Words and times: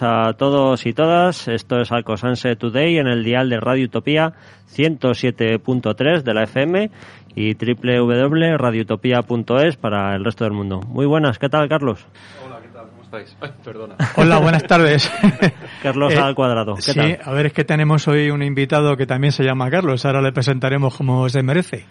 buenas 0.00 0.02
a 0.02 0.32
todos 0.34 0.86
y 0.86 0.92
todas. 0.92 1.48
Esto 1.48 1.80
es 1.80 1.90
Alcosanse 1.92 2.56
Today 2.56 2.98
en 2.98 3.06
el 3.06 3.22
dial 3.24 3.48
de 3.50 3.60
Radio 3.60 3.84
Utopía 3.86 4.32
107.3 4.74 6.22
de 6.22 6.34
la 6.34 6.42
FM 6.44 6.90
y 7.36 7.54
www.radiotopía.es 7.54 9.76
para 9.76 10.14
el 10.16 10.24
resto 10.24 10.44
del 10.44 10.52
mundo. 10.52 10.80
Muy 10.88 11.06
buenas, 11.06 11.38
¿qué 11.38 11.48
tal, 11.48 11.68
Carlos? 11.68 12.04
Hola, 12.44 12.58
¿qué 12.62 12.68
tal? 12.68 12.88
¿Cómo 12.90 13.02
estáis? 13.02 13.36
Ay, 13.40 13.50
perdona. 13.64 13.94
Hola, 14.16 14.38
buenas 14.38 14.64
tardes. 14.64 15.10
Carlos 15.82 16.12
Eh, 16.12 16.18
al 16.18 16.34
cuadrado. 16.34 16.74
¿Qué 16.76 16.82
sí, 16.82 16.94
tal? 16.94 17.18
a 17.22 17.32
ver, 17.32 17.46
es 17.46 17.52
que 17.52 17.64
tenemos 17.64 18.08
hoy 18.08 18.30
un 18.30 18.42
invitado 18.42 18.96
que 18.96 19.06
también 19.06 19.32
se 19.32 19.44
llama 19.44 19.70
Carlos. 19.70 20.04
Ahora 20.04 20.20
le 20.22 20.32
presentaremos 20.32 20.96
como 20.96 21.28
se 21.28 21.42
merece. 21.42 21.84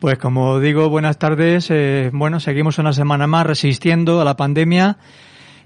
Pues 0.00 0.18
como 0.18 0.58
digo, 0.60 0.88
buenas 0.88 1.18
tardes. 1.18 1.70
eh, 1.70 2.10
bueno, 2.12 2.40
seguimos 2.40 2.78
una 2.78 2.92
semana 2.92 3.26
más 3.26 3.46
resistiendo 3.46 4.20
a 4.20 4.24
la 4.24 4.36
pandemia 4.36 4.96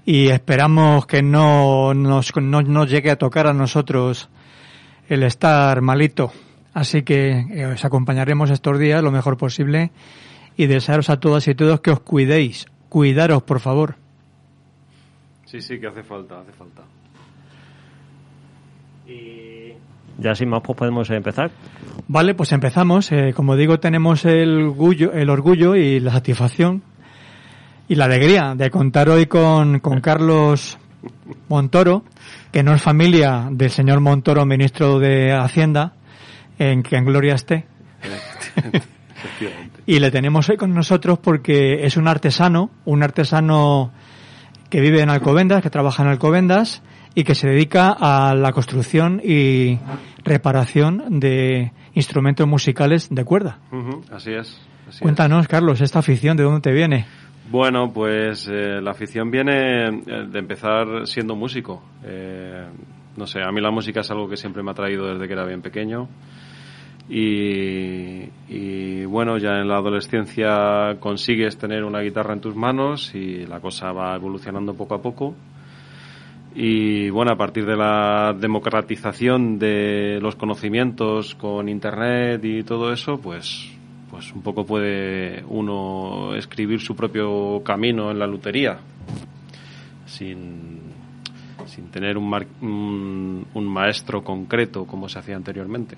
y 0.05 0.27
esperamos 0.29 1.05
que 1.05 1.21
no 1.21 1.93
nos, 1.93 2.35
no 2.35 2.61
nos 2.61 2.89
llegue 2.89 3.11
a 3.11 3.17
tocar 3.17 3.47
a 3.47 3.53
nosotros 3.53 4.29
el 5.07 5.23
estar 5.23 5.81
malito. 5.81 6.31
Así 6.73 7.03
que 7.03 7.45
eh, 7.51 7.65
os 7.65 7.83
acompañaremos 7.83 8.49
estos 8.49 8.79
días 8.79 9.03
lo 9.03 9.11
mejor 9.11 9.37
posible 9.37 9.91
y 10.55 10.67
desearos 10.67 11.09
a 11.09 11.19
todas 11.19 11.47
y 11.47 11.55
todos 11.55 11.81
que 11.81 11.91
os 11.91 11.99
cuidéis. 11.99 12.67
Cuidaros, 12.89 13.43
por 13.43 13.59
favor. 13.59 13.95
Sí, 15.45 15.61
sí, 15.61 15.79
que 15.79 15.87
hace 15.87 16.03
falta, 16.03 16.39
hace 16.39 16.51
falta. 16.51 16.83
Ya 20.17 20.35
sin 20.35 20.49
más, 20.49 20.61
pues 20.61 20.77
podemos 20.77 21.09
empezar. 21.09 21.51
Vale, 22.07 22.33
pues 22.35 22.51
empezamos. 22.51 23.11
Eh, 23.11 23.33
como 23.33 23.55
digo, 23.55 23.79
tenemos 23.79 24.25
el 24.25 24.63
orgullo, 24.63 25.13
el 25.13 25.29
orgullo 25.29 25.75
y 25.75 25.99
la 25.99 26.11
satisfacción 26.11 26.83
y 27.89 27.95
la 27.95 28.05
alegría 28.05 28.53
de 28.55 28.69
contar 28.69 29.09
hoy 29.09 29.25
con, 29.25 29.79
con 29.79 29.99
Carlos 29.99 30.77
Montoro, 31.47 32.03
que 32.51 32.61
no 32.61 32.73
es 32.73 32.81
familia 32.81 33.47
del 33.51 33.71
señor 33.71 33.99
Montoro, 33.99 34.45
ministro 34.45 34.99
de 34.99 35.33
Hacienda, 35.33 35.93
en 36.59 36.83
que 36.83 36.97
en 36.97 37.05
gloria 37.05 37.33
esté. 37.33 37.65
Y 39.87 39.99
le 39.99 40.11
tenemos 40.11 40.47
hoy 40.49 40.57
con 40.57 40.71
nosotros 40.73 41.17
porque 41.17 41.83
es 41.85 41.97
un 41.97 42.07
artesano, 42.07 42.69
un 42.85 43.01
artesano 43.01 43.91
que 44.69 44.81
vive 44.81 45.01
en 45.01 45.09
Alcobendas, 45.09 45.63
que 45.63 45.71
trabaja 45.71 46.03
en 46.03 46.09
Alcobendas 46.09 46.83
y 47.15 47.23
que 47.23 47.33
se 47.33 47.47
dedica 47.47 47.89
a 47.99 48.35
la 48.35 48.51
construcción 48.51 49.19
y 49.23 49.79
reparación 50.23 51.19
de 51.19 51.71
instrumentos 51.95 52.47
musicales 52.47 53.07
de 53.09 53.25
cuerda. 53.25 53.57
Ujú, 53.71 54.03
Así 54.11 54.31
es. 54.31 54.61
así 54.87 54.97
es. 54.97 55.01
Cuéntanos, 55.01 55.47
Carlos, 55.47 55.81
esta 55.81 55.99
afición, 55.99 56.37
¿de 56.37 56.43
dónde 56.43 56.61
te 56.61 56.71
viene? 56.71 57.07
Bueno, 57.51 57.91
pues 57.91 58.47
eh, 58.47 58.79
la 58.79 58.91
afición 58.91 59.31
viene 59.31 59.87
eh, 59.87 60.27
de 60.29 60.37
empezar 60.37 61.07
siendo 61.07 61.35
músico. 61.35 61.81
Eh, 62.03 62.63
no 63.17 63.25
sé, 63.25 63.41
a 63.41 63.51
mí 63.51 63.59
la 63.59 63.71
música 63.71 64.01
es 64.01 64.11
algo 64.11 64.29
que 64.29 64.37
siempre 64.37 64.61
me 64.61 64.69
ha 64.69 64.75
traído 64.75 65.07
desde 65.07 65.25
que 65.25 65.33
era 65.33 65.45
bien 65.45 65.63
pequeño. 65.63 66.07
Y, 67.09 68.29
y, 68.49 69.03
bueno, 69.05 69.39
ya 69.39 69.57
en 69.61 69.67
la 69.67 69.77
adolescencia 69.77 70.97
consigues 70.99 71.57
tener 71.57 71.83
una 71.83 72.01
guitarra 72.01 72.33
en 72.33 72.41
tus 72.41 72.55
manos 72.55 73.15
y 73.15 73.47
la 73.47 73.59
cosa 73.59 73.91
va 73.93 74.15
evolucionando 74.15 74.75
poco 74.75 74.93
a 74.93 75.01
poco. 75.01 75.33
Y 76.53 77.09
bueno, 77.09 77.31
a 77.31 77.35
partir 77.35 77.65
de 77.65 77.75
la 77.75 78.35
democratización 78.39 79.57
de 79.57 80.19
los 80.21 80.35
conocimientos 80.35 81.33
con 81.33 81.67
Internet 81.67 82.45
y 82.45 82.61
todo 82.61 82.93
eso, 82.93 83.19
pues, 83.19 83.78
pues 84.19 84.33
un 84.33 84.41
poco 84.41 84.65
puede 84.65 85.45
uno 85.47 86.35
escribir 86.35 86.81
su 86.81 86.93
propio 86.93 87.61
camino 87.63 88.11
en 88.11 88.19
la 88.19 88.27
lutería 88.27 88.77
sin, 90.05 90.81
sin 91.65 91.85
tener 91.89 92.17
un, 92.17 92.29
mar- 92.29 92.45
un, 92.61 93.47
un 93.53 93.65
maestro 93.65 94.21
concreto 94.21 94.85
como 94.85 95.07
se 95.07 95.19
hacía 95.19 95.37
anteriormente. 95.37 95.95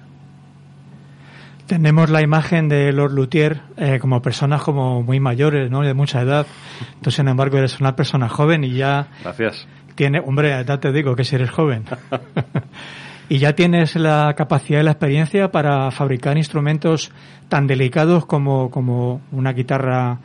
Tenemos 1.65 2.11
la 2.11 2.21
imagen 2.21 2.69
de 2.69 2.91
Lord 2.91 3.13
Luthier 3.13 3.61
eh, 3.77 3.97
como 3.99 4.21
personas 4.21 4.61
como 4.61 5.01
muy 5.01 5.19
mayores, 5.19 5.71
¿no? 5.71 5.81
De 5.81 5.95
mucha 5.95 6.21
edad. 6.21 6.45
Entonces, 6.89 7.15
sin 7.15 7.27
embargo, 7.27 7.57
eres 7.57 7.79
una 7.79 7.95
persona 7.95 8.29
joven 8.29 8.63
y 8.63 8.73
ya... 8.73 9.07
Gracias. 9.23 9.67
Tiene, 9.95 10.19
hombre, 10.19 10.63
ya 10.67 10.79
te 10.79 10.91
digo 10.91 11.15
que 11.15 11.23
si 11.23 11.35
eres 11.37 11.49
joven. 11.49 11.85
y 13.31 13.37
ya 13.37 13.53
tienes 13.53 13.95
la 13.95 14.33
capacidad 14.35 14.81
y 14.81 14.83
la 14.83 14.91
experiencia 14.91 15.51
para 15.51 15.89
fabricar 15.91 16.35
instrumentos 16.35 17.13
tan 17.47 17.65
delicados 17.65 18.25
como, 18.25 18.69
como 18.69 19.21
una 19.31 19.53
guitarra 19.53 20.19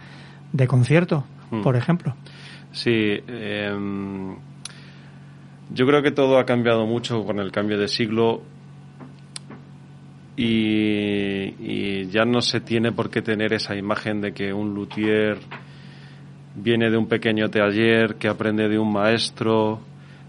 de 0.53 0.67
concierto, 0.67 1.25
Mm. 1.53 1.63
por 1.63 1.77
ejemplo. 1.77 2.17
Sí, 2.73 3.21
em, 3.29 4.35
yo 5.73 5.87
creo 5.87 6.03
que 6.03 6.11
todo 6.11 6.37
ha 6.41 6.45
cambiado 6.45 6.85
mucho 6.85 7.25
con 7.25 7.39
el 7.39 7.53
cambio 7.53 7.79
de 7.79 7.87
siglo 7.87 8.43
y, 10.37 11.55
y 11.61 12.07
ya 12.09 12.25
no 12.25 12.41
se 12.41 12.61
tiene 12.61 12.91
por 12.91 13.09
qué 13.09 13.23
tener 13.23 13.53
esa 13.53 13.77
imagen 13.77 14.21
de 14.21 14.33
que 14.33 14.53
un 14.53 14.75
luthier 14.75 15.39
viene 16.57 16.91
de 16.91 16.97
un 16.97 17.07
pequeño 17.07 17.49
taller, 17.51 18.17
que 18.17 18.27
aprende 18.27 18.69
de 18.69 18.81
un 18.81 18.93
maestro. 18.93 19.79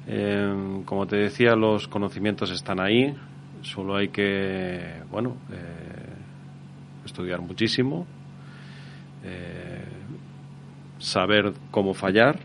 Em, 0.07 0.83
como 0.83 1.05
te 1.05 1.17
decía, 1.17 1.55
los 1.55 1.87
conocimientos 1.87 2.49
están 2.51 2.79
ahí, 2.79 3.13
solo 3.61 3.97
hay 3.97 4.07
que, 4.07 5.01
bueno, 5.11 5.35
eh, 5.51 7.05
estudiar 7.05 7.41
muchísimo, 7.41 8.05
eh, 9.23 9.83
saber 10.99 11.53
cómo 11.71 11.93
fallar 11.93 12.39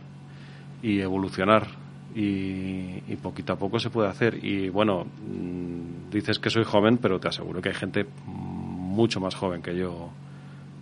y 0.82 1.00
evolucionar. 1.00 1.68
Y, 2.14 3.02
y 3.08 3.16
poquito 3.22 3.54
a 3.54 3.56
poco 3.56 3.78
se 3.78 3.88
puede 3.88 4.08
hacer. 4.08 4.44
Y 4.44 4.68
bueno, 4.68 5.04
mm, 5.04 6.10
dices 6.10 6.38
que 6.38 6.50
soy 6.50 6.64
joven, 6.64 6.98
pero 6.98 7.18
te 7.18 7.28
aseguro 7.28 7.62
que 7.62 7.70
hay 7.70 7.74
gente 7.74 8.04
mucho 8.26 9.18
más 9.18 9.34
joven 9.34 9.62
que 9.62 9.74
yo 9.74 10.10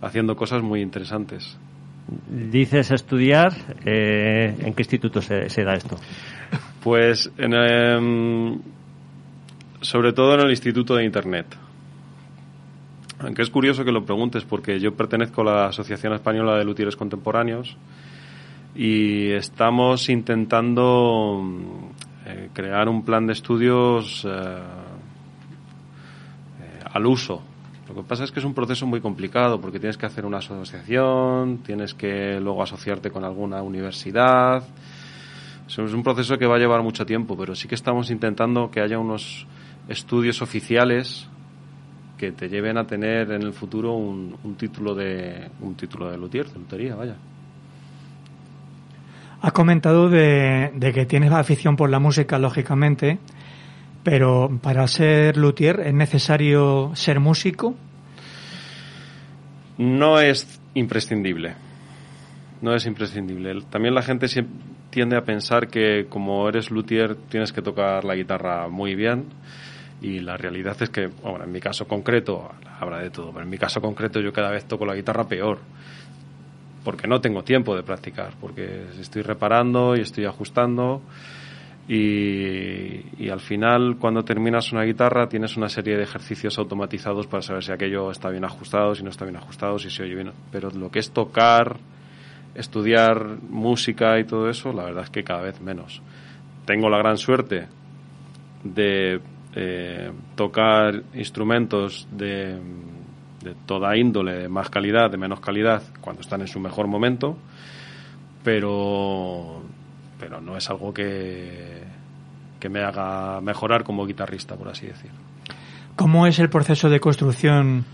haciendo 0.01 0.35
cosas 0.35 0.61
muy 0.61 0.81
interesantes. 0.81 1.57
Dices 2.27 2.91
estudiar, 2.91 3.53
eh, 3.85 4.55
¿en 4.59 4.73
qué 4.73 4.81
instituto 4.81 5.21
se, 5.21 5.49
se 5.49 5.63
da 5.63 5.75
esto? 5.75 5.97
Pues 6.83 7.31
en, 7.37 7.53
em, 7.53 8.59
sobre 9.81 10.13
todo 10.13 10.33
en 10.35 10.41
el 10.41 10.49
Instituto 10.49 10.95
de 10.95 11.05
Internet. 11.05 11.45
Aunque 13.19 13.43
es 13.43 13.51
curioso 13.51 13.85
que 13.85 13.91
lo 13.91 14.03
preguntes 14.03 14.43
porque 14.45 14.79
yo 14.79 14.95
pertenezco 14.95 15.41
a 15.41 15.45
la 15.45 15.65
Asociación 15.67 16.13
Española 16.13 16.57
de 16.57 16.65
Luthieres 16.65 16.95
Contemporáneos 16.95 17.77
y 18.75 19.31
estamos 19.31 20.09
intentando 20.09 21.43
eh, 22.25 22.49
crear 22.53 22.89
un 22.89 23.03
plan 23.03 23.27
de 23.27 23.33
estudios 23.33 24.25
eh, 24.25 24.29
eh, 26.61 26.79
al 26.91 27.05
uso. 27.05 27.43
Lo 27.89 27.95
que 27.95 28.03
pasa 28.03 28.23
es 28.23 28.31
que 28.31 28.39
es 28.39 28.45
un 28.45 28.53
proceso 28.53 28.87
muy 28.87 29.01
complicado 29.01 29.59
porque 29.59 29.79
tienes 29.79 29.97
que 29.97 30.05
hacer 30.05 30.25
una 30.25 30.37
asociación, 30.37 31.59
tienes 31.59 31.93
que 31.93 32.39
luego 32.39 32.63
asociarte 32.63 33.11
con 33.11 33.23
alguna 33.23 33.61
universidad. 33.61 34.63
Es 35.71 35.93
un 35.93 36.03
proceso 36.03 36.37
que 36.37 36.45
va 36.45 36.55
a 36.55 36.59
llevar 36.59 36.81
mucho 36.83 37.05
tiempo, 37.05 37.37
pero 37.37 37.55
sí 37.55 37.67
que 37.67 37.75
estamos 37.75 38.09
intentando 38.11 38.69
que 38.69 38.81
haya 38.81 38.99
unos 38.99 39.47
estudios 39.87 40.41
oficiales 40.41 41.27
que 42.17 42.31
te 42.31 42.49
lleven 42.49 42.77
a 42.77 42.85
tener 42.85 43.31
en 43.31 43.41
el 43.41 43.53
futuro 43.53 43.93
un, 43.93 44.35
un 44.43 44.55
título 44.55 44.93
de 44.93 45.49
un 45.61 45.75
título 45.75 46.11
de 46.11 46.17
luthier, 46.17 46.47
de 46.47 46.59
lutería, 46.59 46.95
vaya. 46.95 47.15
Has 49.41 49.53
comentado 49.53 50.09
de, 50.09 50.71
de 50.75 50.93
que 50.93 51.05
tienes 51.05 51.31
afición 51.31 51.75
por 51.75 51.89
la 51.89 51.99
música, 51.99 52.37
lógicamente, 52.37 53.17
pero 54.03 54.51
para 54.61 54.87
ser 54.87 55.37
luthier 55.37 55.79
es 55.79 55.93
necesario 55.93 56.91
ser 56.95 57.19
músico. 57.19 57.75
No 59.79 60.19
es 60.19 60.59
imprescindible. 60.75 61.55
No 62.61 62.75
es 62.75 62.85
imprescindible. 62.85 63.61
También 63.71 63.95
la 63.95 64.03
gente 64.03 64.27
siem- 64.27 64.45
tiende 64.91 65.17
a 65.17 65.23
pensar 65.23 65.67
que 65.67 66.05
como 66.07 66.47
eres 66.47 66.69
luthier 66.69 67.15
tienes 67.15 67.51
que 67.51 67.63
tocar 67.63 68.05
la 68.05 68.15
guitarra 68.15 68.67
muy 68.67 68.93
bien 68.93 69.25
y 70.01 70.19
la 70.19 70.37
realidad 70.37 70.77
es 70.81 70.89
que, 70.89 71.07
bueno, 71.07 71.43
en 71.43 71.51
mi 71.51 71.59
caso 71.59 71.87
concreto, 71.87 72.51
habrá 72.79 72.99
de 72.99 73.09
todo, 73.09 73.31
pero 73.31 73.43
en 73.43 73.49
mi 73.49 73.57
caso 73.57 73.81
concreto 73.81 74.19
yo 74.19 74.31
cada 74.31 74.51
vez 74.51 74.65
toco 74.65 74.85
la 74.85 74.95
guitarra 74.95 75.27
peor 75.27 75.59
porque 76.83 77.07
no 77.07 77.21
tengo 77.21 77.43
tiempo 77.43 77.75
de 77.75 77.83
practicar, 77.83 78.33
porque 78.39 78.85
estoy 78.99 79.21
reparando 79.21 79.95
y 79.95 80.01
estoy 80.01 80.25
ajustando 80.25 81.01
y, 81.87 83.23
y 83.23 83.29
al 83.29 83.39
final 83.39 83.97
cuando 83.99 84.23
terminas 84.23 84.71
una 84.71 84.83
guitarra 84.83 85.27
tienes 85.27 85.57
una 85.57 85.69
serie 85.69 85.97
de 85.97 86.03
ejercicios 86.03 86.57
automatizados 86.57 87.27
para 87.27 87.41
saber 87.41 87.63
si 87.63 87.71
aquello 87.71 88.11
está 88.11 88.29
bien 88.29 88.45
ajustado, 88.45 88.95
si 88.95 89.03
no 89.03 89.09
está 89.09 89.25
bien 89.25 89.37
ajustado, 89.37 89.77
si 89.79 89.89
se 89.89 90.03
oye 90.03 90.15
bien. 90.15 90.31
Pero 90.51 90.69
lo 90.71 90.89
que 90.89 90.99
es 90.99 91.11
tocar, 91.11 91.77
estudiar 92.55 93.37
música 93.49 94.19
y 94.19 94.25
todo 94.25 94.49
eso, 94.49 94.73
la 94.73 94.83
verdad 94.83 95.03
es 95.05 95.09
que 95.09 95.23
cada 95.23 95.41
vez 95.41 95.61
menos. 95.61 96.01
Tengo 96.65 96.89
la 96.89 96.97
gran 96.97 97.17
suerte 97.17 97.67
de 98.63 99.19
eh, 99.55 100.11
tocar 100.35 101.03
instrumentos 101.13 102.07
de, 102.11 102.59
de 103.43 103.55
toda 103.65 103.97
índole, 103.97 104.33
de 104.33 104.49
más 104.49 104.69
calidad, 104.69 105.09
de 105.09 105.17
menos 105.17 105.39
calidad, 105.39 105.81
cuando 105.99 106.21
están 106.21 106.41
en 106.41 106.47
su 106.47 106.59
mejor 106.59 106.87
momento, 106.87 107.37
pero, 108.43 109.61
pero 110.19 110.41
no 110.41 110.57
es 110.57 110.69
algo 110.69 110.93
que, 110.93 111.83
que 112.59 112.69
me 112.69 112.81
haga 112.81 113.41
mejorar 113.41 113.83
como 113.83 114.05
guitarrista, 114.05 114.55
por 114.55 114.69
así 114.69 114.87
decir. 114.87 115.11
¿Cómo 115.95 116.27
es 116.27 116.39
el 116.39 116.49
proceso 116.49 116.89
de 116.89 116.99
construcción 116.99 117.85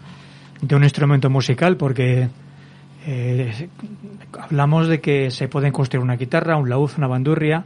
de 0.62 0.76
un 0.76 0.84
instrumento 0.84 1.30
musical? 1.30 1.78
Porque 1.78 2.30
eh, 3.08 3.70
hablamos 4.40 4.88
de 4.88 5.00
que 5.00 5.32
se 5.32 5.48
pueden 5.48 5.72
construir 5.72 6.04
una 6.04 6.16
guitarra, 6.18 6.58
un 6.58 6.70
laúd, 6.70 6.92
una 6.98 7.08
bandurria, 7.08 7.66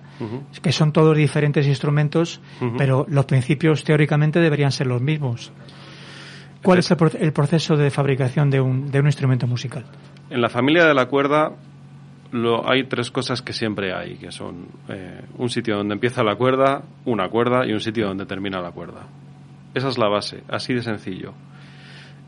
que 0.61 0.71
son 0.71 0.91
todos 0.93 1.17
diferentes 1.17 1.65
instrumentos, 1.67 2.39
pero 2.77 3.05
los 3.09 3.25
principios 3.25 3.83
teóricamente 3.83 4.39
deberían 4.39 4.71
ser 4.71 4.87
los 4.87 5.01
mismos. 5.01 5.51
¿Cuál 6.63 6.77
es 6.79 6.91
el, 6.91 6.97
pro- 6.97 7.09
el 7.19 7.33
proceso 7.33 7.75
de 7.75 7.89
fabricación 7.89 8.51
de 8.51 8.61
un, 8.61 8.91
de 8.91 8.99
un 8.99 9.07
instrumento 9.07 9.47
musical? 9.47 9.83
En 10.29 10.41
la 10.41 10.49
familia 10.49 10.85
de 10.85 10.93
la 10.93 11.07
cuerda 11.07 11.51
lo, 12.31 12.69
hay 12.69 12.83
tres 12.85 13.09
cosas 13.09 13.41
que 13.41 13.51
siempre 13.51 13.93
hay, 13.93 14.15
que 14.17 14.31
son 14.31 14.67
eh, 14.87 15.21
un 15.39 15.49
sitio 15.49 15.75
donde 15.75 15.95
empieza 15.95 16.23
la 16.23 16.35
cuerda, 16.35 16.83
una 17.05 17.27
cuerda 17.29 17.65
y 17.65 17.73
un 17.73 17.79
sitio 17.79 18.07
donde 18.07 18.25
termina 18.27 18.61
la 18.61 18.71
cuerda. 18.71 19.07
Esa 19.73 19.87
es 19.89 19.97
la 19.97 20.07
base, 20.07 20.43
así 20.49 20.73
de 20.73 20.81
sencillo. 20.83 21.33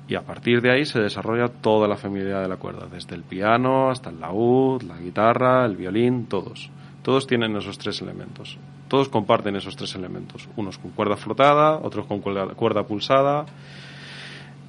Y 0.07 0.15
a 0.15 0.21
partir 0.21 0.61
de 0.61 0.71
ahí 0.71 0.85
se 0.85 0.99
desarrolla 0.99 1.47
toda 1.47 1.87
la 1.87 1.95
familia 1.95 2.39
de 2.39 2.47
la 2.47 2.57
cuerda, 2.57 2.87
desde 2.91 3.15
el 3.15 3.23
piano 3.23 3.89
hasta 3.89 4.09
el 4.09 4.19
laúd, 4.19 4.83
la 4.83 4.97
guitarra, 4.97 5.65
el 5.65 5.77
violín, 5.77 6.25
todos. 6.25 6.69
Todos 7.01 7.25
tienen 7.25 7.55
esos 7.55 7.77
tres 7.77 8.01
elementos. 8.01 8.57
Todos 8.87 9.09
comparten 9.09 9.55
esos 9.55 9.75
tres 9.75 9.95
elementos. 9.95 10.47
Unos 10.55 10.77
con 10.77 10.91
cuerda 10.91 11.15
frotada, 11.15 11.77
otros 11.77 12.05
con 12.05 12.19
cuerda, 12.19 12.53
cuerda 12.53 12.83
pulsada. 12.83 13.45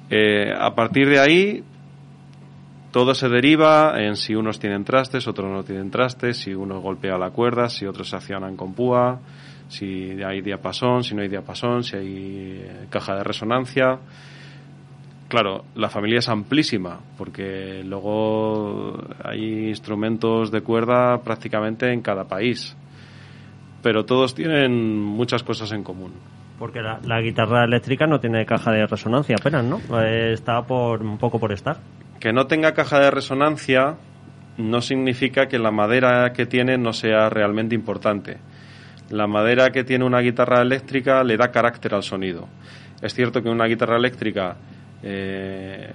Eh, 0.09 0.53
a 0.57 0.73
partir 0.73 1.09
de 1.09 1.19
ahí, 1.19 1.63
todo 2.91 3.13
se 3.13 3.27
deriva 3.27 4.01
en 4.01 4.15
si 4.15 4.35
unos 4.35 4.57
tienen 4.57 4.85
trastes, 4.85 5.27
otros 5.27 5.51
no 5.51 5.63
tienen 5.63 5.91
trastes, 5.91 6.37
si 6.37 6.53
uno 6.53 6.79
golpea 6.79 7.17
la 7.17 7.31
cuerda, 7.31 7.67
si 7.67 7.85
otros 7.85 8.09
se 8.09 8.15
accionan 8.15 8.55
con 8.55 8.73
púa, 8.73 9.19
si 9.67 10.11
hay 10.23 10.41
diapasón, 10.41 11.03
si 11.03 11.13
no 11.13 11.21
hay 11.21 11.27
diapasón, 11.27 11.83
si 11.83 11.97
hay 11.97 12.61
eh, 12.63 12.87
caja 12.89 13.15
de 13.15 13.23
resonancia. 13.23 13.99
Claro, 15.27 15.65
la 15.75 15.89
familia 15.89 16.19
es 16.19 16.29
amplísima, 16.29 16.99
porque 17.17 17.81
luego 17.83 18.95
hay 19.23 19.69
instrumentos 19.69 20.51
de 20.51 20.61
cuerda 20.61 21.19
prácticamente 21.23 21.91
en 21.91 22.01
cada 22.01 22.25
país, 22.25 22.77
pero 23.81 24.05
todos 24.05 24.35
tienen 24.35 25.01
muchas 25.01 25.41
cosas 25.43 25.71
en 25.71 25.83
común. 25.83 26.13
Porque 26.59 26.81
la, 26.81 26.99
la 27.03 27.21
guitarra 27.21 27.65
eléctrica 27.65 28.05
no 28.05 28.19
tiene 28.19 28.45
caja 28.45 28.71
de 28.71 28.85
resonancia 28.85 29.35
apenas, 29.39 29.65
¿no? 29.65 29.81
Eh, 29.99 30.33
Está 30.33 30.61
por 30.61 31.01
un 31.01 31.17
poco 31.17 31.39
por 31.39 31.51
estar. 31.51 31.77
Que 32.19 32.31
no 32.31 32.45
tenga 32.45 32.73
caja 32.73 32.99
de 32.99 33.11
resonancia 33.11 33.97
no 34.57 34.81
significa 34.81 35.47
que 35.47 35.59
la 35.59 35.71
madera 35.71 36.31
que 36.33 36.45
tiene 36.45 36.77
no 36.77 36.93
sea 36.93 37.29
realmente 37.29 37.75
importante. 37.75 38.37
La 39.09 39.27
madera 39.27 39.71
que 39.71 39.83
tiene 39.83 40.05
una 40.05 40.21
guitarra 40.21 40.61
eléctrica 40.61 41.23
le 41.23 41.35
da 41.35 41.51
carácter 41.51 41.93
al 41.93 42.03
sonido. 42.03 42.47
Es 43.01 43.13
cierto 43.13 43.41
que 43.41 43.49
una 43.49 43.65
guitarra 43.65 43.97
eléctrica 43.97 44.55
eh, 45.03 45.91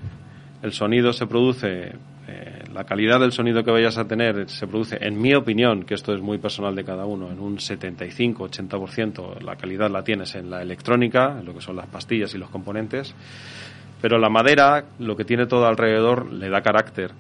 el 0.63 0.73
sonido 0.73 1.13
se 1.13 1.27
produce, 1.27 1.93
eh, 2.29 2.65
la 2.73 2.85
calidad 2.85 3.21
del 3.21 3.33
sonido 3.33 3.65
que 3.65 3.71
vayas 3.71 3.99
a 3.99 4.07
tener 4.07 4.49
se 4.49 4.67
produce, 4.67 4.99
en 5.01 5.21
mi 5.21 5.35
opinión, 5.35 5.85
que 5.85 5.95
esto 5.95 6.15
es 6.15 6.21
muy 6.21 6.39
personal 6.39 6.75
de 6.75 6.85
cada 6.85 7.07
uno, 7.07 7.31
en 7.31 7.41
un 7.41 7.57
75-80% 7.57 9.41
la 9.41 9.57
calidad 9.57 9.91
la 9.91 10.05
tienes 10.05 10.35
en 10.35 10.51
la 10.51 10.63
electrónica, 10.63 11.39
en 11.39 11.47
lo 11.47 11.55
que 11.55 11.61
son 11.61 11.77
las 11.77 11.87
pastillas 11.87 12.35
y 12.35 12.39
los 12.39 12.51
componentes, 12.51 13.15
pero 14.01 14.19
la 14.19 14.29
madera, 14.29 14.85
lo 14.99 15.17
que 15.17 15.25
tiene 15.25 15.47
todo 15.47 15.67
alrededor, 15.67 16.33
le 16.33 16.49
da 16.49 16.63
carácter. 16.63 17.13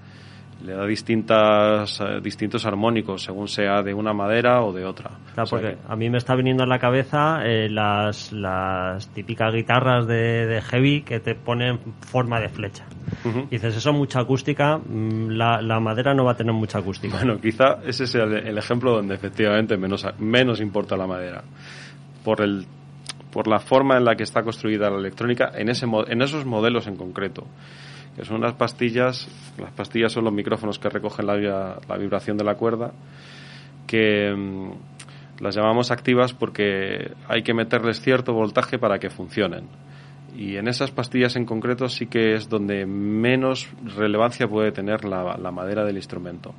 Le 0.64 0.75
da 0.75 0.87
distintas 0.87 2.00
eh, 2.00 2.21
distintos 2.23 2.67
armónicos 2.67 3.23
según 3.23 3.49
sea 3.49 3.83
de 3.83 3.95
una 3.95 4.12
madera 4.12 4.62
o 4.62 4.73
de 4.73 4.85
otra. 4.85 5.11
porque 5.49 5.79
a 5.88 5.97
mí 5.97 6.11
me 6.11 6.19
está 6.19 6.35
viniendo 6.35 6.62
a 6.62 6.67
la 6.67 6.79
cabeza 6.79 7.40
eh, 7.45 7.69
las, 7.69 8.33
las 8.33 9.09
típicas 9.09 9.52
guitarras 9.55 10.07
de, 10.07 10.62
heavy 10.62 11.02
que 11.02 11.21
te 11.21 11.35
ponen 11.35 11.79
forma 12.00 12.40
de 12.40 12.49
flecha. 12.49 12.85
dices, 13.50 13.76
eso 13.76 13.93
mucha 13.93 14.21
acústica, 14.21 14.79
mm, 14.79 15.31
la, 15.31 15.61
la, 15.62 15.81
madera 15.81 16.14
no 16.14 16.25
va 16.25 16.33
a 16.33 16.37
tener 16.37 16.52
mucha 16.52 16.79
acústica. 16.79 17.17
Bueno, 17.17 17.40
quizá 17.40 17.79
ese 17.85 18.07
sea 18.07 18.25
el, 18.25 18.59
ejemplo 18.59 18.93
donde 18.93 19.14
efectivamente 19.14 19.76
menos, 19.76 20.07
menos 20.19 20.61
importa 20.61 20.97
la 20.97 21.07
madera. 21.07 21.43
Por 22.25 22.43
el 22.43 22.67
por 23.31 23.47
la 23.47 23.61
forma 23.61 23.97
en 23.97 24.05
la 24.05 24.17
que 24.17 24.25
está 24.25 24.43
construida 24.43 24.90
la 24.90 24.99
electrónica 24.99 25.52
en, 25.55 25.69
ese, 25.69 25.87
en 25.87 26.21
esos 26.21 26.45
modelos 26.45 26.88
en 26.88 26.97
concreto 26.97 27.47
que 28.17 28.25
son 28.25 28.37
unas 28.37 28.55
pastillas, 28.55 29.29
las 29.59 29.73
pastillas 29.73 30.12
son 30.12 30.25
los 30.25 30.33
micrófonos 30.33 30.79
que 30.79 30.88
recogen 30.88 31.26
la, 31.26 31.97
vibración 31.97 32.37
de 32.37 32.45
la 32.45 32.55
cuerda, 32.57 32.93
que 33.87 34.35
mm, 34.35 35.43
las 35.43 35.55
llamamos 35.55 35.90
activas 35.90 36.33
porque 36.33 37.12
hay 37.29 37.43
que 37.43 37.55
meterles 37.55 38.00
cierto 38.00 38.33
voltaje 38.33 38.79
para 38.79 38.99
que 38.99 39.11
funcionen. 39.11 39.64
Y 40.37 40.57
en 40.57 40.69
esas 40.69 40.90
pastillas 40.90 41.37
en 41.37 41.45
concreto 41.45 41.88
sí 41.88 42.07
que 42.07 42.35
es 42.35 42.49
donde 42.49 42.87
menos 42.87 43.69
relevancia 43.97 44.47
puede 44.47 44.71
tener 44.71 45.05
la, 45.05 45.50
madera 45.50 45.85
del 45.85 45.97
instrumento. 45.97 46.55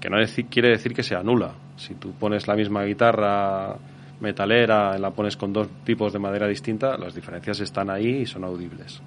Que 0.00 0.08
no 0.08 0.16
quiere 0.50 0.70
decir 0.70 0.94
que 0.94 1.02
sea 1.02 1.22
nula. 1.22 1.52
Si 1.76 1.94
tú 1.94 2.12
pones 2.12 2.48
la 2.48 2.56
misma 2.56 2.84
guitarra 2.84 3.76
metalera, 4.20 4.98
la 4.98 5.10
pones 5.10 5.36
con 5.36 5.52
dos 5.52 5.68
tipos 5.84 6.12
de 6.12 6.18
madera 6.18 6.48
distinta, 6.48 6.96
las 6.96 7.14
diferencias 7.14 7.60
están 7.60 7.90
ahí 7.90 8.22
y 8.22 8.26
son 8.26 8.44
audibles. 8.44 9.02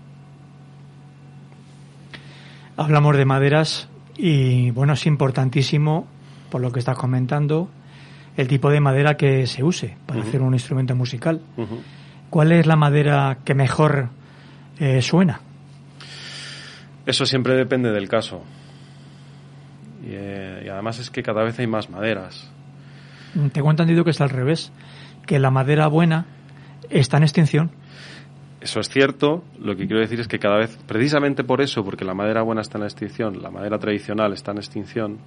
Hablamos 2.78 3.16
de 3.16 3.26
maderas 3.26 3.88
y 4.18 4.72
bueno, 4.72 4.94
es 4.94 5.06
importantísimo, 5.06 6.08
por 6.50 6.62
lo 6.62 6.72
que 6.72 6.80
estás 6.80 6.98
comentando, 6.98 7.70
el 8.38 8.48
tipo 8.48 8.70
de 8.70 8.80
madera 8.80 9.16
que 9.16 9.48
se 9.48 9.64
use 9.64 9.98
para 10.06 10.22
hacer 10.22 10.42
un 10.42 10.54
instrumento 10.54 10.96
musical. 10.96 11.42
¿Cuál 12.30 12.52
es 12.52 12.66
la 12.66 12.76
madera 12.76 13.38
que 13.46 13.54
mejor 13.54 14.10
eh, 14.80 15.02
suena? 15.02 15.40
Eso 17.06 17.26
siempre 17.26 17.56
depende 17.56 17.92
del 17.92 18.10
caso. 18.10 18.44
Eh, 20.04 20.64
y, 20.66 20.70
además 20.70 21.00
es 21.00 21.10
que 21.10 21.24
cada 21.24 21.44
vez 21.44 21.58
hay 21.60 21.68
más 21.68 21.90
maderas. 21.90 22.50
Tengo 23.54 23.70
entendido 23.70 24.04
que 24.04 24.12
es 24.12 24.22
al 24.22 24.30
revés, 24.30 24.72
que 25.26 25.40
la 25.40 25.52
madera 25.52 25.88
buena 25.88 26.26
está 26.90 27.18
en 27.18 27.24
extinción. 27.24 27.72
Eso 28.66 28.80
es 28.80 28.90
cierto. 28.90 29.44
Lo 29.60 29.76
que 29.76 29.86
quiero 29.86 30.00
decir 30.00 30.20
es 30.20 30.28
que 30.28 30.40
cada 30.40 30.58
vez, 30.58 30.76
precisamente 30.88 31.44
por 31.44 31.62
eso, 31.62 31.86
porque 31.86 32.04
la 32.04 32.16
madera 32.16 32.42
buena 32.42 32.62
está 32.62 32.80
en 32.80 32.86
extinción, 32.86 33.40
la 33.40 33.52
madera 33.52 33.78
tradicional 33.78 34.34
está 34.34 34.54
en 34.54 34.58
extinción, 34.58 35.20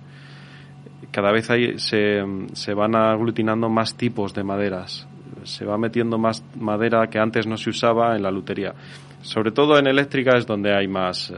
cada 1.13 1.31
vez 1.31 1.49
hay, 1.49 1.79
se, 1.79 2.75
van 2.75 2.97
aglutinando 2.97 3.69
más 3.69 3.97
tipos 3.97 4.35
de 4.35 4.43
maderas. 4.43 5.07
Se 5.45 5.65
va 5.65 5.79
metiendo 5.79 6.19
más 6.19 6.45
madera 6.57 7.07
que 7.07 7.21
antes 7.21 7.47
no 7.47 7.57
se 7.57 7.71
usaba 7.71 8.17
en 8.17 8.25
la 8.25 8.33
lutería. 8.33 8.75
Sobre 9.23 9.53
todo 9.53 9.79
en 9.79 9.87
eléctrica 9.87 10.37
es 10.37 10.45
donde 10.45 10.75
hay 10.75 10.89
más, 10.89 11.31
eh, 11.31 11.35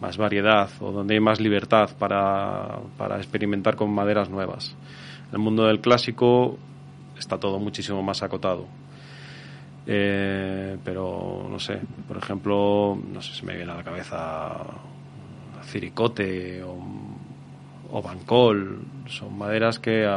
más 0.00 0.16
variedad 0.16 0.70
o 0.80 0.92
donde 0.92 1.12
hay 1.12 1.20
más 1.20 1.42
libertad 1.42 1.90
para, 1.98 2.78
para 2.96 3.18
experimentar 3.18 3.76
con 3.76 3.92
maderas 3.94 4.30
nuevas. 4.30 4.74
En 5.28 5.34
el 5.34 5.40
mundo 5.40 5.66
del 5.66 5.80
clásico 5.82 6.56
está 7.18 7.36
todo 7.36 7.58
muchísimo 7.58 8.02
más 8.02 8.22
acotado. 8.22 8.66
Eh, 9.86 10.76
pero 10.84 11.46
no 11.48 11.58
sé, 11.58 11.80
por 12.08 12.16
ejemplo, 12.16 12.98
no 13.12 13.22
sé 13.22 13.34
si 13.34 13.46
me 13.46 13.56
viene 13.56 13.72
a 13.72 13.76
la 13.76 13.84
cabeza 13.84 14.56
ciricote 15.64 16.62
o, 16.62 16.76
o 17.92 18.02
bancol, 18.02 18.80
son 19.06 19.38
maderas 19.38 19.78
que 19.78 20.08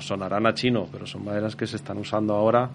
sonarán 0.00 0.46
a 0.46 0.54
chino, 0.54 0.88
pero 0.90 1.06
son 1.06 1.24
maderas 1.24 1.54
que 1.54 1.66
se 1.66 1.76
están 1.76 1.98
usando 1.98 2.34
ahora 2.34 2.70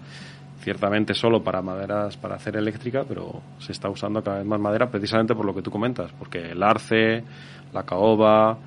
ciertamente 0.60 1.14
solo 1.14 1.42
para 1.42 1.62
maderas 1.62 2.16
para 2.16 2.36
hacer 2.36 2.56
eléctrica, 2.56 3.04
pero 3.08 3.40
se 3.58 3.72
está 3.72 3.88
usando 3.88 4.22
cada 4.22 4.38
vez 4.38 4.46
más 4.46 4.60
madera 4.60 4.90
precisamente 4.90 5.34
por 5.34 5.44
lo 5.44 5.54
que 5.54 5.62
tú 5.62 5.70
comentas, 5.70 6.12
porque 6.18 6.50
el 6.50 6.62
arce, 6.62 7.24
la 7.72 7.84
caoba, 7.84 8.58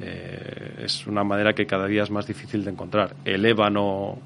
eh, 0.00 0.82
es 0.84 1.06
una 1.06 1.24
madera 1.24 1.52
que 1.52 1.66
cada 1.66 1.86
día 1.86 2.02
es 2.02 2.10
más 2.10 2.26
difícil 2.26 2.64
de 2.64 2.70
encontrar. 2.70 3.14
El 3.24 3.44
ébano 3.46 4.18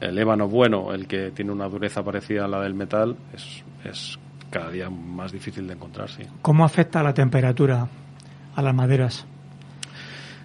el, 0.00 0.18
ébano 0.18 0.48
bueno, 0.48 0.92
el 0.92 1.06
que 1.06 1.30
tiene 1.30 1.52
una 1.52 1.68
dureza 1.68 2.02
parecida 2.02 2.44
a 2.44 2.48
la 2.48 2.60
del 2.60 2.74
metal, 2.74 3.16
es, 3.32 3.62
es 3.84 4.18
cada 4.50 4.70
día 4.70 4.90
más 4.90 5.32
difícil 5.32 5.66
de 5.66 5.74
encontrar, 5.74 6.10
sí. 6.10 6.22
¿Cómo 6.42 6.64
afecta 6.64 7.02
la 7.02 7.14
temperatura 7.14 7.88
a 8.54 8.62
las 8.62 8.74
maderas? 8.74 9.26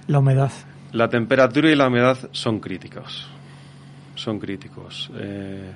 La 0.07 0.19
humedad. 0.19 0.51
La 0.93 1.09
temperatura 1.09 1.69
y 1.69 1.75
la 1.75 1.87
humedad 1.87 2.17
son 2.31 2.59
críticos. 2.59 3.27
Son 4.15 4.39
críticos. 4.39 5.11
Eh, 5.15 5.71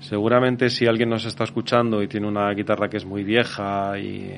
seguramente 0.00 0.70
si 0.70 0.86
alguien 0.86 1.10
nos 1.10 1.24
está 1.24 1.44
escuchando 1.44 2.02
y 2.02 2.08
tiene 2.08 2.28
una 2.28 2.50
guitarra 2.52 2.88
que 2.88 2.98
es 2.98 3.04
muy 3.04 3.24
vieja 3.24 3.98
y 3.98 4.32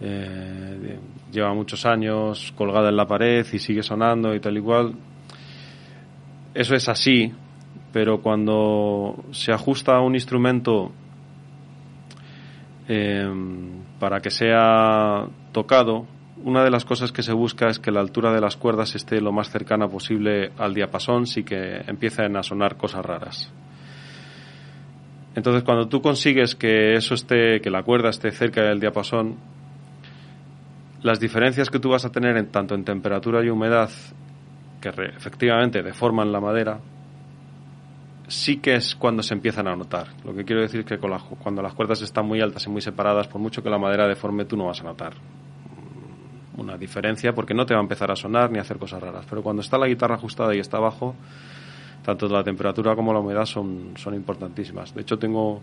eh, 0.00 0.98
lleva 1.30 1.54
muchos 1.54 1.86
años 1.86 2.52
colgada 2.56 2.88
en 2.88 2.96
la 2.96 3.06
pared 3.06 3.46
y 3.52 3.58
sigue 3.60 3.82
sonando 3.82 4.34
y 4.34 4.40
tal 4.40 4.56
igual, 4.56 4.94
eso 6.54 6.74
es 6.74 6.88
así, 6.88 7.32
pero 7.92 8.20
cuando 8.20 9.24
se 9.32 9.52
ajusta 9.52 9.96
a 9.96 10.00
un 10.00 10.14
instrumento 10.14 10.92
em, 12.88 13.82
para 13.98 14.20
que 14.20 14.30
sea 14.30 15.26
tocado, 15.52 16.06
una 16.44 16.64
de 16.64 16.70
las 16.70 16.84
cosas 16.84 17.12
que 17.12 17.22
se 17.22 17.32
busca 17.32 17.68
es 17.68 17.78
que 17.78 17.92
la 17.92 18.00
altura 18.00 18.32
de 18.32 18.40
las 18.40 18.56
cuerdas 18.56 18.94
esté 18.94 19.20
lo 19.20 19.32
más 19.32 19.50
cercana 19.50 19.88
posible 19.88 20.50
al 20.58 20.74
diapasón, 20.74 21.26
sí 21.26 21.44
que 21.44 21.82
empiecen 21.86 22.36
a 22.36 22.42
sonar 22.42 22.76
cosas 22.76 23.04
raras. 23.04 23.52
Entonces, 25.34 25.62
cuando 25.62 25.88
tú 25.88 26.02
consigues 26.02 26.54
que 26.54 26.94
eso 26.94 27.14
esté, 27.14 27.60
que 27.60 27.70
la 27.70 27.82
cuerda 27.82 28.10
esté 28.10 28.32
cerca 28.32 28.62
del 28.62 28.80
diapasón, 28.80 29.36
las 31.02 31.20
diferencias 31.20 31.70
que 31.70 31.78
tú 31.78 31.90
vas 31.90 32.04
a 32.04 32.10
tener 32.10 32.36
en, 32.36 32.48
tanto 32.48 32.74
en 32.74 32.84
temperatura 32.84 33.44
y 33.44 33.48
humedad 33.48 33.90
que 34.82 34.88
efectivamente 34.88 35.82
deforman 35.82 36.32
la 36.32 36.40
madera, 36.40 36.80
sí 38.28 38.58
que 38.58 38.74
es 38.74 38.94
cuando 38.96 39.22
se 39.22 39.32
empiezan 39.34 39.68
a 39.68 39.76
notar. 39.76 40.08
Lo 40.24 40.34
que 40.34 40.44
quiero 40.44 40.60
decir 40.60 40.80
es 40.80 40.86
que 40.86 40.98
cuando 40.98 41.62
las 41.62 41.72
cuerdas 41.74 42.02
están 42.02 42.26
muy 42.26 42.40
altas 42.40 42.66
y 42.66 42.70
muy 42.70 42.82
separadas, 42.82 43.28
por 43.28 43.40
mucho 43.40 43.62
que 43.62 43.70
la 43.70 43.78
madera 43.78 44.08
deforme, 44.08 44.44
tú 44.44 44.56
no 44.56 44.66
vas 44.66 44.80
a 44.80 44.84
notar 44.84 45.12
una 46.56 46.76
diferencia 46.76 47.32
porque 47.32 47.54
no 47.54 47.64
te 47.64 47.72
va 47.72 47.80
a 47.80 47.82
empezar 47.82 48.10
a 48.10 48.16
sonar 48.16 48.50
ni 48.50 48.58
a 48.58 48.62
hacer 48.62 48.78
cosas 48.78 49.00
raras. 49.00 49.24
Pero 49.28 49.42
cuando 49.42 49.62
está 49.62 49.78
la 49.78 49.86
guitarra 49.86 50.16
ajustada 50.16 50.54
y 50.54 50.58
está 50.58 50.76
abajo, 50.76 51.14
tanto 52.04 52.28
la 52.28 52.44
temperatura 52.44 52.94
como 52.94 53.12
la 53.12 53.20
humedad 53.20 53.46
son, 53.46 53.94
son 53.96 54.14
importantísimas. 54.14 54.94
De 54.94 55.00
hecho, 55.00 55.18
tengo 55.18 55.62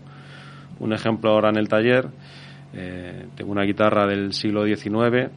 un 0.80 0.92
ejemplo 0.92 1.30
ahora 1.30 1.50
en 1.50 1.56
el 1.56 1.68
taller. 1.68 2.08
Eh, 2.72 3.26
tengo 3.36 3.52
una 3.52 3.62
guitarra 3.62 4.06
del 4.06 4.32
siglo 4.32 4.64
XIX 4.64 5.30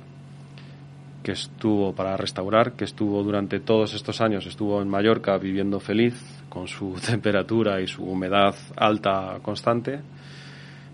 que 1.23 1.31
estuvo 1.31 1.93
para 1.93 2.17
restaurar, 2.17 2.73
que 2.73 2.83
estuvo 2.83 3.23
durante 3.23 3.59
todos 3.59 3.93
estos 3.93 4.21
años, 4.21 4.45
estuvo 4.45 4.81
en 4.81 4.89
Mallorca 4.89 5.37
viviendo 5.37 5.79
feliz 5.79 6.13
con 6.49 6.67
su 6.67 6.99
temperatura 7.05 7.81
y 7.81 7.87
su 7.87 8.03
humedad 8.03 8.53
alta 8.75 9.39
constante. 9.41 10.01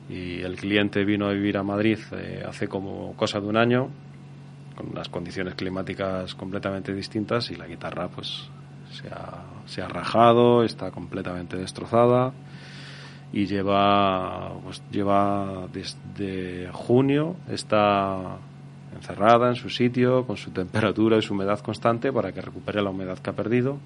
Y 0.10 0.42
el 0.42 0.56
cliente 0.56 1.04
vino 1.04 1.28
a 1.28 1.34
vivir 1.34 1.58
a 1.58 1.64
Madrid 1.64 2.00
eh, 2.14 2.44
hace 2.48 2.68
como 2.68 3.16
cosa 3.16 3.40
de 3.40 3.48
un 3.48 3.58
año, 3.58 3.90
con 4.76 4.90
unas 4.92 5.10
condiciones 5.10 5.56
climáticas 5.56 6.34
completamente 6.36 6.94
distintas 6.94 7.52
y 7.52 7.56
la 7.56 7.68
guitarra 7.68 8.08
pues 8.08 8.50
se 8.92 9.08
ha, 9.10 9.44
se 9.66 9.82
ha 9.82 9.88
rajado, 9.88 10.64
está 10.64 10.90
completamente 10.92 11.58
destrozada 11.58 12.34
y 13.32 13.46
lleva 13.46 14.52
pues 14.64 14.82
lleva 14.90 15.68
desde 15.72 16.70
junio 16.72 17.36
está 17.48 18.40
encerrada 19.00 19.50
en 19.50 19.56
su 19.56 19.70
sitio, 19.70 20.26
con 20.26 20.38
su 20.38 20.52
temperatura 20.52 21.18
y 21.18 21.22
su 21.22 21.34
humedad 21.34 21.60
constante 21.60 22.12
para 22.12 22.32
que 22.32 22.42
recupere 22.42 22.82
la 22.82 22.90
humedad 22.90 23.18
que 23.18 23.30
ha 23.30 23.34
perdido, 23.34 23.78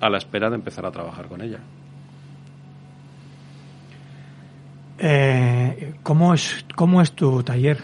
a 0.00 0.08
la 0.08 0.18
espera 0.18 0.48
de 0.48 0.56
empezar 0.56 0.86
a 0.86 0.92
trabajar 0.92 1.26
con 1.26 1.42
ella. 1.42 1.58
Eh, 5.00 5.94
¿cómo, 6.02 6.34
es, 6.34 6.64
¿Cómo 6.74 7.00
es 7.00 7.12
tu 7.12 7.42
taller? 7.42 7.78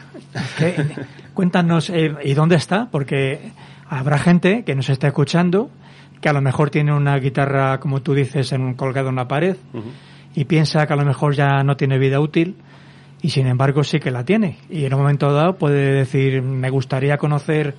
cuéntanos, 1.35 1.91
eh, 1.91 2.14
¿y 2.25 2.35
dónde 2.35 2.57
está? 2.57 2.88
Porque 2.91 3.53
habrá 3.88 4.19
gente 4.19 4.64
que 4.64 4.75
nos 4.75 4.88
está 4.88 5.09
escuchando 5.09 5.71
que 6.21 6.29
a 6.29 6.33
lo 6.33 6.41
mejor 6.41 6.71
tiene 6.71 6.93
una 6.93 7.17
guitarra, 7.19 7.79
como 7.81 8.00
tú 8.03 8.14
dices, 8.14 8.53
en, 8.53 8.75
colgada 8.75 9.09
en 9.09 9.14
una 9.14 9.29
pared 9.29 9.57
y 10.35 10.45
piensa 10.47 10.87
que 10.87 10.93
a 10.93 10.97
lo 10.97 11.05
mejor 11.05 11.35
ya 11.35 11.62
no 11.62 11.76
tiene 11.76 11.99
vida 11.99 12.19
útil 12.19 12.57
y 13.25 13.31
sin 13.31 13.47
embargo 13.47 13.85
sí 13.85 14.00
que 14.00 14.11
la 14.11 14.26
tiene. 14.26 14.59
Y 14.69 14.85
en 14.85 14.93
un 14.93 15.00
momento 15.00 15.33
dado 15.33 15.57
puede 15.57 15.95
decir, 15.95 16.43
me 16.43 16.69
gustaría 16.69 17.16
conocer 17.16 17.75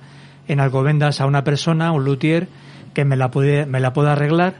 en 0.48 0.58
Alcobendas 0.58 1.20
a 1.20 1.26
una 1.26 1.44
persona, 1.44 1.92
un 1.92 2.04
luthier, 2.04 2.48
que 2.94 3.04
me 3.04 3.14
la, 3.14 3.30
puede, 3.30 3.64
me 3.64 3.78
la 3.78 3.92
pueda 3.92 4.14
arreglar 4.14 4.54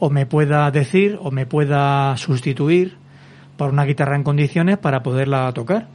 o 0.00 0.10
me 0.10 0.26
pueda 0.26 0.68
decir 0.72 1.16
o 1.22 1.30
me 1.30 1.46
pueda 1.46 2.16
sustituir 2.16 2.96
por 3.56 3.70
una 3.70 3.84
guitarra 3.84 4.16
en 4.16 4.24
condiciones 4.24 4.78
para 4.78 5.04
poderla 5.04 5.52
tocar. 5.52 5.86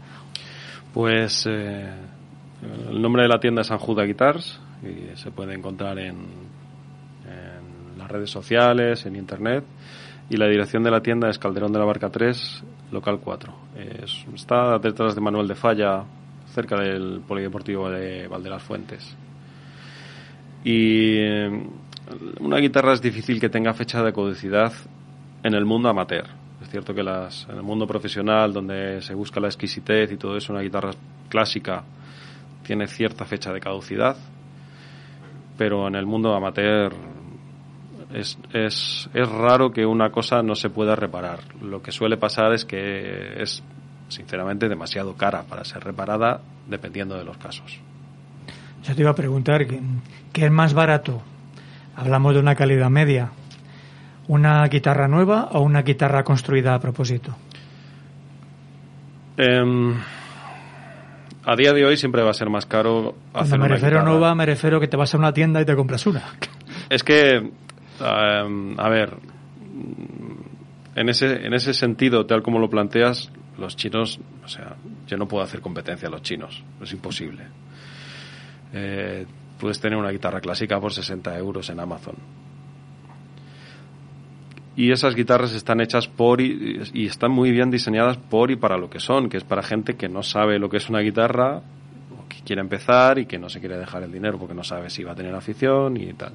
Pues 0.93 1.45
eh, 1.45 1.89
el 2.91 3.01
nombre 3.01 3.23
de 3.23 3.27
la 3.27 3.41
tienda 3.41 3.63
es 3.63 3.71
Anjuda 3.71 4.05
Guitars 4.05 4.57
y 4.83 5.17
se 5.17 5.31
puede 5.31 5.53
encontrar 5.53 5.99
en, 5.99 6.15
en 7.25 7.97
las 7.97 8.09
redes 8.09 8.29
sociales, 8.29 9.05
en 9.05 9.17
internet. 9.17 9.65
Y 10.29 10.37
la 10.37 10.47
dirección 10.47 10.81
de 10.81 10.91
la 10.91 11.01
tienda 11.01 11.29
es 11.29 11.37
Calderón 11.37 11.73
de 11.73 11.79
la 11.79 11.85
Barca 11.85 12.09
3, 12.09 12.63
local 12.93 13.19
4. 13.23 13.53
Es- 14.03 14.25
está 14.33 14.77
detrás 14.79 15.15
de 15.15 15.21
Manuel 15.21 15.47
de 15.47 15.55
Falla, 15.55 16.03
cerca 16.47 16.77
del 16.79 17.21
Polideportivo 17.27 17.89
de 17.89 18.27
Valderas 18.27 18.61
Fuentes. 18.63 19.15
Y 20.63 21.17
eh, 21.17 21.67
una 22.39 22.57
guitarra 22.57 22.93
es 22.93 23.01
difícil 23.01 23.39
que 23.39 23.49
tenga 23.49 23.73
fecha 23.73 24.01
de 24.03 24.13
caducidad 24.13 24.71
en 25.43 25.53
el 25.53 25.65
mundo 25.65 25.89
amateur. 25.89 26.25
Es 26.61 26.69
cierto 26.69 26.93
que 26.93 27.03
las, 27.03 27.47
en 27.49 27.57
el 27.57 27.63
mundo 27.63 27.85
profesional, 27.85 28.53
donde 28.53 29.01
se 29.01 29.13
busca 29.13 29.39
la 29.41 29.47
exquisitez 29.47 30.11
y 30.11 30.17
todo 30.17 30.37
eso, 30.37 30.53
una 30.53 30.61
guitarra 30.61 30.91
clásica 31.27 31.83
tiene 32.65 32.87
cierta 32.87 33.25
fecha 33.25 33.51
de 33.51 33.59
caducidad, 33.59 34.15
pero 35.57 35.87
en 35.87 35.95
el 35.95 36.05
mundo 36.05 36.33
amateur 36.33 36.93
es, 38.13 38.37
es, 38.53 39.09
es 39.13 39.29
raro 39.29 39.71
que 39.71 39.85
una 39.85 40.11
cosa 40.11 40.41
no 40.43 40.55
se 40.55 40.69
pueda 40.69 40.95
reparar. 40.95 41.39
Lo 41.61 41.81
que 41.81 41.91
suele 41.91 42.17
pasar 42.17 42.53
es 42.53 42.63
que 42.63 43.41
es, 43.41 43.63
sinceramente, 44.07 44.69
demasiado 44.69 45.15
cara 45.15 45.43
para 45.43 45.65
ser 45.65 45.83
reparada, 45.83 46.41
dependiendo 46.67 47.17
de 47.17 47.25
los 47.25 47.37
casos. 47.37 47.79
Yo 48.83 48.95
te 48.95 49.01
iba 49.01 49.11
a 49.11 49.15
preguntar, 49.15 49.65
¿qué, 49.65 50.45
es 50.45 50.51
más 50.51 50.73
barato? 50.73 51.21
Hablamos 51.95 52.33
de 52.33 52.39
una 52.39 52.55
calidad 52.55 52.89
media. 52.89 53.31
¿Una 54.27 54.65
guitarra 54.67 55.07
nueva 55.07 55.49
o 55.51 55.61
una 55.61 55.81
guitarra 55.81 56.23
construida 56.23 56.75
a 56.75 56.79
propósito? 56.79 57.35
Em, 59.37 59.95
a 61.45 61.55
día 61.55 61.73
de 61.73 61.85
hoy 61.85 61.97
siempre 61.97 62.21
va 62.21 62.29
a 62.29 62.33
ser 62.33 62.49
más 62.49 62.65
caro 62.65 63.15
Cuando 63.31 63.47
hacer 63.47 63.59
me 63.59 63.65
una 63.65 63.75
refiero 63.75 63.97
a 63.97 64.01
guitarra. 64.01 64.17
nueva, 64.17 64.35
me 64.35 64.45
refiero 64.45 64.79
que 64.79 64.87
te 64.87 64.95
vas 64.95 65.13
a 65.13 65.17
una 65.17 65.33
tienda 65.33 65.61
y 65.61 65.65
te 65.65 65.75
compras 65.75 66.05
una. 66.05 66.23
Es 66.89 67.03
que, 67.03 67.51
em, 67.99 68.79
a 68.79 68.89
ver, 68.89 69.17
en 70.95 71.09
ese, 71.09 71.45
en 71.45 71.53
ese 71.53 71.73
sentido, 71.73 72.25
tal 72.25 72.43
como 72.43 72.59
lo 72.59 72.69
planteas, 72.69 73.31
los 73.57 73.75
chinos, 73.75 74.19
o 74.43 74.47
sea, 74.47 74.75
yo 75.07 75.17
no 75.17 75.27
puedo 75.27 75.43
hacer 75.43 75.61
competencia 75.61 76.07
a 76.07 76.11
los 76.11 76.21
chinos, 76.21 76.63
es 76.81 76.91
imposible. 76.91 77.43
Eh, 78.73 79.25
puedes 79.59 79.79
tener 79.79 79.97
una 79.97 80.09
guitarra 80.09 80.41
clásica 80.41 80.79
por 80.79 80.91
60 80.91 81.37
euros 81.37 81.69
en 81.69 81.79
Amazon. 81.79 82.15
Y 84.75 84.91
esas 84.91 85.13
guitarras 85.13 85.53
están 85.53 85.81
hechas 85.81 86.07
por 86.07 86.41
y, 86.41 86.81
y 86.93 87.05
están 87.05 87.31
muy 87.31 87.51
bien 87.51 87.69
diseñadas 87.69 88.17
por 88.17 88.49
y 88.49 88.55
para 88.55 88.77
lo 88.77 88.89
que 88.89 88.99
son, 88.99 89.29
que 89.29 89.37
es 89.37 89.43
para 89.43 89.61
gente 89.61 89.95
que 89.95 90.09
no 90.09 90.23
sabe 90.23 90.57
lo 90.57 90.67
que 90.69 90.77
es 90.77 90.89
una 90.89 90.99
guitarra, 90.99 91.57
o 91.57 92.27
que 92.27 92.37
quiere 92.43 92.61
empezar 92.61 93.19
y 93.19 93.27
que 93.27 93.37
no 93.37 93.49
se 93.49 93.59
quiere 93.59 93.77
dejar 93.77 94.01
el 94.01 94.11
dinero 94.11 94.39
porque 94.39 94.55
no 94.55 94.63
sabe 94.63 94.89
si 94.89 95.03
va 95.03 95.11
a 95.11 95.15
tener 95.15 95.33
afición 95.35 95.97
y 95.97 96.11
tal. 96.13 96.33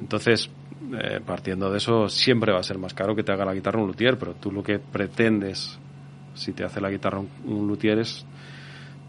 Entonces, 0.00 0.50
eh, 1.00 1.20
partiendo 1.24 1.70
de 1.70 1.78
eso, 1.78 2.08
siempre 2.08 2.52
va 2.52 2.60
a 2.60 2.62
ser 2.62 2.78
más 2.78 2.94
caro 2.94 3.14
que 3.14 3.22
te 3.22 3.32
haga 3.32 3.44
la 3.44 3.54
guitarra 3.54 3.80
un 3.80 3.88
luthier, 3.88 4.18
pero 4.18 4.34
tú 4.34 4.52
lo 4.52 4.62
que 4.62 4.78
pretendes, 4.78 5.78
si 6.34 6.52
te 6.52 6.64
hace 6.64 6.80
la 6.80 6.90
guitarra 6.90 7.18
un, 7.18 7.28
un 7.44 7.66
luthier, 7.66 7.98
es 7.98 8.26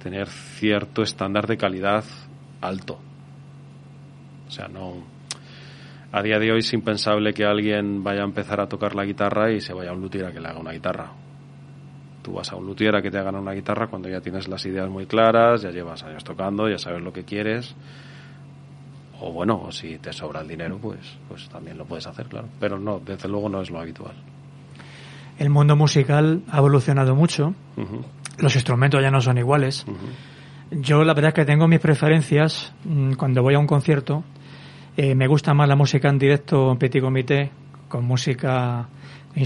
tener 0.02 0.28
cierto 0.28 1.02
estándar 1.02 1.48
de 1.48 1.58
calidad 1.58 2.04
alto. 2.62 3.00
O 4.48 4.52
sea, 4.52 4.68
no. 4.68 5.18
A 6.12 6.22
día 6.22 6.40
de 6.40 6.52
hoy 6.52 6.60
es 6.60 6.74
impensable 6.74 7.34
que 7.34 7.44
alguien 7.44 8.04
vaya 8.04 8.22
a 8.22 8.26
empezar 8.26 8.62
a 8.62 8.68
tocar 8.68 8.96
la 8.96 9.04
guitarra 9.04 9.52
y 9.52 9.60
se 9.60 9.74
vaya 9.74 9.90
a 9.90 9.94
un 9.94 10.02
luthier 10.02 10.26
a 10.26 10.32
que 10.32 10.40
le 10.40 10.48
haga 10.48 10.60
una 10.60 10.72
guitarra. 10.72 11.12
Tú 12.24 12.34
vas 12.34 12.52
a 12.52 12.56
un 12.56 12.66
luthier 12.66 12.96
a 12.96 13.02
que 13.02 13.12
te 13.12 13.18
hagan 13.18 13.36
una 13.36 13.52
guitarra 13.52 13.88
cuando 13.88 14.10
ya 14.10 14.22
tienes 14.22 14.48
las 14.48 14.66
ideas 14.66 14.90
muy 14.90 15.06
claras, 15.06 15.62
ya 15.62 15.72
llevas 15.72 16.04
años 16.04 16.24
tocando, 16.24 16.70
ya 16.70 16.78
sabes 16.78 17.02
lo 17.02 17.12
que 17.12 17.24
quieres. 17.24 17.76
O 19.20 19.32
bueno, 19.32 19.72
si 19.72 19.98
te 19.98 20.14
sobra 20.14 20.42
el 20.42 20.48
dinero, 20.48 20.78
pues, 20.82 21.00
pues 21.28 21.50
también 21.50 21.78
lo 21.78 21.86
puedes 21.86 22.06
hacer, 22.08 22.28
claro. 22.28 22.48
Pero 22.60 22.78
no, 22.78 23.00
desde 23.00 23.28
luego 23.28 23.50
no 23.50 23.62
es 23.62 23.70
lo 23.70 23.80
habitual. 23.80 24.14
El 25.40 25.50
mundo 25.50 25.76
musical 25.76 26.42
ha 26.50 26.58
evolucionado 26.58 27.16
mucho. 27.16 27.54
Los 28.38 28.56
instrumentos 28.56 29.02
ya 29.02 29.12
no 29.12 29.22
son 29.22 29.38
iguales. 29.38 29.86
Yo 30.72 31.04
la 31.04 31.14
verdad 31.14 31.30
es 31.30 31.36
que 31.36 31.46
tengo 31.46 31.68
mis 31.68 31.80
preferencias 31.80 32.74
mm, 32.84 33.14
cuando 33.14 33.42
voy 33.42 33.56
a 33.56 33.60
un 33.60 33.68
concierto. 33.68 34.24
eh, 34.98 35.14
me 35.16 35.28
gusta 35.28 35.54
más 35.54 35.68
la 35.68 35.76
música 35.76 36.10
en 36.10 36.18
directo 36.18 36.72
en 36.72 36.78
petit 36.78 37.02
comité, 37.02 37.52
con 37.88 38.04
música 38.06 38.88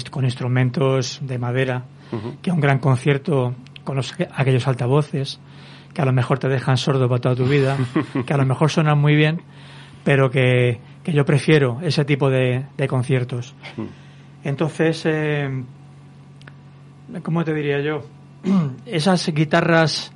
con 0.10 0.24
instrumentos 0.24 1.20
de 1.22 1.38
madera, 1.38 1.84
que 2.42 2.52
un 2.52 2.62
gran 2.62 2.80
concierto 2.80 3.54
con 3.84 3.98
los, 3.98 4.16
aquellos 4.36 4.66
altavoces 4.68 5.40
que 5.94 6.02
a 6.02 6.06
lo 6.06 6.14
mejor 6.14 6.40
te 6.40 6.48
dejan 6.48 6.78
sordo 6.78 7.10
para 7.10 7.20
toda 7.22 7.36
tu 7.36 7.46
vida, 7.46 7.78
que 8.26 8.34
a 8.34 8.38
lo 8.38 8.46
mejor 8.46 8.70
suenan 8.72 8.98
muy 8.98 9.16
bien, 9.16 9.42
pero 10.04 10.30
que, 10.30 10.80
que 11.04 11.14
yo 11.14 11.26
prefiero 11.26 11.80
ese 11.82 12.06
tipo 12.06 12.30
de, 12.30 12.66
de 12.78 12.88
conciertos. 12.88 13.54
Entonces, 14.44 15.04
eh, 15.06 15.64
¿cómo 17.24 17.44
te 17.44 17.54
diría 17.54 17.80
yo? 17.82 18.02
Esas 18.86 19.28
guitarras, 19.34 20.12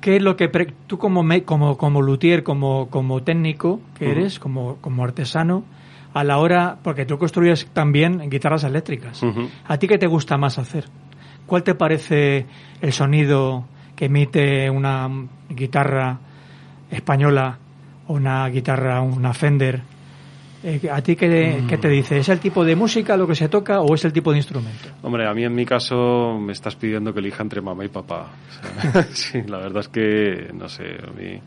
¿qué 0.00 0.16
es 0.16 0.22
lo 0.22 0.36
que 0.36 0.48
pre- 0.48 0.72
tú 0.86 0.98
como 0.98 1.22
me- 1.22 1.42
como 1.44 1.76
como 1.76 2.02
luthier, 2.02 2.42
como 2.42 2.88
como 2.90 3.22
técnico 3.22 3.80
que 3.98 4.06
Ujú. 4.06 4.12
eres, 4.20 4.38
como 4.38 4.76
como 4.76 5.04
artesano, 5.04 5.64
a 6.12 6.24
la 6.24 6.38
hora, 6.38 6.78
porque 6.82 7.04
tú 7.06 7.18
construyes 7.18 7.66
también 7.72 8.30
guitarras 8.30 8.64
eléctricas. 8.64 9.22
¿A 9.66 9.78
ti 9.78 9.88
qué 9.88 9.98
te 9.98 10.06
gusta 10.06 10.36
más 10.36 10.58
hacer? 10.58 10.84
¿Cuál 11.46 11.62
te 11.64 11.74
parece 11.74 12.46
el 12.80 12.92
sonido 12.92 13.64
que 13.96 14.06
emite 14.06 14.70
una 14.70 15.08
guitarra 15.50 16.18
española 16.94 17.58
o 18.06 18.14
una 18.14 18.48
guitarra, 18.48 19.00
una 19.00 19.32
Fender? 19.34 19.82
Eh, 20.62 20.80
¿A 20.90 21.02
ti 21.02 21.14
qué, 21.14 21.62
qué 21.68 21.76
te 21.76 21.88
dice? 21.88 22.16
¿Es 22.18 22.28
el 22.30 22.40
tipo 22.40 22.64
de 22.64 22.74
música 22.74 23.16
lo 23.18 23.26
que 23.26 23.34
se 23.34 23.50
toca 23.50 23.82
o 23.82 23.94
es 23.94 24.04
el 24.06 24.12
tipo 24.14 24.30
de 24.30 24.38
instrumento? 24.38 24.88
Hombre, 25.02 25.28
a 25.28 25.34
mí 25.34 25.44
en 25.44 25.54
mi 25.54 25.66
caso 25.66 26.38
me 26.40 26.52
estás 26.52 26.74
pidiendo 26.74 27.12
que 27.12 27.20
elija 27.20 27.42
entre 27.42 27.60
mamá 27.60 27.84
y 27.84 27.88
papá. 27.88 28.28
O 28.30 28.82
sea, 28.92 29.02
sí, 29.12 29.42
la 29.46 29.58
verdad 29.58 29.80
es 29.80 29.88
que, 29.88 30.50
no 30.54 30.68
sé, 30.70 30.84
a 31.06 31.10
mí, 31.12 31.38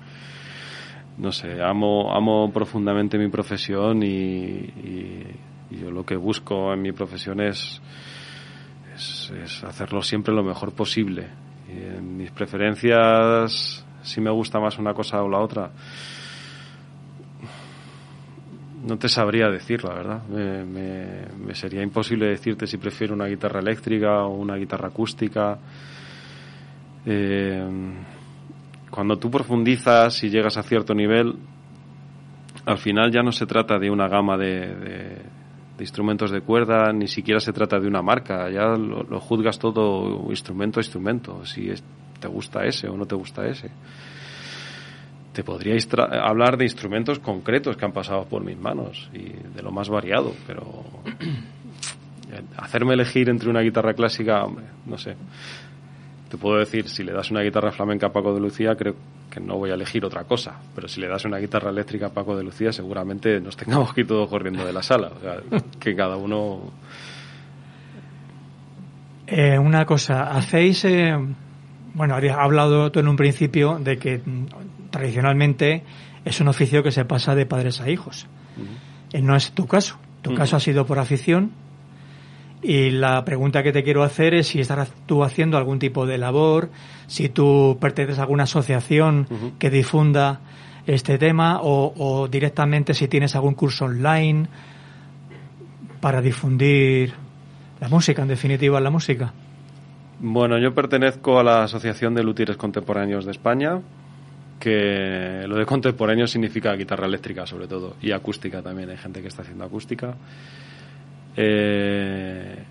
no 1.18 1.32
sé, 1.32 1.60
amo, 1.64 2.14
amo 2.16 2.52
profundamente 2.54 3.18
mi 3.18 3.28
profesión 3.30 4.04
y, 4.04 4.08
y- 4.08 5.24
y 5.72 5.78
yo 5.82 5.90
lo 5.92 6.06
que 6.06 6.16
busco 6.16 6.72
en 6.74 6.82
mi 6.84 6.92
profesión 6.92 7.42
es, 7.42 7.82
es, 8.96 9.34
es 9.44 9.64
hacerlo 9.64 10.02
siempre 10.04 10.34
lo 10.34 10.44
mejor 10.44 10.74
posible. 10.74 11.26
Y 11.68 11.72
en 11.98 12.18
mis 12.18 12.30
preferencias, 12.32 13.84
si 14.08 14.22
me 14.22 14.32
gusta 14.32 14.60
más 14.60 14.78
una 14.80 14.94
cosa 14.94 15.22
o 15.22 15.30
la 15.30 15.40
otra, 15.40 15.72
no 18.86 18.98
te 18.98 19.10
sabría 19.10 19.50
decir, 19.50 19.84
la 19.84 19.94
verdad. 19.94 20.24
Me, 20.28 20.64
me- 20.66 21.56
sería 21.56 21.82
imposible 21.82 22.28
decirte 22.28 22.68
si 22.68 22.78
prefiero 22.78 23.14
una 23.16 23.26
guitarra 23.26 23.60
eléctrica 23.60 24.24
o 24.26 24.36
una 24.38 24.56
guitarra 24.56 24.88
acústica. 24.90 25.58
Eh, 27.06 27.68
cuando 28.92 29.18
tú 29.18 29.30
profundizas 29.32 30.24
y 30.24 30.30
llegas 30.30 30.58
a 30.58 30.64
cierto 30.64 30.94
nivel, 30.94 31.36
al 32.66 32.78
final 32.78 33.12
ya 33.12 33.22
no 33.24 33.32
se 33.32 33.46
trata 33.46 33.78
de 33.80 33.90
una 33.90 34.08
gama 34.08 34.38
de, 34.38 34.76
de- 34.76 35.22
instrumentos 35.80 36.32
de 36.32 36.42
cuerda, 36.42 36.92
ni 36.92 37.08
siquiera 37.08 37.40
se 37.40 37.54
trata 37.54 37.80
de 37.80 37.88
una 37.88 38.02
marca. 38.02 38.50
Ya 38.50 38.68
lo, 38.78 39.04
lo 39.04 39.20
juzgas 39.20 39.60
todo 39.60 40.26
instrumento 40.30 40.80
a 40.80 40.84
instrumento. 40.84 41.46
Si 41.46 41.70
es- 41.70 41.84
te 42.20 42.28
gusta 42.28 42.66
ese 42.66 42.88
o 42.88 42.98
no 42.98 43.06
te 43.06 43.16
gusta 43.16 43.46
ese 43.48 43.70
te 45.34 45.44
podríais 45.44 45.88
tra- 45.88 46.10
hablar 46.28 46.58
de 46.58 46.64
instrumentos 46.66 47.20
concretos 47.20 47.78
que 47.78 47.86
han 47.86 47.92
pasado 47.92 48.26
por 48.26 48.44
mis 48.44 48.58
manos 48.58 49.08
y 49.14 49.30
de 49.56 49.62
lo 49.62 49.72
más 49.72 49.88
variado, 49.88 50.34
pero 50.48 50.84
hacerme 52.58 52.96
elegir 52.96 53.30
entre 53.30 53.48
una 53.50 53.62
guitarra 53.62 53.94
clásica, 53.94 54.44
hombre, 54.44 54.66
no 54.88 54.98
sé. 54.98 55.16
Te 56.30 56.38
puedo 56.38 56.58
decir, 56.58 56.90
si 56.90 57.04
le 57.04 57.14
das 57.14 57.30
una 57.30 57.42
guitarra 57.42 57.72
flamenca 57.72 58.08
a 58.08 58.12
Paco 58.12 58.34
de 58.34 58.40
Lucía, 58.42 58.76
creo 58.76 58.96
que 59.30 59.40
no 59.40 59.58
voy 59.58 59.70
a 59.70 59.76
elegir 59.76 60.04
otra 60.04 60.24
cosa. 60.24 60.56
Pero 60.74 60.88
si 60.88 61.00
le 61.00 61.08
das 61.08 61.24
una 61.26 61.38
guitarra 61.38 61.70
eléctrica 61.70 62.08
a 62.08 62.10
Paco 62.10 62.36
de 62.36 62.44
Lucía, 62.44 62.72
seguramente 62.74 63.40
nos 63.40 63.56
tengamos 63.56 63.94
que 63.94 64.02
ir 64.02 64.08
todos 64.08 64.28
corriendo 64.28 64.66
de 64.66 64.74
la 64.74 64.82
sala. 64.82 65.12
O 65.16 65.20
sea, 65.22 65.38
que 65.80 65.96
cada 65.96 66.18
uno. 66.18 66.72
Eh, 69.28 69.58
una 69.60 69.86
cosa, 69.86 70.32
hacéis, 70.32 70.84
eh, 70.86 71.16
bueno, 71.98 72.14
habías 72.14 72.38
hablado 72.38 72.92
tú 72.92 73.00
en 73.00 73.08
un 73.08 73.16
principio 73.16 73.80
de 73.80 73.98
que 73.98 74.20
mm, 74.24 74.90
tradicionalmente 74.92 75.84
es 76.26 76.40
un 76.40 76.48
oficio 76.48 76.84
que 76.84 76.92
se 76.92 77.06
pasa 77.06 77.34
de 77.34 77.48
padres 77.48 77.82
a 77.82 77.90
hijos. 77.90 78.28
Eh, 79.12 79.22
no 79.24 79.36
es 79.36 79.52
tu 79.52 79.66
caso. 79.66 79.98
Tu 80.22 80.36
caso 80.36 80.58
ha 80.58 80.60
sido 80.60 80.86
por 80.86 81.00
afición. 81.00 81.52
Y 82.62 82.92
la 82.92 83.26
pregunta 83.26 83.64
que 83.64 83.72
te 83.72 83.84
quiero 83.84 84.04
hacer 84.04 84.36
es 84.36 84.48
si 84.48 84.60
estás 84.60 84.92
tú 85.08 85.24
haciendo 85.24 85.58
algún 85.58 85.80
tipo 85.80 86.06
de 86.06 86.20
labor, 86.20 86.70
si 87.08 87.30
tú 87.30 87.78
perteneces 87.82 88.20
a 88.20 88.24
alguna 88.24 88.44
asociación 88.44 89.28
que 89.58 89.70
difunda 89.72 90.42
este 90.86 91.18
tema 91.18 91.62
o, 91.62 91.94
o 91.98 92.28
directamente 92.28 92.94
si 92.94 93.08
tienes 93.08 93.36
algún 93.36 93.56
curso 93.56 93.86
online 93.86 94.48
para 96.00 96.22
difundir 96.22 97.14
la 97.80 97.90
música, 97.90 98.22
en 98.22 98.28
definitiva 98.28 98.80
la 98.80 98.90
música. 98.92 99.34
Bueno, 100.20 100.58
yo 100.58 100.74
pertenezco 100.74 101.40
a 101.40 101.44
la 101.44 101.64
Asociación 101.64 102.16
de 102.16 102.24
Luthieres 102.24 102.58
Contemporáneos 102.58 103.24
de 103.26 103.32
España, 103.32 103.80
que 104.60 105.44
lo 105.48 105.56
de 105.58 105.66
contemporáneo 105.66 106.26
significa 106.26 106.74
guitarra 106.74 107.06
eléctrica 107.06 107.46
sobre 107.46 107.68
todo 107.68 107.96
y 108.02 108.12
acústica 108.12 108.64
también, 108.64 108.90
hay 108.90 108.98
gente 108.98 109.22
que 109.22 109.28
está 109.28 109.44
haciendo 109.44 109.66
acústica. 109.66 110.16
Eh, 111.36 112.64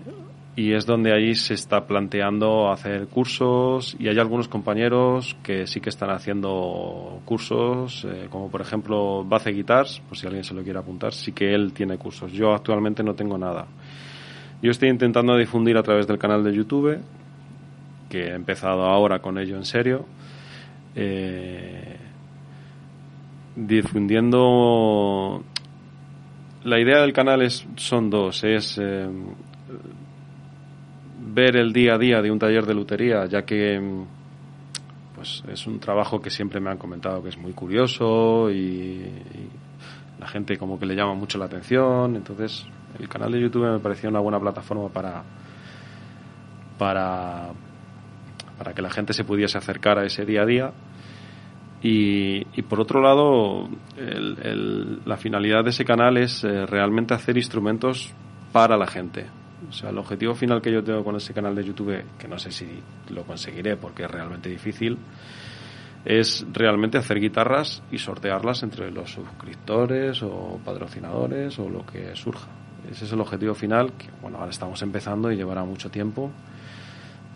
y 0.57 0.73
es 0.73 0.85
donde 0.85 1.13
ahí 1.13 1.35
se 1.35 1.53
está 1.53 1.87
planteando 1.87 2.69
hacer 2.69 3.07
cursos 3.07 3.95
y 3.97 4.09
hay 4.09 4.19
algunos 4.19 4.49
compañeros 4.49 5.37
que 5.41 5.67
sí 5.67 5.79
que 5.79 5.89
están 5.89 6.09
haciendo 6.09 7.21
cursos, 7.23 8.05
eh, 8.11 8.27
como 8.29 8.51
por 8.51 8.59
ejemplo 8.59 9.23
Bace 9.23 9.51
Guitars, 9.51 10.01
por 10.01 10.17
si 10.17 10.27
alguien 10.27 10.43
se 10.43 10.53
lo 10.53 10.63
quiere 10.63 10.79
apuntar, 10.79 11.13
sí 11.13 11.31
que 11.31 11.53
él 11.53 11.71
tiene 11.71 11.97
cursos. 11.97 12.33
Yo 12.33 12.51
actualmente 12.51 13.03
no 13.03 13.13
tengo 13.13 13.37
nada. 13.37 13.67
Yo 14.61 14.71
estoy 14.71 14.89
intentando 14.89 15.37
difundir 15.37 15.77
a 15.77 15.83
través 15.83 16.07
del 16.07 16.17
canal 16.17 16.43
de 16.43 16.53
YouTube, 16.53 16.99
que 18.09 18.27
he 18.27 18.33
empezado 18.33 18.83
ahora 18.83 19.19
con 19.19 19.37
ello 19.37 19.57
en 19.57 19.65
serio, 19.65 20.05
eh, 20.95 21.97
difundiendo 23.55 25.43
la 26.63 26.79
idea 26.79 27.01
del 27.01 27.13
canal 27.13 27.41
es 27.41 27.65
son 27.75 28.09
dos 28.09 28.43
es 28.43 28.77
eh, 28.77 29.07
ver 31.33 31.55
el 31.55 31.71
día 31.71 31.95
a 31.95 31.97
día 31.97 32.21
de 32.21 32.31
un 32.31 32.39
taller 32.39 32.65
de 32.65 32.73
lutería, 32.73 33.25
ya 33.25 33.43
que 33.43 33.79
pues 35.15 35.43
es 35.51 35.65
un 35.65 35.79
trabajo 35.79 36.21
que 36.21 36.29
siempre 36.29 36.59
me 36.59 36.69
han 36.69 36.77
comentado 36.77 37.23
que 37.23 37.29
es 37.29 37.37
muy 37.37 37.53
curioso 37.53 38.51
y, 38.51 39.03
la 40.19 40.27
gente 40.27 40.57
como 40.57 40.79
que 40.79 40.87
le 40.87 40.95
llama 40.95 41.13
mucho 41.13 41.37
la 41.37 41.45
atención. 41.45 42.15
Entonces, 42.15 42.65
el 42.99 43.07
canal 43.07 43.31
de 43.31 43.39
YouTube 43.39 43.71
me 43.71 43.79
pareció 43.79 44.09
una 44.09 44.19
buena 44.19 44.39
plataforma 44.39 44.89
para 44.89 45.23
para 46.77 47.49
para 48.57 48.73
que 48.73 48.81
la 48.81 48.89
gente 48.89 49.13
se 49.13 49.23
pudiese 49.23 49.57
acercar 49.57 49.99
a 49.99 50.05
ese 50.05 50.25
día 50.25 50.41
a 50.41 50.45
día. 50.45 50.71
Y, 51.81 52.43
por 52.63 52.81
otro 52.81 53.01
lado, 53.01 53.69
la 55.05 55.17
finalidad 55.17 55.63
de 55.63 55.69
ese 55.69 55.85
canal 55.85 56.17
es 56.17 56.43
eh, 56.43 56.65
realmente 56.65 57.13
hacer 57.13 57.37
instrumentos 57.37 58.13
para 58.51 58.77
la 58.77 58.87
gente. 58.87 59.27
O 59.69 59.71
sea, 59.71 59.91
el 59.91 59.97
objetivo 59.97 60.33
final 60.33 60.61
que 60.61 60.71
yo 60.71 60.83
tengo 60.83 61.03
con 61.03 61.15
ese 61.15 61.33
canal 61.33 61.55
de 61.55 61.63
YouTube, 61.63 62.03
que 62.17 62.27
no 62.27 62.37
sé 62.39 62.51
si 62.51 62.67
lo 63.09 63.23
conseguiré 63.23 63.77
porque 63.77 64.03
es 64.03 64.11
realmente 64.11 64.49
difícil, 64.49 64.97
es 66.03 66.45
realmente 66.51 66.97
hacer 66.97 67.19
guitarras 67.19 67.83
y 67.91 67.99
sortearlas 67.99 68.63
entre 68.63 68.91
los 68.91 69.11
suscriptores 69.11 70.23
o 70.23 70.59
patrocinadores 70.63 71.57
o 71.59 71.69
lo 71.69 71.85
que 71.85 72.15
surja. 72.15 72.47
Ese 72.89 73.05
es 73.05 73.11
el 73.11 73.21
objetivo 73.21 73.53
final, 73.53 73.93
que 73.93 74.07
bueno, 74.21 74.37
ahora 74.37 74.51
estamos 74.51 74.81
empezando 74.81 75.31
y 75.31 75.35
llevará 75.35 75.63
mucho 75.63 75.89
tiempo 75.89 76.31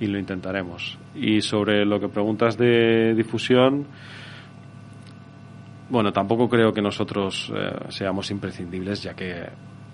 y 0.01 0.07
lo 0.07 0.19
intentaremos. 0.19 0.97
Y 1.15 1.41
sobre 1.41 1.85
lo 1.85 1.99
que 1.99 2.09
preguntas 2.09 2.57
de 2.57 3.13
difusión, 3.15 3.85
bueno, 5.89 6.11
tampoco 6.11 6.49
creo 6.49 6.73
que 6.73 6.81
nosotros 6.81 7.51
eh, 7.55 7.71
seamos 7.89 8.31
imprescindibles, 8.31 9.03
ya 9.03 9.13
que 9.13 9.45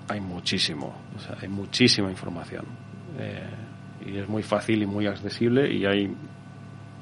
hay 0.07 0.21
muchísimo, 0.21 0.95
o 1.15 1.19
sea, 1.19 1.37
hay 1.41 1.49
muchísima 1.49 2.09
información. 2.09 2.65
Eh, 3.19 3.49
y 4.05 4.17
es 4.17 4.29
muy 4.29 4.43
fácil 4.43 4.81
y 4.81 4.85
muy 4.85 5.07
accesible 5.07 5.71
y 5.71 5.85
hay, 5.85 6.09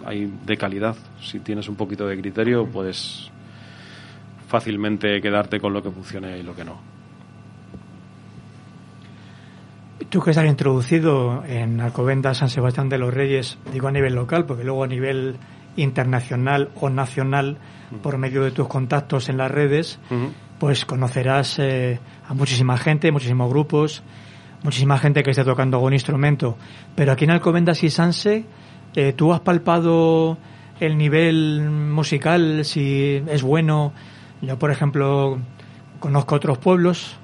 hay 0.03 0.33
de 0.43 0.57
calidad. 0.57 0.95
Si 1.21 1.39
tienes 1.39 1.69
un 1.69 1.75
poquito 1.75 2.07
de 2.07 2.19
criterio, 2.19 2.65
puedes 2.65 3.29
fácilmente 4.47 5.21
quedarte 5.21 5.59
con 5.59 5.73
lo 5.73 5.83
que 5.83 5.91
funcione 5.91 6.39
y 6.39 6.43
lo 6.43 6.55
que 6.55 6.65
no. 6.65 6.94
Tú 10.09 10.21
que 10.21 10.29
estás 10.29 10.45
introducido 10.45 11.43
en 11.45 11.81
Alcobenda 11.81 12.33
San 12.33 12.49
Sebastián 12.49 12.89
de 12.89 12.97
los 12.97 13.13
Reyes, 13.13 13.57
digo 13.73 13.87
a 13.87 13.91
nivel 13.91 14.13
local, 14.15 14.45
porque 14.45 14.63
luego 14.63 14.83
a 14.83 14.87
nivel 14.87 15.37
internacional 15.75 16.69
o 16.79 16.89
nacional, 16.89 17.57
por 18.01 18.17
medio 18.17 18.43
de 18.43 18.51
tus 18.51 18.67
contactos 18.67 19.29
en 19.29 19.37
las 19.37 19.51
redes, 19.51 19.99
pues 20.59 20.85
conocerás 20.85 21.59
eh, 21.59 21.99
a 22.27 22.33
muchísima 22.33 22.77
gente, 22.77 23.11
muchísimos 23.11 23.49
grupos, 23.49 24.03
muchísima 24.63 24.97
gente 24.97 25.23
que 25.23 25.31
esté 25.31 25.43
tocando 25.43 25.77
algún 25.77 25.93
instrumento. 25.93 26.57
Pero 26.95 27.11
aquí 27.11 27.25
en 27.25 27.31
Alcobendas 27.31 27.83
y 27.83 27.89
Sanse, 27.89 28.45
eh, 28.95 29.13
¿tú 29.13 29.33
has 29.33 29.41
palpado 29.41 30.37
el 30.79 30.97
nivel 30.97 31.69
musical, 31.69 32.63
si 32.63 33.21
es 33.27 33.43
bueno? 33.43 33.91
Yo, 34.41 34.57
por 34.57 34.71
ejemplo, 34.71 35.39
conozco 35.99 36.35
otros 36.35 36.57
pueblos 36.57 37.17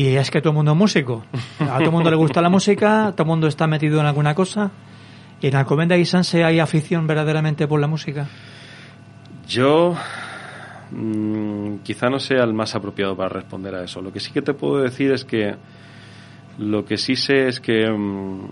y 0.00 0.16
es 0.16 0.30
que 0.30 0.40
todo 0.40 0.50
el 0.50 0.56
mundo 0.56 0.72
es 0.72 0.78
músico. 0.78 1.24
A 1.60 1.76
todo 1.78 1.84
el 1.84 1.90
mundo 1.92 2.10
le 2.10 2.16
gusta 2.16 2.40
la 2.40 2.50
música, 2.50 3.12
todo 3.12 3.22
el 3.22 3.28
mundo 3.28 3.46
está 3.46 3.66
metido 3.66 4.00
en 4.00 4.06
alguna 4.06 4.34
cosa. 4.34 4.70
¿Y 5.40 5.48
en 5.48 5.56
Alcobendas 5.56 5.98
y 5.98 6.04
Sanse 6.04 6.44
hay 6.44 6.58
afición 6.58 7.06
verdaderamente 7.06 7.66
por 7.66 7.80
la 7.80 7.86
música? 7.86 8.26
Yo 9.46 9.94
Mm, 10.90 11.78
quizá 11.78 12.08
no 12.08 12.20
sea 12.20 12.44
el 12.44 12.54
más 12.54 12.74
apropiado 12.74 13.16
para 13.16 13.28
responder 13.28 13.74
a 13.74 13.82
eso. 13.84 14.00
Lo 14.00 14.12
que 14.12 14.20
sí 14.20 14.32
que 14.32 14.42
te 14.42 14.54
puedo 14.54 14.82
decir 14.82 15.12
es 15.12 15.24
que 15.24 15.56
lo 16.58 16.84
que 16.84 16.96
sí 16.96 17.16
sé 17.16 17.48
es 17.48 17.60
que 17.60 17.90
mm, 17.90 18.48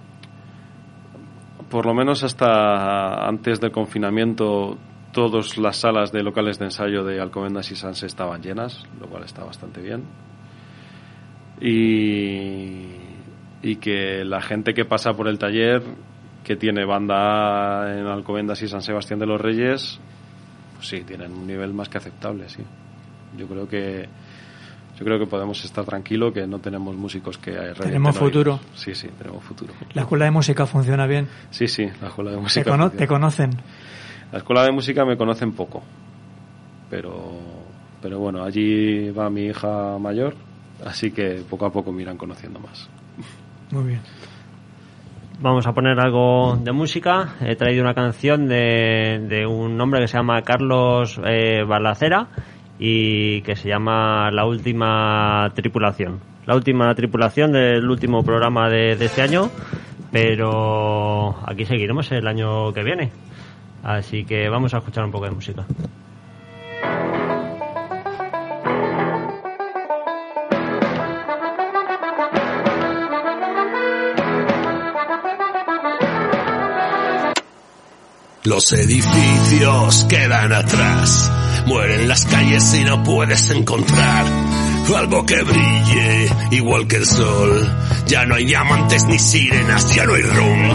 por 1.71 1.87
lo 1.87 1.95
menos 1.95 2.25
hasta 2.25 3.29
antes 3.29 3.61
del 3.61 3.71
confinamiento 3.71 4.77
todas 5.13 5.57
las 5.59 5.77
salas 5.77 6.11
de 6.11 6.23
locales 6.23 6.59
de 6.59 6.67
ensayo 6.67 7.05
de 7.05 7.21
Alcobendas 7.21 7.71
y 7.71 7.77
Sanse 7.77 8.07
estaban 8.07 8.43
llenas, 8.43 8.83
lo 9.01 9.07
cual 9.07 9.25
está 9.25 9.45
bastante 9.45 9.81
bien. 9.81 10.03
Y, 11.62 12.87
y 13.62 13.77
que 13.77 14.25
la 14.25 14.42
gente 14.42 14.75
que 14.75 14.85
pasa 14.85 15.12
por 15.12 15.29
el 15.29 15.38
taller, 15.38 15.83
que 16.42 16.57
tiene 16.57 16.85
banda 16.85 17.96
en 17.96 18.07
Alcobendas 18.07 18.61
y 18.62 18.68
San 18.68 18.83
Sebastián 18.83 19.20
de 19.20 19.27
los 19.27 19.40
Reyes, 19.40 20.01
sí, 20.81 21.03
tienen 21.03 21.33
un 21.33 21.46
nivel 21.46 21.72
más 21.72 21.88
que 21.88 21.98
aceptable, 21.98 22.48
sí. 22.48 22.62
Yo 23.37 23.46
creo 23.46 23.68
que 23.68 24.09
yo 24.98 25.07
creo 25.07 25.18
que 25.18 25.27
podemos 25.27 25.64
estar 25.64 25.85
tranquilos 25.85 26.33
que 26.35 26.46
no 26.46 26.59
tenemos 26.59 26.94
músicos 26.96 27.38
que 27.38 27.53
tenemos 27.81 28.16
futuro. 28.16 28.61
Sí 28.75 28.94
sí 28.94 29.09
tenemos 29.16 29.42
futuro. 29.42 29.72
La 29.94 30.03
escuela 30.03 30.27
de 30.27 30.31
música 30.31 30.66
funciona 30.66 31.07
bien. 31.07 31.29
Sí 31.51 31.66
sí 31.66 31.88
la 32.01 32.09
escuela 32.09 32.33
de 32.33 32.37
música 32.37 32.90
te, 32.90 33.07
conocen. 33.07 33.51
La 34.31 34.38
escuela 34.38 34.64
de 34.64 34.72
música 34.72 35.05
me 35.05 35.16
conocen 35.16 35.53
poco 35.53 35.83
pero 36.90 37.38
pero 38.03 38.18
bueno 38.18 38.44
allí 38.44 39.11
va 39.11 39.31
mi 39.31 39.46
hija 39.46 39.96
mayor 39.98 40.35
así 40.85 41.11
que 41.11 41.42
poco 41.49 41.66
a 41.66 41.73
poco 41.73 41.92
me 41.92 42.03
irán 42.03 42.16
conociendo 42.16 42.61
más 42.61 42.88
muy 43.71 43.85
bien 43.85 44.01
vamos 45.42 45.66
a 45.66 45.73
poner 45.73 45.99
algo 45.99 46.57
de 46.57 46.73
música. 46.73 47.35
He 47.40 47.57
traído 47.57 47.83
una 47.83 47.95
canción 47.95 48.47
de, 48.47 49.45
un 49.49 49.79
hombre 49.81 50.01
que 50.01 50.09
se 50.09 50.16
llama 50.16 50.42
Carlos 50.42 51.21
eh, 51.25 51.64
Balacera 51.66 52.29
y 52.79 53.42
que 53.42 53.57
se 53.57 53.68
llama 53.68 54.31
La 54.31 54.47
Última 54.47 55.51
Tripulación. 55.55 56.21
La 56.47 56.57
última 56.57 56.92
tripulación 56.95 57.53
del 57.53 57.88
último 57.88 58.25
programa 58.25 58.68
de, 58.68 58.97
de 58.97 59.05
este 59.05 59.23
año, 59.23 59.49
pero 60.11 61.37
aquí 61.47 61.64
seguiremos 61.64 62.11
el 62.11 62.27
año 62.27 62.73
que 62.73 62.83
viene. 62.83 63.12
Así 63.85 64.25
que 64.25 64.49
vamos 64.49 64.75
a 64.75 64.79
escuchar 64.79 65.05
un 65.05 65.12
poco 65.12 65.27
de 65.27 65.31
música. 65.31 65.64
Los 78.45 78.73
edificios 78.73 80.05
quedan 80.09 80.53
atrás, 80.53 81.31
mueren 81.67 82.09
las 82.09 82.25
calles 82.25 82.75
y 82.75 82.85
no 82.85 83.03
puedes 83.03 83.51
encontrar 83.51 84.27
algo 84.97 85.25
que 85.25 85.43
brille 85.43 86.29
igual 86.51 86.87
que 86.87 86.97
el 86.97 87.07
sol. 87.07 87.69
Ya 88.07 88.27
no 88.27 88.35
hay 88.35 88.45
diamantes 88.45 89.05
ni 89.07 89.19
sirenas, 89.19 89.95
ya 89.95 90.05
no 90.05 90.15
hay 90.15 90.23
rum. 90.23 90.71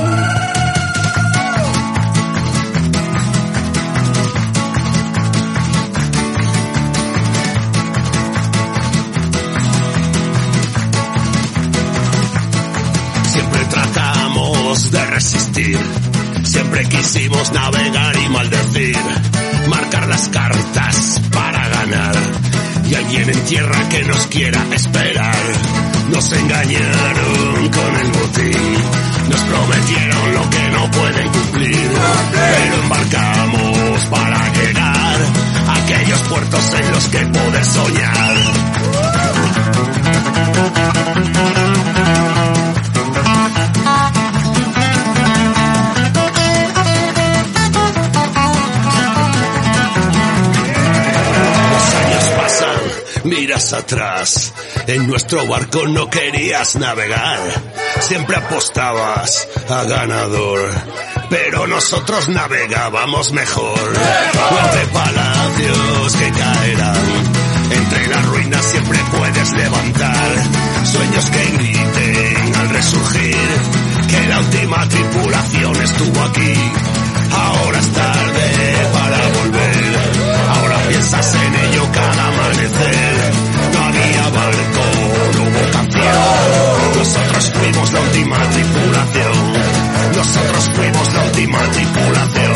Siempre 13.28 13.66
tratamos 13.66 14.92
de 14.92 15.06
resistir 15.06 15.80
Siempre 16.78 17.00
quisimos 17.00 17.52
navegar 17.54 18.16
y 18.18 18.30
maldecir, 18.30 18.98
marcar 19.68 20.08
las 20.08 20.30
cartas 20.30 21.20
para 21.34 21.68
ganar. 21.70 22.16
Y 22.88 22.94
alguien 22.94 23.30
en 23.32 23.46
tierra 23.46 23.90
que 23.90 24.04
nos 24.04 24.28
quiera 24.28 24.64
esperar. 24.76 25.36
Nos 26.12 26.32
engañaron 26.34 27.70
con 27.70 27.96
el 27.96 28.12
botín, 28.12 28.76
nos 29.28 29.42
prometieron 29.42 30.34
lo 30.36 30.50
que 30.52 30.70
no 30.70 30.92
pueden 30.92 31.30
cumplir. 31.30 31.90
Pero 32.32 32.76
embarcamos 32.84 34.06
para 34.12 34.54
llegar 34.54 35.18
a 35.68 35.76
aquellos 35.84 36.22
puertos 36.30 36.74
en 36.80 36.92
los 36.92 37.08
que 37.08 37.26
poder 37.26 37.66
soñar. 37.66 38.38
Atrás. 53.58 54.54
En 54.86 55.08
nuestro 55.08 55.48
barco 55.48 55.88
no 55.88 56.10
querías 56.10 56.76
navegar, 56.76 57.40
siempre 58.02 58.36
apostabas 58.36 59.48
a 59.68 59.84
ganador. 59.84 60.70
Pero 61.30 61.66
nosotros 61.66 62.30
navegábamos 62.30 63.32
mejor. 63.32 63.80
Entre 64.66 64.86
palacios 64.94 66.16
que 66.18 66.32
caerán, 66.32 67.06
entre 67.72 68.08
las 68.08 68.26
ruinas 68.28 68.64
siempre 68.64 69.00
puedes 69.12 69.52
levantar. 69.54 70.44
Sueños 70.86 71.30
que 71.32 71.46
griten 71.58 72.56
al 72.58 72.70
resurgir, 72.70 73.48
que 74.08 74.28
la 74.28 74.40
última 74.40 74.88
tripulación 74.88 75.76
estuvo 75.78 76.22
aquí. 76.22 76.54
Ahora 77.32 77.80
es 77.80 77.90
tarde 77.92 78.48
para 78.94 79.18
volver. 79.40 79.98
Ahora 80.50 80.78
piensas 80.88 81.36
en 81.36 81.56
ello 81.56 81.90
cada 81.92 82.28
amanecer. 82.28 83.37
Hubo. 84.28 85.58
Nosotros 86.98 87.52
fuimos 87.54 87.94
la 87.94 88.02
última 88.02 88.38
tripulación. 88.50 89.34
Nosotros 90.16 90.70
fuimos 90.76 91.14
la 91.14 91.24
última 91.24 91.60
tripulación. 91.72 92.54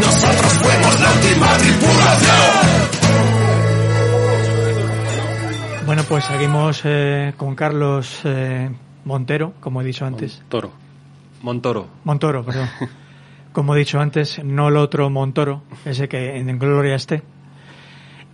Nosotros 0.00 0.52
fuimos 0.54 1.00
la 1.00 1.12
última 1.12 1.58
tripulación. 1.58 2.86
Bueno, 5.86 6.02
pues 6.08 6.24
seguimos 6.24 6.80
eh, 6.84 7.34
con 7.36 7.54
Carlos 7.54 8.20
eh, 8.24 8.70
Montero, 9.04 9.52
como 9.60 9.82
he 9.82 9.84
dicho 9.84 10.06
antes. 10.06 10.42
Toro. 10.48 10.72
Montoro. 11.42 11.86
Montoro, 12.04 12.44
perdón. 12.44 12.68
Como 13.52 13.74
he 13.74 13.78
dicho 13.78 13.98
antes, 13.98 14.44
no 14.44 14.68
el 14.68 14.76
otro 14.76 15.08
Montoro, 15.08 15.62
ese 15.86 16.08
que 16.08 16.36
en 16.36 16.58
gloria 16.58 16.94
esté. 16.94 17.22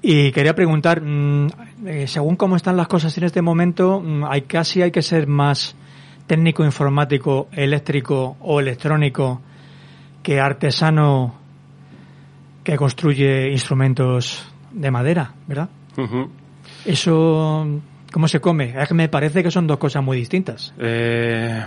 Y 0.02 0.32
quería 0.32 0.54
preguntar, 0.54 1.00
mm, 1.00 1.46
eh, 1.86 2.06
según 2.08 2.34
cómo 2.34 2.56
están 2.56 2.76
las 2.76 2.88
cosas 2.88 3.16
en 3.18 3.24
este 3.24 3.40
momento, 3.40 4.00
mm, 4.00 4.24
hay 4.24 4.42
casi 4.42 4.82
hay 4.82 4.90
que 4.90 5.00
ser 5.00 5.28
más 5.28 5.76
técnico 6.26 6.64
informático, 6.64 7.48
eléctrico 7.52 8.36
o 8.40 8.58
electrónico 8.58 9.40
que 10.22 10.40
artesano 10.40 11.34
que 12.64 12.76
construye 12.76 13.50
instrumentos 13.50 14.44
de 14.72 14.90
madera, 14.90 15.34
¿verdad? 15.46 15.68
Eso, 16.84 17.66
¿cómo 18.12 18.28
se 18.28 18.40
come? 18.40 18.74
Es 18.76 18.88
que 18.88 18.94
me 18.94 19.08
parece 19.08 19.42
que 19.42 19.50
son 19.50 19.66
dos 19.66 19.78
cosas 19.78 20.02
muy 20.02 20.16
distintas. 20.16 20.72
Eh, 20.78 21.64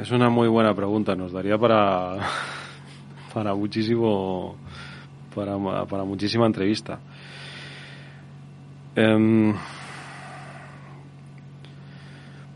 es 0.00 0.10
una 0.10 0.28
muy 0.28 0.48
buena 0.48 0.74
pregunta. 0.74 1.14
Nos 1.14 1.32
daría 1.32 1.56
para, 1.56 2.18
para 3.34 3.54
muchísimo, 3.54 4.56
para, 5.34 5.56
para 5.86 6.04
muchísima 6.04 6.46
entrevista. 6.46 6.98
Em, 8.96 9.54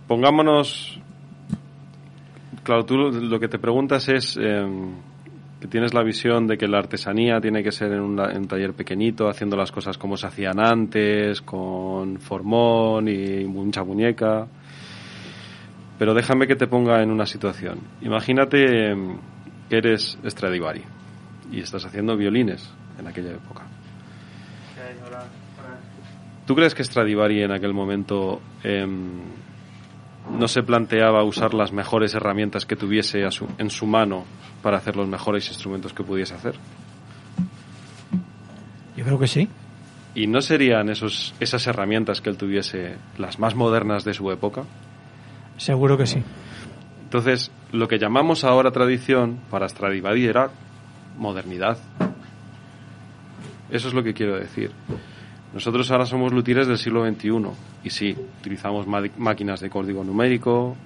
pongámonos, 0.07 1.01
claro, 2.63 2.85
tú 2.85 2.97
lo- 2.97 3.41
que 3.41 3.49
te 3.49 3.59
preguntas 3.59 4.09
es 4.09 4.37
em, 4.37 4.93
que 5.61 5.67
tienes 5.67 5.93
la 5.93 6.03
visión 6.05 6.47
de 6.47 6.57
que 6.57 6.69
la 6.69 6.79
artesanía 6.79 7.41
tiene 7.41 7.63
que 7.65 7.73
ser 7.73 7.93
en 7.93 8.01
un 8.01 8.47
taller 8.47 8.73
pequeñito, 8.75 9.29
haciendo 9.29 9.57
las 9.57 9.73
cosas 9.73 9.99
como 9.99 10.17
se 10.17 10.27
hacían 10.29 10.61
antes, 10.61 11.43
con 11.43 12.19
formón 12.21 13.09
y 13.09 13.45
mucha 13.45 13.83
muñeca. 13.83 14.47
Pero 15.99 16.15
déjame 16.15 16.47
que 16.47 16.55
te 16.55 16.69
ponga 16.69 17.03
en 17.03 17.11
una 17.11 17.27
situación. 17.27 17.81
Imagínate 18.03 18.91
em, 18.93 19.17
que 19.69 19.79
eres 19.79 20.17
Stradivari 20.25 20.83
y 21.51 21.59
estás 21.61 21.85
haciendo 21.85 22.17
violines 22.17 22.71
en 23.01 23.09
aquella 23.09 23.33
época. 23.33 23.65
¿Tú 26.49 26.55
crees 26.57 26.75
que 26.75 26.83
Stradivari 26.83 27.43
en 27.43 27.53
aquel 27.53 27.75
momento 27.75 28.41
em, 28.65 29.21
no 30.37 30.49
se 30.49 30.63
planteaba 30.63 31.23
usar 31.23 31.53
las 31.53 31.73
mejores 31.73 32.15
herramientas 32.15 32.65
que 32.65 32.75
tuviese 32.75 33.25
a 33.27 33.31
su- 33.31 33.47
en 33.59 33.69
su 33.69 33.87
mano 33.87 34.25
para 34.63 34.79
hacer 34.79 34.97
los 34.97 35.07
mejores 35.07 35.47
instrumentos 35.49 35.93
que 35.93 36.03
pudiese 36.03 36.35
hacer? 36.35 36.55
Yo 38.97 39.05
creo 39.05 39.19
que 39.19 39.27
sí. 39.29 39.47
¿Y 40.15 40.27
no 40.27 40.41
serían 40.41 40.89
esos, 40.89 41.35
esas 41.39 41.67
herramientas 41.67 42.23
que 42.23 42.31
él 42.31 42.39
tuviese 42.39 42.97
las 43.19 43.39
más 43.39 43.55
modernas 43.55 44.05
de 44.05 44.15
su 44.15 44.31
época? 44.33 44.65
Seguro 45.59 45.99
que 45.99 46.07
sí. 46.07 46.23
Entonces, 47.05 47.51
lo 47.73 47.89
que 47.89 47.99
llamamos 47.99 48.45
ahora 48.45 48.71
tradición 48.71 49.39
para 49.51 49.69
Stradivari 49.69 50.25
era 50.27 50.49
modernidad. 51.19 51.77
Eso 53.71 53.89
es 53.89 53.93
lo 53.95 54.03
que 54.03 54.15
quiero 54.15 54.37
decir. 54.37 54.73
Nosotros 55.53 55.91
ahora 55.91 56.05
somos 56.05 56.33
luthieres 56.33 56.67
del 56.67 56.77
siglo 56.77 57.07
XXI 57.07 57.31
y 57.85 57.91
sí, 57.91 58.17
utilizamos 58.41 58.87
máquinas 58.87 59.61
de 59.61 59.71
código 59.71 60.05
numérico, 60.05 60.77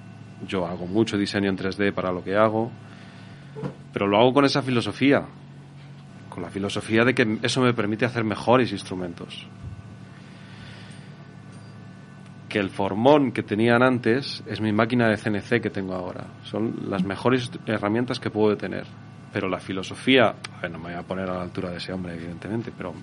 yo 0.47 0.65
hago 0.65 0.87
mucho 0.87 1.17
diseño 1.17 1.49
en 1.49 1.57
3D 1.57 1.93
para 1.93 2.11
lo 2.11 2.23
que 2.23 2.35
hago, 2.35 2.71
pero 3.91 4.07
lo 4.07 4.17
hago 4.17 4.33
con 4.33 4.45
esa 4.45 4.61
filosofía, 4.61 5.25
con 6.29 6.43
la 6.43 6.49
filosofía 6.49 7.03
de 7.03 7.13
que 7.13 7.39
eso 7.41 7.61
me 7.61 7.73
permite 7.73 8.05
hacer 8.05 8.23
mejores 8.23 8.71
instrumentos. 8.71 9.47
Que 12.47 12.59
el 12.59 12.69
formón 12.69 13.31
que 13.31 13.43
tenían 13.43 13.83
antes 13.83 14.43
es 14.47 14.61
mi 14.61 14.71
máquina 14.71 15.09
de 15.09 15.17
CNC 15.17 15.59
que 15.59 15.69
tengo 15.71 15.93
ahora. 15.93 16.25
Son 16.43 16.87
las 16.87 17.03
mejores 17.03 17.49
herramientas 17.65 18.19
que 18.19 18.29
puedo 18.29 18.55
tener. 18.55 18.85
Pero 19.33 19.49
la 19.49 19.59
filosofía, 19.59 20.35
no 20.61 20.77
me 20.77 20.91
voy 20.91 20.93
a 20.93 21.01
poner 21.01 21.27
a 21.31 21.33
la 21.33 21.41
altura 21.41 21.71
de 21.71 21.77
ese 21.77 21.91
hombre, 21.91 22.13
evidentemente, 22.13 22.71
pero 22.77 22.93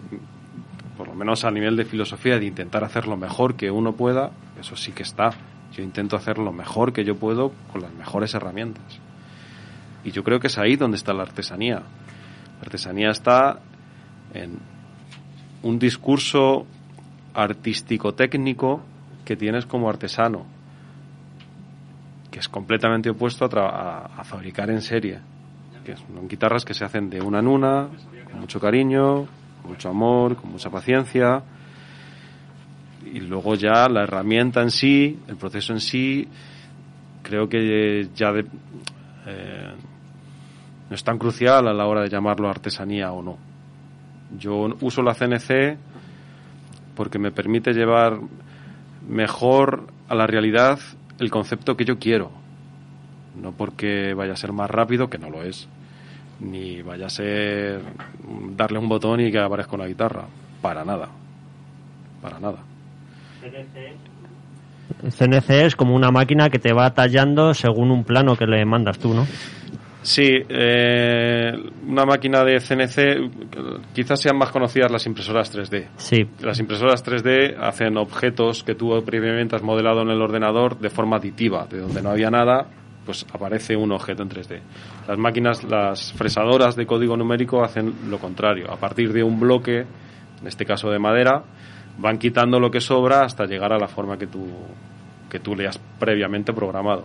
por 1.00 1.08
lo 1.08 1.14
menos 1.14 1.46
a 1.46 1.50
nivel 1.50 1.76
de 1.76 1.86
filosofía 1.86 2.38
de 2.38 2.44
intentar 2.44 2.84
hacer 2.84 3.06
lo 3.08 3.16
mejor 3.16 3.54
que 3.54 3.70
uno 3.70 3.94
pueda, 3.94 4.32
eso 4.60 4.76
sí 4.76 4.92
que 4.92 5.02
está. 5.02 5.30
Yo 5.72 5.82
intento 5.82 6.14
hacer 6.14 6.36
lo 6.36 6.52
mejor 6.52 6.92
que 6.92 7.06
yo 7.06 7.16
puedo 7.16 7.52
con 7.72 7.80
las 7.80 7.94
mejores 7.94 8.34
herramientas. 8.34 9.00
Y 10.04 10.10
yo 10.10 10.22
creo 10.22 10.40
que 10.40 10.48
es 10.48 10.58
ahí 10.58 10.76
donde 10.76 10.98
está 10.98 11.14
la 11.14 11.22
artesanía. 11.22 11.76
La 11.76 12.60
artesanía 12.60 13.08
está 13.08 13.60
en 14.34 14.58
un 15.62 15.78
discurso 15.78 16.66
artístico-técnico 17.32 18.82
que 19.24 19.36
tienes 19.36 19.64
como 19.64 19.88
artesano, 19.88 20.44
que 22.30 22.40
es 22.40 22.48
completamente 22.50 23.08
opuesto 23.08 23.46
a, 23.58 24.04
a 24.18 24.24
fabricar 24.24 24.68
en 24.68 24.82
serie. 24.82 25.18
Que 25.82 25.96
son 25.96 26.28
guitarras 26.28 26.66
que 26.66 26.74
se 26.74 26.84
hacen 26.84 27.08
de 27.08 27.22
una 27.22 27.38
en 27.38 27.46
una, 27.46 27.88
con 28.30 28.40
mucho 28.40 28.60
cariño, 28.60 29.39
con 29.62 29.72
mucho 29.72 29.88
amor, 29.88 30.36
con 30.36 30.50
mucha 30.52 30.70
paciencia. 30.70 31.42
Y 33.12 33.20
luego 33.20 33.54
ya 33.54 33.88
la 33.88 34.02
herramienta 34.02 34.62
en 34.62 34.70
sí, 34.70 35.18
el 35.28 35.36
proceso 35.36 35.72
en 35.72 35.80
sí, 35.80 36.28
creo 37.22 37.48
que 37.48 38.08
ya 38.14 38.32
de- 38.32 38.46
eh, 39.26 39.72
no 40.88 40.94
es 40.94 41.04
tan 41.04 41.18
crucial 41.18 41.66
a 41.68 41.72
la 41.72 41.86
hora 41.86 42.02
de 42.02 42.08
llamarlo 42.08 42.48
artesanía 42.48 43.12
o 43.12 43.22
no. 43.22 43.38
Yo 44.38 44.76
uso 44.80 45.02
la 45.02 45.14
CNC 45.14 45.76
porque 46.94 47.18
me 47.18 47.30
permite 47.32 47.72
llevar 47.72 48.20
mejor 49.08 49.86
a 50.08 50.14
la 50.14 50.26
realidad 50.26 50.78
el 51.18 51.30
concepto 51.30 51.76
que 51.76 51.84
yo 51.84 51.98
quiero. 51.98 52.30
No 53.40 53.52
porque 53.52 54.14
vaya 54.14 54.32
a 54.32 54.36
ser 54.36 54.52
más 54.52 54.70
rápido, 54.70 55.08
que 55.08 55.18
no 55.18 55.30
lo 55.30 55.42
es, 55.42 55.68
ni 56.40 56.82
vaya 56.82 57.06
a 57.06 57.10
ser 57.10 57.80
darle 58.56 58.78
un 58.78 58.88
botón 58.88 59.20
y 59.20 59.30
que 59.30 59.38
aparezca 59.38 59.76
una 59.76 59.86
guitarra. 59.86 60.24
Para 60.60 60.84
nada. 60.84 61.08
Para 62.20 62.38
nada. 62.38 62.58
El 65.02 65.12
CNC 65.12 65.50
es 65.50 65.76
como 65.76 65.94
una 65.94 66.10
máquina 66.10 66.50
que 66.50 66.58
te 66.58 66.72
va 66.72 66.92
tallando 66.92 67.54
según 67.54 67.90
un 67.90 68.04
plano 68.04 68.36
que 68.36 68.46
le 68.46 68.64
mandas 68.64 68.98
tú, 68.98 69.14
¿no? 69.14 69.26
Sí, 70.02 70.30
eh, 70.48 71.52
una 71.86 72.06
máquina 72.06 72.42
de 72.42 72.58
CNC, 72.58 73.92
quizás 73.92 74.20
sean 74.20 74.36
más 74.36 74.50
conocidas 74.50 74.90
las 74.90 75.06
impresoras 75.06 75.54
3D. 75.54 75.88
Sí. 75.96 76.26
Las 76.40 76.58
impresoras 76.58 77.04
3D 77.04 77.56
hacen 77.60 77.98
objetos 77.98 78.64
que 78.64 78.74
tú 78.74 78.90
previamente 79.04 79.56
has 79.56 79.62
modelado 79.62 80.00
en 80.00 80.08
el 80.08 80.22
ordenador 80.22 80.78
de 80.78 80.88
forma 80.88 81.16
aditiva, 81.16 81.66
de 81.66 81.80
donde 81.80 82.00
no 82.00 82.10
había 82.10 82.30
nada, 82.30 82.66
pues 83.04 83.26
aparece 83.32 83.76
un 83.76 83.92
objeto 83.92 84.22
en 84.22 84.30
3D. 84.30 84.60
Las 85.08 85.18
máquinas, 85.18 85.64
las 85.64 86.12
fresadoras 86.12 86.76
de 86.76 86.86
código 86.86 87.16
numérico 87.16 87.64
hacen 87.64 87.92
lo 88.08 88.18
contrario. 88.18 88.70
A 88.70 88.76
partir 88.76 89.12
de 89.12 89.22
un 89.22 89.40
bloque, 89.40 89.80
en 89.80 90.46
este 90.46 90.64
caso 90.64 90.90
de 90.90 90.98
madera, 90.98 91.42
van 91.98 92.18
quitando 92.18 92.60
lo 92.60 92.70
que 92.70 92.80
sobra 92.80 93.24
hasta 93.24 93.46
llegar 93.46 93.72
a 93.72 93.78
la 93.78 93.88
forma 93.88 94.16
que 94.16 94.26
tú, 94.26 94.46
que 95.28 95.40
tú 95.40 95.54
le 95.54 95.66
has 95.66 95.78
previamente 95.98 96.52
programado. 96.52 97.04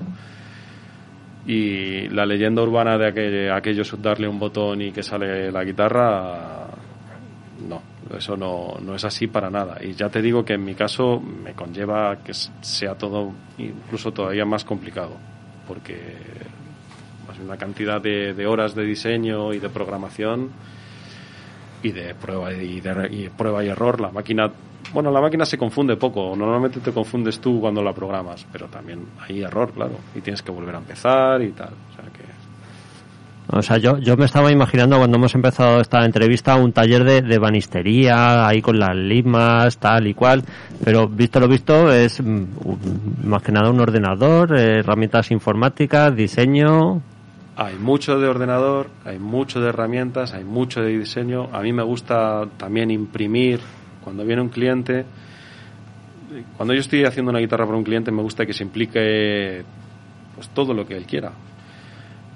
Y 1.48 2.10
la 2.10 2.26
leyenda 2.26 2.64
urbana 2.64 2.98
de 2.98 3.08
aquel, 3.08 3.52
aquello 3.52 3.84
es 3.84 4.02
darle 4.02 4.28
un 4.28 4.40
botón 4.40 4.82
y 4.82 4.92
que 4.92 5.04
sale 5.04 5.52
la 5.52 5.64
guitarra, 5.64 6.68
no, 7.68 7.82
eso 8.18 8.36
no, 8.36 8.78
no 8.82 8.96
es 8.96 9.06
así 9.06 9.28
para 9.28 9.50
nada. 9.50 9.78
Y 9.84 9.94
ya 9.94 10.10
te 10.10 10.22
digo 10.22 10.44
que 10.44 10.54
en 10.54 10.64
mi 10.64 10.74
caso 10.74 11.20
me 11.20 11.54
conlleva 11.54 12.18
que 12.24 12.34
sea 12.34 12.96
todo 12.96 13.32
incluso 13.58 14.12
todavía 14.12 14.46
más 14.46 14.64
complicado, 14.64 15.18
porque 15.68 15.96
una 17.44 17.58
cantidad 17.58 18.02
de, 18.02 18.34
de 18.34 18.48
horas 18.48 18.76
de 18.76 18.84
diseño 18.84 19.54
y 19.54 19.60
de 19.60 19.70
programación 19.70 20.52
y 21.86 21.92
de 21.92 22.16
prueba 22.16 22.52
y, 22.52 22.82
de, 22.82 23.32
prueba 23.36 23.64
y 23.64 23.68
error. 23.70 24.02
La 24.02 24.10
máquina 24.10 24.52
bueno, 24.94 25.12
la 25.12 25.22
máquina 25.22 25.46
se 25.46 25.58
confunde 25.58 25.98
poco. 25.98 26.36
Normalmente 26.36 26.80
te 26.80 26.92
confundes 26.92 27.40
tú 27.40 27.60
cuando 27.60 27.82
la 27.82 27.94
programas, 27.94 28.46
pero 28.52 28.68
también 28.68 29.06
hay 29.28 29.42
error, 29.42 29.72
claro. 29.74 29.96
Y 30.16 30.22
tienes 30.22 30.42
que 30.42 30.52
volver 30.52 30.76
a 30.76 30.78
empezar 30.80 31.42
y 31.42 31.52
tal. 31.52 31.70
O 31.92 31.96
sea 31.96 32.06
que. 32.12 32.26
O 33.48 33.62
sea, 33.62 33.78
yo, 33.78 34.00
yo 34.00 34.18
me 34.18 34.26
estaba 34.26 34.52
imaginando 34.52 34.98
cuando 34.98 35.18
hemos 35.18 35.36
empezado 35.36 35.80
esta 35.80 36.04
entrevista 36.04 36.56
un 36.56 36.72
taller 36.72 37.04
de, 37.04 37.22
de 37.22 37.38
banistería, 37.38 38.48
ahí 38.48 38.62
con 38.62 38.80
las 38.80 38.96
limas, 38.96 39.78
tal 39.78 40.08
y 40.08 40.16
cual, 40.16 40.44
pero 40.84 41.08
visto 41.08 41.40
lo 41.40 41.48
visto 41.48 41.92
es 41.92 42.22
mm, 42.22 42.46
más 43.26 43.44
que 43.44 43.52
nada 43.52 43.70
un 43.70 43.80
ordenador, 43.80 44.58
eh, 44.58 44.80
herramientas 44.80 45.30
informáticas, 45.30 46.16
diseño. 46.16 47.02
Hay 47.58 47.76
mucho 47.76 48.20
de 48.20 48.28
ordenador, 48.28 48.90
hay 49.06 49.18
mucho 49.18 49.62
de 49.62 49.70
herramientas, 49.70 50.34
hay 50.34 50.44
mucho 50.44 50.82
de 50.82 50.98
diseño. 50.98 51.48
A 51.54 51.62
mí 51.62 51.72
me 51.72 51.84
gusta 51.84 52.46
también 52.58 52.92
imprimir 52.92 53.62
cuando 54.04 54.26
viene 54.26 54.42
un 54.42 54.50
cliente. 54.50 55.06
Cuando 56.58 56.74
yo 56.74 56.82
estoy 56.82 57.06
haciendo 57.06 57.32
una 57.32 57.40
guitarra 57.40 57.66
para 57.66 57.78
un 57.78 57.86
cliente 57.86 58.12
me 58.12 58.22
gusta 58.22 58.46
que 58.46 58.52
se 58.52 58.64
implique 58.64 59.64
pues 60.36 60.50
todo 60.50 60.74
lo 60.74 60.86
que 60.86 60.98
él 60.98 61.06
quiera. 61.06 61.32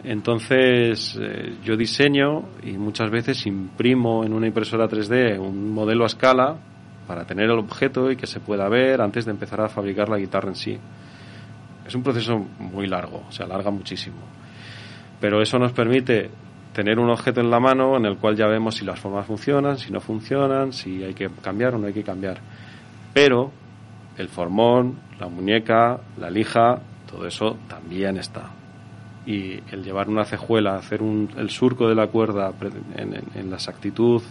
Entonces 0.05 1.17
eh, 1.19 1.55
yo 1.65 1.75
diseño 1.75 2.45
y 2.63 2.77
muchas 2.77 3.11
veces 3.11 3.45
imprimo 3.45 4.23
en 4.23 4.33
una 4.33 4.47
impresora 4.47 4.87
3D 4.87 5.37
un 5.37 5.73
modelo 5.73 6.05
a 6.05 6.07
escala 6.07 6.55
para 7.05 7.25
tener 7.25 7.45
el 7.45 7.59
objeto 7.59 8.09
y 8.09 8.15
que 8.15 8.25
se 8.25 8.39
pueda 8.39 8.69
ver 8.69 9.01
antes 9.01 9.25
de 9.25 9.31
empezar 9.31 9.59
a 9.59 9.67
fabricar 9.67 10.07
la 10.07 10.17
guitarra 10.17 10.47
en 10.47 10.55
sí. 10.55 10.77
Es 11.85 11.93
un 11.93 12.03
proceso 12.03 12.37
muy 12.59 12.87
largo, 12.87 13.25
se 13.29 13.43
alarga 13.43 13.69
muchísimo. 13.69 14.17
Pero 15.19 15.41
eso 15.41 15.59
nos 15.59 15.71
permite 15.71 16.29
tener 16.73 16.99
un 16.99 17.09
objeto 17.09 17.41
en 17.41 17.49
la 17.49 17.59
mano 17.59 17.97
en 17.97 18.05
el 18.05 18.17
cual 18.17 18.35
ya 18.35 18.47
vemos 18.47 18.75
si 18.75 18.85
las 18.85 18.99
formas 18.99 19.25
funcionan, 19.25 19.77
si 19.77 19.91
no 19.91 19.99
funcionan, 19.99 20.71
si 20.71 21.03
hay 21.03 21.13
que 21.13 21.29
cambiar 21.41 21.75
o 21.75 21.77
no 21.77 21.87
hay 21.87 21.93
que 21.93 22.03
cambiar. 22.03 22.37
Pero 23.13 23.51
el 24.17 24.29
formón, 24.29 24.99
la 25.19 25.27
muñeca, 25.27 25.99
la 26.17 26.29
lija, 26.29 26.79
todo 27.09 27.25
eso 27.25 27.57
también 27.67 28.17
está 28.17 28.51
y 29.29 29.61
el 29.71 29.83
llevar 29.83 30.09
una 30.09 30.25
cejuela, 30.25 30.75
hacer 30.75 31.03
un, 31.03 31.29
el 31.37 31.51
surco 31.51 31.87
de 31.87 31.93
la 31.93 32.07
cuerda 32.07 32.51
en, 32.95 33.49
la 33.49 33.55
exactitud 33.57 34.23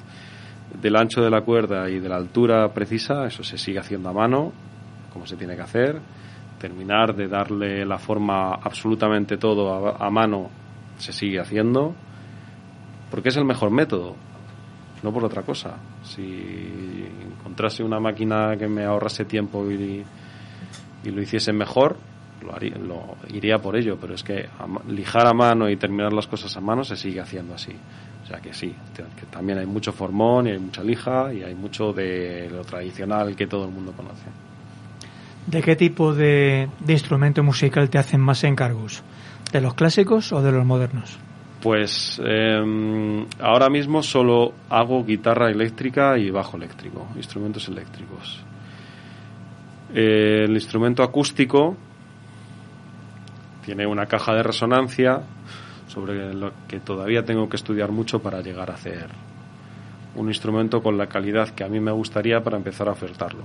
del 0.83 0.97
ancho 0.97 1.23
de 1.23 1.31
la 1.31 1.43
cuerda 1.43 1.89
y 1.89 2.01
de 2.01 2.09
la 2.09 2.17
altura 2.17 2.69
precisa, 2.75 3.25
eso 3.27 3.45
se 3.45 3.57
sigue 3.59 3.79
haciendo 3.79 4.09
a 4.09 4.13
mano, 4.13 4.53
como 5.13 5.25
se 5.25 5.37
tiene 5.37 5.55
que 5.55 5.63
hacer. 5.63 6.01
Terminar 6.59 7.15
de 7.15 7.29
darle 7.29 7.87
la 7.87 7.99
forma 7.99 8.55
absolutamente 8.55 9.37
todo 9.37 9.97
a, 10.03 10.11
mano 10.11 10.51
se 10.99 11.13
sigue 11.13 11.41
haciendo, 11.41 11.95
porque 13.11 13.31
es 13.31 13.37
el 13.37 13.45
mejor 13.45 13.71
método, 13.71 14.17
no 15.03 15.13
por 15.13 15.25
otra 15.25 15.43
cosa. 15.43 15.77
Si 16.03 17.07
encontrase 17.39 17.83
una 17.83 18.01
máquina 18.01 18.57
que 18.57 18.69
me 18.69 18.85
ahorrase 18.85 19.25
tiempo 19.25 19.71
y, 19.71 20.05
lo 21.05 21.23
hiciese 21.23 21.53
mejor, 21.53 21.97
lo, 22.43 23.17
iría 23.33 23.59
por 23.59 23.77
ello, 23.77 23.97
pero 24.01 24.15
es 24.15 24.23
que 24.23 24.49
lijar 24.89 25.27
a 25.27 25.33
mano 25.33 25.71
y 25.71 25.77
terminar 25.77 26.13
las 26.13 26.27
cosas 26.27 26.55
a 26.57 26.61
mano 26.61 26.85
se 26.85 26.97
sigue 26.97 27.21
haciendo 27.21 27.55
así. 27.55 27.73
O 28.25 28.27
sea 28.27 28.41
que 28.41 28.53
sí, 28.53 28.75
que 28.95 29.27
también 29.27 29.59
hay 29.59 29.67
mucho 29.67 29.91
formón 29.91 30.49
y 30.49 30.51
hay 30.51 30.59
mucha 30.59 30.83
lija 30.83 31.33
y 31.33 31.43
hay 31.43 31.55
mucho 31.55 31.95
de 31.95 32.51
lo 32.51 32.63
tradicional 32.63 33.35
que 33.35 33.47
todo 33.47 33.65
el 33.65 33.71
mundo 33.71 33.93
conoce. 33.93 34.27
¿De 35.49 35.63
qué 35.63 35.77
tipo 35.77 36.15
de, 36.15 36.69
instrumento 36.87 37.43
musical 37.43 37.89
te 37.89 37.97
hacen 37.97 38.21
más 38.21 38.45
encargos? 38.45 39.03
¿De 39.53 39.61
los 39.61 39.75
clásicos 39.75 40.33
o 40.33 40.43
de 40.43 40.53
los 40.53 40.65
modernos? 40.65 41.19
Pues 41.63 42.21
em, 42.25 43.27
ahora 43.41 43.69
mismo 43.69 44.03
solo 44.03 44.53
hago 44.69 45.05
guitarra 45.05 45.51
eléctrica 45.51 46.17
y 46.19 46.31
bajo 46.31 46.57
eléctrico, 46.57 47.09
instrumentos 47.17 47.69
eléctricos. 47.69 48.45
el 49.93 50.53
instrumento 50.53 51.03
acústico 51.03 51.75
tiene 53.65 53.87
una 53.87 54.05
caja 54.05 54.35
de 54.35 54.43
resonancia 54.43 55.23
sobre 55.87 56.35
lo 56.35 56.53
que 56.69 56.81
todavía 56.81 57.25
tengo 57.25 57.49
que 57.49 57.57
estudiar 57.57 57.91
mucho 57.91 58.21
para 58.21 58.43
llegar 58.43 58.71
a 58.71 58.75
hacer 58.75 59.09
un 60.15 60.29
instrumento 60.29 60.83
con 60.83 60.99
la 60.99 61.07
calidad 61.07 61.51
que 61.51 61.65
a 61.65 61.69
mí 61.69 61.81
me 61.81 61.93
gustaría 61.93 62.43
para 62.43 62.57
empezar 62.57 62.89
a 62.89 62.93
ofertarlo. 62.93 63.45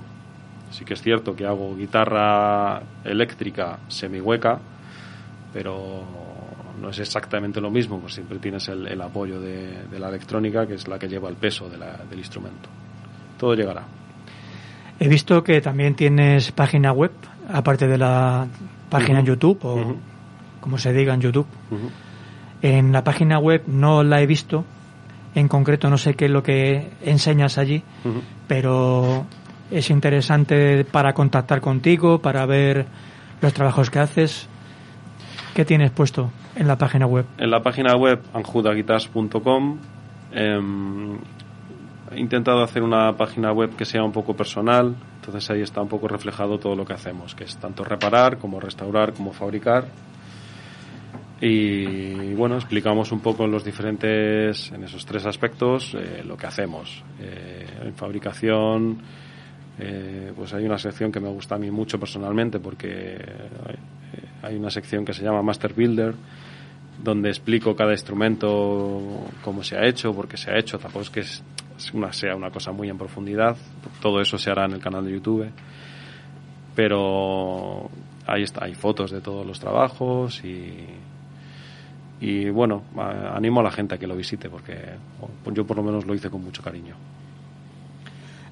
Sí 0.72 0.86
que 0.86 0.96
es 0.96 1.02
cierto 1.02 1.36
que 1.36 1.46
hago 1.46 1.76
guitarra 1.76 2.82
eléctrica 3.04 3.80
semi-hueca, 3.88 4.60
pero 5.54 6.04
no 6.82 6.90
es 6.90 7.00
exactamente 7.00 7.62
lo 7.62 7.70
mismo, 7.70 8.00
pues 8.00 8.16
siempre 8.16 8.40
tienes 8.40 8.68
el, 8.68 9.00
apoyo 9.02 9.40
de, 9.40 9.86
la 9.98 10.10
electrónica, 10.10 10.68
que 10.68 10.74
es 10.74 10.88
la 10.88 11.00
que 11.00 11.08
lleva 11.08 11.30
el 11.30 11.36
peso 11.36 11.70
del 11.70 12.20
instrumento. 12.20 12.70
Todo 13.38 13.54
llegará. 13.54 13.84
He 15.00 15.08
visto 15.08 15.44
que 15.44 15.62
también 15.62 15.96
tienes 15.96 16.52
página 16.52 16.92
web, 16.92 17.12
aparte 17.52 17.88
de 17.88 17.98
la 17.98 18.48
página 18.90 19.20
en 19.20 19.26
YouTube 19.26 19.60
o 19.64 19.96
como 20.60 20.78
se 20.78 20.94
diga 20.94 21.14
en 21.14 21.22
YouTube. 21.22 21.48
En 22.62 22.92
la 22.92 23.04
página 23.04 23.40
web 23.40 23.64
no 23.68 24.04
la 24.04 24.22
he 24.22 24.26
visto, 24.26 24.64
en 25.36 25.48
concreto 25.48 25.90
no 25.90 25.98
sé 25.98 26.14
qué 26.14 26.26
es 26.26 26.32
lo 26.32 26.42
que 26.44 26.92
enseñas 27.04 27.58
allí, 27.58 27.84
pero 28.48 29.26
es 29.72 29.90
interesante 29.90 30.86
para 30.86 31.14
contactar 31.14 31.60
contigo, 31.60 32.20
para 32.20 32.46
ver 32.46 32.86
los 33.42 33.54
trabajos 33.54 33.90
que 33.90 34.00
haces. 34.00 34.48
¿Qué 35.54 35.66
tienes 35.66 35.92
puesto 35.92 36.32
en 36.56 36.68
la 36.68 36.78
página 36.78 37.06
web? 37.06 37.26
En 37.38 37.52
la 37.52 37.62
página 37.62 37.96
web 37.96 38.20
anjudaguitas.com 38.34 39.78
em, 40.32 41.18
he 42.12 42.20
intentado 42.20 42.64
hacer 42.64 42.82
una 42.82 43.16
página 43.16 43.52
web 43.52 43.76
que 43.76 43.86
sea 43.86 44.04
un 44.04 44.12
poco 44.12 44.36
personal, 44.36 44.96
entonces 45.16 45.50
ahí 45.52 45.62
está 45.62 45.82
un 45.82 45.90
poco 45.90 46.08
reflejado 46.08 46.58
todo 46.58 46.76
lo 46.76 46.86
que 46.86 46.94
hacemos, 46.94 47.36
que 47.36 47.44
es 47.44 47.58
tanto 47.58 47.84
reparar 47.84 48.38
como 48.38 48.60
restaurar 48.60 49.14
como 49.14 49.32
fabricar 49.32 49.86
y 51.46 52.34
bueno, 52.36 52.56
explicamos 52.56 53.12
un 53.12 53.20
poco 53.20 53.44
en 53.44 53.52
los 53.52 53.66
diferentes, 53.66 54.72
en 54.72 54.86
esos 54.86 55.06
tres 55.06 55.26
aspectos, 55.26 55.94
eh, 55.94 56.24
lo 56.26 56.38
que 56.38 56.48
hacemos. 56.48 57.04
Eh, 57.20 57.66
en 57.84 57.94
fabricación, 57.96 58.98
eh, 59.80 60.32
pues 60.36 60.54
hay 60.54 60.66
una 60.66 60.78
sección 60.78 61.12
que 61.12 61.20
me 61.20 61.30
gusta 61.30 61.56
a 61.56 61.58
mí 61.58 61.72
mucho 61.72 62.00
personalmente 62.00 62.60
porque 62.60 63.18
hay 64.42 64.56
una 64.56 64.70
sección 64.70 65.04
que 65.06 65.14
se 65.14 65.24
llama 65.24 65.42
Master 65.42 65.74
Builder, 65.74 66.14
donde 67.04 67.30
explico 67.30 67.76
cada 67.76 67.92
instrumento, 67.92 69.26
cómo 69.44 69.64
se 69.64 69.78
ha 69.78 69.86
hecho, 69.86 70.14
por 70.14 70.28
qué 70.28 70.38
se 70.38 70.52
ha 70.52 70.58
hecho, 70.58 70.78
tampoco 70.78 71.02
es 71.02 71.10
que 71.10 71.24
una, 71.98 72.14
sea 72.14 72.36
una 72.36 72.52
cosa 72.52 72.72
muy 72.72 72.90
en 72.90 72.98
profundidad, 72.98 73.58
todo 74.02 74.22
eso 74.22 74.38
se 74.38 74.52
hará 74.52 74.66
en 74.66 74.74
el 74.74 74.80
canal 74.80 75.06
de 75.06 75.12
YouTube, 75.12 75.50
pero 76.76 77.90
ahí 78.28 78.44
está, 78.44 78.66
hay 78.66 78.76
fotos 78.76 79.12
de 79.12 79.22
todos 79.22 79.46
los 79.46 79.60
trabajos 79.60 80.44
y 80.44 80.86
y 82.24 82.50
bueno, 82.50 82.84
animo 83.34 83.60
a 83.60 83.64
la 83.64 83.72
gente 83.72 83.96
a 83.96 83.98
que 83.98 84.08
lo 84.08 84.16
visite 84.16 84.50
porque 84.50 84.78
yo 85.52 85.68
por 85.68 85.76
lo 85.76 85.84
menos 85.84 86.06
lo 86.06 86.16
hice 86.16 86.30
con 86.30 86.42
mucho 86.42 86.64
cariño. 86.64 86.96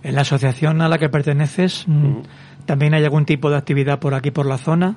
¿En 0.03 0.15
la 0.15 0.21
asociación 0.21 0.81
a 0.81 0.89
la 0.89 0.97
que 0.97 1.09
perteneces 1.09 1.85
mm, 1.87 2.21
también 2.65 2.93
hay 2.93 3.03
algún 3.03 3.25
tipo 3.25 3.49
de 3.49 3.57
actividad 3.57 3.99
por 3.99 4.13
aquí, 4.13 4.31
por 4.31 4.45
la 4.45 4.57
zona? 4.57 4.95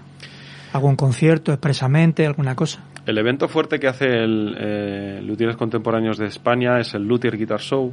¿Algún 0.72 0.96
concierto 0.96 1.52
expresamente, 1.52 2.26
alguna 2.26 2.54
cosa? 2.54 2.82
El 3.06 3.18
evento 3.18 3.48
fuerte 3.48 3.78
que 3.78 3.86
hace 3.86 4.06
el 4.06 4.56
eh, 4.58 5.20
Luthiers 5.22 5.56
Contemporáneos 5.56 6.16
de 6.16 6.26
España 6.26 6.80
es 6.80 6.94
el 6.94 7.06
Luthier 7.06 7.36
Guitar 7.36 7.60
Show, 7.60 7.92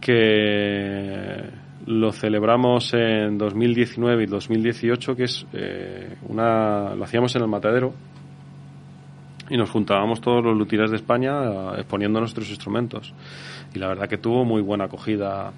que 0.00 1.50
lo 1.86 2.12
celebramos 2.12 2.92
en 2.92 3.38
2019 3.38 4.24
y 4.24 4.26
2018, 4.26 5.16
que 5.16 5.24
es 5.24 5.46
eh, 5.52 6.16
una, 6.28 6.94
lo 6.94 7.04
hacíamos 7.04 7.34
en 7.36 7.42
el 7.42 7.48
Matadero, 7.48 7.94
y 9.48 9.56
nos 9.56 9.70
juntábamos 9.70 10.20
todos 10.20 10.44
los 10.44 10.56
luthieres 10.56 10.90
de 10.90 10.96
España 10.96 11.32
eh, 11.42 11.80
exponiendo 11.80 12.20
nuestros 12.20 12.48
instrumentos. 12.50 13.12
Y 13.74 13.78
la 13.78 13.88
verdad 13.88 14.08
que 14.08 14.18
tuvo 14.18 14.44
muy 14.44 14.62
buena 14.62 14.84
acogida 14.84 15.52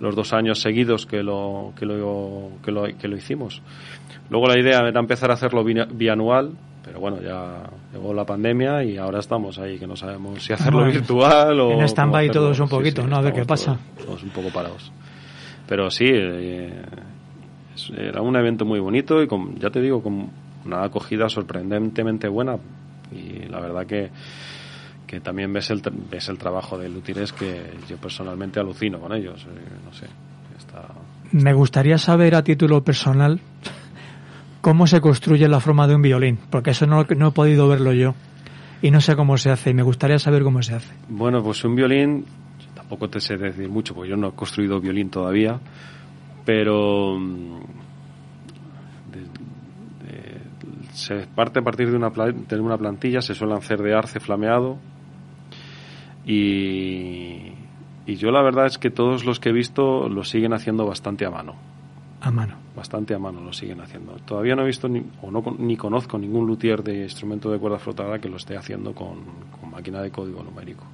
los 0.00 0.14
dos 0.14 0.32
años 0.32 0.60
seguidos 0.60 1.06
que 1.06 1.22
lo, 1.22 1.72
que 1.78 1.86
lo, 1.86 2.50
que 2.62 2.70
lo, 2.70 2.84
que 2.98 3.08
lo 3.08 3.16
hicimos. 3.16 3.62
Luego 4.30 4.48
la 4.48 4.58
idea 4.58 4.80
era 4.80 5.00
empezar 5.00 5.30
a 5.30 5.34
hacerlo 5.34 5.64
bianual, 5.64 6.52
pero 6.84 7.00
bueno, 7.00 7.20
ya 7.22 7.62
llegó 7.92 8.12
la 8.12 8.24
pandemia 8.24 8.84
y 8.84 8.96
ahora 8.96 9.20
estamos 9.20 9.58
ahí, 9.58 9.78
que 9.78 9.86
no 9.86 9.96
sabemos 9.96 10.42
si 10.42 10.52
hacerlo 10.52 10.84
virtual 10.84 11.60
o... 11.60 11.72
En 11.72 11.82
stand-by 11.82 12.30
todos 12.30 12.58
un 12.60 12.68
poquito, 12.68 13.06
¿no? 13.06 13.16
A 13.16 13.22
ver 13.22 13.32
qué 13.32 13.44
pasa. 13.44 13.78
Todos, 14.04 14.22
un 14.22 14.30
poco 14.30 14.50
parados. 14.50 14.92
Pero 15.66 15.90
sí, 15.90 16.06
eh, 16.10 16.82
era 17.96 18.20
un 18.20 18.36
evento 18.36 18.64
muy 18.64 18.80
bonito 18.80 19.22
y 19.22 19.26
con, 19.26 19.58
ya 19.58 19.70
te 19.70 19.80
digo, 19.80 20.02
con 20.02 20.30
una 20.64 20.84
acogida 20.84 21.28
sorprendentemente 21.28 22.28
buena 22.28 22.56
y 23.12 23.48
la 23.48 23.60
verdad 23.60 23.86
que, 23.86 24.10
que 25.06 25.20
también 25.20 25.52
ves 25.52 25.70
el, 25.70 25.82
ves 26.10 26.28
el 26.28 26.38
trabajo 26.38 26.78
de 26.78 26.88
Lutires 26.88 27.32
que 27.32 27.72
yo 27.88 27.96
personalmente 27.96 28.60
alucino 28.60 28.98
con 28.98 29.12
ellos. 29.12 29.44
Eh, 29.44 29.60
no 29.84 29.92
sé, 29.92 30.06
Me 31.32 31.52
gustaría 31.52 31.98
saber 31.98 32.34
a 32.34 32.42
título 32.42 32.82
personal 32.82 33.40
cómo 34.60 34.86
se 34.86 35.00
construye 35.00 35.48
la 35.48 35.60
forma 35.60 35.86
de 35.86 35.94
un 35.94 36.02
violín, 36.02 36.38
porque 36.50 36.70
eso 36.70 36.86
no, 36.86 37.04
no 37.16 37.28
he 37.28 37.32
podido 37.32 37.68
verlo 37.68 37.92
yo 37.92 38.14
y 38.80 38.90
no 38.90 39.00
sé 39.00 39.14
cómo 39.16 39.36
se 39.36 39.50
hace 39.50 39.70
y 39.70 39.74
me 39.74 39.82
gustaría 39.82 40.18
saber 40.18 40.42
cómo 40.42 40.62
se 40.62 40.74
hace. 40.74 40.94
Bueno, 41.08 41.42
pues 41.42 41.64
un 41.64 41.74
violín 41.74 42.24
tampoco 42.74 43.08
te 43.08 43.20
sé 43.20 43.36
decir 43.36 43.68
mucho, 43.68 43.94
porque 43.94 44.10
yo 44.10 44.16
no 44.16 44.28
he 44.28 44.32
construido 44.32 44.80
violín 44.80 45.10
todavía, 45.10 45.58
pero 46.44 47.18
mm, 47.18 47.60
se 50.92 51.26
parte 51.26 51.58
a 51.58 51.62
partir 51.62 51.90
de 51.90 51.96
una, 51.96 52.10
de 52.10 52.60
una 52.60 52.78
plantilla, 52.78 53.20
se 53.20 53.34
suele 53.34 53.54
hacer 53.54 53.82
de 53.82 53.94
arce 53.94 54.20
flameado 54.20 54.78
y, 56.26 57.52
y 58.06 58.16
yo 58.16 58.30
la 58.30 58.42
verdad 58.42 58.66
es 58.66 58.78
que 58.78 58.90
todos 58.90 59.24
los 59.24 59.40
que 59.40 59.50
he 59.50 59.52
visto 59.52 60.08
lo 60.08 60.24
siguen 60.24 60.52
haciendo 60.52 60.86
bastante 60.86 61.24
a 61.26 61.30
mano. 61.30 61.54
A 62.20 62.30
mano. 62.30 62.56
Bastante 62.74 63.14
a 63.14 63.18
mano 63.18 63.40
lo 63.40 63.52
siguen 63.52 63.80
haciendo. 63.80 64.16
Todavía 64.24 64.56
no 64.56 64.62
he 64.62 64.66
visto 64.66 64.88
ni, 64.88 65.04
o 65.22 65.30
no, 65.30 65.42
ni 65.58 65.76
conozco 65.76 66.18
ningún 66.18 66.46
luthier 66.46 66.82
de 66.82 67.02
instrumento 67.02 67.50
de 67.50 67.58
cuerda 67.58 67.78
flotada 67.78 68.18
que 68.18 68.28
lo 68.28 68.36
esté 68.36 68.56
haciendo 68.56 68.94
con, 68.94 69.22
con 69.60 69.70
máquina 69.70 70.00
de 70.00 70.10
código 70.10 70.42
numérico. 70.42 70.84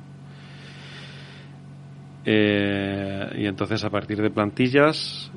Eh, 2.25 3.37
y 3.39 3.47
entonces 3.47 3.83
a 3.85 3.91
partir 3.91 4.21
de 4.21 4.31
plantillas 4.31 5.30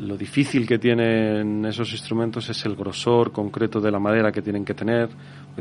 lo 0.00 0.16
difícil 0.16 0.66
que 0.66 0.78
tienen 0.78 1.64
esos 1.66 1.92
instrumentos 1.92 2.48
es 2.48 2.64
el 2.64 2.74
grosor 2.74 3.32
concreto 3.32 3.80
de 3.80 3.90
la 3.90 3.98
madera 3.98 4.32
que 4.32 4.40
tienen 4.40 4.64
que 4.64 4.74
tener. 4.74 5.08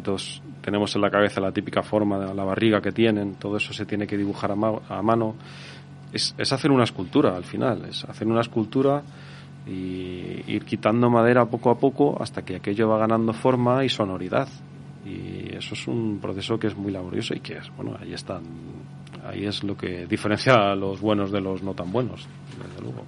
Todos 0.02 0.42
tenemos 0.62 0.96
en 0.96 1.02
la 1.02 1.10
cabeza 1.10 1.42
la 1.42 1.52
típica 1.52 1.84
forma 1.84 2.18
de 2.18 2.34
la 2.34 2.44
barriga 2.46 2.82
que 2.82 2.92
tienen, 2.92 3.36
todo 3.36 3.58
eso 3.58 3.74
se 3.74 3.86
tiene 3.86 4.08
que 4.08 4.18
dibujar 4.18 4.52
a, 4.52 5.02
mano. 5.02 5.36
Es, 6.14 6.34
hacer 6.40 6.72
una 6.72 6.86
escultura 6.86 7.36
al 7.36 7.44
final, 7.44 7.86
es 7.86 8.06
hacer 8.06 8.28
una 8.28 8.42
escultura 8.42 9.04
y 9.68 10.42
ir 10.48 10.64
quitando 10.66 11.10
madera 11.10 11.46
poco 11.46 11.70
a 11.70 11.78
poco 11.78 12.18
hasta 12.22 12.44
que 12.44 12.56
aquello 12.56 12.88
va 12.88 12.98
ganando 12.98 13.34
forma 13.34 13.84
y 13.84 13.90
sonoridad. 13.90 14.48
Y 15.06 15.54
eso 15.54 15.74
es 15.74 15.88
un 15.88 16.20
proceso 16.22 16.58
que 16.58 16.68
es 16.68 16.78
muy 16.78 16.92
laborioso 16.92 17.34
y 17.34 17.42
que 17.42 17.58
es, 17.58 17.70
bueno, 17.76 17.98
ahí 18.00 18.14
están, 18.14 18.44
ahí 19.26 19.46
es 19.46 19.64
lo 19.64 19.76
que 19.76 20.06
diferencia 20.06 20.54
a 20.54 20.76
los 20.76 21.02
buenos 21.02 21.32
de 21.32 21.42
los 21.42 21.62
no 21.62 21.74
tan 21.74 21.92
buenos, 21.92 22.28
desde 22.58 22.82
luego 22.82 23.04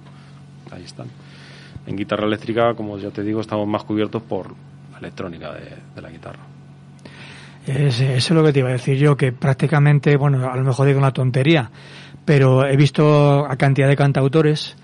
ahí 0.72 0.84
están. 0.84 1.08
En 1.86 1.96
guitarra 1.96 2.26
eléctrica, 2.26 2.74
como 2.74 2.98
ya 2.98 3.10
te 3.10 3.22
digo, 3.22 3.40
estamos 3.40 3.66
más 3.66 3.84
cubiertos 3.84 4.22
por 4.22 4.54
la 4.92 4.98
electrónica 4.98 5.52
de, 5.52 6.00
la 6.00 6.10
guitarra. 6.10 6.40
eso 7.66 8.04
es 8.04 8.30
lo 8.30 8.44
que 8.44 8.52
te 8.52 8.60
iba 8.60 8.68
a 8.68 8.72
decir 8.72 8.96
yo, 8.96 9.16
que 9.16 9.32
prácticamente, 9.32 10.16
bueno, 10.16 10.50
a 10.50 10.56
lo 10.56 10.62
mejor 10.62 10.86
digo 10.86 10.98
una 10.98 11.12
tontería, 11.12 11.70
pero 12.24 12.66
he 12.66 12.76
visto 12.76 13.44
a 13.46 13.56
cantidad 13.56 13.88
de 13.88 13.96
cantautores 13.96 14.76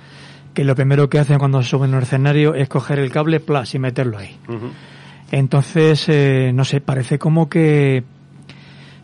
que 0.55 0.65
lo 0.65 0.75
primero 0.75 1.09
que 1.09 1.21
hacen 1.21 1.39
cuando 1.39 1.63
suben 1.63 1.95
al 1.95 2.03
escenario 2.03 2.55
es 2.55 2.69
coger 2.69 2.99
el 2.99 3.13
cable 3.13 3.39
plus 3.39 3.75
y 3.75 3.79
meterlo 3.79 4.19
ahí. 4.19 4.37
Entonces, 5.31 6.09
eh, 6.09 6.51
no 6.53 6.65
sé, 6.65 6.81
parece 6.81 7.19
como 7.19 7.49
que, 7.49 8.03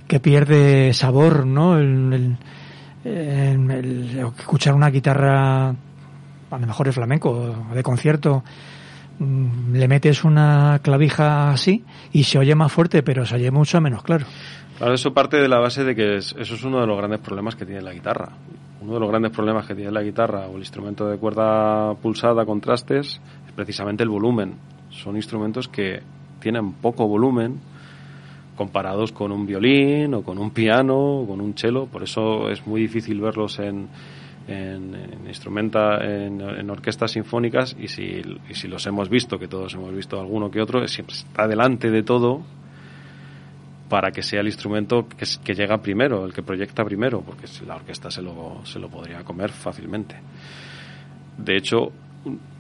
que 0.08 0.18
pierde 0.20 0.92
sabor, 0.94 1.46
¿no? 1.46 1.78
el, 1.78 2.36
escuchar 4.38 4.74
una 4.74 4.90
guitarra 4.90 5.74
a 6.54 6.58
lo 6.58 6.66
mejor 6.66 6.88
es 6.88 6.94
flamenco, 6.94 7.66
de 7.72 7.82
concierto, 7.82 8.42
mm, 9.18 9.74
le 9.74 9.88
metes 9.88 10.24
una 10.24 10.80
clavija 10.82 11.50
así 11.50 11.84
y 12.12 12.24
se 12.24 12.38
oye 12.38 12.54
más 12.54 12.72
fuerte, 12.72 13.02
pero 13.02 13.26
se 13.26 13.36
oye 13.36 13.50
mucho 13.50 13.80
menos 13.80 14.02
claro. 14.02 14.26
Claro, 14.78 14.94
eso 14.94 15.14
parte 15.14 15.36
de 15.36 15.48
la 15.48 15.58
base 15.58 15.84
de 15.84 15.94
que 15.94 16.16
eso 16.16 16.36
es 16.38 16.64
uno 16.64 16.80
de 16.80 16.86
los 16.86 16.96
grandes 16.96 17.20
problemas 17.20 17.54
que 17.54 17.64
tiene 17.64 17.80
la 17.80 17.92
guitarra. 17.92 18.30
Uno 18.80 18.94
de 18.94 19.00
los 19.00 19.08
grandes 19.08 19.30
problemas 19.30 19.66
que 19.66 19.74
tiene 19.74 19.92
la 19.92 20.02
guitarra 20.02 20.46
o 20.46 20.56
el 20.56 20.58
instrumento 20.58 21.08
de 21.08 21.16
cuerda 21.16 21.94
pulsada 21.94 22.44
con 22.44 22.60
trastes 22.60 23.20
es 23.46 23.52
precisamente 23.54 24.02
el 24.02 24.08
volumen. 24.08 24.56
Son 24.90 25.16
instrumentos 25.16 25.68
que 25.68 26.02
tienen 26.40 26.72
poco 26.72 27.06
volumen 27.06 27.60
comparados 28.56 29.12
con 29.12 29.32
un 29.32 29.46
violín 29.46 30.14
o 30.14 30.22
con 30.22 30.38
un 30.38 30.50
piano 30.50 30.96
o 30.96 31.26
con 31.26 31.40
un 31.40 31.54
cello. 31.54 31.86
Por 31.86 32.02
eso 32.02 32.50
es 32.50 32.66
muy 32.66 32.80
difícil 32.80 33.20
verlos 33.20 33.58
en, 33.60 33.88
en, 34.46 35.26
instrumenta, 35.26 35.98
en, 36.04 36.70
orquestas 36.70 37.12
sinfónicas 37.12 37.76
y 37.78 37.88
si, 37.88 38.22
si 38.52 38.68
los 38.68 38.86
hemos 38.86 39.08
visto, 39.08 39.38
que 39.38 39.48
todos 39.48 39.74
hemos 39.74 39.94
visto 39.94 40.20
alguno 40.20 40.50
que 40.50 40.60
otro, 40.60 40.86
siempre 40.86 41.14
está 41.14 41.46
delante 41.46 41.90
de 41.90 42.02
todo 42.02 42.42
para 43.88 44.10
que 44.10 44.22
sea 44.22 44.40
el 44.40 44.46
instrumento 44.46 45.06
que, 45.08 45.54
llega 45.54 45.78
primero, 45.78 46.24
el 46.24 46.32
que 46.32 46.42
proyecta 46.42 46.84
primero, 46.84 47.20
porque 47.20 47.46
la 47.66 47.76
orquesta 47.76 48.10
se 48.10 48.22
lo, 48.22 48.60
se 48.64 48.78
lo 48.78 48.88
podría 48.88 49.22
comer 49.22 49.50
fácilmente. 49.50 50.16
De 51.38 51.56
hecho, 51.56 51.92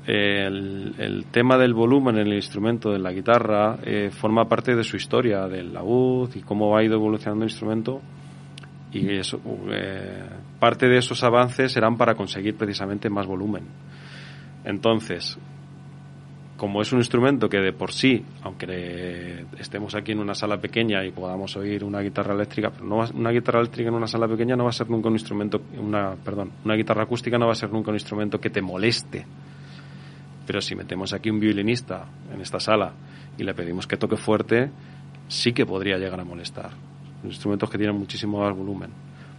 el, 0.06 0.94
el, 0.98 1.24
tema 1.26 1.56
del 1.56 1.72
volumen 1.74 2.18
en 2.18 2.26
el 2.26 2.34
instrumento 2.34 2.92
de 2.92 2.98
la 2.98 3.12
guitarra 3.12 3.78
eh, 3.82 4.10
forma 4.10 4.44
parte 4.46 4.74
de 4.76 4.84
su 4.84 4.96
historia, 4.96 5.48
del 5.48 5.72
laúd 5.72 6.30
y 6.34 6.40
cómo 6.40 6.76
ha 6.76 6.84
ido 6.84 6.94
evolucionando 6.94 7.44
el 7.44 7.50
instrumento 7.50 8.00
y 8.94 9.16
eso, 9.16 9.40
eh, 9.70 10.22
parte 10.60 10.88
de 10.88 10.98
esos 10.98 11.22
avances 11.24 11.72
serán 11.72 11.96
para 11.96 12.14
conseguir 12.14 12.56
precisamente 12.56 13.10
más 13.10 13.26
volumen. 13.26 13.64
Entonces, 14.64 15.36
como 16.56 16.80
es 16.80 16.92
un 16.92 17.00
instrumento 17.00 17.48
que 17.48 17.58
de 17.58 17.72
por 17.72 17.92
sí, 17.92 18.24
aunque 18.42 19.44
estemos 19.58 19.96
aquí 19.96 20.12
en 20.12 20.20
una 20.20 20.34
sala 20.34 20.58
pequeña 20.58 21.04
y 21.04 21.10
podamos 21.10 21.56
oír 21.56 21.82
una 21.82 22.00
guitarra 22.00 22.34
eléctrica, 22.34 22.70
pero 22.70 22.84
no 22.84 23.04
una 23.14 23.30
guitarra 23.30 23.58
eléctrica 23.58 23.88
en 23.88 23.96
una 23.96 24.06
sala 24.06 24.28
pequeña 24.28 24.54
no 24.54 24.62
va 24.62 24.70
a 24.70 24.72
ser 24.72 24.88
nunca 24.88 25.08
un 25.08 25.14
instrumento, 25.14 25.60
una, 25.76 26.14
perdón, 26.14 26.52
una 26.64 26.74
guitarra 26.74 27.02
acústica 27.02 27.36
no 27.36 27.46
va 27.46 27.52
a 27.52 27.56
ser 27.56 27.72
nunca 27.72 27.90
un 27.90 27.96
instrumento 27.96 28.40
que 28.40 28.50
te 28.50 28.62
moleste. 28.62 29.26
Pero 30.46 30.60
si 30.60 30.76
metemos 30.76 31.12
aquí 31.12 31.30
un 31.30 31.40
violinista 31.40 32.06
en 32.32 32.40
esta 32.40 32.60
sala 32.60 32.92
y 33.36 33.42
le 33.42 33.54
pedimos 33.54 33.88
que 33.88 33.96
toque 33.96 34.16
fuerte, 34.16 34.70
sí 35.26 35.52
que 35.52 35.66
podría 35.66 35.98
llegar 35.98 36.20
a 36.20 36.24
molestar 36.24 36.93
instrumentos 37.32 37.70
que 37.70 37.78
tienen 37.78 37.96
muchísimo 37.96 38.40
más 38.40 38.56
volumen. 38.56 38.90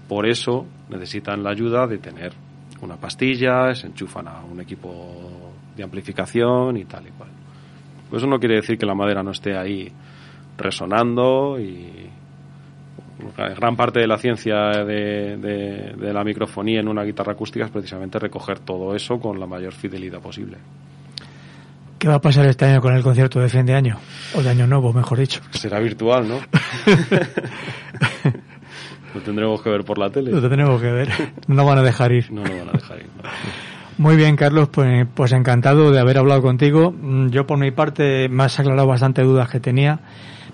Por 0.08 0.28
eso 0.28 0.66
necesitan 0.90 1.44
la 1.44 1.52
ayuda 1.52 1.88
de 1.88 1.98
tener 1.98 2.34
una 2.82 2.98
pastilla, 2.98 3.74
se 3.74 3.88
enchufan 3.88 4.28
a 4.28 4.44
un 4.44 4.60
equipo 4.62 5.54
de 5.76 5.84
amplificación 5.84 6.78
y 6.78 6.86
tal 6.86 7.08
y 7.08 7.12
cual. 7.12 7.30
Pues 8.10 8.22
eso 8.22 8.30
no 8.30 8.40
quiere 8.40 8.56
decir 8.56 8.78
que 8.78 8.86
la 8.86 8.94
madera 8.94 9.24
no 9.24 9.32
esté 9.32 9.58
ahí 9.58 9.92
resonando 10.58 11.60
y 11.60 12.10
gran 13.36 13.76
parte 13.76 14.00
de 14.00 14.08
la 14.08 14.18
ciencia 14.18 14.84
de, 14.86 15.38
de, 15.38 16.14
la 16.14 16.24
microfonía 16.24 16.80
en 16.80 16.88
una 16.88 17.04
guitarra 17.04 17.34
acústica 17.34 17.66
es 17.66 17.72
precisamente 17.72 18.20
recoger 18.20 18.60
todo 18.60 18.96
eso 18.96 19.20
con 19.20 19.40
la 19.40 19.48
mayor 19.48 19.74
fidelidad 19.74 20.22
posible. 20.22 20.58
¿Qué 22.06 22.10
va 22.10 22.18
a 22.18 22.22
pasar 22.22 22.46
este 22.46 22.66
año 22.66 22.82
con 22.82 22.96
el 22.96 23.02
concierto 23.02 23.40
de 23.40 23.50
fin 23.50 23.66
de 23.66 23.74
año? 23.74 23.98
O 24.36 24.44
de 24.44 24.52
año 24.52 24.68
nuevo, 24.68 24.94
mejor 24.94 25.18
dicho. 25.18 25.42
Será 25.50 25.80
virtual, 25.80 26.28
¿no? 26.28 26.36
lo 29.16 29.22
tendremos 29.22 29.60
que 29.64 29.72
ver 29.72 29.84
por 29.84 29.98
la 29.98 30.12
tele. 30.12 30.30
Lo 30.30 30.40
tendremos 30.40 30.80
que 30.80 30.92
ver. 30.92 31.10
No 31.48 31.66
van 31.66 31.80
a 31.80 31.82
dejar 31.82 32.12
ir. 32.12 32.32
No, 32.32 32.44
no 32.44 32.58
van 32.60 32.70
a 32.70 32.74
dejar 32.74 33.00
ir. 33.00 33.10
Muy 33.98 34.18
bien, 34.18 34.36
Carlos, 34.36 34.70
pues, 34.72 35.08
pues 35.16 35.32
encantado 35.32 35.90
de 35.90 36.00
haber 36.00 36.20
hablado 36.20 36.44
contigo. 36.44 36.94
Yo 37.32 37.48
por 37.48 37.58
mi 37.58 37.72
parte 37.72 38.30
me 38.30 38.44
has 38.44 38.60
aclarado 38.60 38.86
bastante 38.86 39.24
dudas 39.24 39.50
que 39.50 39.60
tenía. 39.60 40.00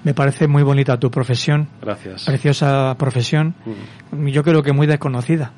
Me 0.05 0.13
parece 0.13 0.47
muy 0.47 0.63
bonita 0.63 1.01
tu 1.01 1.11
profesión. 1.11 1.67
Gracias. 1.81 2.27
Preciosa 2.27 2.95
profesión. 2.97 3.55
Mm. 4.13 4.27
Yo 4.27 4.43
creo 4.43 4.63
que 4.63 4.71
muy 4.71 4.87
desconocida. 4.87 5.51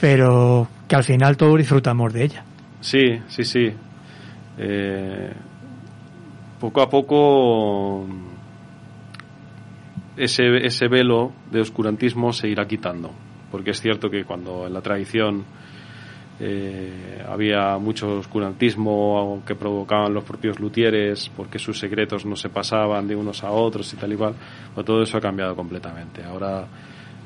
Pero 0.00 0.66
que 0.88 0.96
al 0.96 1.04
final 1.04 1.36
todos 1.36 1.58
disfrutamos 1.58 2.10
de 2.14 2.24
ella. 2.24 2.44
Sí, 2.80 3.20
sí, 3.28 3.44
sí 3.44 3.74
eh, 4.58 5.32
poco 6.60 6.82
a 6.82 6.88
poco 6.88 8.06
ese, 10.16 10.66
ese 10.66 10.88
velo 10.88 11.32
de 11.50 11.60
oscurantismo 11.60 12.32
se 12.32 12.48
irá 12.48 12.66
quitando, 12.66 13.12
porque 13.50 13.70
es 13.70 13.80
cierto 13.80 14.10
que 14.10 14.24
cuando 14.24 14.66
en 14.66 14.72
la 14.72 14.80
tradición 14.80 15.44
eh, 16.40 17.24
había 17.28 17.78
mucho 17.78 18.18
oscurantismo 18.18 19.42
que 19.44 19.56
provocaban 19.56 20.14
los 20.14 20.22
propios 20.22 20.60
luthieres 20.60 21.28
porque 21.36 21.58
sus 21.58 21.78
secretos 21.78 22.24
no 22.24 22.36
se 22.36 22.48
pasaban 22.48 23.08
de 23.08 23.16
unos 23.16 23.42
a 23.42 23.50
otros 23.50 23.92
y 23.92 23.96
tal 23.96 24.12
y 24.12 24.16
cual, 24.16 24.34
pues 24.74 24.86
todo 24.86 25.02
eso 25.02 25.18
ha 25.18 25.20
cambiado 25.20 25.56
completamente. 25.56 26.22
Ahora 26.22 26.64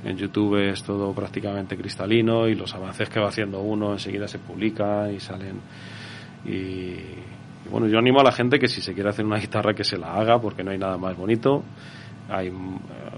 en 0.05 0.17
YouTube 0.17 0.57
es 0.57 0.83
todo 0.83 1.13
prácticamente 1.13 1.77
cristalino 1.77 2.49
y 2.49 2.55
los 2.55 2.75
avances 2.75 3.09
que 3.11 3.21
va 3.21 3.29
haciendo 3.29 3.61
uno 3.61 3.93
enseguida 3.93 4.27
se 4.27 4.39
publican 4.39 5.15
y 5.15 5.21
salen 5.21 5.61
y, 6.45 6.97
bueno, 7.71 7.87
yo 7.87 7.99
animo 7.99 8.21
a 8.21 8.25
la 8.25 8.33
gente 8.33 8.59
que 8.59 8.69
si 8.69 8.81
se 8.81 8.95
quiere 8.95 9.11
hacer 9.11 9.25
una 9.25 9.39
guitarra 9.41 9.75
que 9.75 9.85
se 9.85 9.97
la 9.97 10.15
haga 10.15 10.41
porque 10.41 10.63
no 10.63 10.71
hay 10.71 10.79
nada 10.79 10.97
más 10.97 11.17
bonito. 11.17 11.63
Hay 12.29 12.49
un 12.49 12.77
eh, 12.77 13.13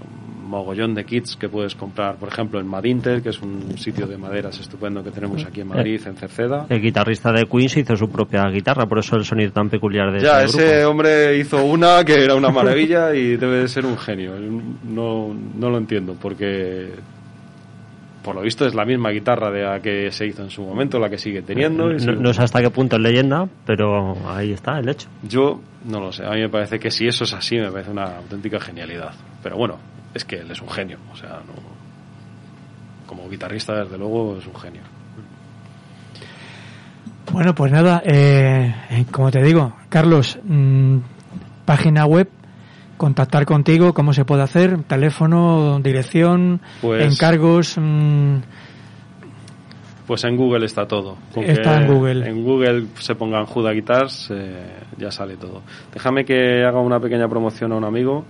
mogollón 0.45 0.93
de 0.93 1.05
kits 1.05 1.35
que 1.35 1.49
puedes 1.49 1.75
comprar, 1.75 2.15
por 2.15 2.29
ejemplo, 2.29 2.59
en 2.59 2.67
Madinter, 2.67 3.21
que 3.21 3.29
es 3.29 3.41
un 3.41 3.77
sitio 3.77 4.07
de 4.07 4.17
maderas 4.17 4.59
estupendo 4.59 5.03
que 5.03 5.11
tenemos 5.11 5.43
aquí 5.45 5.61
en 5.61 5.67
Madrid, 5.67 6.01
en 6.05 6.15
Cerceda. 6.15 6.65
El 6.69 6.81
guitarrista 6.81 7.31
de 7.31 7.45
Queens 7.45 7.77
hizo 7.77 7.95
su 7.95 8.09
propia 8.09 8.45
guitarra, 8.49 8.85
por 8.85 8.99
eso 8.99 9.15
el 9.15 9.25
sonido 9.25 9.51
tan 9.51 9.69
peculiar 9.69 10.11
de 10.11 10.19
Ya, 10.19 10.43
ese, 10.43 10.85
hombre 10.85 11.37
hizo 11.37 11.63
una 11.63 12.03
que 12.03 12.23
era 12.23 12.35
una 12.35 12.49
maravilla 12.49 13.13
y 13.13 13.37
debe 13.37 13.59
de 13.59 13.67
ser 13.67 13.85
un 13.85 13.97
genio. 13.97 14.33
No, 14.83 15.33
no 15.33 15.69
lo 15.69 15.77
entiendo 15.77 16.15
porque 16.19 16.91
por 18.25 18.35
lo 18.35 18.41
visto 18.41 18.65
es 18.65 18.73
la 18.73 18.85
misma 18.85 19.11
guitarra 19.11 19.51
de 19.51 19.61
la 19.61 19.79
que 19.79 20.11
se 20.11 20.25
hizo 20.25 20.41
en 20.41 20.49
su 20.49 20.63
momento, 20.63 20.97
la 20.97 21.11
que 21.11 21.19
sigue 21.19 21.43
teniendo. 21.43 21.87
No, 21.87 22.33
sé 22.33 22.41
hasta 22.41 22.59
qué 22.59 22.71
punto 22.71 22.95
es 22.95 23.01
leyenda, 23.03 23.47
pero 23.67 24.15
ahí 24.27 24.51
está 24.51 24.79
el 24.79 24.89
hecho. 24.89 25.07
Yo 25.21 25.61
no 25.85 25.99
lo 25.99 26.11
sé, 26.11 26.25
a 26.25 26.31
mí 26.31 26.41
me 26.41 26.49
parece 26.49 26.79
que 26.79 26.89
si 26.89 27.05
eso 27.05 27.23
es 27.23 27.33
así 27.33 27.55
me 27.57 27.69
parece 27.71 27.91
una 27.91 28.17
auténtica 28.17 28.59
genialidad. 28.59 29.13
Pero 29.43 29.57
bueno, 29.57 29.77
es 30.15 30.25
que 30.25 30.37
él 30.37 30.49
es 30.49 30.59
un 30.59 30.69
genio, 30.69 30.97
o 31.13 31.15
sea, 31.15 31.39
no... 31.45 31.53
como 33.05 33.29
guitarrista, 33.29 33.75
desde 33.75 33.95
luego, 33.95 34.39
es 34.39 34.47
un 34.47 34.55
genio. 34.55 34.81
Bueno, 37.31 37.53
pues 37.53 37.71
nada, 37.71 38.01
eh, 38.03 38.73
eh, 38.89 39.05
como 39.11 39.29
te 39.29 39.43
digo, 39.43 39.73
Carlos, 39.89 40.39
mm, 40.43 40.97
página 41.63 42.07
web, 42.07 42.27
contactar 42.97 43.45
contigo, 43.45 43.93
cómo 43.93 44.13
se 44.13 44.25
puede 44.25 44.43
hacer, 44.43 44.83
teléfono, 44.83 45.79
dirección, 45.81 46.61
Pues- 46.81 47.13
encargos. 47.13 47.77
mm, 47.77 48.35
Pues 50.07 50.23
en 50.23 50.37
Google 50.37 50.65
está 50.67 50.85
todo. 50.87 51.17
Con 51.33 51.43
Está 51.43 51.81
en 51.81 51.91
Google. 51.91 52.29
En 52.29 52.43
Google 52.43 52.85
se 52.99 53.15
pongan 53.15 53.45
Juda 53.47 53.71
Guitars, 53.71 54.29
eh, 54.31 54.63
ya 54.97 55.09
sale 55.09 55.35
todo. 55.35 55.63
Déjame 55.91 56.23
que 56.23 56.63
haga 56.63 56.79
una 56.79 56.99
pequeña 56.99 57.27
promoción 57.27 57.71
a 57.71 57.75
un 57.75 57.83
amigo 57.85 58.23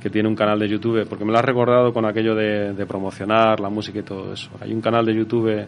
que 0.00 0.10
tiene 0.10 0.28
un 0.28 0.36
canal 0.36 0.60
de 0.60 0.68
YouTube, 0.68 1.08
porque 1.08 1.24
me 1.24 1.32
lo 1.32 1.38
has 1.38 1.44
recordado 1.44 1.92
con 1.92 2.04
aquello 2.04 2.36
de, 2.36 2.72
de 2.72 2.86
promocionar 2.86 3.58
la 3.58 3.68
música 3.68 3.98
y 3.98 4.02
todo 4.04 4.32
eso. 4.32 4.48
Hay 4.60 4.72
un 4.72 4.80
canal 4.80 5.04
de 5.04 5.12
YouTube 5.16 5.66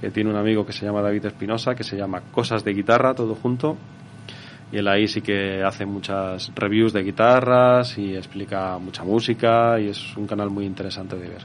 que 0.00 0.10
tiene 0.10 0.30
un 0.30 0.36
amigo 0.36 0.64
que 0.64 0.72
se 0.72 0.86
llama 0.86 1.02
David 1.02 1.26
Espinosa, 1.26 1.74
que 1.74 1.82
se 1.82 1.96
llama 1.96 2.22
Cosas 2.30 2.62
de 2.62 2.72
Guitarra, 2.72 3.14
todo 3.14 3.34
junto. 3.34 3.76
Y 4.74 4.78
él 4.78 4.88
ahí 4.88 5.06
sí 5.06 5.20
que 5.20 5.62
hace 5.62 5.86
muchas 5.86 6.50
reviews 6.52 6.92
de 6.92 7.04
guitarras 7.04 7.96
y 7.96 8.16
explica 8.16 8.76
mucha 8.78 9.04
música 9.04 9.78
y 9.78 9.90
es 9.90 10.16
un 10.16 10.26
canal 10.26 10.50
muy 10.50 10.66
interesante 10.66 11.14
de 11.14 11.28
ver. 11.28 11.42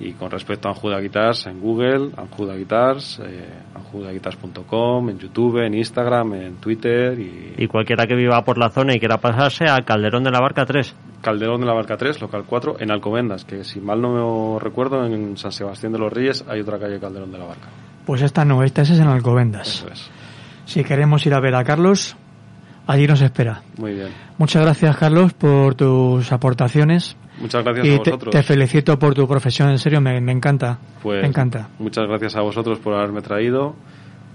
Y 0.00 0.14
con 0.14 0.32
respecto 0.32 0.66
a 0.66 0.72
Anjuda 0.72 0.98
Guitars, 0.98 1.46
en 1.46 1.60
Google, 1.60 2.10
Anjuda 2.16 2.56
Guitars, 2.56 3.20
eh, 3.24 3.48
anjudaguitars.com, 3.72 5.10
en 5.10 5.16
YouTube, 5.16 5.64
en 5.64 5.74
Instagram, 5.74 6.34
en 6.34 6.56
Twitter 6.56 7.16
y, 7.20 7.54
Y 7.56 7.68
cualquiera 7.68 8.04
que 8.04 8.16
viva 8.16 8.42
por 8.42 8.58
la 8.58 8.68
zona 8.70 8.96
y 8.96 8.98
quiera 8.98 9.18
pasarse 9.18 9.66
a 9.70 9.80
Calderón 9.82 10.24
de 10.24 10.32
la 10.32 10.40
Barca 10.40 10.66
3. 10.66 10.92
Calderón 11.22 11.60
de 11.60 11.66
la 11.68 11.72
Barca 11.72 11.96
3, 11.96 12.20
local 12.20 12.42
4, 12.48 12.80
en 12.80 12.90
Alcobendas, 12.90 13.44
que 13.44 13.62
si 13.62 13.78
mal 13.78 14.02
no 14.02 14.54
me 14.54 14.58
recuerdo, 14.58 15.06
en 15.06 15.36
San 15.36 15.52
Sebastián 15.52 15.92
de 15.92 16.00
los 16.00 16.12
Reyes 16.12 16.44
hay 16.48 16.62
otra 16.62 16.80
calle 16.80 16.98
Calderón 16.98 17.30
de 17.30 17.38
la 17.38 17.44
Barca. 17.44 17.68
Pues 18.04 18.22
esta 18.22 18.44
no, 18.44 18.64
esta 18.64 18.82
es 18.82 18.90
en 18.90 19.06
Alcobendas. 19.06 19.68
Eso 19.68 19.88
es. 19.88 20.10
Si 20.64 20.82
queremos 20.82 21.24
ir 21.26 21.32
a 21.32 21.38
ver 21.38 21.54
a 21.54 21.62
Carlos, 21.62 22.16
allí 22.86 23.06
nos 23.06 23.20
espera. 23.20 23.62
Muy 23.78 23.94
bien. 23.94 24.08
Muchas 24.38 24.62
gracias, 24.62 24.96
Carlos, 24.96 25.32
por 25.34 25.74
tus 25.74 26.30
aportaciones. 26.32 27.16
Muchas 27.40 27.62
gracias 27.64 27.84
a 27.84 27.88
Y 27.88 27.98
te, 28.00 28.10
vosotros. 28.10 28.32
te 28.32 28.42
felicito 28.42 28.98
por 28.98 29.14
tu 29.14 29.26
profesión, 29.28 29.70
en 29.70 29.78
serio, 29.78 30.00
me, 30.00 30.20
me 30.20 30.32
encanta. 30.32 30.78
Pues 31.02 31.20
me 31.22 31.28
encanta. 31.28 31.68
muchas 31.78 32.06
gracias 32.06 32.36
a 32.36 32.40
vosotros 32.40 32.78
por 32.78 32.94
haberme 32.94 33.20
traído, 33.20 33.74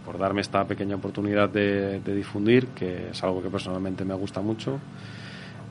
por 0.05 0.19
darme 0.19 0.41
esta 0.41 0.63
pequeña 0.65 0.95
oportunidad 0.97 1.49
de, 1.49 1.99
de 1.99 2.15
difundir, 2.15 2.67
que 2.67 3.09
es 3.11 3.23
algo 3.23 3.41
que 3.41 3.49
personalmente 3.49 4.05
me 4.05 4.13
gusta 4.13 4.41
mucho. 4.41 4.79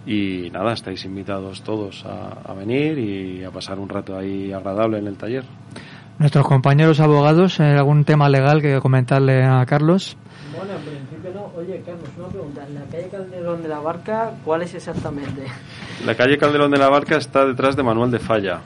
Y 0.07 0.49
nada, 0.51 0.73
estáis 0.73 1.05
invitados 1.05 1.63
todos 1.63 2.05
a, 2.07 2.51
a 2.51 2.55
venir 2.55 2.99
y 2.99 3.45
a 3.45 3.51
pasar 3.51 3.79
un 3.79 3.89
rato 3.89 4.17
ahí 4.17 4.51
agradable 4.53 4.99
en 4.99 5.07
el 5.07 5.17
taller. 5.17 5.45
Nuestros 6.19 6.47
compañeros 6.47 7.01
abogados, 7.01 7.61
¿algún 7.61 8.05
tema 8.05 8.29
legal 8.29 8.61
que 8.61 8.79
comentarle 8.81 9.45
a 9.45 9.65
Carlos? 9.67 10.17
Bueno, 10.57 10.73
no. 10.75 11.10
Oye, 11.61 11.83
Carlos, 11.85 12.09
una 12.17 12.29
pregunta. 12.29 12.67
¿La 12.73 12.81
calle 12.91 13.09
Calderón 13.11 13.63
de 13.63 13.69
la 13.69 13.81
Barca 13.81 14.33
cuál 14.45 14.63
es 14.63 14.75
exactamente? 14.75 15.45
La 16.07 16.15
calle 16.15 16.39
Calderón 16.39 16.71
de 16.71 16.79
la 16.79 16.89
Barca 16.89 17.19
está 17.19 17.45
detrás 17.45 17.77
de 17.77 17.83
Manuel 17.83 18.11
de 18.11 18.19
Falla. 18.19 18.61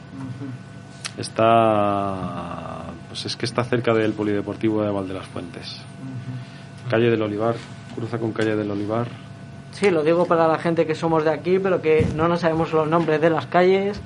Está, 1.18 2.84
pues 3.08 3.26
es 3.26 3.36
que 3.36 3.46
está 3.46 3.64
cerca 3.64 3.92
del 3.94 4.12
Polideportivo 4.12 4.82
de 4.82 4.92
Val 4.92 5.08
de 5.08 5.14
las 5.14 5.26
Fuentes. 5.26 5.80
Calle 6.88 7.10
del 7.10 7.22
Olivar, 7.22 7.56
cruza 7.96 8.18
con 8.18 8.32
calle 8.32 8.54
del 8.54 8.70
Olivar. 8.70 9.08
Sí, 9.72 9.90
lo 9.90 10.04
digo 10.04 10.26
para 10.26 10.46
la 10.46 10.58
gente 10.58 10.86
que 10.86 10.94
somos 10.94 11.24
de 11.24 11.32
aquí, 11.32 11.58
pero 11.58 11.82
que 11.82 12.06
no 12.14 12.28
nos 12.28 12.40
sabemos 12.40 12.72
los 12.72 12.86
nombres 12.86 13.20
de 13.20 13.30
las 13.30 13.46
calles. 13.46 14.00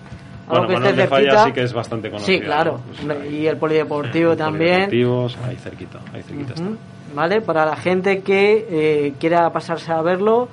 Algo 0.48 0.64
Bueno, 0.64 0.68
que 0.68 0.74
Manuel 0.74 0.96
de 0.96 1.06
Falla 1.08 1.44
sí 1.44 1.52
que 1.52 1.62
es 1.62 1.74
bastante 1.74 2.08
conocido. 2.10 2.38
Sí, 2.38 2.42
claro. 2.42 2.80
¿no? 3.04 3.14
Pues 3.14 3.32
y 3.32 3.46
el 3.46 3.58
polideportivo 3.58 4.34
también. 4.34 4.86
Polideportivos, 4.86 5.36
ahí 5.46 5.56
cerquita, 5.56 5.98
ahí 6.14 6.22
cerquita 6.22 6.54
está. 6.54 6.70
¿Vale? 7.14 7.40
Para 7.40 7.64
la 7.64 7.76
gente 7.76 8.20
que 8.20 8.66
eh, 8.70 9.14
quiera 9.18 9.50
pasarse 9.52 9.92
a 9.92 10.02
verlo 10.02 10.48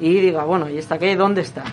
y 0.00 0.14
diga, 0.20 0.44
bueno, 0.44 0.68
¿y 0.68 0.78
esta 0.78 0.98
calle 0.98 1.16
dónde 1.16 1.42
está? 1.42 1.64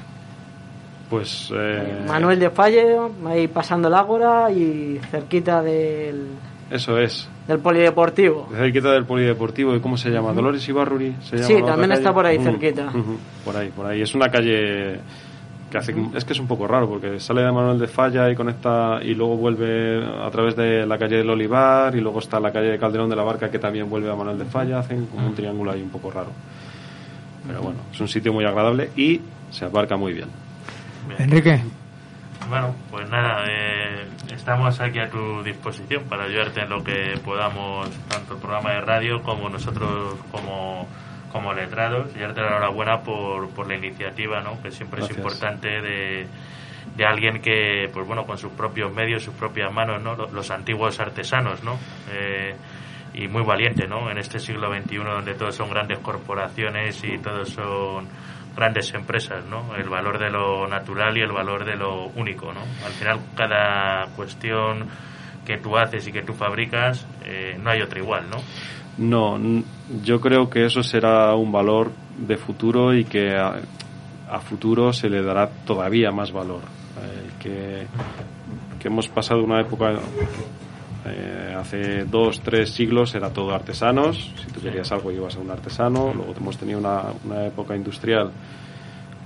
Pues 1.10 1.52
eh, 1.56 2.04
Manuel 2.06 2.40
de 2.40 2.50
Falle, 2.50 2.98
ahí 3.26 3.48
pasando 3.48 3.88
el 3.88 3.94
Ágora 3.94 4.52
y 4.52 5.00
cerquita 5.10 5.62
del, 5.62 6.28
Eso 6.70 6.98
es. 6.98 7.30
del 7.48 7.60
polideportivo. 7.60 8.50
Cerquita 8.54 8.92
del 8.92 9.06
polideportivo, 9.06 9.74
¿y 9.74 9.80
cómo 9.80 9.96
se 9.96 10.10
llama? 10.10 10.34
Dolores 10.34 10.68
Ibarruri. 10.68 11.16
Se 11.22 11.38
llama 11.38 11.48
Sí, 11.48 11.64
también 11.66 11.94
está 11.94 12.14
por 12.14 12.26
ahí 12.26 12.40
cerquita. 12.40 12.92
Por 13.46 13.56
ahí, 13.56 13.70
por 13.70 13.86
ahí. 13.86 14.02
Es 14.02 14.14
una 14.16 14.28
calle 14.28 15.00
que 15.70 15.78
hace, 15.78 15.96
es 16.16 16.24
que 16.24 16.34
es 16.34 16.40
un 16.40 16.48
poco 16.48 16.68
raro 16.68 16.88
porque 16.88 17.20
sale 17.20 17.42
de 17.42 17.52
Manuel 17.52 17.80
de 17.80 17.88
Falla 17.88 18.30
y 18.30 18.36
conecta 18.36 19.00
y 19.02 19.14
luego 19.14 19.36
vuelve 19.38 20.06
a 20.06 20.30
través 20.32 20.56
de 20.56 20.86
la 20.86 20.98
calle 20.98 21.18
del 21.18 21.30
Olivar 21.30 21.96
y 21.96 22.02
luego 22.02 22.20
está 22.20 22.40
la 22.40 22.52
calle 22.52 22.70
de 22.70 22.80
Calderón 22.80 23.10
de 23.10 23.16
la 23.16 23.24
Barca 23.24 23.52
que 23.52 23.60
también 23.60 23.90
vuelve 23.90 24.12
a 24.12 24.16
Manuel 24.16 24.38
de 24.38 24.46
Falla. 24.46 24.80
Hacen 24.80 25.08
como 25.08 25.28
un 25.28 25.36
triángulo 25.36 25.72
ahí 25.72 25.82
un 25.82 25.90
poco 25.90 26.12
raro. 26.12 26.32
Pero 27.46 27.62
bueno, 27.62 27.80
es 27.92 28.00
un 28.00 28.08
sitio 28.08 28.34
muy 28.34 28.46
agradable 28.46 28.92
y 28.96 29.22
se 29.50 29.66
aparca 29.66 29.98
muy 29.98 30.14
bien. 30.14 30.28
Enrique, 31.18 31.62
Bueno, 32.50 32.76
pues 32.92 33.10
nada, 33.10 33.46
eh, 33.50 34.06
estamos 34.34 34.80
aquí 34.80 35.00
a 35.00 35.10
tu 35.10 35.42
disposición 35.44 36.04
para 36.04 36.26
ayudarte 36.26 36.62
en 36.62 36.70
lo 36.70 36.84
que 36.84 37.20
podamos, 37.24 37.90
tanto 38.10 38.36
el 38.36 38.40
programa 38.40 38.72
de 38.72 38.82
radio 38.82 39.24
como 39.24 39.50
nosotros 39.50 40.16
como, 40.32 40.88
como 41.38 41.54
letrados, 41.54 42.16
y 42.16 42.20
darte 42.20 42.42
la 42.42 42.48
enhorabuena 42.48 43.02
por, 43.04 43.50
por 43.52 43.68
la 43.68 43.76
iniciativa, 43.76 44.42
¿no? 44.42 44.60
que 44.62 44.72
siempre 44.72 45.02
Gracias. 45.02 45.18
es 45.20 45.24
importante 45.24 45.68
de, 45.68 46.28
de 46.96 47.06
alguien 47.06 47.42
que, 47.42 47.90
pues 47.94 48.08
bueno, 48.08 48.26
con 48.26 48.40
sus 48.40 48.52
propios 48.54 48.92
medios, 48.92 49.24
sus 49.24 49.36
propias 49.36 49.72
manos, 49.72 50.02
¿no? 50.02 50.16
Los, 50.16 50.32
los 50.32 50.50
antiguos 50.50 51.00
artesanos, 51.00 51.64
¿no? 51.64 51.78
Eh, 52.12 52.56
y 53.14 53.28
muy 53.28 53.44
valiente, 53.44 53.88
¿no? 53.88 54.10
En 54.10 54.18
este 54.18 54.40
siglo 54.40 54.74
XXI 54.74 54.98
donde 54.98 55.36
todos 55.36 55.56
son 55.56 55.70
grandes 55.70 56.00
corporaciones 56.00 57.04
y 57.04 57.20
todos 57.20 57.50
son 57.50 58.08
grandes 58.56 58.92
empresas, 58.96 59.46
¿no? 59.46 59.76
El 59.76 59.90
valor 59.90 60.18
de 60.18 60.32
lo 60.32 60.68
natural 60.68 61.16
y 61.18 61.22
el 61.22 61.32
valor 61.32 61.66
de 61.66 61.76
lo 61.76 62.08
único, 62.08 62.52
¿no? 62.52 62.62
Al 62.84 62.94
final 62.94 63.20
cada 63.36 64.08
cuestión 64.16 64.88
que 65.46 65.58
tú 65.58 65.78
haces 65.78 66.08
y 66.08 66.12
que 66.12 66.24
tú 66.24 66.34
fabricas 66.34 67.06
eh, 67.24 67.58
no 67.62 67.70
hay 67.70 67.82
otra 67.82 68.00
igual, 68.00 68.28
¿no? 68.30 68.38
No, 68.98 69.38
yo 70.04 70.20
creo 70.20 70.50
que 70.50 70.66
eso 70.66 70.82
será 70.82 71.36
un 71.36 71.52
valor 71.52 71.92
de 72.18 72.38
futuro 72.38 72.96
y 72.96 73.06
que 73.06 73.36
a, 73.36 74.40
futuro 74.40 74.92
se 74.92 75.10
le 75.10 75.22
dará 75.22 75.50
todavía 75.66 76.12
más 76.12 76.32
valor. 76.32 76.62
Eh, 77.02 77.30
que, 77.40 77.88
que 78.80 78.88
hemos 78.88 79.08
pasado 79.08 79.44
una 79.44 79.62
época, 79.62 80.00
eh, 81.06 81.56
hace 81.56 82.06
dos, 82.06 82.42
tres 82.42 82.72
siglos 82.72 83.14
era 83.14 83.32
todo 83.32 83.54
artesanos, 83.54 84.34
si 84.36 84.52
tú 84.52 84.62
querías 84.62 84.92
algo 84.92 85.12
ibas 85.12 85.36
a 85.36 85.40
un 85.40 85.52
artesano, 85.52 86.12
luego 86.14 86.34
hemos 86.36 86.58
tenido 86.58 86.80
una, 86.80 87.04
una 87.24 87.46
época 87.46 87.76
industrial 87.76 88.32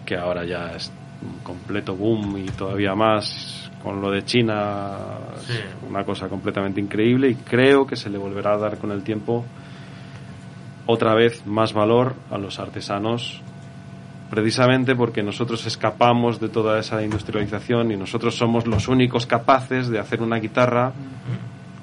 que 0.05 0.17
ahora 0.17 0.43
ya 0.43 0.73
es 0.75 0.91
un 1.21 1.39
completo 1.43 1.95
boom 1.95 2.37
y 2.37 2.45
todavía 2.47 2.93
más 2.93 3.70
con 3.83 4.01
lo 4.01 4.11
de 4.11 4.23
China, 4.23 4.97
es 5.37 5.63
una 5.89 6.03
cosa 6.03 6.27
completamente 6.27 6.79
increíble 6.79 7.29
y 7.29 7.35
creo 7.35 7.85
que 7.85 7.95
se 7.95 8.09
le 8.09 8.17
volverá 8.17 8.53
a 8.53 8.57
dar 8.57 8.77
con 8.77 8.91
el 8.91 9.03
tiempo 9.03 9.45
otra 10.85 11.13
vez 11.15 11.45
más 11.45 11.73
valor 11.73 12.15
a 12.29 12.37
los 12.37 12.59
artesanos 12.59 13.41
precisamente 14.31 14.95
porque 14.95 15.21
nosotros 15.21 15.65
escapamos 15.65 16.39
de 16.39 16.47
toda 16.47 16.79
esa 16.79 17.03
industrialización 17.03 17.91
y 17.91 17.97
nosotros 17.97 18.33
somos 18.33 18.65
los 18.65 18.87
únicos 18.87 19.25
capaces 19.25 19.89
de 19.89 19.99
hacer 19.99 20.21
una 20.21 20.37
guitarra 20.37 20.93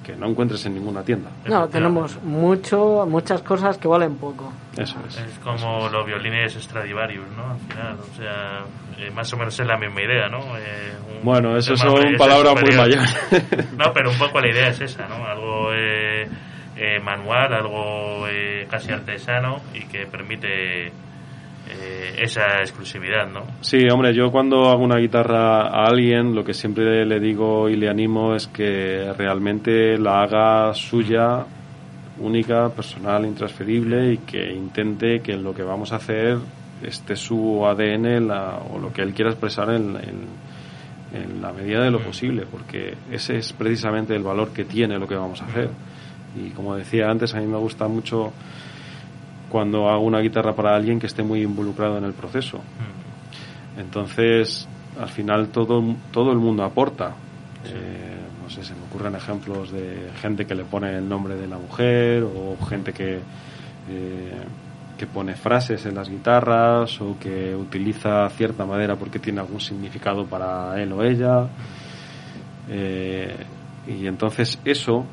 que 0.08 0.16
no 0.16 0.26
encuentres 0.26 0.64
en 0.64 0.74
ninguna 0.74 1.02
tienda. 1.02 1.28
No, 1.44 1.68
tenemos 1.68 2.22
mucho, 2.22 3.06
muchas 3.06 3.42
cosas 3.42 3.76
que 3.76 3.86
valen 3.86 4.16
poco. 4.16 4.50
Eso 4.74 4.96
es. 5.06 5.18
Es 5.18 5.38
como 5.40 5.86
los 5.90 6.06
violines 6.06 6.54
Stradivarius, 6.54 7.26
¿no? 7.36 7.50
Al 7.50 7.58
final, 7.58 7.96
o 8.00 8.16
sea, 8.16 8.64
eh, 8.98 9.10
más 9.10 9.30
o 9.34 9.36
menos 9.36 9.60
es 9.60 9.66
la 9.66 9.76
misma 9.76 10.00
idea, 10.00 10.28
¿no? 10.30 10.38
Eh, 10.56 10.94
un 11.18 11.24
Bueno, 11.24 11.58
eso 11.58 11.74
tema 11.74 11.90
son 11.90 12.06
ese 12.06 12.16
palabras 12.16 12.54
muy 12.54 12.74
mayores. 12.74 13.16
No, 13.76 13.92
pero 13.92 14.10
un 14.10 14.16
poco 14.18 14.40
la 14.40 14.48
idea 14.48 14.68
es 14.68 14.80
esa, 14.80 15.06
¿no? 15.08 15.26
Algo 15.26 15.74
eh, 15.74 16.26
eh, 16.76 16.98
manual, 17.00 17.52
algo 17.52 18.26
eh, 18.28 18.66
casi 18.70 18.90
artesano 18.90 19.60
y 19.74 19.80
que 19.80 20.06
permite 20.06 20.90
eh, 21.70 22.14
esa 22.22 22.60
exclusividad, 22.60 23.28
¿no? 23.28 23.42
Sí, 23.60 23.78
hombre, 23.92 24.14
yo 24.14 24.30
cuando 24.30 24.68
hago 24.70 24.82
una 24.82 24.96
guitarra 24.98 25.62
a 25.68 25.86
alguien, 25.86 26.34
lo 26.34 26.44
que 26.44 26.54
siempre 26.54 27.04
le 27.06 27.20
digo 27.20 27.68
y 27.68 27.76
le 27.76 27.88
animo 27.88 28.34
es 28.34 28.46
que 28.48 29.12
realmente 29.16 29.98
la 29.98 30.22
haga 30.22 30.74
suya, 30.74 31.44
única, 32.20 32.68
personal, 32.70 33.24
intransferible 33.26 34.12
y 34.14 34.18
que 34.18 34.52
intente 34.52 35.20
que 35.20 35.36
lo 35.36 35.54
que 35.54 35.62
vamos 35.62 35.92
a 35.92 35.96
hacer 35.96 36.38
esté 36.82 37.14
su 37.16 37.64
ADN 37.66 38.26
la- 38.26 38.58
o 38.72 38.78
lo 38.78 38.92
que 38.92 39.02
él 39.02 39.12
quiera 39.14 39.30
expresar 39.30 39.70
en, 39.70 39.96
en- 39.96 40.48
en 41.14 41.40
la 41.40 41.52
medida 41.52 41.82
de 41.82 41.90
lo 41.90 42.00
posible, 42.00 42.44
porque 42.50 42.94
ese 43.10 43.36
es 43.38 43.52
precisamente 43.52 44.14
el 44.14 44.22
valor 44.22 44.50
que 44.52 44.64
tiene 44.64 44.98
lo 44.98 45.06
que 45.08 45.14
vamos 45.14 45.40
a 45.40 45.46
hacer. 45.46 45.70
Y 46.36 46.50
como 46.50 46.76
decía 46.76 47.08
antes, 47.10 47.34
a 47.34 47.40
mí 47.40 47.46
me 47.46 47.56
gusta 47.56 47.88
mucho 47.88 48.32
cuando 49.48 49.88
hago 49.88 50.02
una 50.04 50.20
guitarra 50.20 50.54
para 50.54 50.74
alguien 50.74 50.98
que 51.00 51.06
esté 51.06 51.22
muy 51.22 51.42
involucrado 51.42 51.98
en 51.98 52.04
el 52.04 52.12
proceso. 52.12 52.60
Entonces, 53.76 54.68
al 55.00 55.08
final 55.08 55.48
todo, 55.48 55.82
todo 56.10 56.32
el 56.32 56.38
mundo 56.38 56.64
aporta. 56.64 57.14
Eh, 57.64 58.18
no 58.42 58.50
sé, 58.50 58.64
se 58.64 58.74
me 58.74 58.82
ocurren 58.82 59.14
ejemplos 59.14 59.70
de 59.70 60.10
gente 60.20 60.46
que 60.46 60.54
le 60.54 60.64
pone 60.64 60.96
el 60.96 61.08
nombre 61.08 61.36
de 61.36 61.46
la 61.46 61.58
mujer 61.58 62.24
o 62.24 62.56
gente 62.66 62.92
que, 62.92 63.20
eh, 63.88 64.42
que 64.96 65.06
pone 65.06 65.34
frases 65.34 65.86
en 65.86 65.94
las 65.94 66.08
guitarras 66.08 67.00
o 67.00 67.16
que 67.18 67.54
utiliza 67.54 68.28
cierta 68.30 68.66
madera 68.66 68.96
porque 68.96 69.18
tiene 69.18 69.40
algún 69.40 69.60
significado 69.60 70.26
para 70.26 70.80
él 70.82 70.92
o 70.92 71.02
ella. 71.04 71.46
Eh, 72.68 73.36
y 73.86 74.06
entonces 74.06 74.58
eso, 74.64 75.04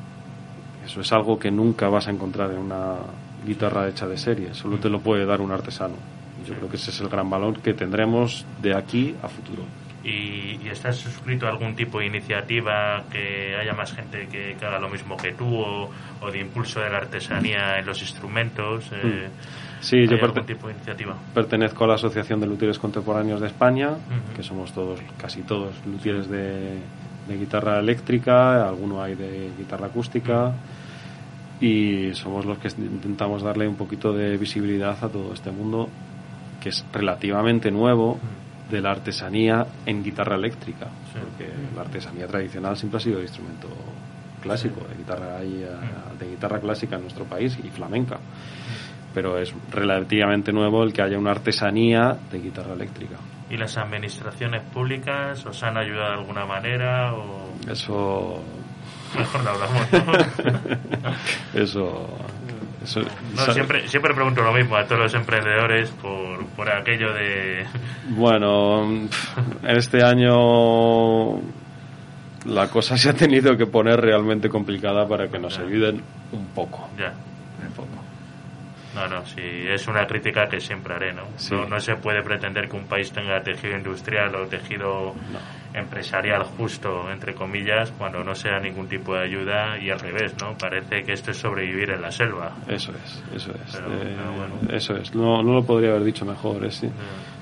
eso 0.84 1.00
es 1.00 1.12
algo 1.12 1.38
que 1.38 1.50
nunca 1.50 1.88
vas 1.88 2.08
a 2.08 2.10
encontrar 2.10 2.50
en 2.50 2.58
una 2.58 2.96
guitarra 3.46 3.88
hecha 3.88 4.06
de 4.06 4.16
serie, 4.18 4.54
solo 4.54 4.78
te 4.78 4.88
lo 4.88 5.00
puede 5.00 5.24
dar 5.24 5.40
un 5.40 5.52
artesano. 5.52 5.94
Yo 6.46 6.54
creo 6.54 6.68
que 6.68 6.76
ese 6.76 6.90
es 6.90 7.00
el 7.00 7.08
gran 7.08 7.28
valor 7.30 7.60
que 7.60 7.72
tendremos 7.74 8.44
de 8.60 8.76
aquí 8.76 9.14
a 9.22 9.28
futuro. 9.28 9.64
¿Y, 10.04 10.60
y 10.62 10.68
estás 10.70 10.96
suscrito 10.96 11.46
a 11.46 11.50
algún 11.50 11.74
tipo 11.74 11.98
de 11.98 12.06
iniciativa 12.06 13.02
que 13.10 13.56
haya 13.56 13.72
más 13.72 13.92
gente 13.92 14.28
que, 14.28 14.54
que 14.56 14.64
haga 14.64 14.78
lo 14.78 14.88
mismo 14.88 15.16
que 15.16 15.32
tú 15.32 15.46
o, 15.46 15.90
o, 16.20 16.30
de 16.30 16.38
impulso 16.38 16.78
de 16.80 16.90
la 16.90 16.98
artesanía 16.98 17.78
en 17.80 17.86
los 17.86 18.00
instrumentos? 18.02 18.88
Eh, 18.92 19.28
sí, 19.80 20.06
yo 20.06 20.16
algún 20.22 20.46
tipo 20.46 20.68
de 20.68 20.74
iniciativa? 20.74 21.16
pertenezco 21.34 21.82
a 21.84 21.88
la 21.88 21.94
Asociación 21.94 22.38
de 22.38 22.46
Luthieres 22.46 22.78
Contemporáneos 22.78 23.40
de 23.40 23.48
España, 23.48 23.90
uh 23.90 23.94
-huh. 23.94 24.36
que 24.36 24.44
somos 24.44 24.72
todos, 24.72 25.00
casi 25.18 25.42
todos, 25.42 25.74
luthieres 25.84 26.28
de, 26.28 26.78
de 27.26 27.36
guitarra 27.36 27.80
eléctrica, 27.80 28.68
alguno 28.68 29.02
hay 29.02 29.16
de 29.16 29.50
guitarra 29.58 29.86
acústica. 29.86 30.52
Y 31.60 32.14
somos 32.14 32.44
los 32.44 32.58
que 32.58 32.68
intentamos 32.68 33.42
darle 33.42 33.66
un 33.66 33.76
poquito 33.76 34.12
de 34.12 34.36
visibilidad 34.36 35.02
a 35.02 35.08
todo 35.08 35.32
este 35.32 35.50
mundo 35.50 35.88
que 36.60 36.70
es 36.70 36.84
relativamente 36.92 37.70
nuevo 37.70 38.18
de 38.70 38.80
la 38.80 38.90
artesanía 38.90 39.66
en 39.86 40.02
guitarra 40.02 40.36
eléctrica, 40.36 40.86
sí. 41.12 41.20
porque 41.20 41.52
la 41.74 41.82
artesanía 41.82 42.26
tradicional 42.26 42.76
siempre 42.76 42.98
ha 42.98 43.00
sido 43.00 43.18
de 43.18 43.22
instrumento 43.22 43.68
clásico, 44.42 44.80
de 44.88 44.96
guitarra, 44.96 45.38
de 45.38 46.30
guitarra 46.30 46.60
clásica 46.60 46.96
en 46.96 47.02
nuestro 47.02 47.24
país 47.24 47.58
y 47.62 47.68
flamenca. 47.68 48.18
Pero 49.14 49.38
es 49.38 49.54
relativamente 49.70 50.52
nuevo 50.52 50.82
el 50.82 50.92
que 50.92 51.02
haya 51.02 51.18
una 51.18 51.30
artesanía 51.30 52.16
de 52.30 52.38
guitarra 52.38 52.74
eléctrica. 52.74 53.16
¿Y 53.48 53.56
las 53.56 53.76
administraciones 53.78 54.62
públicas 54.62 55.44
os 55.46 55.62
han 55.62 55.76
ayudado 55.76 56.10
de 56.10 56.18
alguna 56.18 56.44
manera? 56.44 57.14
O... 57.14 57.50
Eso. 57.70 58.42
Mejor 59.16 59.44
no 59.44 59.50
hablamos. 59.50 59.92
¿no? 59.92 61.12
Eso 61.60 62.18
eso, 62.86 63.00
no, 63.34 63.52
siempre, 63.52 63.88
siempre 63.88 64.14
pregunto 64.14 64.42
lo 64.42 64.52
mismo 64.52 64.76
a 64.76 64.84
todos 64.84 65.00
los 65.00 65.14
emprendedores 65.14 65.90
por, 65.90 66.46
por 66.50 66.70
aquello 66.70 67.12
de... 67.12 67.66
Bueno, 68.10 68.84
en 68.84 69.76
este 69.76 70.04
año 70.04 71.40
la 72.44 72.68
cosa 72.70 72.96
se 72.96 73.10
ha 73.10 73.12
tenido 73.12 73.56
que 73.56 73.66
poner 73.66 74.00
realmente 74.00 74.48
complicada 74.48 75.08
para 75.08 75.26
que 75.26 75.36
nos 75.36 75.58
ayuden 75.58 76.00
un 76.30 76.46
poco. 76.54 76.88
Ya. 76.96 77.12
No, 78.96 79.06
no, 79.08 79.24
sí, 79.26 79.40
es 79.42 79.86
una 79.86 80.06
crítica 80.06 80.48
que 80.48 80.58
siempre 80.60 80.94
haré, 80.94 81.12
¿no? 81.12 81.22
Sí. 81.36 81.54
No, 81.54 81.66
no 81.68 81.78
se 81.78 81.94
puede 81.96 82.22
pretender 82.22 82.68
que 82.68 82.76
un 82.76 82.86
país 82.86 83.12
tenga 83.12 83.40
tejido 83.42 83.76
industrial 83.76 84.34
o 84.34 84.46
tejido 84.46 85.14
empresarial 85.74 86.42
justo, 86.44 87.10
entre 87.10 87.34
comillas, 87.34 87.92
cuando 87.98 88.24
no 88.24 88.34
sea 88.34 88.58
ningún 88.58 88.88
tipo 88.88 89.14
de 89.14 89.24
ayuda 89.24 89.78
y 89.78 89.90
al 89.90 90.00
revés, 90.00 90.34
¿no? 90.40 90.56
Parece 90.56 91.02
que 91.04 91.12
esto 91.12 91.30
es 91.32 91.36
sobrevivir 91.36 91.90
en 91.90 92.00
la 92.00 92.10
selva. 92.10 92.52
Eso 92.66 92.92
es, 93.04 93.22
eso 93.34 93.52
es. 93.52 93.76
Pero, 93.76 93.92
Eh, 93.92 94.16
bueno. 94.36 94.54
Eso 94.74 94.96
es. 94.96 95.14
No, 95.14 95.42
no 95.42 95.52
lo 95.52 95.62
podría 95.64 95.90
haber 95.90 96.04
dicho 96.04 96.24
mejor. 96.24 96.64
es 96.64 96.76
sí. 96.76 96.88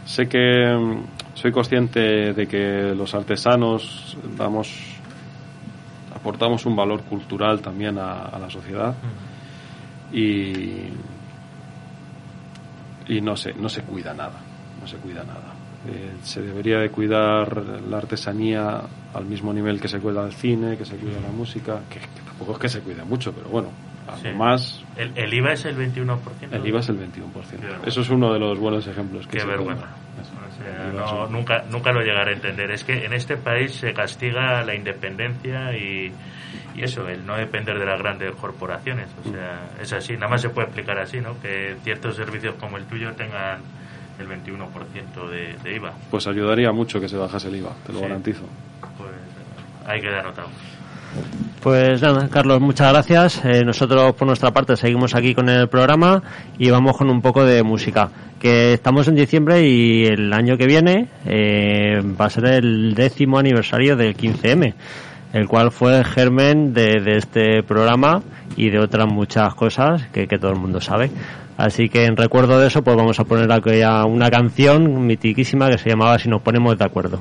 Sé 0.05 0.29
que 0.29 0.67
mm, 0.77 1.05
soy 1.35 1.53
consciente 1.53 2.33
de 2.35 2.47
que 2.49 2.93
los 2.97 3.15
artesanos 3.15 4.19
damos, 4.37 4.99
aportamos 6.15 6.67
un 6.67 6.75
valor 6.75 7.03
cultural 7.05 7.61
también 7.63 7.99
a, 7.99 8.23
a 8.25 8.39
la 8.39 8.51
sociedad 8.51 8.95
y, 10.13 10.89
y 13.09 13.21
no 13.21 13.37
se, 13.37 13.53
no 13.55 13.69
se 13.69 13.83
cuida 13.83 14.13
nada, 14.15 14.41
no 14.81 14.87
se 14.87 14.97
cuida 14.97 15.23
nada. 15.25 15.53
Eh, 15.87 16.13
se 16.23 16.41
debería 16.41 16.79
de 16.79 16.89
cuidar 16.91 17.57
la 17.89 17.99
artesanía 17.99 18.81
al 19.13 19.27
mismo 19.27 19.53
nivel 19.53 19.81
que 19.81 19.89
se 19.89 19.99
cuida 20.01 20.25
el 20.25 20.33
cine, 20.33 20.77
que 20.79 20.85
se 20.87 20.97
cuida 20.97 21.21
la 21.21 21.29
música, 21.29 21.81
que, 21.91 21.99
que 22.01 22.21
tampoco 22.27 22.53
es 22.53 22.59
que 22.59 22.69
se 22.71 22.81
cuide 22.81 23.05
mucho, 23.05 23.33
pero 23.33 23.49
bueno, 23.51 23.69
algo 24.09 24.23
Sí. 24.23 24.29
más 24.37 24.83
¿El, 24.97 25.13
el 25.17 25.33
IVA 25.35 25.53
es 25.53 25.65
el 25.67 25.77
21%? 25.77 26.19
el 26.53 26.67
IVA 26.67 26.81
es 26.81 26.89
el 26.89 26.99
21%. 26.99 27.87
Eso 27.87 28.01
es 28.01 28.09
uno 28.11 28.33
de 28.33 28.39
los 28.39 28.59
buenos 28.59 28.87
ejemplos. 28.87 29.27
Que 29.27 29.35
Qué 29.35 29.41
se 29.41 29.47
vergüenza. 29.47 29.87
no, 30.95 31.25
un- 31.27 31.33
nunca, 31.33 31.65
nunca 31.71 31.93
lo 31.93 32.01
llegaré 32.01 32.33
a 32.33 32.35
entender. 32.35 32.71
Es 32.71 32.85
que 32.85 33.05
en 33.05 33.13
este 33.13 33.37
país 33.37 33.73
se 33.75 33.93
castiga 33.93 34.63
la 34.65 34.75
independencia 34.75 35.77
y, 35.77 36.13
y 36.75 36.83
eso, 36.83 37.09
el 37.09 37.25
no 37.27 37.37
depender 37.37 37.79
de 37.79 37.87
las 37.87 37.99
grandes 37.99 38.33
corporaciones. 38.35 39.07
O 39.25 39.31
sea, 39.31 39.71
es 39.81 39.93
así. 39.93 40.15
Nada 40.15 40.29
más 40.29 40.43
se 40.43 40.49
puede 40.51 40.67
explicar 40.69 40.99
así, 40.99 41.21
¿no? 41.21 41.41
Que 41.41 41.77
ciertos 41.85 42.17
servicios 42.17 42.55
como 42.61 42.77
el 42.79 42.85
tuyo 42.85 43.13
tengan 43.13 43.61
el 44.19 44.29
21% 44.29 45.29
de, 45.31 45.57
de 45.63 45.77
IVA. 45.77 45.93
Pues 46.11 46.27
ayudaría 46.27 46.71
mucho 46.73 47.01
que 47.01 47.09
se 47.09 47.17
bajase 47.17 47.49
el 47.49 47.57
IVA, 47.57 47.73
te 47.87 47.93
lo 47.93 47.99
Sí. 47.99 48.05
garantizo. 48.05 48.45
Pues 48.97 49.11
hay 49.87 50.01
que 50.01 50.11
dar 50.11 50.25
notado. 50.25 50.49
Pues 51.63 52.03
nada, 52.03 52.29
Carlos, 52.29 52.61
muchas 52.61 52.93
gracias. 52.93 53.45
Eh, 53.45 53.63
nosotros, 53.65 54.15
por 54.15 54.27
nuestra 54.27 54.51
parte, 54.51 54.77
seguimos 54.77 55.15
aquí 55.15 55.35
con 55.35 55.49
el 55.49 55.69
programa 55.69 56.23
y 56.59 56.71
vamos 56.71 56.97
con 56.97 57.09
un 57.09 57.23
poco 57.23 57.45
de 57.45 57.63
música. 57.63 58.11
Que 58.41 58.75
estamos 58.75 59.09
en 59.09 59.15
diciembre 59.15 59.63
y 59.67 60.05
el 60.05 60.33
año 60.33 60.59
que 60.59 60.67
viene 60.67 61.09
eh, 61.25 62.01
va 62.21 62.27
a 62.27 62.31
ser 62.31 62.45
el 62.47 62.95
décimo 62.95 63.39
aniversario 63.39 63.97
del 63.97 64.15
15M, 64.15 64.75
el 65.35 65.49
cual 65.49 65.73
fue 65.73 65.99
el 65.99 66.05
germen 66.05 66.73
de, 66.73 67.17
este 67.17 67.63
programa 67.65 68.23
y 68.57 68.71
de 68.71 68.79
otras 68.79 69.07
muchas 69.13 69.55
cosas 69.55 70.07
que, 70.13 70.29
que 70.29 70.39
todo 70.39 70.53
el 70.53 70.59
mundo 70.59 70.81
sabe. 70.81 71.11
Así 71.57 71.89
que 71.89 72.05
en 72.05 72.17
recuerdo 72.17 72.59
de 72.59 72.69
eso, 72.69 72.83
pues 72.83 72.97
vamos 72.97 73.19
a 73.19 73.25
poner 73.25 73.51
aquí 73.53 73.83
a 73.83 74.05
una 74.05 74.31
canción 74.31 75.07
mitiquísima 75.07 75.69
que 75.69 75.79
se 75.79 75.91
llamaba 75.91 76.19
Si 76.19 76.29
nos 76.29 76.41
ponemos 76.41 76.79
de 76.79 76.85
acuerdo. 76.85 77.21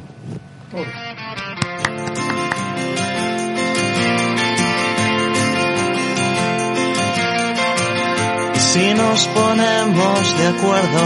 Si 8.55 8.93
nos 8.93 9.27
ponemos 9.27 10.37
de 10.37 10.47
acuerdo, 10.47 11.01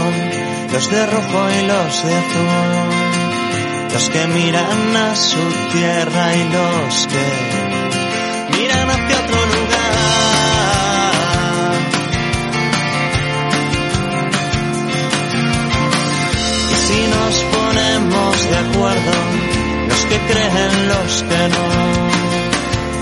los 0.72 0.90
de 0.90 1.06
rojo 1.06 1.50
y 1.50 1.66
los 1.66 2.04
de 2.06 2.14
azul, 2.14 3.07
los 3.92 4.10
que 4.10 4.26
miran 4.28 4.96
a 4.96 5.16
su 5.16 5.42
tierra 5.72 6.36
y 6.36 6.44
los 6.44 7.06
que 7.06 8.56
miran 8.56 8.90
hacia 8.90 9.16
otro 9.24 9.40
lugar. 9.46 9.88
Y 16.70 16.76
si 16.86 17.00
nos 17.14 17.34
ponemos 17.54 18.50
de 18.50 18.56
acuerdo, 18.58 19.14
los 19.88 20.00
que 20.06 20.18
creen, 20.30 20.88
los 20.88 21.22
que 21.22 21.42
no, 21.54 21.66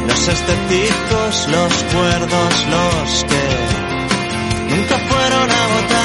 los 0.08 0.28
escépticos, 0.28 1.48
los 1.48 1.72
cuerdos, 1.94 2.54
los 2.74 3.24
que 3.24 3.44
nunca 4.74 4.96
fueron 5.08 5.50
a 5.50 5.66
votar. 5.74 5.95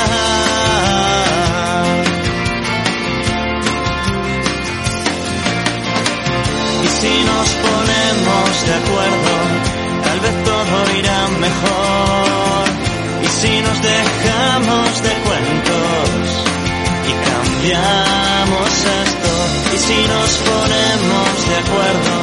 Si 7.01 7.23
nos 7.23 7.49
ponemos 7.65 8.49
de 8.67 8.73
acuerdo, 8.81 9.33
tal 10.05 10.19
vez 10.19 10.35
todo 10.43 10.75
irá 10.99 11.19
mejor. 11.47 12.65
Y 13.25 13.27
si 13.39 13.53
nos 13.65 13.77
dejamos 13.81 14.89
de 15.07 15.13
cuentos 15.27 16.09
y 17.09 17.13
cambiamos 17.29 18.69
esto, 19.01 19.33
y 19.73 19.77
si 19.87 19.99
nos 20.13 20.31
ponemos 20.49 21.33
de 21.49 21.55
acuerdo, 21.63 22.13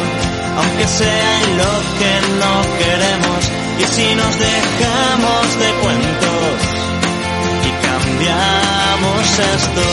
aunque 0.59 0.87
sea 0.87 1.31
en 1.43 1.51
lo 1.63 1.75
que 1.99 2.13
no 2.43 2.55
queremos, 2.81 3.43
y 3.83 3.85
si 3.95 4.15
nos 4.15 4.35
dejamos 4.49 5.45
de 5.63 5.71
cuentos 5.83 6.57
y 7.67 7.71
cambiamos 7.89 9.25
esto, 9.57 9.87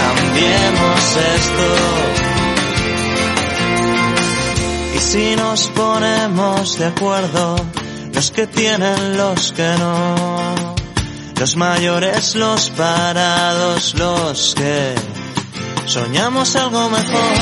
cambiemos 0.00 1.02
esto. 1.36 2.41
Si 5.10 5.36
nos 5.36 5.68
ponemos 5.68 6.78
de 6.78 6.86
acuerdo, 6.86 7.56
los 8.14 8.30
que 8.30 8.46
tienen, 8.46 9.16
los 9.16 9.52
que 9.52 9.74
no, 9.78 10.74
los 11.38 11.56
mayores, 11.56 12.34
los 12.34 12.70
parados, 12.70 13.94
los 13.94 14.54
que 14.54 14.94
soñamos 15.86 16.56
algo 16.56 16.88
mejor, 16.88 17.34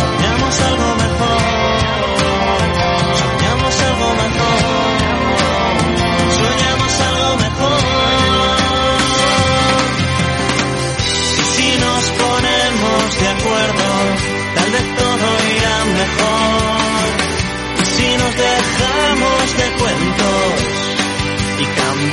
soñamos 0.00 0.60
algo 0.60 0.93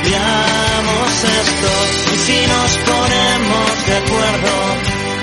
veamos 0.04 1.12
esto 1.42 1.70
y 2.12 2.16
si 2.26 2.46
nos 2.46 2.70
ponemos 2.90 3.86
de 3.86 3.96
acuerdo, 3.96 4.54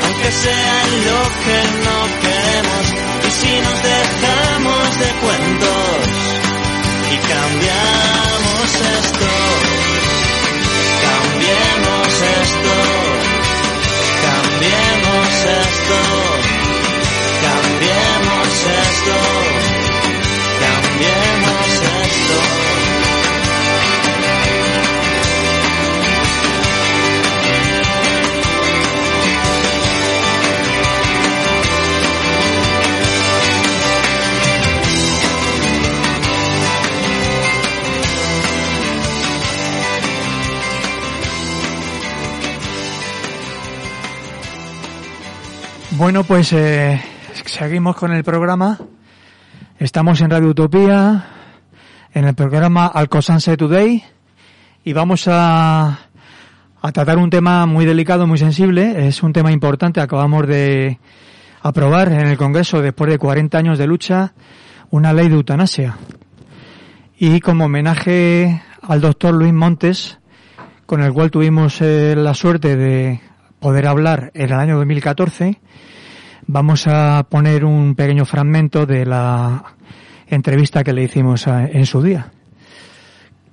aunque 0.06 0.32
sea 0.32 0.78
lo 1.08 1.22
que 1.44 1.60
no 1.86 1.98
queremos, 2.24 2.86
y 3.28 3.32
si 3.40 3.54
nos 3.66 3.78
dejamos 3.84 5.00
de 5.00 5.10
cuentos 5.24 5.98
y 7.14 7.18
cambiamos 7.34 8.70
esto, 9.00 9.30
cambiemos 11.08 12.08
esto, 12.42 12.76
cambiemos 14.26 15.30
esto. 15.64 16.39
Bueno, 46.00 46.24
pues 46.24 46.54
eh, 46.54 47.02
seguimos 47.44 47.98
con 47.98 48.14
el 48.14 48.24
programa. 48.24 48.80
Estamos 49.78 50.22
en 50.22 50.30
Radio 50.30 50.48
Utopía, 50.48 51.26
en 52.14 52.24
el 52.24 52.34
programa 52.36 52.88
Alcosanse 52.88 53.58
Today, 53.58 54.02
y 54.86 54.94
vamos 54.94 55.28
a, 55.28 56.00
a 56.82 56.92
tratar 56.94 57.18
un 57.18 57.30
tema 57.30 57.66
muy 57.66 57.84
delicado, 57.84 58.28
muy 58.28 58.38
sensible. 58.38 59.10
Es 59.10 59.22
un 59.24 59.34
tema 59.34 59.52
importante. 59.52 60.00
Acabamos 60.00 60.48
de 60.48 61.00
aprobar 61.64 62.14
en 62.14 62.28
el 62.28 62.38
Congreso, 62.38 62.82
después 62.82 63.12
de 63.12 63.18
40 63.18 63.58
años 63.58 63.78
de 63.78 63.86
lucha, 63.86 64.32
una 64.92 65.12
ley 65.12 65.28
de 65.28 65.36
eutanasia. 65.36 65.98
Y 67.18 67.42
como 67.42 67.66
homenaje 67.66 68.64
al 68.84 69.02
doctor 69.02 69.34
Luis 69.34 69.52
Montes, 69.52 70.18
con 70.86 71.04
el 71.04 71.12
cual 71.12 71.30
tuvimos 71.30 71.82
eh, 71.82 72.16
la 72.16 72.34
suerte 72.34 72.78
de 72.78 73.20
poder 73.60 73.88
hablar 73.88 74.32
en 74.34 74.46
el 74.46 74.54
año 74.60 74.78
2014, 74.78 75.60
vamos 76.48 76.88
a 76.88 77.26
poner 77.30 77.66
un 77.66 77.96
pequeño 77.96 78.26
fragmento 78.26 78.86
de 78.86 79.06
la 79.06 79.64
entrevista 80.28 80.84
que 80.84 80.94
le 80.94 81.04
hicimos 81.04 81.48
a- 81.48 81.66
en 81.66 81.86
su 81.86 82.02
día. 82.02 82.32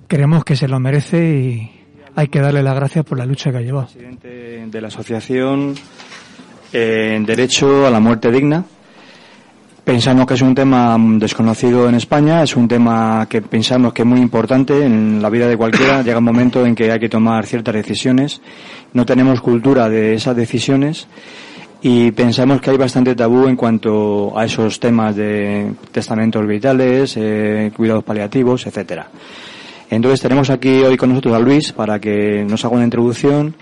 Creemos 0.07 0.43
que 0.45 0.55
se 0.55 0.67
lo 0.67 0.79
merece 0.79 1.17
y 1.35 1.71
hay 2.15 2.27
que 2.29 2.39
darle 2.39 2.63
las 2.63 2.75
gracias 2.75 3.03
por 3.05 3.17
la 3.17 3.25
lucha 3.25 3.51
que 3.51 3.57
ha 3.57 3.61
llevado. 3.61 3.87
presidente 3.87 4.65
de 4.67 4.81
la 4.81 4.87
Asociación 4.87 5.75
eh, 6.73 7.13
en 7.15 7.25
Derecho 7.25 7.85
a 7.85 7.89
la 7.89 7.99
Muerte 7.99 8.31
Digna. 8.31 8.63
Pensamos 9.87 10.25
que 10.25 10.33
es 10.33 10.41
un 10.41 10.53
tema 10.53 10.97
mm, 10.97 11.17
desconocido 11.17 11.87
en 11.87 11.95
España, 11.95 12.43
es 12.43 12.57
un 12.57 12.67
tema 12.67 13.25
que 13.29 13.41
pensamos 13.41 13.93
que 13.93 14.01
es 14.01 14.05
muy 14.05 14.19
importante 14.19 14.83
en 14.83 15.21
la 15.21 15.29
vida 15.29 15.47
de 15.47 15.55
cualquiera. 15.55 16.01
Llega 16.03 16.17
un 16.17 16.25
momento 16.25 16.65
en 16.65 16.75
que 16.75 16.91
hay 16.91 16.99
que 16.99 17.07
tomar 17.07 17.45
ciertas 17.45 17.73
decisiones. 17.73 18.41
No 18.91 19.05
tenemos 19.05 19.39
cultura 19.39 19.87
de 19.87 20.15
esas 20.15 20.35
decisiones 20.35 21.07
y 21.81 22.11
pensamos 22.11 22.59
que 22.59 22.71
hay 22.71 22.75
bastante 22.75 23.15
tabú 23.15 23.47
en 23.47 23.55
cuanto 23.55 24.37
a 24.37 24.43
esos 24.43 24.77
temas 24.77 25.15
de 25.15 25.71
testamentos 25.93 26.45
vitales, 26.45 27.15
eh, 27.15 27.71
cuidados 27.73 28.03
paliativos, 28.03 28.67
etcétera. 28.67 29.07
Entonces 29.89 30.19
tenemos 30.19 30.49
aquí 30.49 30.81
hoy 30.81 30.97
con 30.97 31.11
nosotros 31.11 31.33
a 31.33 31.39
Luis 31.39 31.71
para 31.71 31.97
que 31.97 32.43
nos 32.45 32.65
haga 32.65 32.75
una 32.75 32.83
introducción 32.83 33.55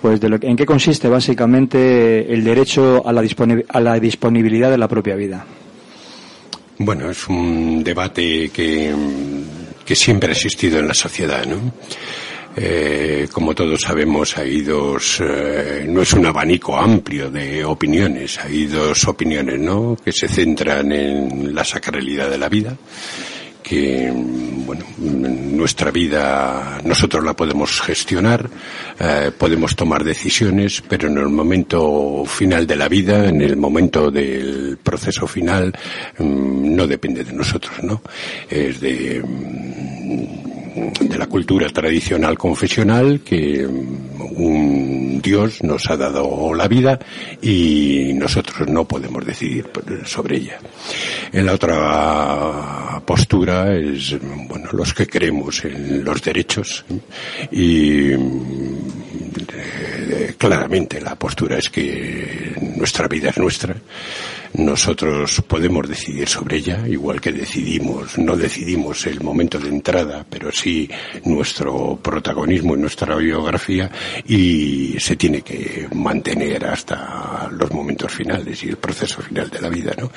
pues 0.00 0.20
de 0.20 0.28
lo 0.28 0.38
en 0.40 0.56
qué 0.56 0.64
consiste 0.64 1.08
básicamente 1.08 2.32
el 2.32 2.44
derecho 2.44 3.06
a 3.06 3.12
la, 3.12 3.24
a 3.68 3.80
la 3.80 3.98
disponibilidad 3.98 4.70
de 4.70 4.78
la 4.78 4.88
propia 4.88 5.16
vida. 5.16 5.44
Bueno, 6.78 7.10
es 7.10 7.28
un 7.28 7.82
debate 7.82 8.50
que, 8.50 8.94
que 9.84 9.96
siempre 9.96 10.30
ha 10.30 10.32
existido 10.32 10.78
en 10.78 10.86
la 10.86 10.94
sociedad, 10.94 11.44
¿no? 11.44 11.72
Eh, 12.60 13.28
como 13.30 13.54
todos 13.54 13.80
sabemos, 13.82 14.36
hay 14.36 14.62
dos, 14.62 15.20
eh, 15.20 15.84
no 15.88 16.02
es 16.02 16.12
un 16.12 16.26
abanico 16.26 16.76
amplio 16.76 17.30
de 17.30 17.64
opiniones, 17.64 18.38
hay 18.38 18.66
dos 18.66 19.06
opiniones, 19.06 19.60
¿no? 19.60 19.96
Que 20.04 20.10
se 20.10 20.26
centran 20.26 20.90
en 20.90 21.54
la 21.54 21.64
sacralidad 21.64 22.28
de 22.28 22.38
la 22.38 22.48
vida, 22.48 22.76
que, 23.68 24.10
bueno, 24.12 24.84
nuestra 24.98 25.90
vida 25.90 26.80
nosotros 26.84 27.22
la 27.24 27.34
podemos 27.34 27.80
gestionar, 27.80 28.48
eh, 28.98 29.30
podemos 29.36 29.76
tomar 29.76 30.04
decisiones, 30.04 30.82
pero 30.88 31.08
en 31.08 31.18
el 31.18 31.28
momento 31.28 32.24
final 32.24 32.66
de 32.66 32.76
la 32.76 32.88
vida, 32.88 33.28
en 33.28 33.42
el 33.42 33.56
momento 33.56 34.10
del 34.10 34.78
proceso 34.82 35.26
final, 35.26 35.72
mm, 36.18 36.74
no 36.76 36.86
depende 36.86 37.24
de 37.24 37.32
nosotros, 37.32 37.74
¿no? 37.82 38.00
Es 38.48 38.80
de, 38.80 39.22
mm, 39.22 41.08
de 41.08 41.18
la 41.18 41.26
cultura 41.26 41.68
tradicional 41.68 42.38
confesional 42.38 43.20
que 43.20 43.66
mm, 43.66 44.42
un 44.42 45.20
Dios 45.22 45.62
nos 45.62 45.90
ha 45.90 45.96
dado 45.96 46.54
la 46.54 46.68
vida 46.68 46.98
y 47.42 48.12
nosotros 48.14 48.68
no 48.68 48.86
podemos 48.86 49.24
decidir 49.26 49.66
sobre 50.04 50.36
ella. 50.36 50.58
En 51.32 51.46
la 51.46 51.54
otra 51.54 53.02
postura 53.04 53.57
es, 53.66 54.16
bueno, 54.48 54.68
los 54.72 54.94
que 54.94 55.06
creemos 55.06 55.64
en 55.64 56.04
los 56.04 56.22
derechos 56.22 56.84
¿eh? 56.90 56.98
y 57.52 58.12
eh, 58.12 58.18
claramente 60.36 61.00
la 61.00 61.14
postura 61.16 61.58
es 61.58 61.68
que 61.68 62.54
nuestra 62.76 63.08
vida 63.08 63.30
es 63.30 63.38
nuestra. 63.38 63.74
Nosotros 64.54 65.42
podemos 65.46 65.88
decidir 65.88 66.28
sobre 66.28 66.56
ella, 66.58 66.86
igual 66.88 67.20
que 67.20 67.32
decidimos, 67.32 68.16
no 68.18 68.36
decidimos 68.36 69.06
el 69.06 69.20
momento 69.20 69.58
de 69.58 69.68
entrada, 69.68 70.24
pero 70.28 70.50
sí 70.52 70.88
nuestro 71.24 71.96
protagonismo 72.02 72.74
en 72.74 72.80
nuestra 72.82 73.14
biografía 73.16 73.90
y 74.26 74.96
se 74.98 75.16
tiene 75.16 75.42
que 75.42 75.86
mantener 75.94 76.64
hasta 76.66 77.48
los 77.52 77.70
momentos 77.72 78.12
finales 78.12 78.62
y 78.64 78.68
el 78.68 78.76
proceso 78.76 79.20
final 79.22 79.50
de 79.50 79.60
la 79.60 79.68
vida, 79.68 79.92
¿no? 79.98 80.10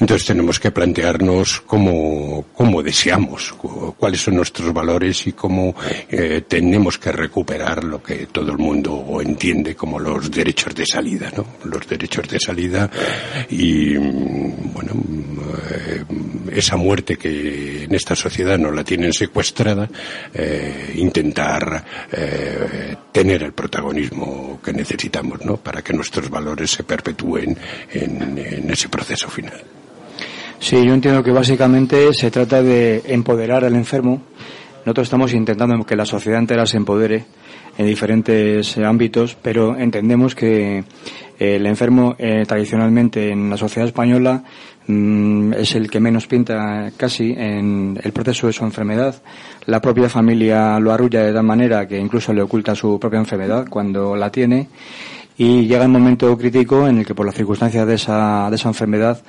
Entonces 0.00 0.26
tenemos 0.26 0.60
que 0.60 0.70
plantearnos 0.70 1.60
cómo, 1.62 2.46
cómo 2.54 2.82
deseamos, 2.82 3.52
cu- 3.54 3.94
cuáles 3.98 4.20
son 4.20 4.36
nuestros 4.36 4.72
valores 4.72 5.26
y 5.26 5.32
cómo 5.32 5.74
eh, 6.10 6.42
tenemos 6.46 6.98
que 6.98 7.12
recuperar 7.12 7.84
lo 7.84 8.02
que 8.02 8.26
todo 8.26 8.52
el 8.52 8.58
mundo 8.58 9.20
entiende 9.20 9.74
como 9.74 9.98
los 9.98 10.30
derechos 10.30 10.74
de 10.74 10.86
salida, 10.86 11.30
¿no? 11.36 11.44
Los 11.64 11.86
derechos 11.88 12.28
de 12.28 12.38
salida 12.40 12.90
y, 13.50 13.63
mm, 13.98 14.72
bueno, 14.72 14.92
eh, 15.70 16.04
esa 16.52 16.76
muerte 16.76 17.16
que 17.16 17.84
en 17.84 17.94
esta 17.94 18.14
sociedad 18.14 18.58
nos 18.58 18.74
la 18.74 18.84
tienen 18.84 19.12
secuestrada, 19.12 19.88
eh, 20.32 20.92
intentar 20.96 21.84
eh, 22.12 22.96
tener 23.12 23.42
el 23.42 23.52
protagonismo 23.52 24.60
que 24.62 24.72
necesitamos, 24.72 25.44
¿no? 25.44 25.56
Para 25.56 25.82
que 25.82 25.92
nuestros 25.92 26.30
valores 26.30 26.70
se 26.70 26.84
perpetúen 26.84 27.56
en, 27.92 28.38
en 28.38 28.70
ese 28.70 28.88
proceso 28.88 29.28
final. 29.28 29.62
Sí, 30.58 30.76
yo 30.84 30.94
entiendo 30.94 31.22
que 31.22 31.30
básicamente 31.30 32.12
se 32.14 32.30
trata 32.30 32.62
de 32.62 33.02
empoderar 33.06 33.64
al 33.64 33.74
enfermo. 33.74 34.22
Nosotros 34.84 35.06
estamos 35.06 35.32
intentando 35.32 35.84
que 35.84 35.96
la 35.96 36.06
sociedad 36.06 36.38
entera 36.38 36.66
se 36.66 36.76
empodere 36.76 37.24
en 37.76 37.86
diferentes 37.86 38.78
ámbitos, 38.78 39.36
pero 39.40 39.76
entendemos 39.76 40.34
que 40.34 40.78
eh, 40.78 41.56
el 41.56 41.66
enfermo 41.66 42.14
eh, 42.18 42.44
tradicionalmente 42.46 43.30
en 43.30 43.50
la 43.50 43.56
sociedad 43.56 43.88
española 43.88 44.44
mm, 44.86 45.54
es 45.54 45.74
el 45.74 45.90
que 45.90 46.00
menos 46.00 46.26
pinta 46.26 46.92
casi 46.96 47.34
en 47.36 47.98
el 48.02 48.12
proceso 48.12 48.46
de 48.46 48.52
su 48.52 48.64
enfermedad. 48.64 49.22
La 49.66 49.80
propia 49.80 50.08
familia 50.08 50.78
lo 50.78 50.92
arrulla 50.92 51.22
de 51.22 51.32
tal 51.32 51.44
manera 51.44 51.88
que 51.88 51.98
incluso 51.98 52.32
le 52.32 52.42
oculta 52.42 52.74
su 52.74 52.98
propia 53.00 53.18
enfermedad 53.18 53.66
cuando 53.68 54.14
la 54.14 54.30
tiene 54.30 54.68
y 55.36 55.66
llega 55.66 55.86
un 55.86 55.92
momento 55.92 56.36
crítico 56.38 56.86
en 56.86 56.98
el 56.98 57.06
que 57.06 57.14
por 57.14 57.26
las 57.26 57.34
circunstancias 57.34 57.86
de 57.86 57.94
esa, 57.94 58.48
de 58.50 58.56
esa 58.56 58.68
enfermedad 58.68 59.20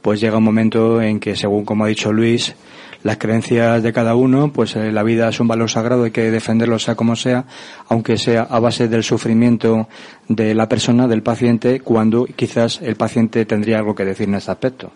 pues 0.00 0.18
llega 0.20 0.38
un 0.38 0.44
momento 0.44 1.02
en 1.02 1.20
que 1.20 1.36
según 1.36 1.66
como 1.66 1.84
ha 1.84 1.88
dicho 1.88 2.12
Luis 2.12 2.54
las 3.02 3.16
creencias 3.16 3.82
de 3.82 3.92
cada 3.92 4.14
uno, 4.14 4.52
pues 4.52 4.76
eh, 4.76 4.92
la 4.92 5.02
vida 5.02 5.28
es 5.28 5.40
un 5.40 5.48
valor 5.48 5.70
sagrado, 5.70 6.04
hay 6.04 6.10
que 6.10 6.30
defenderlo 6.30 6.78
sea 6.78 6.94
como 6.94 7.16
sea, 7.16 7.46
aunque 7.88 8.16
sea 8.16 8.42
a 8.42 8.60
base 8.60 8.88
del 8.88 9.02
sufrimiento 9.02 9.88
de 10.28 10.54
la 10.54 10.68
persona, 10.68 11.08
del 11.08 11.22
paciente, 11.22 11.80
cuando 11.80 12.26
quizás 12.26 12.80
el 12.82 12.96
paciente 12.96 13.44
tendría 13.46 13.78
algo 13.78 13.94
que 13.94 14.04
decir 14.04 14.28
en 14.28 14.34
este 14.34 14.50
aspecto. 14.50 14.92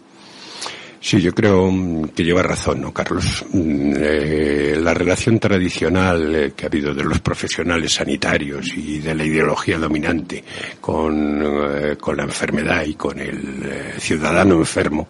Sí, 1.01 1.21
yo 1.21 1.35
creo 1.35 1.71
mm, 1.71 2.09
que 2.09 2.25
lleva 2.25 2.43
razón, 2.43 2.81
¿no, 2.81 2.93
Carlos? 2.93 3.45
Mm, 3.53 3.93
eh, 3.99 4.79
la 4.81 4.95
relación 4.95 5.39
tradicional 5.39 6.35
eh, 6.35 6.53
que 6.57 6.65
ha 6.65 6.69
habido 6.69 6.95
de 6.95 7.05
los 7.05 7.21
profesionales 7.21 7.93
sanitarios 7.93 8.73
y 8.75 9.01
de 9.01 9.15
la 9.15 9.25
ideología 9.25 9.79
dominante 9.79 10.43
con, 10.81 11.97
con 12.01 12.17
la 12.17 12.23
enfermedad 12.23 12.85
y 12.87 12.95
con 12.95 13.19
el 13.19 13.95
ciudadano 13.99 14.55
enfermo, 14.55 15.09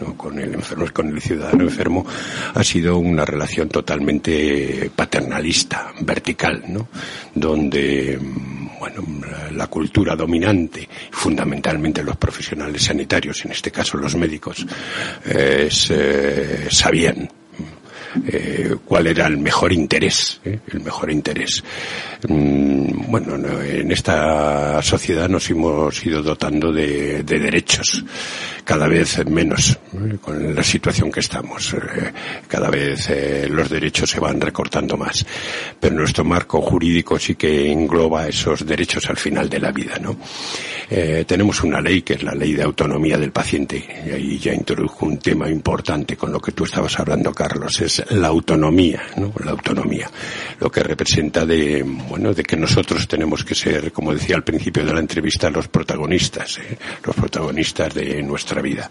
no 0.00 0.16
con 0.16 0.38
el 0.38 0.54
enfermo, 0.54 0.86
con 0.92 1.08
el 1.08 1.20
ciudadano 1.20 1.64
enfermo, 1.64 2.06
ha 2.54 2.64
sido 2.64 2.98
una 2.98 3.24
relación 3.24 3.68
totalmente 3.68 4.90
paternalista, 4.94 5.92
vertical, 6.00 6.64
¿no? 6.68 6.88
Donde, 7.34 8.18
mm, 8.20 8.78
bueno, 8.78 9.04
la 9.52 9.66
cultura 9.66 10.16
dominante, 10.16 10.88
fundamentalmente 11.10 12.02
los 12.02 12.16
profesionales 12.16 12.82
sanitarios, 12.84 13.44
en 13.44 13.52
este 13.52 13.70
caso 13.70 13.96
los 13.98 14.16
médicos, 14.16 14.66
eh, 15.24 15.68
sabían 16.70 17.28
eh, 18.26 18.74
cuál 18.84 19.06
era 19.06 19.26
el 19.26 19.38
mejor 19.38 19.72
interés, 19.72 20.40
¿eh? 20.44 20.58
el 20.72 20.80
mejor 20.80 21.10
interés. 21.10 21.62
Mm, 22.28 23.10
bueno, 23.10 23.36
en 23.62 23.90
esta 23.92 24.82
sociedad 24.82 25.28
nos 25.28 25.48
hemos 25.50 26.04
ido 26.04 26.22
dotando 26.22 26.72
de, 26.72 27.22
derechos, 27.22 28.04
cada 28.64 28.88
vez 28.88 29.24
menos, 29.26 29.78
¿eh? 29.94 30.16
con 30.20 30.54
la 30.54 30.62
situación 30.62 31.12
que 31.12 31.20
estamos. 31.20 31.74
cada 32.48 32.68
vez 32.68 33.10
los 33.48 33.70
derechos 33.70 34.10
se 34.10 34.20
van 34.20 34.40
recortando 34.40 34.96
más. 34.96 35.24
Pero 35.78 35.94
nuestro 35.94 36.24
marco 36.24 36.60
jurídico 36.60 37.18
sí 37.18 37.36
que 37.36 37.70
engloba 37.70 38.26
esos 38.26 38.66
derechos 38.66 39.08
al 39.08 39.16
final 39.16 39.48
de 39.48 39.60
la 39.60 39.70
vida, 39.70 39.98
¿no? 40.00 40.16
tenemos 41.26 41.62
una 41.62 41.80
ley 41.80 42.02
que 42.02 42.14
es 42.14 42.22
la 42.24 42.34
ley 42.34 42.54
de 42.54 42.64
autonomía 42.64 43.16
del 43.16 43.30
paciente, 43.30 44.02
y 44.04 44.10
ahí 44.10 44.38
ya 44.38 44.52
introdujo 44.52 45.06
un 45.06 45.18
tema 45.18 45.48
importante 45.48 46.16
con 46.16 46.32
lo 46.32 46.40
que 46.40 46.50
tú 46.50 46.64
estabas 46.64 46.98
hablando, 46.98 47.32
Carlos, 47.32 47.80
es 47.80 47.99
la 48.10 48.28
autonomía, 48.28 49.02
¿no? 49.16 49.32
La 49.44 49.52
autonomía. 49.52 50.10
Lo 50.58 50.70
que 50.70 50.82
representa 50.82 51.44
de, 51.46 51.82
bueno, 51.82 52.34
de 52.34 52.42
que 52.42 52.56
nosotros 52.56 53.06
tenemos 53.06 53.44
que 53.44 53.54
ser, 53.54 53.92
como 53.92 54.12
decía 54.12 54.36
al 54.36 54.44
principio 54.44 54.84
de 54.84 54.92
la 54.92 55.00
entrevista, 55.00 55.50
los 55.50 55.68
protagonistas, 55.68 56.58
¿eh? 56.58 56.78
los 57.04 57.16
protagonistas 57.16 57.94
de 57.94 58.22
nuestra 58.22 58.60
vida. 58.60 58.90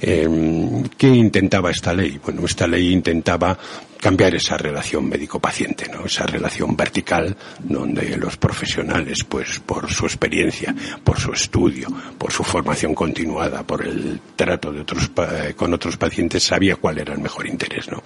Em, 0.00 0.84
¿Qué 0.96 1.08
intentaba 1.08 1.70
esta 1.70 1.92
ley? 1.92 2.20
Bueno, 2.22 2.44
esta 2.44 2.66
ley 2.66 2.92
intentaba 2.92 3.58
cambiar 4.00 4.34
esa 4.34 4.56
relación 4.56 5.08
médico-paciente, 5.08 5.88
¿no? 5.92 6.06
Esa 6.06 6.26
relación 6.26 6.74
vertical 6.76 7.36
donde 7.58 8.16
los 8.16 8.36
profesionales, 8.36 9.24
pues 9.24 9.60
por 9.60 9.90
su 9.90 10.06
experiencia, 10.06 10.74
por 11.04 11.18
su 11.18 11.32
estudio, 11.32 11.88
por 12.16 12.32
su 12.32 12.42
formación 12.42 12.94
continuada, 12.94 13.62
por 13.62 13.86
el 13.86 14.20
trato 14.36 14.72
de 14.72 14.80
otros 14.80 15.10
con 15.54 15.74
otros 15.74 15.96
pacientes, 15.96 16.42
sabía 16.42 16.76
cuál 16.76 16.98
era 16.98 17.12
el 17.12 17.20
mejor 17.20 17.46
interés, 17.46 17.88
¿no? 17.90 18.02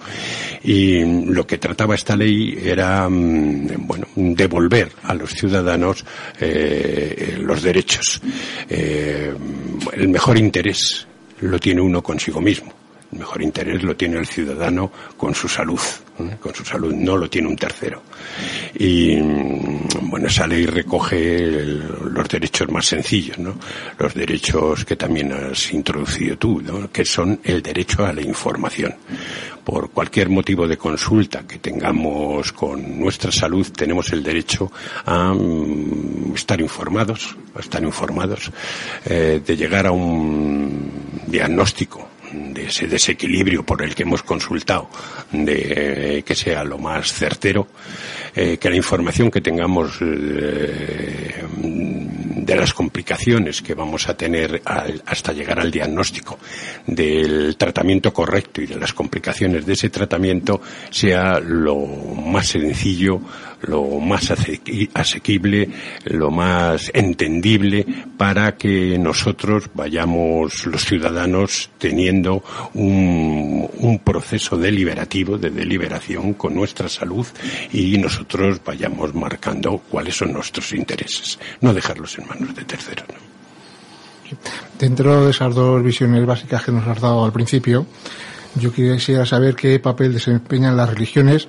Y 0.63 1.03
lo 1.25 1.45
que 1.45 1.57
trataba 1.57 1.95
esta 1.95 2.15
ley 2.15 2.57
era, 2.63 3.07
mm, 3.09 3.87
bueno, 3.87 4.07
devolver 4.15 4.91
a 5.03 5.13
los 5.13 5.31
ciudadanos 5.31 6.05
eh, 6.39 7.37
los 7.39 7.61
derechos. 7.61 8.21
Eh, 8.69 9.33
el 9.93 10.07
mejor 10.07 10.37
interés 10.37 11.07
lo 11.41 11.59
tiene 11.59 11.81
uno 11.81 12.01
consigo 12.01 12.41
mismo 12.41 12.84
el 13.15 13.19
mejor 13.19 13.41
interés 13.41 13.81
lo 13.81 13.95
tiene 13.95 14.17
el 14.17 14.27
ciudadano 14.27 14.91
con 15.15 15.33
su 15.33 15.47
salud, 15.47 15.79
¿eh? 16.19 16.35
con 16.37 16.53
su 16.53 16.65
salud, 16.65 16.93
no 16.93 17.15
lo 17.15 17.29
tiene 17.29 17.47
un 17.47 17.55
tercero. 17.55 18.03
Y 18.77 19.15
mm, 19.15 20.09
bueno, 20.09 20.27
esa 20.27 20.45
ley 20.45 20.65
recoge 20.65 21.39
los 21.39 22.27
derechos 22.27 22.69
más 22.69 22.85
sencillos, 22.85 23.39
¿no? 23.39 23.55
Los 23.97 24.13
derechos 24.13 24.83
que 24.83 24.97
también 24.97 25.31
has 25.31 25.71
introducido 25.71 26.37
tú, 26.37 26.61
¿no? 26.61 26.91
Que 26.91 27.05
son 27.05 27.39
el 27.43 27.63
derecho 27.63 28.05
a 28.05 28.11
la 28.11 28.21
información. 28.21 28.93
Por 29.63 29.91
cualquier 29.91 30.29
motivo 30.29 30.67
de 30.67 30.77
consulta 30.77 31.47
que 31.47 31.59
tengamos 31.59 32.51
con 32.51 32.99
nuestra 32.99 33.31
salud, 33.31 33.65
tenemos 33.71 34.11
el 34.11 34.21
derecho 34.21 34.71
a 35.05 35.33
mm, 35.33 36.33
estar 36.35 36.59
informados, 36.59 37.35
a 37.55 37.59
estar 37.61 37.81
informados, 37.81 38.51
eh, 39.05 39.41
de 39.43 39.55
llegar 39.55 39.87
a 39.87 39.91
un 39.91 40.91
diagnóstico 41.27 42.09
de 42.31 42.65
ese 42.65 42.87
desequilibrio 42.87 43.65
por 43.65 43.81
el 43.81 43.95
que 43.95 44.03
hemos 44.03 44.23
consultado, 44.23 44.89
de 45.31 46.23
que 46.25 46.35
sea 46.35 46.63
lo 46.63 46.77
más 46.77 47.13
certero, 47.13 47.67
eh, 48.35 48.57
que 48.57 48.69
la 48.69 48.75
información 48.75 49.31
que 49.31 49.39
tengamos 49.41 49.97
eh, 50.01 51.43
de 51.55 52.55
las 52.55 52.73
complicaciones 52.73 53.61
que 53.61 53.73
vamos 53.73 54.09
a 54.09 54.17
tener 54.17 54.61
hasta 54.65 55.31
llegar 55.31 55.59
al 55.59 55.71
diagnóstico, 55.71 56.37
del 56.85 57.55
tratamiento 57.57 58.11
correcto 58.13 58.61
y 58.61 58.67
de 58.67 58.75
las 58.75 58.93
complicaciones 58.93 59.65
de 59.65 59.73
ese 59.73 59.89
tratamiento 59.89 60.61
sea 60.89 61.39
lo 61.39 61.77
más 61.77 62.47
sencillo, 62.47 63.21
lo 63.67 63.99
más 63.99 64.31
asequible, 64.93 65.69
lo 66.05 66.31
más 66.31 66.91
entendible 66.93 67.85
para 68.17 68.55
que 68.55 68.97
nosotros 68.97 69.69
vayamos 69.73 70.65
los 70.65 70.85
ciudadanos 70.85 71.69
teniendo 71.77 72.43
un, 72.73 73.69
un 73.79 73.99
proceso 73.99 74.57
deliberativo, 74.57 75.37
de 75.37 75.49
deliberación 75.49 76.33
con 76.33 76.55
nuestra 76.55 76.89
salud 76.89 77.25
y 77.71 77.97
nosotros 77.97 78.59
vayamos 78.63 79.13
marcando 79.13 79.81
cuáles 79.89 80.15
son 80.15 80.33
nuestros 80.33 80.73
intereses, 80.73 81.39
no 81.61 81.73
dejarlos 81.73 82.17
en 82.17 82.27
manos 82.27 82.55
de 82.55 82.63
terceros. 82.63 83.05
Dentro 84.79 85.25
de 85.25 85.31
esas 85.31 85.53
dos 85.53 85.83
visiones 85.83 86.25
básicas 86.25 86.63
que 86.63 86.71
nos 86.71 86.87
has 86.87 86.99
dado 86.99 87.23
al 87.23 87.31
principio, 87.31 87.85
yo 88.55 88.71
quisiera 88.71 89.25
saber 89.25 89.55
qué 89.55 89.79
papel 89.79 90.13
desempeñan 90.13 90.77
las 90.77 90.89
religiones. 90.89 91.47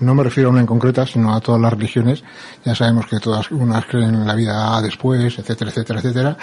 No 0.00 0.14
me 0.14 0.22
refiero 0.22 0.48
a 0.48 0.52
una 0.52 0.60
en 0.60 0.66
concreta, 0.66 1.06
sino 1.06 1.34
a 1.34 1.40
todas 1.40 1.60
las 1.60 1.72
religiones. 1.72 2.22
Ya 2.64 2.74
sabemos 2.74 3.06
que 3.06 3.18
todas 3.18 3.50
unas 3.50 3.84
creen 3.86 4.14
en 4.14 4.26
la 4.26 4.34
vida 4.34 4.80
después, 4.80 5.38
etcétera, 5.38 5.70
etcétera, 5.70 6.00
etcétera. 6.00 6.36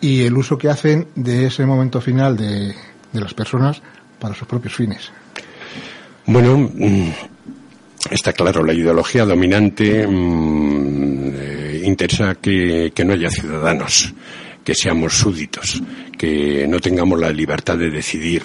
Y 0.00 0.22
el 0.22 0.36
uso 0.36 0.56
que 0.56 0.68
hacen 0.68 1.08
de 1.14 1.46
ese 1.46 1.66
momento 1.66 2.00
final 2.00 2.36
de, 2.36 2.74
de 3.12 3.20
las 3.20 3.34
personas 3.34 3.82
para 4.18 4.34
sus 4.34 4.48
propios 4.48 4.74
fines. 4.74 5.10
Bueno, 6.26 6.58
mm, 6.58 7.10
está 8.10 8.32
claro, 8.32 8.64
la 8.64 8.72
ideología 8.72 9.24
dominante 9.24 10.06
mm, 10.06 11.32
eh, 11.34 11.82
interesa 11.84 12.34
que, 12.36 12.92
que 12.94 13.04
no 13.04 13.12
haya 13.14 13.30
ciudadanos 13.30 14.14
que 14.64 14.74
seamos 14.74 15.14
súbditos, 15.14 15.82
que 16.18 16.66
no 16.68 16.80
tengamos 16.80 17.18
la 17.18 17.30
libertad 17.30 17.78
de 17.78 17.90
decidir. 17.90 18.42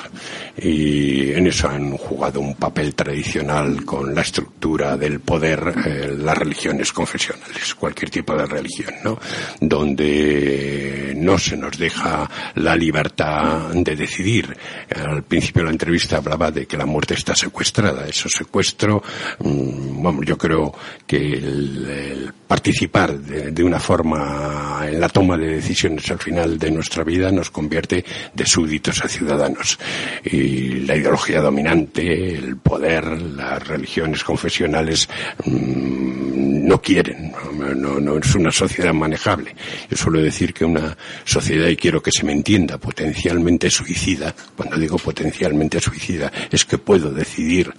Y 0.56 1.32
en 1.32 1.48
eso 1.48 1.68
han 1.68 1.98
jugado 1.98 2.40
un 2.40 2.56
papel 2.56 2.94
tradicional 2.94 3.84
con 3.84 4.14
la 4.14 4.22
estructura 4.22 4.96
del 4.96 5.20
poder 5.20 5.74
eh, 5.86 6.16
las 6.18 6.38
religiones 6.38 6.94
confesionales, 6.94 7.74
cualquier 7.76 8.12
tipo 8.12 8.36
de 8.36 8.46
religión, 8.46 8.94
¿no? 9.04 9.20
Donde 9.60 11.14
no 11.18 11.38
se 11.38 11.58
nos 11.58 11.78
deja 11.78 12.30
la 12.56 12.76
libertad 12.76 13.72
de 13.74 13.96
decidir. 13.96 14.56
Al 14.96 15.24
principio 15.24 15.62
de 15.62 15.66
la 15.66 15.72
entrevista 15.72 16.18
hablaba 16.18 16.52
de 16.52 16.68
que 16.68 16.78
la 16.78 16.86
muerte 16.86 17.16
está 17.16 17.36
secuestrada. 17.36 18.08
Eso 18.08 18.30
secuestro, 18.30 19.04
bueno, 19.40 20.22
mm, 20.22 20.24
yo 20.24 20.38
creo 20.38 20.74
que 21.08 21.18
el, 21.18 22.32
participar 22.48 23.18
de, 23.20 23.64
una 23.64 23.80
forma 23.80 24.82
en 24.86 25.00
la 25.00 25.10
toma 25.10 25.38
de 25.38 25.56
decisiones 25.56 26.10
al 26.12 26.20
final 26.20 26.60
de 26.60 26.70
nuestra 26.70 27.04
vida 27.04 27.32
nos 27.32 27.50
de 27.70 28.46
súbditos 28.46 29.04
a 29.04 29.08
ciudadanos. 29.08 29.80
Y 30.24 30.82
la 30.82 30.96
ideología 30.96 31.42
dominante, 31.42 32.36
el 32.36 32.58
poder, 32.58 33.06
las 33.22 33.68
religiones 33.68 34.24
confesionales 34.24 35.10
mmm, 35.46 36.68
no 36.68 36.82
quieren, 36.82 37.34
no, 37.76 38.00
no, 38.00 38.18
es 38.18 38.36
una 38.36 38.52
sociedad 38.52 38.94
manejable. 38.94 39.56
Yo 39.90 39.98
suelo 39.98 40.22
decir 40.22 40.54
que 40.54 40.66
una 40.66 40.98
sociedad, 41.26 41.68
y 41.68 41.76
quiero 41.76 42.02
que 42.02 42.12
se 42.12 42.26
me 42.26 42.32
entienda, 42.32 42.78
potencialmente 42.78 43.70
suicida, 43.70 44.34
cuando 44.56 44.78
digo 44.78 44.98
potencialmente 44.98 45.80
suicida, 45.80 46.32
es 46.52 46.66
que 46.66 46.78
puedo 46.78 47.12
decidir. 47.12 47.74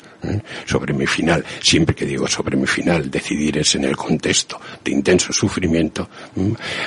Sobre 0.65 0.93
mi 0.93 1.07
final. 1.07 1.45
Siempre 1.61 1.95
que 1.95 2.07
digo 2.07 2.27
sobre 2.27 2.57
mi 2.57 2.67
final, 2.67 3.11
decidir 3.11 3.59
es 3.59 3.75
en 3.75 3.85
el 3.85 3.97
contexto 3.97 4.61
de 4.83 4.93
intenso 4.93 5.33
sufrimiento, 5.33 6.09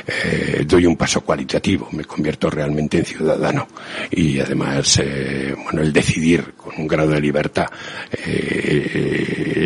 eh, 0.07 0.63
doy 0.65 0.85
un 0.85 0.95
paso 0.95 1.21
cualitativo, 1.21 1.89
me 1.91 2.03
convierto 2.05 2.49
realmente 2.49 2.97
en 2.97 3.05
ciudadano. 3.05 3.67
Y 4.11 4.39
además, 4.39 4.99
eh, 5.03 5.55
bueno, 5.63 5.81
el 5.81 5.93
decidir 5.93 6.53
con 6.55 6.73
un 6.77 6.87
grado 6.87 7.11
de 7.11 7.21
libertad, 7.21 7.67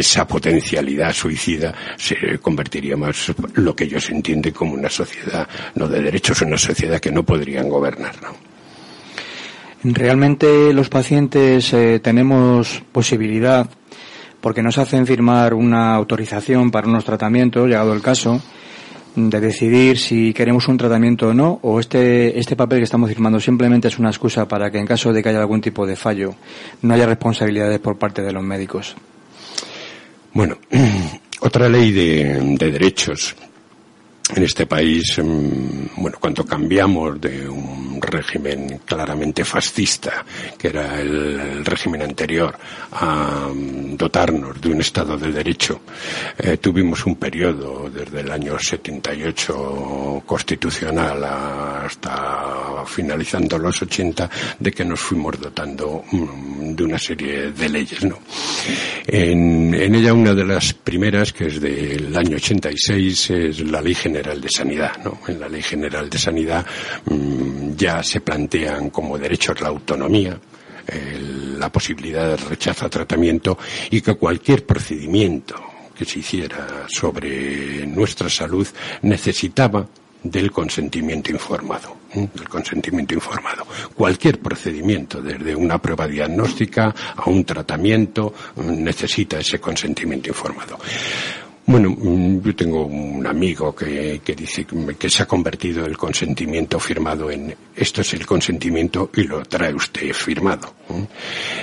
esa 0.02 0.28
potencialidad 0.28 1.14
suicida 1.14 1.74
se 1.98 2.40
convertiría 2.40 2.98
más 2.98 3.32
lo 3.56 3.76
que 3.76 3.86
ellos 3.86 4.10
entienden 4.10 4.54
como 4.54 4.74
una 4.74 4.90
sociedad 4.90 5.48
no 5.76 5.88
de 5.88 6.02
derechos, 6.02 6.42
una 6.42 6.58
sociedad 6.58 7.00
que 7.00 7.12
no 7.12 7.24
podrían 7.24 7.70
gobernar, 7.70 8.16
Realmente 9.84 10.74
los 10.74 10.90
pacientes 10.90 11.74
eh, 11.74 12.00
tenemos 12.00 12.84
posibilidad, 12.92 13.68
porque 14.40 14.62
nos 14.62 14.78
hacen 14.78 15.08
firmar 15.08 15.56
una 15.56 15.96
autorización 15.96 16.70
para 16.70 16.88
unos 16.88 17.04
tratamientos, 17.04 17.68
llegado 17.68 17.94
el 17.94 18.02
caso, 18.02 18.42
de 19.16 19.40
decidir 19.40 19.98
si 19.98 20.34
queremos 20.34 20.68
un 20.68 20.78
tratamiento 20.78 21.30
o 21.30 21.34
no, 21.34 21.60
o 21.64 21.80
este, 21.80 22.40
este 22.40 22.56
papel 22.56 22.78
que 22.78 22.84
estamos 22.84 23.10
firmando 23.10 23.40
simplemente 23.40 23.88
es 23.88 23.98
una 23.98 24.10
excusa 24.10 24.48
para 24.48 24.70
que 24.70 24.78
en 24.78 24.86
caso 24.86 25.12
de 25.12 25.24
que 25.24 25.30
haya 25.30 25.40
algún 25.40 25.62
tipo 25.62 25.88
de 25.88 25.96
fallo 25.96 26.36
no 26.84 26.94
haya 26.94 27.08
responsabilidades 27.08 27.80
por 27.80 27.98
parte 27.98 28.22
de 28.22 28.32
los 28.32 28.44
médicos. 28.44 28.96
Bueno, 30.34 30.58
otra 31.42 31.68
ley 31.68 31.92
de, 31.92 32.56
de 32.56 32.72
derechos 32.72 33.36
en 34.36 34.44
este 34.44 34.66
país, 34.66 35.20
mm, 35.22 36.02
bueno, 36.02 36.18
cuando 36.20 36.46
cambiamos 36.46 37.20
de 37.20 37.48
un 37.50 38.00
régimen 38.02 38.82
claramente 38.86 39.44
fascista, 39.44 40.26
que 40.58 40.70
era 40.70 41.00
el, 41.00 41.66
régimen 41.66 42.02
anterior, 42.02 42.58
a 42.94 43.50
mm, 43.54 43.98
dotarnos 43.98 44.60
de 44.60 44.70
un 44.70 44.82
Estado 44.82 45.18
de 45.18 45.32
Derecho, 45.32 45.82
eh, 46.38 46.58
tuvimos 46.58 47.06
un 47.06 47.16
periodo 47.16 47.90
desde 47.90 48.22
el 48.22 48.32
año 48.32 48.58
78 48.58 50.24
constitucional 50.26 51.24
hasta 51.24 52.84
finalizando 52.86 53.58
los 53.58 53.82
80 53.82 54.30
de 54.60 54.72
que 54.72 54.86
nos 54.86 55.00
fuimos 55.00 55.40
dotando 55.40 56.04
mm, 56.12 56.74
de 56.74 56.84
una 56.84 56.98
serie 56.98 57.52
de 57.52 57.70
leyes, 57.70 58.04
¿no? 58.04 58.20
En, 59.06 59.74
en 59.74 59.96
ella 59.96 60.14
una 60.14 60.34
de 60.34 60.46
las 60.46 60.74
primeras, 60.74 61.34
que 61.34 61.48
es 61.48 61.60
del 61.60 62.16
año 62.16 62.38
86, 62.38 63.30
es 63.30 63.60
la 63.62 63.82
Ley 63.82 63.94
General 63.94 64.21
General 64.22 64.42
de 64.42 64.50
Sanidad. 64.50 64.98
¿no? 65.04 65.20
En 65.28 65.40
la 65.40 65.50
Ley 65.50 65.64
General 65.64 66.10
de 66.10 66.18
Sanidad 66.18 66.66
mm, 67.06 67.76
ya 67.76 68.04
se 68.04 68.22
plantean 68.22 68.92
como 68.92 69.18
derechos 69.18 69.60
la 69.62 69.70
autonomía, 69.70 70.40
la 71.58 71.72
posibilidad 71.72 72.28
de 72.30 72.38
rechazo 72.38 72.86
a 72.86 72.90
tratamiento 72.90 73.58
y 73.90 74.02
que 74.02 74.16
cualquier 74.16 74.66
procedimiento 74.66 75.56
que 75.96 76.06
se 76.06 76.20
hiciera 76.20 76.86
sobre 76.88 77.86
nuestra 77.88 78.30
salud 78.30 78.68
necesitaba 79.04 79.88
del 80.24 80.52
consentimiento 80.52 81.32
informado, 81.32 81.98
del 82.14 82.48
consentimiento 82.48 83.14
informado. 83.14 83.66
Cualquier 83.96 84.40
procedimiento, 84.40 85.22
desde 85.22 85.56
una 85.56 85.82
prueba 85.82 86.08
diagnóstica 86.08 86.94
a 87.16 87.30
un 87.30 87.44
tratamiento, 87.44 88.34
necesita 88.58 89.40
ese 89.40 89.60
consentimiento 89.60 90.30
informado. 90.30 90.78
Bueno, 91.66 91.92
mm, 91.92 92.42
yo 92.42 92.56
tengo 92.56 92.86
un 92.86 93.26
amigo 93.26 93.76
que, 93.76 94.22
que, 94.24 94.36
dice 94.36 94.66
que 94.98 95.10
se 95.10 95.24
ha 95.24 95.28
convertido 95.28 95.86
el 95.86 95.98
consentimiento 95.98 96.80
firmado 96.80 97.30
en 97.30 97.56
esto 97.76 98.02
es 98.02 98.14
el 98.14 98.26
consentimiento 98.26 99.10
y 99.16 99.24
lo 99.24 99.44
trae 99.44 99.74
usted 99.74 100.14
firmado. 100.14 100.76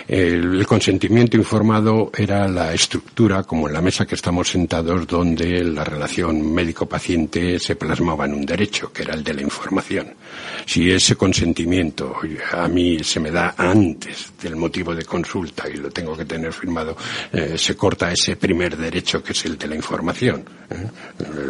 El, 0.07 0.67
consentimiento 0.67 1.37
informado 1.37 2.11
era 2.17 2.49
la 2.49 2.73
estructura, 2.73 3.43
como 3.43 3.69
en 3.69 3.75
la 3.75 3.83
mesa 3.83 4.07
que 4.07 4.15
estamos 4.15 4.49
sentados, 4.49 5.07
donde 5.07 5.63
la 5.65 5.85
relación 5.85 6.53
médico-paciente 6.53 7.59
se 7.59 7.77
plasmaba 7.77 8.25
en 8.25 8.35
un 8.35 8.47
derecho, 8.47 8.91
que 8.93 9.03
era 9.03 9.15
el 9.15 9.23
de 9.23 9.35
la 9.35 9.43
información. 9.43 10.15
Si 10.65 10.91
ese 10.91 11.15
consentimiento 11.15 12.17
a 12.53 12.69
mí 12.69 12.99
se 13.05 13.21
me 13.21 13.31
da 13.31 13.55
antes 13.57 14.33
del 14.43 14.57
motivo 14.57 14.95
de 14.95 15.05
consulta 15.05 15.69
y 15.69 15.77
lo 15.77 15.91
tengo 15.91 16.17
que 16.17 16.25
tener 16.25 16.53
firmado, 16.53 16.97
eh, 17.33 17.57
se 17.57 17.77
corta 17.77 18.11
ese 18.11 18.37
primer 18.37 18.77
derecho 18.77 19.23
que 19.23 19.33
es 19.33 19.45
el 19.45 19.59
de 19.59 19.69
la 19.69 19.75
información. 19.75 19.88
¿Eh? 20.71 20.87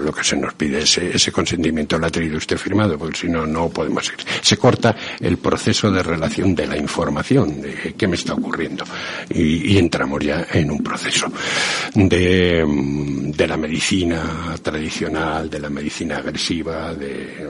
Lo 0.05 0.13
que 0.13 0.25
se 0.25 0.37
nos 0.37 0.55
pide 0.55 0.81
es 0.81 0.99
ese 0.99 1.33
consentimiento 1.33 1.99
tenido 2.11 2.37
usted 2.37 2.57
firmado, 2.57 2.99
porque 2.99 3.19
si 3.19 3.29
no, 3.29 3.47
no 3.47 3.69
podemos 3.69 4.07
ir. 4.09 4.17
Se 4.41 4.57
corta 4.57 4.95
el 5.21 5.39
proceso 5.39 5.91
de 5.91 6.03
relación 6.03 6.55
de 6.55 6.67
la 6.67 6.77
información, 6.77 7.61
de 7.61 7.95
qué 7.97 8.07
me 8.07 8.17
está 8.17 8.35
ocurriendo. 8.35 8.85
Y, 9.31 9.77
entramos 9.79 10.25
ya 10.25 10.47
en 10.53 10.71
un 10.71 10.83
proceso 10.83 11.31
de, 11.95 12.65
de 12.67 13.47
la 13.47 13.57
medicina 13.57 14.55
tradicional, 14.63 15.49
de 15.49 15.61
la 15.61 15.71
medicina 15.71 16.19
agresiva, 16.19 16.95
de 16.95 17.47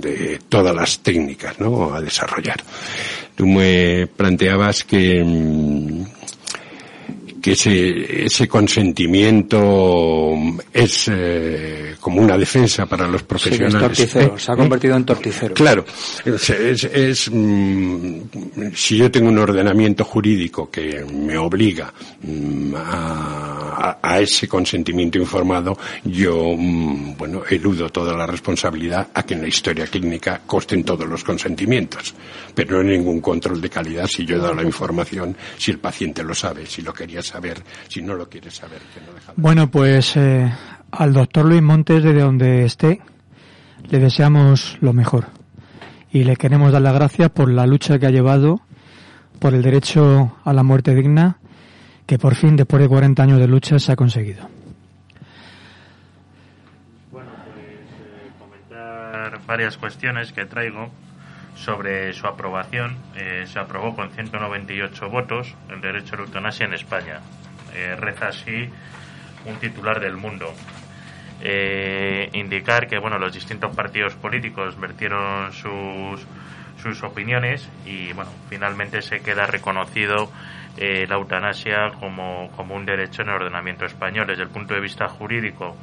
de 0.00 0.40
todas 0.48 0.74
las 0.74 1.00
técnicas 1.00 1.58
¿no? 1.58 1.94
a 1.94 2.00
desarrollar. 2.00 2.62
Tú 3.34 3.46
me 3.46 4.06
planteabas 4.06 4.84
que, 4.84 5.24
que 7.48 7.52
ese, 7.54 8.26
ese 8.26 8.46
consentimiento 8.46 10.34
es 10.70 11.10
eh, 11.10 11.94
como 11.98 12.20
una 12.20 12.36
defensa 12.36 12.84
para 12.84 13.08
los 13.08 13.22
profesionales. 13.22 14.14
¿Eh? 14.16 14.32
se 14.36 14.52
ha 14.52 14.56
convertido 14.56 14.96
en 14.96 15.04
torticero. 15.06 15.54
Claro, 15.54 15.86
es, 16.26 17.30
mm, 17.32 18.20
si 18.74 18.98
yo 18.98 19.10
tengo 19.10 19.30
un 19.30 19.38
ordenamiento 19.38 20.04
jurídico 20.04 20.70
que 20.70 21.02
me 21.04 21.38
obliga 21.38 21.90
mm, 22.20 22.74
a, 22.76 23.98
a, 24.02 24.20
ese 24.20 24.46
consentimiento 24.46 25.16
informado, 25.16 25.78
yo, 26.04 26.54
mm, 26.54 27.16
bueno, 27.16 27.44
eludo 27.48 27.88
toda 27.88 28.14
la 28.14 28.26
responsabilidad 28.26 29.08
a 29.14 29.22
que 29.22 29.32
en 29.32 29.42
la 29.42 29.48
historia 29.48 29.86
clínica 29.86 30.42
costen 30.46 30.84
todos 30.84 31.08
los 31.08 31.24
consentimientos. 31.24 32.14
Pero 32.54 32.82
no 32.82 32.90
hay 32.90 32.98
ningún 32.98 33.22
control 33.22 33.60
de 33.60 33.70
calidad 33.70 34.06
si 34.06 34.26
yo 34.26 34.36
he 34.36 34.38
dado 34.38 34.54
la 34.54 34.64
información, 34.64 35.34
si 35.56 35.70
el 35.70 35.78
paciente 35.78 36.22
lo 36.22 36.34
sabe, 36.34 36.66
si 36.66 36.82
lo 36.82 36.92
quería 36.92 37.22
saber, 37.22 37.37
si 37.88 38.02
no 38.02 38.14
lo 38.14 38.28
quiere 38.28 38.50
saber. 38.50 38.80
Que 38.94 39.00
no 39.00 39.12
deja 39.12 39.32
Bueno, 39.36 39.70
pues 39.70 40.16
eh, 40.16 40.52
al 40.90 41.12
doctor 41.12 41.46
Luis 41.46 41.62
Montes, 41.62 42.02
desde 42.02 42.20
donde 42.20 42.64
esté, 42.64 43.00
le 43.88 43.98
deseamos 43.98 44.78
lo 44.80 44.92
mejor. 44.92 45.26
Y 46.10 46.24
le 46.24 46.36
queremos 46.36 46.72
dar 46.72 46.82
las 46.82 46.94
gracias 46.94 47.30
por 47.30 47.50
la 47.50 47.66
lucha 47.66 47.98
que 47.98 48.06
ha 48.06 48.10
llevado 48.10 48.60
por 49.38 49.54
el 49.54 49.62
derecho 49.62 50.36
a 50.44 50.52
la 50.52 50.62
muerte 50.62 50.94
digna, 50.94 51.38
que 52.06 52.18
por 52.18 52.34
fin, 52.34 52.56
después 52.56 52.82
de 52.82 52.88
40 52.88 53.22
años 53.22 53.38
de 53.38 53.46
lucha, 53.46 53.78
se 53.78 53.92
ha 53.92 53.96
conseguido. 53.96 54.48
Bueno, 57.12 57.30
pues 57.54 57.66
eh, 57.66 58.30
comentar 58.38 59.40
varias 59.46 59.76
cuestiones 59.76 60.32
que 60.32 60.44
traigo 60.46 60.90
sobre 61.58 62.12
su 62.12 62.26
aprobación. 62.26 62.96
Eh, 63.16 63.44
se 63.46 63.58
aprobó 63.58 63.94
con 63.94 64.10
198 64.10 65.08
votos 65.10 65.54
el 65.68 65.80
derecho 65.80 66.14
a 66.14 66.18
la 66.18 66.24
eutanasia 66.24 66.66
en 66.66 66.74
España. 66.74 67.20
Eh, 67.74 67.96
reza 67.96 68.28
así 68.28 68.68
un 69.44 69.56
titular 69.56 70.00
del 70.00 70.16
mundo. 70.16 70.52
Eh, 71.40 72.30
indicar 72.32 72.88
que 72.88 72.98
bueno 72.98 73.18
los 73.18 73.32
distintos 73.32 73.74
partidos 73.74 74.14
políticos 74.14 74.78
vertieron 74.78 75.52
sus, 75.52 76.26
sus 76.82 77.02
opiniones 77.04 77.68
y 77.86 78.12
bueno 78.12 78.32
finalmente 78.48 79.02
se 79.02 79.20
queda 79.20 79.46
reconocido 79.46 80.32
la 80.76 81.16
eutanasia 81.16 81.90
como, 81.98 82.50
como 82.56 82.76
un 82.76 82.86
derecho 82.86 83.22
en 83.22 83.30
el 83.30 83.34
ordenamiento 83.34 83.84
español 83.84 84.28
desde 84.28 84.44
el 84.44 84.48
punto 84.48 84.74
de 84.74 84.80
vista 84.80 85.08
jurídico 85.08 85.76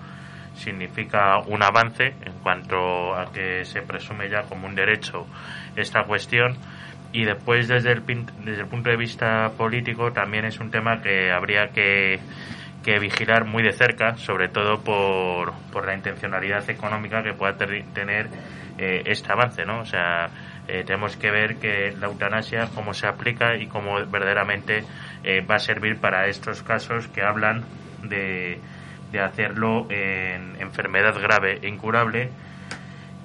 significa 0.56 1.40
un 1.40 1.64
avance 1.64 2.14
en 2.26 2.34
cuanto 2.42 3.16
a 3.16 3.32
que 3.32 3.66
se 3.66 3.82
presume 3.82 4.30
ya 4.30 4.44
como 4.44 4.68
un 4.68 4.76
derecho 4.76 5.26
esta 5.76 6.04
cuestión 6.04 6.58
y 7.12 7.24
después 7.26 7.68
desde 7.68 7.92
el, 7.92 8.04
desde 8.06 8.62
el 8.62 8.68
punto 8.68 8.90
de 8.90 8.98
vista 8.98 9.52
político 9.58 10.12
también 10.12 10.46
es 10.46 10.60
un 10.60 10.72
tema 10.72 11.02
que 11.02 11.32
habría 11.32 11.68
que 11.70 12.20
que 12.86 13.00
vigilar 13.00 13.46
muy 13.46 13.64
de 13.64 13.74
cerca, 13.74 14.16
sobre 14.16 14.48
todo 14.48 14.84
por, 14.84 15.54
por 15.74 15.88
la 15.88 15.96
intencionalidad 15.96 16.70
económica 16.70 17.24
que 17.24 17.34
pueda 17.34 17.58
tener 17.58 18.28
eh, 18.78 19.02
este 19.08 19.32
avance, 19.32 19.66
¿no? 19.66 19.80
O 19.80 19.86
sea, 19.86 20.30
eh, 20.68 20.84
tenemos 20.86 21.18
que 21.18 21.32
ver 21.32 21.56
que 21.56 21.96
la 22.00 22.06
eutanasia, 22.06 22.70
cómo 22.76 22.94
se 22.94 23.08
aplica 23.08 23.56
y 23.56 23.66
cómo 23.66 23.96
verdaderamente 24.06 24.84
eh, 25.24 25.42
va 25.42 25.56
a 25.56 25.60
servir 25.60 25.98
para 25.98 26.28
estos 26.28 26.62
casos 26.62 27.08
que 27.08 27.24
hablan 27.24 27.64
de, 28.04 28.60
de 29.12 29.20
hacerlo 29.20 29.88
en 29.90 30.56
enfermedad 30.60 31.20
grave 31.20 31.60
e 31.62 31.68
incurable 31.68 32.30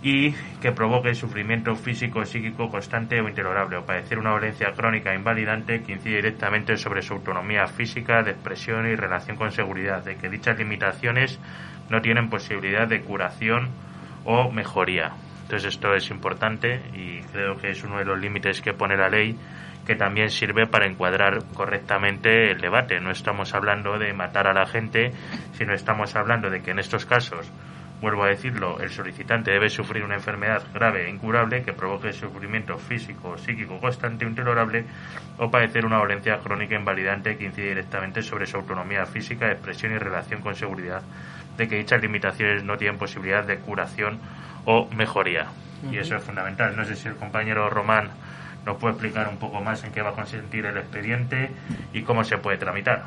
y 0.02 0.32
que 0.60 0.72
provoque 0.72 1.14
sufrimiento 1.14 1.74
físico, 1.76 2.24
psíquico 2.24 2.70
constante 2.70 3.20
o 3.20 3.28
intolerable 3.28 3.76
o 3.76 3.84
padecer 3.84 4.18
una 4.18 4.30
dolencia 4.30 4.72
crónica 4.72 5.14
invalidante 5.14 5.82
que 5.82 5.92
incide 5.92 6.16
directamente 6.16 6.76
sobre 6.76 7.02
su 7.02 7.14
autonomía 7.14 7.66
física, 7.66 8.22
de 8.22 8.30
expresión 8.30 8.86
y 8.86 8.94
relación 8.94 9.36
con 9.36 9.52
seguridad, 9.52 10.02
de 10.02 10.16
que 10.16 10.30
dichas 10.30 10.58
limitaciones 10.58 11.38
no 11.90 12.00
tienen 12.00 12.30
posibilidad 12.30 12.88
de 12.88 13.02
curación 13.02 13.68
o 14.24 14.50
mejoría. 14.50 15.12
Entonces 15.42 15.74
esto 15.74 15.94
es 15.94 16.08
importante 16.10 16.80
y 16.94 17.20
creo 17.32 17.56
que 17.56 17.70
es 17.70 17.82
uno 17.84 17.98
de 17.98 18.04
los 18.04 18.18
límites 18.18 18.62
que 18.62 18.72
pone 18.72 18.96
la 18.96 19.08
ley 19.08 19.36
que 19.86 19.96
también 19.96 20.30
sirve 20.30 20.66
para 20.66 20.86
encuadrar 20.86 21.38
correctamente 21.54 22.50
el 22.50 22.60
debate. 22.60 23.00
No 23.00 23.10
estamos 23.10 23.54
hablando 23.54 23.98
de 23.98 24.12
matar 24.12 24.46
a 24.46 24.52
la 24.52 24.66
gente, 24.66 25.12
sino 25.52 25.74
estamos 25.74 26.14
hablando 26.16 26.50
de 26.50 26.62
que 26.62 26.70
en 26.70 26.78
estos 26.78 27.06
casos 27.06 27.50
Vuelvo 28.00 28.24
a 28.24 28.28
decirlo, 28.28 28.80
el 28.80 28.88
solicitante 28.88 29.50
debe 29.50 29.68
sufrir 29.68 30.02
una 30.02 30.14
enfermedad 30.14 30.62
grave 30.72 31.04
e 31.04 31.10
incurable 31.10 31.62
que 31.62 31.74
provoque 31.74 32.14
sufrimiento 32.14 32.78
físico 32.78 33.36
o 33.36 33.38
psíquico 33.38 33.78
constante 33.78 34.24
o 34.24 34.28
intolerable 34.28 34.86
o 35.36 35.50
padecer 35.50 35.84
una 35.84 35.98
dolencia 35.98 36.38
crónica 36.38 36.76
invalidante 36.76 37.36
que 37.36 37.44
incide 37.44 37.68
directamente 37.68 38.22
sobre 38.22 38.46
su 38.46 38.56
autonomía 38.56 39.04
física, 39.04 39.52
expresión 39.52 39.92
y 39.92 39.98
relación 39.98 40.40
con 40.40 40.54
seguridad 40.54 41.02
de 41.58 41.68
que 41.68 41.76
dichas 41.76 42.00
limitaciones 42.00 42.64
no 42.64 42.78
tienen 42.78 42.96
posibilidad 42.96 43.44
de 43.44 43.58
curación 43.58 44.18
o 44.64 44.88
mejoría. 44.96 45.48
Y 45.92 45.98
eso 45.98 46.16
es 46.16 46.24
fundamental. 46.24 46.74
No 46.74 46.84
sé 46.86 46.96
si 46.96 47.08
el 47.08 47.16
compañero 47.16 47.68
Román 47.68 48.08
nos 48.66 48.76
puede 48.76 48.94
explicar 48.94 49.28
un 49.28 49.36
poco 49.36 49.60
más 49.60 49.82
en 49.84 49.92
qué 49.92 50.02
va 50.02 50.10
a 50.10 50.14
consentir 50.14 50.66
el 50.66 50.76
expediente 50.76 51.50
y 51.92 52.02
cómo 52.02 52.24
se 52.24 52.38
puede 52.38 52.58
tramitar. 52.58 53.04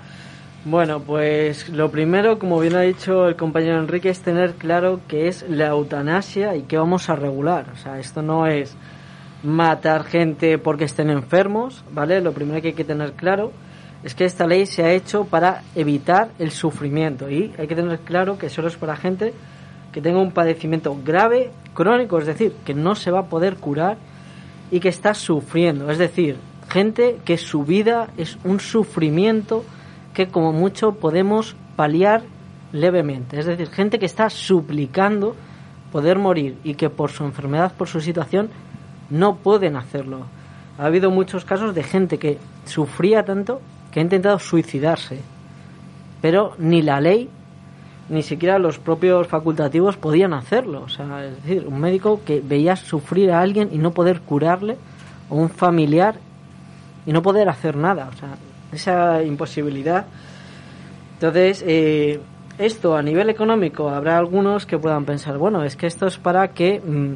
Bueno, 0.65 1.01
pues 1.01 1.67
lo 1.67 1.91
primero, 1.91 2.39
como 2.39 2.59
bien 2.59 2.75
ha 2.75 2.81
dicho 2.81 3.27
el 3.27 3.35
compañero 3.35 3.79
Enrique, 3.79 4.09
es 4.09 4.21
tener 4.21 4.53
claro 4.53 5.01
qué 5.09 5.27
es 5.27 5.43
la 5.49 5.67
eutanasia 5.67 6.55
y 6.55 6.63
qué 6.63 6.77
vamos 6.77 7.09
a 7.09 7.15
regular. 7.17 7.65
O 7.73 7.75
sea, 7.75 7.99
esto 7.99 8.21
no 8.21 8.47
es 8.47 8.75
matar 9.43 10.05
gente 10.05 10.57
porque 10.57 10.85
estén 10.85 11.09
enfermos, 11.09 11.83
¿vale? 11.91 12.21
Lo 12.21 12.31
primero 12.31 12.61
que 12.61 12.69
hay 12.69 12.73
que 12.73 12.85
tener 12.85 13.11
claro 13.11 13.51
es 14.03 14.15
que 14.15 14.23
esta 14.23 14.47
ley 14.47 14.65
se 14.65 14.83
ha 14.83 14.91
hecho 14.91 15.25
para 15.25 15.63
evitar 15.75 16.29
el 16.39 16.51
sufrimiento 16.51 17.29
y 17.29 17.53
hay 17.57 17.67
que 17.67 17.75
tener 17.75 17.99
claro 17.99 18.37
que 18.37 18.49
solo 18.49 18.69
es 18.69 18.77
para 18.77 18.95
gente 18.95 19.33
que 19.91 20.01
tenga 20.01 20.19
un 20.19 20.31
padecimiento 20.31 20.97
grave, 21.03 21.51
crónico, 21.73 22.19
es 22.19 22.25
decir, 22.25 22.53
que 22.65 22.73
no 22.73 22.95
se 22.95 23.11
va 23.11 23.19
a 23.19 23.25
poder 23.25 23.57
curar 23.57 23.97
y 24.73 24.79
que 24.79 24.89
está 24.89 25.13
sufriendo, 25.13 25.91
es 25.91 25.99
decir, 25.99 26.35
gente 26.67 27.19
que 27.25 27.37
su 27.37 27.63
vida 27.63 28.07
es 28.17 28.39
un 28.43 28.59
sufrimiento 28.59 29.63
que 30.15 30.29
como 30.29 30.51
mucho 30.51 30.95
podemos 30.95 31.55
paliar 31.75 32.23
levemente, 32.71 33.39
es 33.39 33.45
decir, 33.45 33.69
gente 33.69 33.99
que 33.99 34.07
está 34.07 34.31
suplicando 34.31 35.35
poder 35.91 36.17
morir 36.17 36.57
y 36.63 36.73
que 36.73 36.89
por 36.89 37.11
su 37.11 37.23
enfermedad, 37.23 37.71
por 37.77 37.87
su 37.87 38.01
situación, 38.01 38.49
no 39.11 39.35
pueden 39.35 39.75
hacerlo. 39.75 40.25
Ha 40.79 40.85
habido 40.87 41.11
muchos 41.11 41.45
casos 41.45 41.75
de 41.75 41.83
gente 41.83 42.17
que 42.17 42.39
sufría 42.65 43.23
tanto 43.23 43.61
que 43.91 43.99
ha 43.99 44.03
intentado 44.03 44.39
suicidarse, 44.39 45.19
pero 46.19 46.55
ni 46.57 46.81
la 46.81 46.99
ley 46.99 47.29
ni 48.09 48.23
siquiera 48.23 48.59
los 48.59 48.79
propios 48.79 49.27
facultativos 49.27 49.97
podían 49.97 50.33
hacerlo. 50.33 50.83
O 50.83 50.89
sea, 50.89 51.25
es 51.25 51.35
decir, 51.43 51.65
un 51.67 51.79
médico 51.79 52.21
que 52.25 52.41
veía 52.41 52.75
sufrir 52.75 53.31
a 53.31 53.41
alguien 53.41 53.69
y 53.71 53.77
no 53.77 53.91
poder 53.91 54.21
curarle, 54.21 54.77
o 55.29 55.35
un 55.35 55.49
familiar 55.49 56.15
y 57.05 57.13
no 57.13 57.21
poder 57.21 57.49
hacer 57.49 57.75
nada. 57.75 58.09
O 58.13 58.17
sea, 58.17 58.37
esa 58.71 59.23
imposibilidad. 59.23 60.05
Entonces, 61.15 61.63
eh, 61.65 62.19
esto 62.57 62.95
a 62.95 63.01
nivel 63.01 63.29
económico, 63.29 63.89
habrá 63.89 64.17
algunos 64.17 64.65
que 64.65 64.77
puedan 64.77 65.05
pensar, 65.05 65.37
bueno, 65.37 65.63
es 65.63 65.75
que 65.75 65.87
esto 65.87 66.05
es 66.05 66.17
para 66.17 66.49
que 66.49 66.79
mm, 66.79 67.13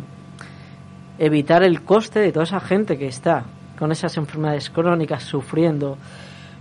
evitar 1.20 1.64
el 1.64 1.82
coste 1.84 2.20
de 2.20 2.32
toda 2.32 2.46
esa 2.46 2.60
gente 2.60 2.98
que 2.98 3.08
está 3.08 3.44
con 3.78 3.92
esas 3.92 4.18
enfermedades 4.18 4.70
crónicas 4.70 5.24
sufriendo. 5.24 5.98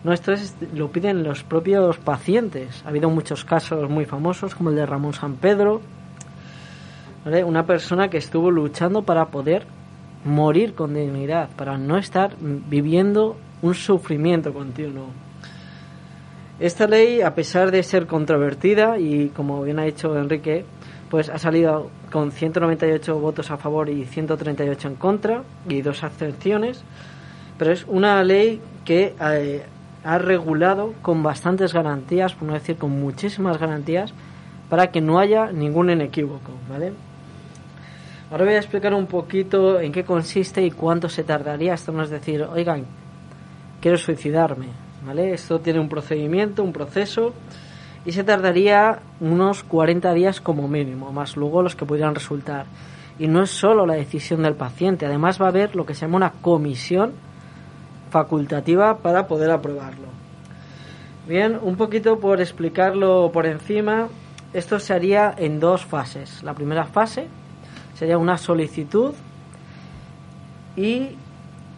No, 0.05 0.13
esto 0.13 0.33
es, 0.33 0.55
lo 0.75 0.91
piden 0.91 1.25
los 1.25 1.43
propios 1.43 1.99
pacientes. 1.99 2.83
Ha 2.85 2.91
habido 2.91 3.11
muchos 3.11 3.45
casos 3.45 3.89
muy 3.91 4.05
famosos, 4.05 4.55
como 4.55 4.71
el 4.71 4.77
de 4.77 4.87
Ramón 4.87 5.15
San 5.15 5.35
Pedro, 5.35 5.81
una 7.45 7.67
persona 7.67 8.09
que 8.09 8.19
estuvo 8.19 8.51
luchando 8.51 9.03
para 9.03 9.27
poder 9.27 9.67
morir 10.25 10.75
con 10.75 10.95
dignidad, 10.95 11.49
para 11.57 11.77
no 11.77 11.99
estar 11.99 12.37
viviendo 12.39 13.37
un 13.63 13.75
sufrimiento 13.75 14.53
continuo. 14.53 15.09
Esta 16.59 16.87
ley, 16.87 17.21
a 17.21 17.35
pesar 17.35 17.71
de 17.71 17.83
ser 17.83 18.07
controvertida 18.07 18.99
y 18.99 19.29
como 19.29 19.63
bien 19.63 19.79
ha 19.79 19.85
dicho 19.85 20.17
Enrique, 20.17 20.65
pues 21.11 21.29
ha 21.29 21.39
salido 21.39 21.91
con 22.11 22.33
198 22.33 23.19
votos 23.19 23.51
a 23.51 23.57
favor 23.57 23.89
y 23.89 24.05
138 24.05 24.89
en 24.89 24.95
contra 24.95 25.43
y 25.69 25.83
dos 25.83 26.03
abstenciones, 26.03 26.83
pero 27.59 27.73
es 27.73 27.85
una 27.87 28.23
ley 28.25 28.61
que 28.85 29.15
eh, 29.21 29.65
ha 30.07 30.19
regulado 30.19 30.95
con 31.03 31.25
bastantes 31.25 31.75
garantías, 31.75 32.35
por 32.35 32.47
no 32.47 32.55
decir 32.55 32.77
con 32.77 32.93
muchísimas 32.93 33.59
garantías, 33.59 34.15
para 34.71 34.93
que 34.93 35.01
no 35.01 35.19
haya 35.19 35.51
ningún 35.51 35.91
inequívoco, 35.91 36.53
¿vale? 36.71 36.93
Ahora 38.31 38.45
voy 38.45 38.55
a 38.55 38.59
explicar 38.59 38.95
un 38.95 39.07
poquito 39.07 39.81
en 39.81 39.91
qué 39.91 40.05
consiste 40.05 40.65
y 40.65 40.71
cuánto 40.71 41.09
se 41.09 41.25
tardaría. 41.25 41.75
Esto 41.75 41.91
no 41.91 42.05
es 42.05 42.11
decir, 42.11 42.43
oigan, 42.43 42.85
quiero 43.81 43.99
suicidarme, 43.99 44.69
¿vale? 45.05 45.33
Esto 45.33 45.59
tiene 45.59 45.81
un 45.81 45.89
procedimiento, 45.89 46.63
un 46.63 46.73
proceso 46.73 47.35
y 48.05 48.13
se 48.13 48.23
tardaría 48.23 49.01
unos 49.19 49.65
40 49.65 50.13
días 50.15 50.41
como 50.41 50.69
mínimo, 50.69 51.11
más 51.11 51.37
luego 51.37 51.63
los 51.63 51.75
que 51.75 51.85
pudieran 51.85 52.15
resultar. 52.15 52.67
Y 53.19 53.27
no 53.27 53.43
es 53.43 53.51
solo 53.51 53.87
la 53.87 53.95
decisión 53.95 54.45
del 54.45 54.55
paciente, 54.55 55.05
además 55.05 55.41
va 55.41 55.47
a 55.47 55.49
haber 55.49 55.75
lo 55.75 55.85
que 55.85 55.95
se 55.95 56.03
llama 56.03 56.19
una 56.19 56.31
comisión 56.31 57.26
facultativa 58.17 58.97
para 59.05 59.27
poder 59.27 59.51
aprobarlo. 59.51 60.09
Bien, 61.29 61.59
un 61.61 61.77
poquito 61.77 62.19
por 62.19 62.41
explicarlo 62.41 63.31
por 63.31 63.45
encima, 63.45 64.09
esto 64.55 64.81
se 64.81 64.95
haría 64.95 65.35
en 65.37 65.61
dos 65.61 65.85
fases. 65.85 66.43
La 66.43 66.55
primera 66.55 66.87
fase 66.87 67.27
sería 67.93 68.17
una 68.17 68.39
solicitud 68.39 69.13
y 70.77 71.11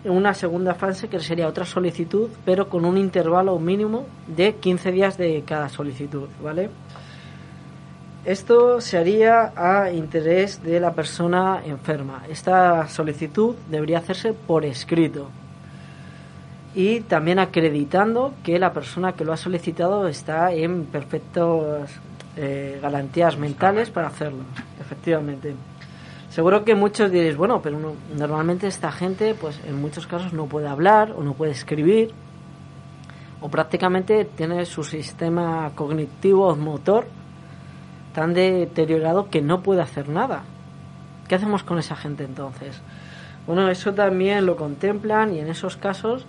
una 0.04 0.32
segunda 0.32 0.74
fase 0.74 1.08
que 1.08 1.18
sería 1.18 1.48
otra 1.48 1.64
solicitud, 1.64 2.28
pero 2.44 2.68
con 2.68 2.84
un 2.84 2.96
intervalo 2.96 3.58
mínimo 3.58 4.06
de 4.28 4.54
15 4.54 4.92
días 4.92 5.18
de 5.18 5.42
cada 5.44 5.68
solicitud, 5.68 6.28
¿vale? 6.40 6.70
Esto 8.24 8.80
se 8.80 8.96
haría 8.96 9.52
a 9.56 9.90
interés 9.90 10.62
de 10.62 10.78
la 10.78 10.92
persona 10.92 11.62
enferma. 11.64 12.22
Esta 12.28 12.86
solicitud 12.86 13.56
debería 13.68 13.98
hacerse 13.98 14.34
por 14.34 14.64
escrito 14.64 15.30
y 16.78 17.00
también 17.00 17.40
acreditando 17.40 18.34
que 18.44 18.56
la 18.60 18.72
persona 18.72 19.14
que 19.14 19.24
lo 19.24 19.32
ha 19.32 19.36
solicitado 19.36 20.06
está 20.06 20.52
en 20.52 20.84
perfectas 20.84 21.90
eh, 22.36 22.78
garantías 22.80 23.36
mentales 23.36 23.90
para 23.90 24.06
hacerlo, 24.06 24.44
efectivamente. 24.80 25.56
Seguro 26.30 26.64
que 26.64 26.76
muchos 26.76 27.10
diréis, 27.10 27.36
bueno, 27.36 27.60
pero 27.60 27.96
normalmente 28.16 28.68
esta 28.68 28.92
gente, 28.92 29.34
pues 29.34 29.58
en 29.66 29.80
muchos 29.80 30.06
casos 30.06 30.32
no 30.32 30.46
puede 30.46 30.68
hablar 30.68 31.10
o 31.18 31.24
no 31.24 31.34
puede 31.34 31.50
escribir 31.50 32.12
o 33.40 33.48
prácticamente 33.48 34.24
tiene 34.24 34.64
su 34.64 34.84
sistema 34.84 35.72
cognitivo 35.74 36.46
o 36.46 36.54
motor 36.54 37.08
tan 38.14 38.34
deteriorado 38.34 39.30
que 39.30 39.42
no 39.42 39.62
puede 39.62 39.82
hacer 39.82 40.08
nada. 40.08 40.44
¿Qué 41.26 41.34
hacemos 41.34 41.64
con 41.64 41.80
esa 41.80 41.96
gente 41.96 42.22
entonces? 42.22 42.80
Bueno, 43.48 43.68
eso 43.68 43.94
también 43.94 44.46
lo 44.46 44.54
contemplan 44.54 45.34
y 45.34 45.40
en 45.40 45.48
esos 45.48 45.76
casos 45.76 46.24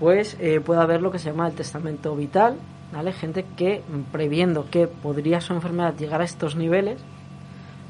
pues 0.00 0.36
eh, 0.40 0.60
puede 0.60 0.80
haber 0.80 1.02
lo 1.02 1.12
que 1.12 1.18
se 1.18 1.30
llama 1.30 1.46
el 1.46 1.54
testamento 1.54 2.16
vital, 2.16 2.56
¿vale? 2.92 3.12
Gente 3.12 3.44
que 3.56 3.82
previendo 4.10 4.68
que 4.70 4.88
podría 4.88 5.42
su 5.42 5.52
enfermedad 5.52 5.94
llegar 5.96 6.22
a 6.22 6.24
estos 6.24 6.56
niveles, 6.56 7.00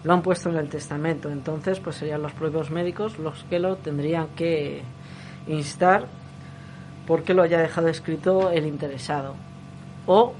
lo 0.03 0.13
han 0.13 0.23
puesto 0.23 0.51
en 0.51 0.57
el 0.57 0.69
testamento. 0.69 1.31
Entonces, 1.31 1.79
pues 1.79 1.97
serían 1.97 2.21
los 2.21 2.33
propios 2.33 2.71
médicos 2.71 3.19
los 3.19 3.45
que 3.45 3.61
lo 3.61 3.77
tendrían 3.77 4.27
que 4.35 4.83
instar 5.47 6.07
porque 7.07 7.33
lo 7.33 7.43
haya 7.43 7.61
dejado 7.61 7.89
escrito 7.89 8.51
el 8.51 8.67
interesado. 8.67 9.35
O 10.07 10.35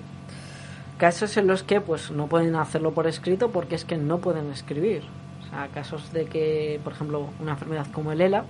casos 0.99 1.37
en 1.37 1.47
los 1.47 1.63
que 1.63 1.81
pues 1.81 2.11
no 2.11 2.27
pueden 2.27 2.57
hacerlo 2.57 2.93
por 2.93 3.07
escrito 3.07 3.51
porque 3.51 3.77
es 3.77 3.85
que 3.85 3.97
no 3.97 4.19
pueden 4.19 4.51
escribir. 4.51 5.03
O 5.41 5.51
sea, 5.51 5.69
casos 5.69 6.13
de 6.13 6.27
que, 6.27 6.81
por 6.83 6.93
ejemplo, 6.93 7.31
una 7.41 7.53
enfermedad 7.53 7.87
como 7.93 8.13
el 8.13 8.21
ELA, 8.21 8.45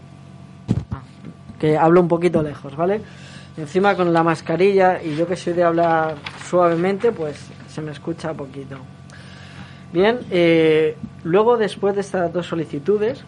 que 1.61 1.77
hablo 1.77 2.01
un 2.01 2.09
poquito 2.09 2.43
lejos, 2.43 2.75
¿vale? 2.75 3.03
Encima 3.57 3.95
con 3.95 4.13
la 4.13 4.23
mascarilla 4.23 5.03
y 5.03 5.15
yo 5.15 5.27
que 5.27 5.37
soy 5.37 5.53
de 5.53 5.63
hablar 5.63 6.17
suavemente, 6.49 7.13
pues 7.13 7.37
se 7.69 7.83
me 7.83 7.93
escucha 7.93 8.33
poquito. 8.33 8.79
Bien, 9.93 10.21
eh, 10.31 10.97
luego 11.25 11.59
después 11.59 11.95
de 11.95 12.01
estas 12.01 12.33
dos 12.33 12.47
solicitudes, 12.47 13.23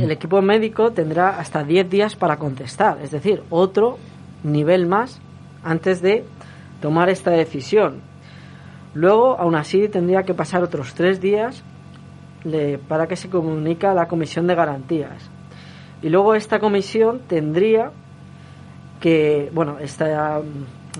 el 0.00 0.10
equipo 0.10 0.42
médico 0.42 0.92
tendrá 0.92 1.38
hasta 1.38 1.64
10 1.64 1.88
días 1.88 2.16
para 2.16 2.36
contestar, 2.36 2.98
es 3.02 3.10
decir, 3.10 3.42
otro 3.48 3.98
nivel 4.44 4.86
más 4.86 5.20
antes 5.64 6.02
de 6.02 6.24
tomar 6.80 7.08
esta 7.08 7.30
decisión. 7.30 8.00
Luego, 8.94 9.38
aún 9.38 9.54
así, 9.54 9.88
tendría 9.88 10.24
que 10.24 10.34
pasar 10.34 10.62
otros 10.62 10.92
tres 10.92 11.20
días 11.20 11.62
para 12.88 13.06
que 13.06 13.16
se 13.16 13.30
comunique 13.30 13.86
a 13.86 13.94
la 13.94 14.08
comisión 14.08 14.46
de 14.46 14.54
garantías. 14.54 15.31
Y 16.02 16.08
luego 16.08 16.34
esta 16.34 16.58
comisión 16.58 17.20
tendría 17.28 17.92
que, 19.00 19.50
bueno, 19.52 19.78
esta 19.78 20.42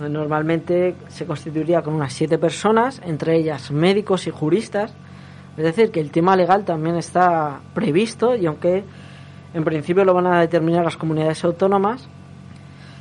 normalmente 0.09 0.95
se 1.09 1.25
constituiría 1.25 1.81
con 1.81 1.93
unas 1.93 2.13
siete 2.13 2.37
personas, 2.37 3.01
entre 3.05 3.37
ellas 3.37 3.71
médicos 3.71 4.27
y 4.27 4.31
juristas. 4.31 4.93
Es 5.55 5.63
decir, 5.63 5.91
que 5.91 5.99
el 5.99 6.09
tema 6.09 6.35
legal 6.35 6.65
también 6.65 6.95
está 6.95 7.59
previsto 7.73 8.35
y 8.35 8.45
aunque 8.45 8.83
en 9.53 9.63
principio 9.63 10.03
lo 10.03 10.13
van 10.13 10.27
a 10.27 10.39
determinar 10.39 10.83
las 10.83 10.97
comunidades 10.97 11.43
autónomas, 11.43 12.07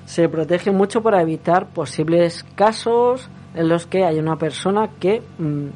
se 0.04 0.28
protege 0.28 0.70
mucho 0.70 1.02
para 1.02 1.22
evitar 1.22 1.68
posibles 1.68 2.44
casos 2.54 3.30
en 3.54 3.68
los 3.68 3.86
que 3.86 4.04
hay 4.04 4.18
una 4.18 4.36
persona 4.36 4.90
que, 5.00 5.22
mm, 5.38 5.66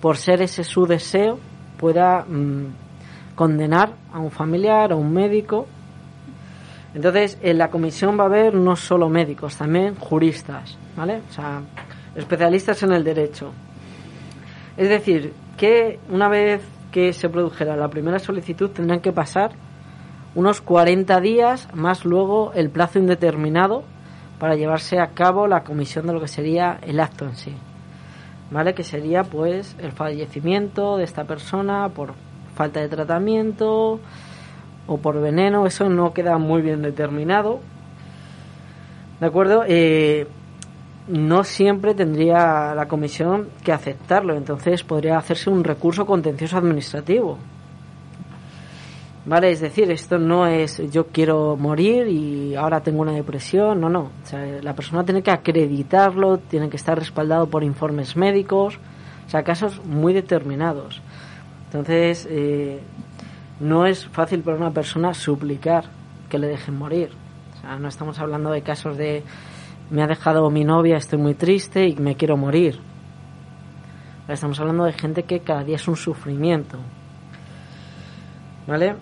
por 0.00 0.16
ser 0.16 0.40
ese 0.40 0.64
su 0.64 0.86
deseo, 0.86 1.38
pueda 1.76 2.24
mm, 2.26 2.66
condenar 3.40 3.94
a 4.12 4.18
un 4.18 4.30
familiar, 4.30 4.92
a 4.92 4.96
un 4.96 5.14
médico 5.14 5.66
entonces, 6.94 7.38
en 7.40 7.58
la 7.58 7.70
comisión 7.70 8.18
va 8.18 8.24
a 8.24 8.26
haber 8.26 8.54
no 8.54 8.74
solo 8.74 9.08
médicos, 9.08 9.56
también 9.56 9.94
juristas, 9.94 10.76
¿vale? 10.96 11.20
O 11.30 11.32
sea, 11.32 11.62
especialistas 12.16 12.82
en 12.82 12.92
el 12.92 13.04
derecho. 13.04 13.52
Es 14.76 14.88
decir, 14.88 15.32
que 15.56 16.00
una 16.10 16.28
vez 16.28 16.62
que 16.90 17.12
se 17.12 17.28
produjera 17.28 17.76
la 17.76 17.88
primera 17.88 18.18
solicitud 18.18 18.70
tendrán 18.70 19.00
que 19.00 19.12
pasar 19.12 19.52
unos 20.34 20.60
40 20.60 21.20
días 21.20 21.68
más 21.74 22.04
luego 22.04 22.52
el 22.54 22.70
plazo 22.70 22.98
indeterminado 22.98 23.84
para 24.40 24.56
llevarse 24.56 24.98
a 24.98 25.08
cabo 25.08 25.46
la 25.46 25.62
comisión 25.62 26.06
de 26.06 26.12
lo 26.12 26.20
que 26.20 26.28
sería 26.28 26.78
el 26.82 26.98
acto 26.98 27.24
en 27.26 27.36
sí. 27.36 27.54
¿Vale? 28.50 28.74
Que 28.74 28.82
sería 28.82 29.22
pues 29.22 29.76
el 29.78 29.92
fallecimiento 29.92 30.96
de 30.96 31.04
esta 31.04 31.22
persona 31.22 31.88
por 31.90 32.14
falta 32.60 32.80
de 32.80 32.90
tratamiento, 32.90 34.00
o 34.86 34.98
por 34.98 35.18
veneno, 35.18 35.64
eso 35.64 35.88
no 35.88 36.12
queda 36.12 36.36
muy 36.36 36.60
bien 36.60 36.82
determinado. 36.82 37.60
¿De 39.18 39.26
acuerdo? 39.26 39.64
Eh, 39.66 40.26
no 41.08 41.42
siempre 41.42 41.94
tendría 41.94 42.74
la 42.74 42.86
comisión 42.86 43.48
que 43.64 43.72
aceptarlo, 43.72 44.36
entonces 44.36 44.84
podría 44.84 45.16
hacerse 45.16 45.48
un 45.48 45.64
recurso 45.64 46.04
contencioso 46.04 46.58
administrativo. 46.58 47.38
¿Vale? 49.24 49.52
Es 49.52 49.60
decir, 49.60 49.90
esto 49.90 50.18
no 50.18 50.46
es 50.46 50.82
yo 50.90 51.06
quiero 51.06 51.56
morir 51.56 52.08
y 52.08 52.54
ahora 52.56 52.82
tengo 52.82 53.00
una 53.00 53.12
depresión, 53.12 53.80
no, 53.80 53.88
no. 53.88 54.10
La 54.60 54.74
persona 54.74 55.02
tiene 55.02 55.22
que 55.22 55.30
acreditarlo, 55.30 56.36
tiene 56.36 56.68
que 56.68 56.76
estar 56.76 56.98
respaldado 56.98 57.46
por 57.46 57.64
informes 57.64 58.16
médicos, 58.16 58.78
o 59.26 59.30
sea, 59.30 59.44
casos 59.44 59.82
muy 59.86 60.12
determinados. 60.12 61.00
Entonces, 61.70 62.26
eh, 62.28 62.80
no 63.60 63.86
es 63.86 64.04
fácil 64.06 64.40
para 64.42 64.56
una 64.56 64.72
persona 64.72 65.14
suplicar 65.14 65.84
que 66.28 66.36
le 66.36 66.48
dejen 66.48 66.76
morir. 66.76 67.10
O 67.56 67.60
sea, 67.60 67.76
no 67.76 67.86
estamos 67.86 68.18
hablando 68.18 68.50
de 68.50 68.62
casos 68.62 68.96
de 68.96 69.22
me 69.90 70.02
ha 70.02 70.08
dejado 70.08 70.50
mi 70.50 70.64
novia, 70.64 70.96
estoy 70.96 71.20
muy 71.20 71.34
triste 71.34 71.86
y 71.86 71.94
me 71.94 72.16
quiero 72.16 72.36
morir. 72.36 72.80
Estamos 74.26 74.58
hablando 74.58 74.84
de 74.84 74.92
gente 74.94 75.24
que 75.24 75.40
cada 75.40 75.62
día 75.62 75.76
es 75.76 75.86
un 75.86 75.96
sufrimiento. 75.96 76.78
¿Vale? 78.66 78.96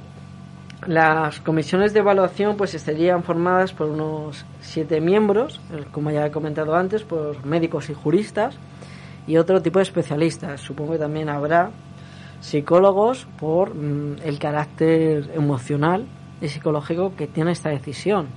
Las 0.87 1.41
comisiones 1.41 1.95
de 1.95 2.01
evaluación 2.01 2.57
pues 2.59 2.75
estarían 2.75 3.23
formadas 3.23 3.73
por 3.73 3.89
unos 3.89 4.45
siete 4.61 5.01
miembros, 5.01 5.61
como 5.91 6.11
ya 6.11 6.27
he 6.27 6.31
comentado 6.31 6.75
antes, 6.75 7.03
por 7.03 7.45
médicos 7.47 7.89
y 7.89 7.95
juristas 7.95 8.57
y 9.27 9.39
otro 9.39 9.63
tipo 9.63 9.79
de 9.79 9.85
especialistas. 9.85 10.61
Supongo 10.61 10.93
que 10.93 10.99
también 10.99 11.29
habrá 11.29 11.71
psicólogos 12.41 13.27
por 13.39 13.75
mm, 13.75 14.17
el 14.25 14.39
carácter 14.39 15.31
emocional 15.35 16.07
y 16.41 16.49
psicológico 16.49 17.15
que 17.17 17.27
tiene 17.27 17.53
esta 17.53 17.71
decisión. 17.71 18.29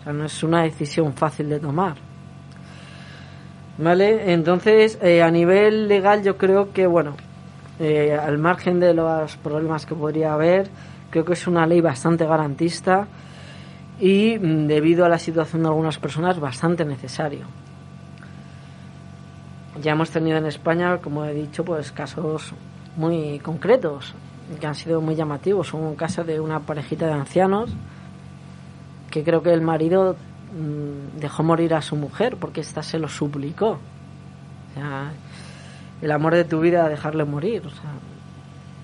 O 0.00 0.04
sea, 0.04 0.12
no 0.12 0.24
es 0.24 0.42
una 0.42 0.62
decisión 0.62 1.12
fácil 1.14 1.48
de 1.48 1.60
tomar. 1.60 1.96
¿Vale? 3.78 4.32
Entonces, 4.32 4.98
eh, 5.02 5.22
a 5.22 5.30
nivel 5.30 5.86
legal 5.86 6.22
yo 6.22 6.36
creo 6.36 6.72
que, 6.72 6.86
bueno, 6.86 7.14
eh, 7.78 8.12
al 8.12 8.38
margen 8.38 8.80
de 8.80 8.92
los 8.92 9.36
problemas 9.36 9.86
que 9.86 9.94
podría 9.94 10.32
haber, 10.32 10.68
creo 11.10 11.24
que 11.24 11.34
es 11.34 11.46
una 11.46 11.66
ley 11.66 11.80
bastante 11.80 12.26
garantista 12.26 13.06
y 14.00 14.36
mm, 14.38 14.66
debido 14.66 15.04
a 15.04 15.08
la 15.08 15.18
situación 15.18 15.62
de 15.62 15.68
algunas 15.68 15.98
personas 15.98 16.40
bastante 16.40 16.84
necesario. 16.84 17.46
Ya 19.80 19.92
hemos 19.92 20.10
tenido 20.10 20.38
en 20.38 20.46
España, 20.46 20.98
como 20.98 21.24
he 21.24 21.32
dicho, 21.32 21.64
pues 21.64 21.92
casos 21.92 22.52
muy 22.98 23.38
concretos 23.38 24.14
que 24.60 24.66
han 24.66 24.74
sido 24.74 25.00
muy 25.00 25.14
llamativos. 25.14 25.72
Un 25.72 25.94
caso 25.94 26.24
de 26.24 26.40
una 26.40 26.60
parejita 26.60 27.06
de 27.06 27.12
ancianos 27.12 27.70
que 29.10 29.24
creo 29.24 29.42
que 29.42 29.52
el 29.52 29.62
marido 29.62 30.16
mm, 30.52 31.20
dejó 31.20 31.42
morir 31.42 31.74
a 31.74 31.80
su 31.80 31.96
mujer 31.96 32.36
porque 32.36 32.60
ésta 32.60 32.82
se 32.82 32.98
lo 32.98 33.08
suplicó. 33.08 33.78
O 34.70 34.74
sea, 34.74 35.12
el 36.02 36.10
amor 36.10 36.34
de 36.34 36.44
tu 36.44 36.60
vida, 36.60 36.88
dejarle 36.88 37.24
morir. 37.24 37.62
O 37.66 37.70
sea, 37.70 37.90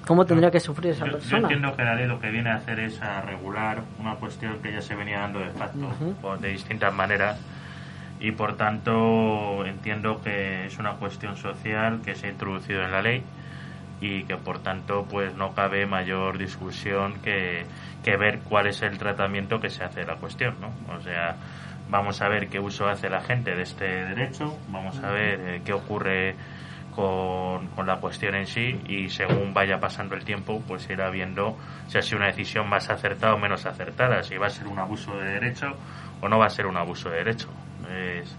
¿Cómo 0.07 0.27
tendría 0.27 0.51
que 0.51 0.61
sufrir 0.61 0.93
esa 0.93 1.07
persona? 1.07 1.31
Yo 1.31 1.37
entiendo 1.39 1.75
que 1.75 1.83
la 1.83 1.95
ley 1.95 2.07
lo 2.07 2.21
que 2.21 2.31
viene 2.31 2.51
a 2.51 2.57
hacer 2.57 2.79
es 2.79 3.01
a 3.01 3.23
regular 3.23 3.83
una 3.99 4.17
cuestión 4.17 4.59
que 4.61 4.71
ya 4.71 4.83
se 4.83 4.95
venía 4.95 5.21
dando 5.21 5.39
de 5.39 5.49
facto, 5.51 5.89
de 6.41 6.49
distintas 6.51 6.93
maneras, 6.93 7.41
y 8.21 8.33
por 8.33 8.57
tanto 8.57 9.65
entiendo 9.65 10.21
que 10.23 10.67
es 10.67 10.79
una 10.79 10.93
cuestión 10.93 11.37
social 11.37 12.03
que 12.05 12.15
se 12.15 12.27
ha 12.27 12.31
introducido 12.31 12.85
en 12.85 12.93
la 12.93 13.01
ley 13.01 13.23
y 14.05 14.25
que 14.25 14.37
por 14.37 14.59
tanto 14.59 15.07
pues 15.11 15.35
no 15.35 15.55
cabe 15.55 15.87
mayor 15.87 16.37
discusión 16.37 17.21
que, 17.23 17.65
que 18.03 18.17
ver 18.19 18.41
cuál 18.41 18.67
es 18.67 18.83
el 18.83 18.99
tratamiento 18.99 19.61
que 19.61 19.71
se 19.71 19.83
hace 19.83 20.01
de 20.01 20.07
la 20.07 20.17
cuestión, 20.17 20.57
¿no? 20.61 20.69
O 20.95 21.01
sea, 21.01 21.37
vamos 21.89 22.21
a 22.21 22.29
ver 22.29 22.49
qué 22.51 22.61
uso 22.61 22.87
hace 22.87 23.09
la 23.09 23.23
gente 23.23 23.55
de 23.55 23.63
este 23.63 23.87
derecho, 23.87 24.59
vamos 24.69 25.03
a 25.03 25.11
ver 25.11 25.41
eh, 25.41 25.63
qué 25.65 25.73
ocurre 25.73 26.37
con, 26.95 27.69
con, 27.69 27.87
la 27.87 27.97
cuestión 27.97 28.35
en 28.35 28.47
sí 28.47 28.79
y 28.87 29.09
según 29.09 29.55
vaya 29.55 29.81
pasando 29.81 30.15
el 30.15 30.25
tiempo 30.25 30.63
pues 30.69 30.89
irá 30.91 31.09
viendo 31.09 31.57
si 31.89 31.97
ha 31.97 32.03
sido 32.03 32.19
una 32.19 32.27
decisión 32.27 32.69
más 32.69 32.91
acertada 32.91 33.35
o 33.35 33.39
menos 33.39 33.65
acertada, 33.65 34.23
si 34.23 34.37
va 34.37 34.49
a 34.49 34.51
ser 34.51 34.67
un 34.67 34.79
abuso 34.81 35.17
de 35.17 35.33
derecho 35.33 35.69
o 36.21 36.29
no 36.29 36.39
va 36.39 36.47
a 36.47 36.51
ser 36.51 36.67
un 36.67 36.77
abuso 36.77 37.09
de 37.09 37.17
derecho, 37.17 37.49
es, 37.91 38.37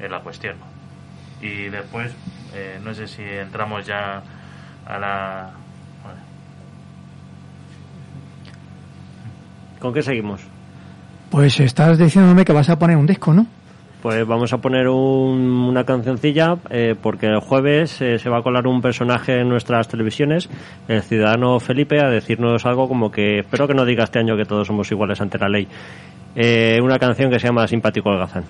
es 0.00 0.10
la 0.10 0.18
cuestión. 0.20 0.56
Y 1.40 1.68
después, 1.68 2.14
eh, 2.54 2.80
no 2.82 2.94
sé 2.94 3.06
si 3.06 3.22
entramos 3.22 3.86
ya 3.86 4.22
a 4.86 4.98
la... 4.98 5.50
¿Con 9.78 9.92
qué 9.92 10.02
seguimos? 10.02 10.40
Pues 11.30 11.58
estás 11.60 11.98
diciéndome 11.98 12.44
que 12.44 12.52
vas 12.52 12.68
a 12.68 12.78
poner 12.78 12.96
un 12.96 13.06
disco, 13.06 13.34
¿no? 13.34 13.46
Pues 14.02 14.26
vamos 14.26 14.52
a 14.52 14.58
poner 14.58 14.88
una 14.88 15.84
cancioncilla 15.84 16.56
eh, 16.70 16.96
porque 17.00 17.26
el 17.26 17.38
jueves 17.38 18.02
eh, 18.02 18.18
se 18.18 18.28
va 18.28 18.38
a 18.38 18.42
colar 18.42 18.66
un 18.66 18.82
personaje 18.82 19.40
en 19.40 19.48
nuestras 19.48 19.86
televisiones, 19.86 20.48
el 20.88 21.02
ciudadano 21.02 21.60
Felipe, 21.60 22.00
a 22.00 22.10
decirnos 22.10 22.66
algo 22.66 22.88
como 22.88 23.12
que 23.12 23.38
espero 23.40 23.68
que 23.68 23.74
no 23.74 23.84
diga 23.84 24.02
este 24.02 24.18
año 24.18 24.36
que 24.36 24.44
todos 24.44 24.66
somos 24.66 24.90
iguales 24.90 25.20
ante 25.20 25.38
la 25.38 25.48
ley. 25.48 25.68
Eh, 26.34 26.80
una 26.82 26.98
canción 26.98 27.30
que 27.30 27.38
se 27.38 27.46
llama 27.46 27.68
Simpático 27.68 28.10
Algazán. 28.10 28.44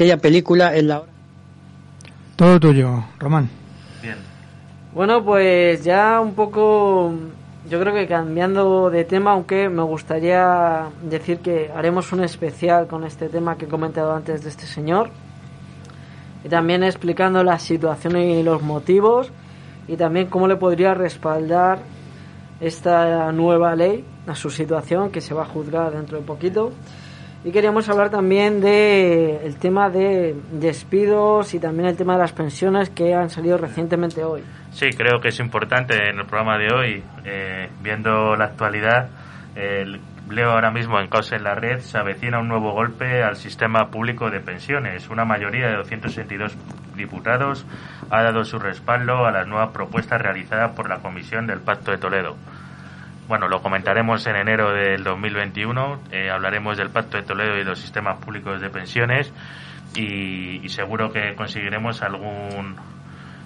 Aquella 0.00 0.16
película 0.16 0.74
en 0.74 0.88
la 0.88 1.00
hora. 1.00 1.12
Todo 2.34 2.58
tuyo, 2.58 3.04
Román. 3.18 3.50
Bien. 4.00 4.16
Bueno, 4.94 5.22
pues 5.22 5.84
ya 5.84 6.22
un 6.22 6.32
poco, 6.32 7.12
yo 7.68 7.78
creo 7.78 7.92
que 7.92 8.06
cambiando 8.06 8.88
de 8.88 9.04
tema, 9.04 9.32
aunque 9.32 9.68
me 9.68 9.82
gustaría 9.82 10.86
decir 11.02 11.40
que 11.40 11.70
haremos 11.76 12.12
un 12.12 12.24
especial 12.24 12.86
con 12.86 13.04
este 13.04 13.28
tema 13.28 13.58
que 13.58 13.66
he 13.66 13.68
comentado 13.68 14.14
antes 14.14 14.42
de 14.42 14.48
este 14.48 14.64
señor. 14.64 15.10
Y 16.44 16.48
también 16.48 16.82
explicando 16.82 17.44
la 17.44 17.58
situación 17.58 18.16
y 18.16 18.42
los 18.42 18.62
motivos 18.62 19.30
y 19.86 19.96
también 19.96 20.28
cómo 20.28 20.48
le 20.48 20.56
podría 20.56 20.94
respaldar 20.94 21.80
esta 22.58 23.30
nueva 23.32 23.76
ley 23.76 24.02
a 24.26 24.34
su 24.34 24.48
situación 24.48 25.10
que 25.10 25.20
se 25.20 25.34
va 25.34 25.42
a 25.42 25.46
juzgar 25.46 25.92
dentro 25.92 26.16
de 26.16 26.24
poquito. 26.24 26.72
Y 27.42 27.52
queríamos 27.52 27.88
hablar 27.88 28.10
también 28.10 28.60
de 28.60 29.46
el 29.46 29.56
tema 29.56 29.88
de 29.88 30.36
despidos 30.52 31.54
y 31.54 31.58
también 31.58 31.88
el 31.88 31.96
tema 31.96 32.12
de 32.12 32.18
las 32.18 32.32
pensiones 32.32 32.90
que 32.90 33.14
han 33.14 33.30
salido 33.30 33.56
recientemente 33.56 34.22
hoy. 34.22 34.42
Sí, 34.72 34.90
creo 34.90 35.20
que 35.20 35.28
es 35.28 35.40
importante 35.40 36.10
en 36.10 36.18
el 36.18 36.26
programa 36.26 36.58
de 36.58 36.70
hoy, 36.70 37.02
eh, 37.24 37.70
viendo 37.80 38.36
la 38.36 38.44
actualidad, 38.44 39.08
el 39.56 40.00
leo 40.30 40.50
ahora 40.50 40.70
mismo 40.70 41.00
en 41.00 41.08
Causa 41.08 41.36
en 41.36 41.44
la 41.44 41.54
Red, 41.54 41.80
se 41.80 41.96
avecina 41.98 42.38
un 42.38 42.48
nuevo 42.48 42.72
golpe 42.72 43.22
al 43.22 43.36
sistema 43.36 43.90
público 43.90 44.30
de 44.30 44.40
pensiones. 44.40 45.08
Una 45.08 45.24
mayoría 45.24 45.68
de 45.68 45.76
262 45.76 46.56
diputados 46.94 47.66
ha 48.10 48.22
dado 48.22 48.44
su 48.44 48.58
respaldo 48.58 49.24
a 49.24 49.32
las 49.32 49.46
nuevas 49.46 49.70
propuestas 49.70 50.20
realizadas 50.20 50.72
por 50.72 50.88
la 50.88 50.98
Comisión 50.98 51.46
del 51.46 51.60
Pacto 51.60 51.90
de 51.90 51.98
Toledo. 51.98 52.36
Bueno, 53.30 53.46
lo 53.46 53.62
comentaremos 53.62 54.26
en 54.26 54.34
enero 54.34 54.72
del 54.72 55.04
2021, 55.04 56.00
eh, 56.10 56.30
hablaremos 56.30 56.76
del 56.76 56.90
Pacto 56.90 57.16
de 57.16 57.22
Toledo 57.22 57.56
y 57.58 57.62
los 57.62 57.78
sistemas 57.78 58.18
públicos 58.18 58.60
de 58.60 58.70
pensiones 58.70 59.32
y, 59.94 60.68
seguro 60.68 61.12
que 61.12 61.36
conseguiremos 61.36 62.02
algún, 62.02 62.74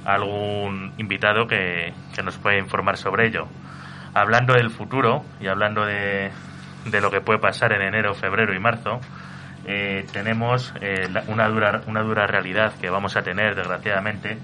algún 0.06 0.94
invitado 0.97 1.47
que, 1.47 1.93
que 2.15 2.23
nos 2.23 2.39
pueda 2.39 2.56
informar 2.56 2.97
sobre 2.97 3.27
ello. 3.27 3.47
Hablando 4.15 4.55
del 4.55 4.70
futuro 4.70 5.23
y 5.39 5.48
hablando 5.48 5.85
de, 5.85 6.31
de 6.86 7.01
lo 7.02 7.11
que 7.11 7.20
puede 7.20 7.39
pasar 7.39 7.74
en 7.74 7.82
enero, 7.82 8.15
febrero 8.15 8.55
y 8.55 8.59
marzo, 8.59 9.01
eh, 9.66 10.06
tenemos 10.15 10.73
eh, 10.81 11.11
una, 11.27 11.47
dura, 11.48 11.82
una 11.89 12.01
dura 12.01 12.27
realidad 12.27 12.73
que 12.81 12.89
vamos 12.89 13.19
a 13.19 13.23
tener, 13.23 13.55
desgraciadamente, 13.55 14.39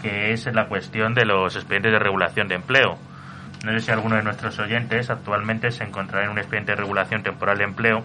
que 0.00 0.32
es 0.32 0.46
la 0.46 0.66
cuestión 0.66 1.12
de 1.12 1.26
los 1.26 1.56
expedientes 1.56 1.92
de 1.92 1.98
regulación 1.98 2.48
de 2.48 2.54
empleo. 2.54 2.98
No 3.64 3.72
sé 3.72 3.80
si 3.80 3.90
alguno 3.90 4.16
de 4.16 4.22
nuestros 4.22 4.58
oyentes 4.58 5.10
actualmente 5.10 5.70
se 5.70 5.84
encontrará 5.84 6.24
en 6.24 6.30
un 6.30 6.38
expediente 6.38 6.72
de 6.72 6.76
regulación 6.76 7.22
temporal 7.22 7.58
de 7.58 7.64
empleo 7.64 8.04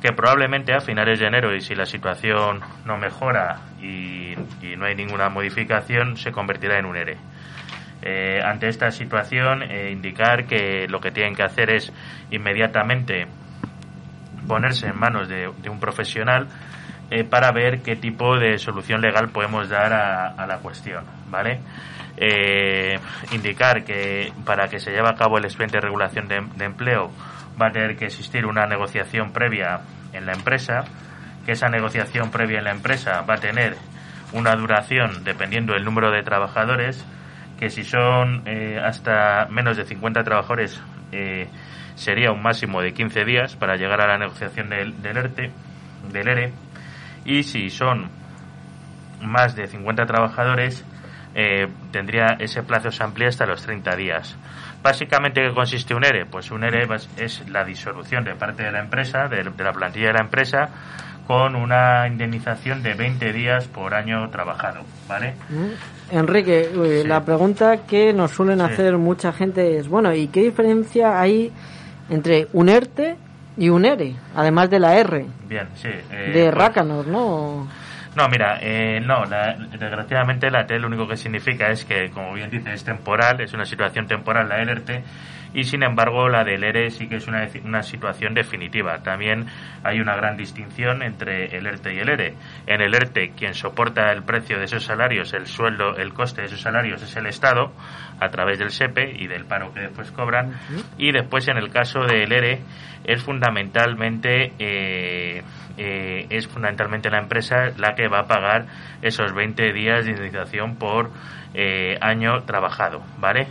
que 0.00 0.12
probablemente 0.12 0.74
a 0.74 0.80
finales 0.80 1.20
de 1.20 1.26
enero 1.26 1.54
y 1.54 1.60
si 1.60 1.74
la 1.74 1.86
situación 1.86 2.60
no 2.84 2.98
mejora 2.98 3.60
y, 3.80 4.34
y 4.60 4.76
no 4.76 4.86
hay 4.86 4.96
ninguna 4.96 5.28
modificación 5.28 6.16
se 6.16 6.32
convertirá 6.32 6.78
en 6.78 6.86
un 6.86 6.96
ERE. 6.96 7.18
Eh, 8.04 8.40
ante 8.44 8.68
esta 8.68 8.90
situación, 8.90 9.62
eh, 9.62 9.90
indicar 9.92 10.46
que 10.46 10.88
lo 10.88 11.00
que 11.00 11.12
tienen 11.12 11.36
que 11.36 11.44
hacer 11.44 11.70
es 11.70 11.92
inmediatamente 12.32 13.28
ponerse 14.48 14.88
en 14.88 14.98
manos 14.98 15.28
de, 15.28 15.48
un 15.48 15.78
profesional 15.78 16.48
eh, 17.10 17.22
para 17.22 17.52
ver 17.52 17.80
qué 17.82 17.94
tipo 17.94 18.36
de 18.38 18.58
solución 18.58 19.00
legal 19.00 19.28
podemos 19.28 19.68
dar 19.68 19.92
a, 19.92 20.46
la 20.46 20.58
cuestión, 20.58 21.04
¿vale? 21.30 21.60
Indicar 23.32 23.84
que 23.84 24.32
para 24.44 24.68
que 24.68 24.78
se 24.78 24.90
lleve 24.90 25.08
a 25.08 25.14
cabo 25.14 25.38
el 25.38 25.44
expediente 25.44 25.78
de 25.78 25.80
regulación 25.80 26.28
de, 26.28 26.40
de 26.56 26.64
empleo 26.64 27.10
va 27.60 27.68
a 27.68 27.72
tener 27.72 27.96
que 27.96 28.06
existir 28.06 28.46
una 28.46 28.66
negociación 28.66 29.32
previa 29.32 29.80
en 30.12 30.26
la 30.26 30.32
empresa, 30.32 30.84
que 31.44 31.52
esa 31.52 31.68
negociación 31.68 32.30
previa 32.30 32.58
en 32.58 32.64
la 32.64 32.70
empresa 32.70 33.22
va 33.22 33.34
a 33.34 33.38
tener 33.38 33.76
una 34.32 34.54
duración 34.54 35.24
dependiendo 35.24 35.74
del 35.74 35.84
número 35.84 36.10
de 36.10 36.22
trabajadores 36.22 37.04
que 37.58 37.70
si 37.70 37.84
son 37.84 38.42
eh, 38.46 38.80
hasta 38.82 39.46
menos 39.48 39.76
de 39.76 39.84
50 39.84 40.24
trabajadores 40.24 40.82
eh, 41.12 41.48
sería 41.94 42.32
un 42.32 42.42
máximo 42.42 42.80
de 42.80 42.92
15 42.92 43.24
días 43.24 43.56
para 43.56 43.76
llegar 43.76 44.00
a 44.00 44.08
la 44.08 44.18
negociación 44.18 44.68
del, 44.68 45.00
del, 45.00 45.16
ERTE, 45.16 45.52
del 46.10 46.28
ERE. 46.28 46.52
Y 47.24 47.44
si 47.44 47.70
son 47.70 48.10
más 49.20 49.54
de 49.54 49.68
50 49.68 50.06
trabajadores 50.06 50.84
eh, 51.34 51.68
tendría 51.90 52.36
ese 52.38 52.62
plazo 52.62 52.90
se 52.90 53.02
amplía 53.02 53.28
hasta 53.28 53.46
los 53.46 53.62
30 53.62 53.96
días. 53.96 54.36
Básicamente, 54.82 55.40
¿qué 55.42 55.54
consiste 55.54 55.94
un 55.94 56.04
ERE? 56.04 56.26
Pues 56.26 56.50
un 56.50 56.64
ERE 56.64 56.88
es 57.16 57.48
la 57.48 57.64
disolución 57.64 58.24
de 58.24 58.34
parte 58.34 58.64
de 58.64 58.72
la 58.72 58.80
empresa, 58.80 59.28
de, 59.28 59.44
de 59.44 59.64
la 59.64 59.72
plantilla 59.72 60.08
de 60.08 60.12
la 60.14 60.22
empresa, 60.22 60.68
con 61.26 61.54
una 61.54 62.06
indemnización 62.08 62.82
de 62.82 62.94
20 62.94 63.32
días 63.32 63.66
por 63.66 63.94
año 63.94 64.28
trabajado, 64.30 64.80
¿vale? 65.08 65.34
Mm. 65.48 66.16
Enrique, 66.16 66.68
eh, 66.74 67.04
la 67.06 67.24
pregunta 67.24 67.86
que 67.86 68.12
nos 68.12 68.32
suelen 68.32 68.60
hacer 68.60 68.98
mucha 68.98 69.32
gente 69.32 69.78
es, 69.78 69.88
bueno, 69.88 70.12
¿y 70.12 70.28
qué 70.28 70.42
diferencia 70.42 71.20
hay 71.20 71.50
entre 72.10 72.48
un 72.52 72.68
ERTE 72.68 73.16
y 73.56 73.68
un 73.68 73.84
ERE, 73.84 74.16
además 74.34 74.68
de 74.68 74.80
la 74.80 74.98
R? 74.98 75.26
Bien, 75.48 75.68
sí. 75.76 75.88
Eh, 75.88 76.32
de 76.34 76.42
pues 76.44 76.54
rácanos, 76.54 77.06
¿no? 77.06 77.68
No, 78.14 78.28
mira, 78.28 78.58
eh, 78.60 79.00
no, 79.00 79.24
desgraciadamente 79.26 80.50
la 80.50 80.66
T 80.66 80.78
lo 80.78 80.86
único 80.86 81.08
que 81.08 81.16
significa 81.16 81.70
es 81.70 81.84
que, 81.86 82.10
como 82.10 82.34
bien 82.34 82.50
dice, 82.50 82.72
es 82.72 82.84
temporal, 82.84 83.40
es 83.40 83.54
una 83.54 83.64
situación 83.64 84.06
temporal 84.06 84.48
la 84.48 84.60
ERTE 84.60 85.02
y 85.54 85.64
sin 85.64 85.82
embargo 85.82 86.28
la 86.28 86.44
del 86.44 86.64
ERE 86.64 86.90
sí 86.90 87.08
que 87.08 87.16
es 87.16 87.28
una, 87.28 87.46
una 87.64 87.82
situación 87.82 88.34
definitiva. 88.34 89.02
También 89.02 89.46
hay 89.84 90.00
una 90.00 90.16
gran 90.16 90.36
distinción 90.36 91.02
entre 91.02 91.56
el 91.56 91.66
ERTE 91.66 91.94
y 91.94 91.98
el 91.98 92.08
ERE. 92.08 92.34
En 92.66 92.80
el 92.80 92.94
ERTE 92.94 93.32
quien 93.36 93.54
soporta 93.54 94.10
el 94.12 94.22
precio 94.22 94.58
de 94.58 94.64
esos 94.64 94.84
salarios, 94.84 95.32
el 95.34 95.46
sueldo, 95.46 95.96
el 95.96 96.12
coste 96.12 96.42
de 96.42 96.46
esos 96.46 96.60
salarios 96.60 97.02
es 97.02 97.16
el 97.16 97.26
Estado 97.26 97.72
a 98.20 98.28
través 98.28 98.58
del 98.58 98.70
SEPE 98.70 99.16
y 99.18 99.26
del 99.26 99.46
paro 99.46 99.72
que 99.72 99.80
después 99.80 100.10
cobran 100.12 100.52
y 100.96 101.12
después 101.12 101.48
en 101.48 101.56
el 101.56 101.70
caso 101.70 102.00
del 102.00 102.32
ERE 102.32 102.60
es 103.04 103.22
fundamentalmente 103.22 104.52
eh, 104.58 105.42
eh, 105.76 106.26
es 106.30 106.46
fundamentalmente 106.46 107.10
la 107.10 107.18
empresa 107.18 107.72
la 107.76 107.94
que 107.94 108.08
va 108.08 108.20
a 108.20 108.26
pagar 108.26 108.66
esos 109.00 109.32
20 109.34 109.72
días 109.72 110.04
de 110.04 110.12
indemnización 110.12 110.76
por 110.76 111.10
eh, 111.54 111.98
año 112.00 112.44
trabajado, 112.44 113.02
¿vale? 113.18 113.46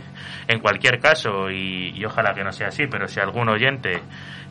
En 0.48 0.58
cualquier 0.58 0.98
caso, 0.98 1.50
y, 1.50 2.04
ojalá 2.04 2.34
que 2.34 2.42
no 2.42 2.50
sea 2.50 2.68
así, 2.68 2.86
pero 2.90 3.06
si 3.06 3.20
algún 3.20 3.48
oyente 3.48 4.02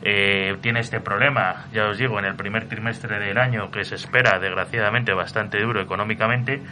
eh, 0.02 0.56
tiene 0.62 0.80
este 0.80 1.00
problema, 1.00 1.66
ya 1.72 1.86
os 1.88 1.98
digo, 1.98 2.18
en 2.18 2.24
el 2.24 2.34
primer 2.34 2.66
trimestre 2.66 3.18
del 3.18 3.36
año, 3.36 3.70
que 3.70 3.84
se 3.84 3.96
espera 3.96 4.38
desgraciadamente 4.38 5.12
bastante 5.12 5.60
duro 5.60 5.82
económicamente, 5.82 6.62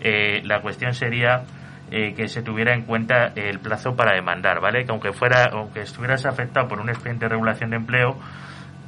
eh, 0.00 0.40
la 0.44 0.60
cuestión 0.60 0.94
sería 0.94 1.42
que 1.90 2.28
se 2.28 2.40
tuviera 2.42 2.72
en 2.72 2.82
cuenta 2.82 3.32
el 3.34 3.58
plazo 3.58 3.96
para 3.96 4.14
demandar, 4.14 4.60
¿vale? 4.60 4.84
Que 4.84 4.92
aunque 4.92 5.10
fuera, 5.10 5.46
aunque 5.50 5.80
estuvieras 5.80 6.24
afectado 6.24 6.68
por 6.68 6.78
un 6.78 6.88
expediente 6.88 7.24
de 7.24 7.30
regulación 7.30 7.70
de 7.70 7.76
empleo, 7.78 8.16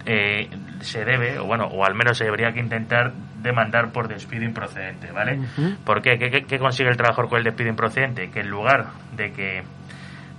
eh, 0.06 0.48
se 0.80 1.04
debe, 1.04 1.38
o 1.38 1.44
bueno, 1.44 1.66
o 1.66 1.84
al 1.84 1.94
menos 1.94 2.18
se 2.18 2.24
debería 2.24 2.52
que 2.52 2.60
intentar 2.60 3.12
demandar 3.42 3.90
por 3.90 4.08
despido 4.08 4.44
improcedente, 4.44 5.10
¿vale? 5.12 5.40
¿Por 5.84 6.02
qué? 6.02 6.18
¿Qué, 6.18 6.58
consigue 6.58 6.90
el 6.90 6.96
trabajador 6.96 7.28
con 7.28 7.38
el 7.38 7.44
despido 7.44 7.70
improcedente? 7.70 8.30
Que 8.30 8.40
en 8.40 8.48
lugar 8.48 8.88
de 9.16 9.32
que 9.32 9.62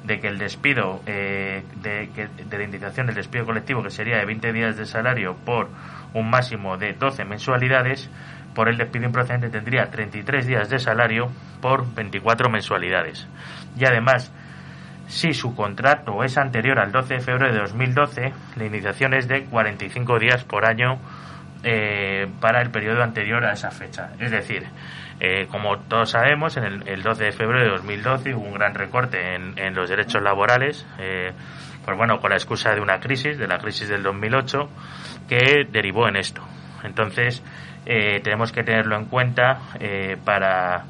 de 0.04 0.20
que 0.20 0.28
el 0.28 0.38
despido 0.38 1.02
eh, 1.06 1.64
de, 1.82 2.10
que, 2.14 2.28
de 2.28 2.58
la 2.58 2.64
indicación 2.66 3.08
del 3.08 3.16
despido 3.16 3.46
colectivo 3.46 3.82
que 3.82 3.90
sería 3.90 4.18
de 4.18 4.26
20 4.26 4.52
días 4.52 4.76
de 4.76 4.86
salario 4.86 5.34
por 5.46 5.70
un 6.14 6.30
máximo 6.30 6.78
de 6.78 6.92
12 6.92 7.24
mensualidades 7.24 8.10
por 8.54 8.68
el 8.68 8.76
despido 8.76 9.06
improcedente 9.06 9.50
tendría 9.50 9.90
33 9.90 10.46
días 10.46 10.70
de 10.70 10.80
salario 10.80 11.32
por 11.62 11.94
24 11.96 12.50
mensualidades 12.50 13.30
y 13.78 13.86
además 13.86 14.34
si 15.14 15.32
su 15.34 15.56
contrato 15.56 16.24
es 16.24 16.40
anterior 16.40 16.80
al 16.80 16.92
12 16.92 17.14
de 17.14 17.20
febrero 17.20 17.54
de 17.54 17.60
2012, 17.60 18.34
la 18.56 18.66
iniciación 18.66 19.14
es 19.14 19.28
de 19.28 19.46
45 19.46 20.18
días 20.18 20.44
por 20.44 20.66
año 20.66 20.98
eh, 21.64 22.28
para 22.42 22.64
el 22.64 22.72
periodo 22.72 23.04
anterior 23.04 23.46
a 23.46 23.54
esa 23.54 23.70
fecha. 23.70 24.10
Es 24.20 24.32
decir, 24.32 24.66
eh, 25.20 25.46
como 25.52 25.78
todos 25.82 26.10
sabemos, 26.10 26.58
en 26.58 26.64
el, 26.88 27.04
12 27.04 27.26
de 27.26 27.32
febrero 27.32 27.64
de 27.64 27.70
2012 27.70 28.34
hubo 28.34 28.48
un 28.48 28.56
gran 28.56 28.74
recorte 28.74 29.36
en, 29.36 29.76
los 29.76 29.88
derechos 29.88 30.24
laborales, 30.24 30.84
eh, 30.98 31.32
pues 31.86 31.96
bueno, 31.96 32.20
con 32.20 32.32
la 32.32 32.38
excusa 32.38 32.74
de 32.74 32.82
una 32.82 33.00
crisis, 33.00 33.38
de 33.38 33.48
la 33.48 33.60
crisis 33.60 33.90
del 33.90 34.02
2008, 34.02 34.68
que 35.30 35.68
derivó 35.70 36.08
en 36.08 36.16
esto. 36.16 36.42
Entonces, 36.84 37.44
tenemos 37.86 38.52
que 38.52 38.64
tenerlo 38.64 38.98
en 38.98 39.06
cuenta 39.06 39.60
para 40.26 40.86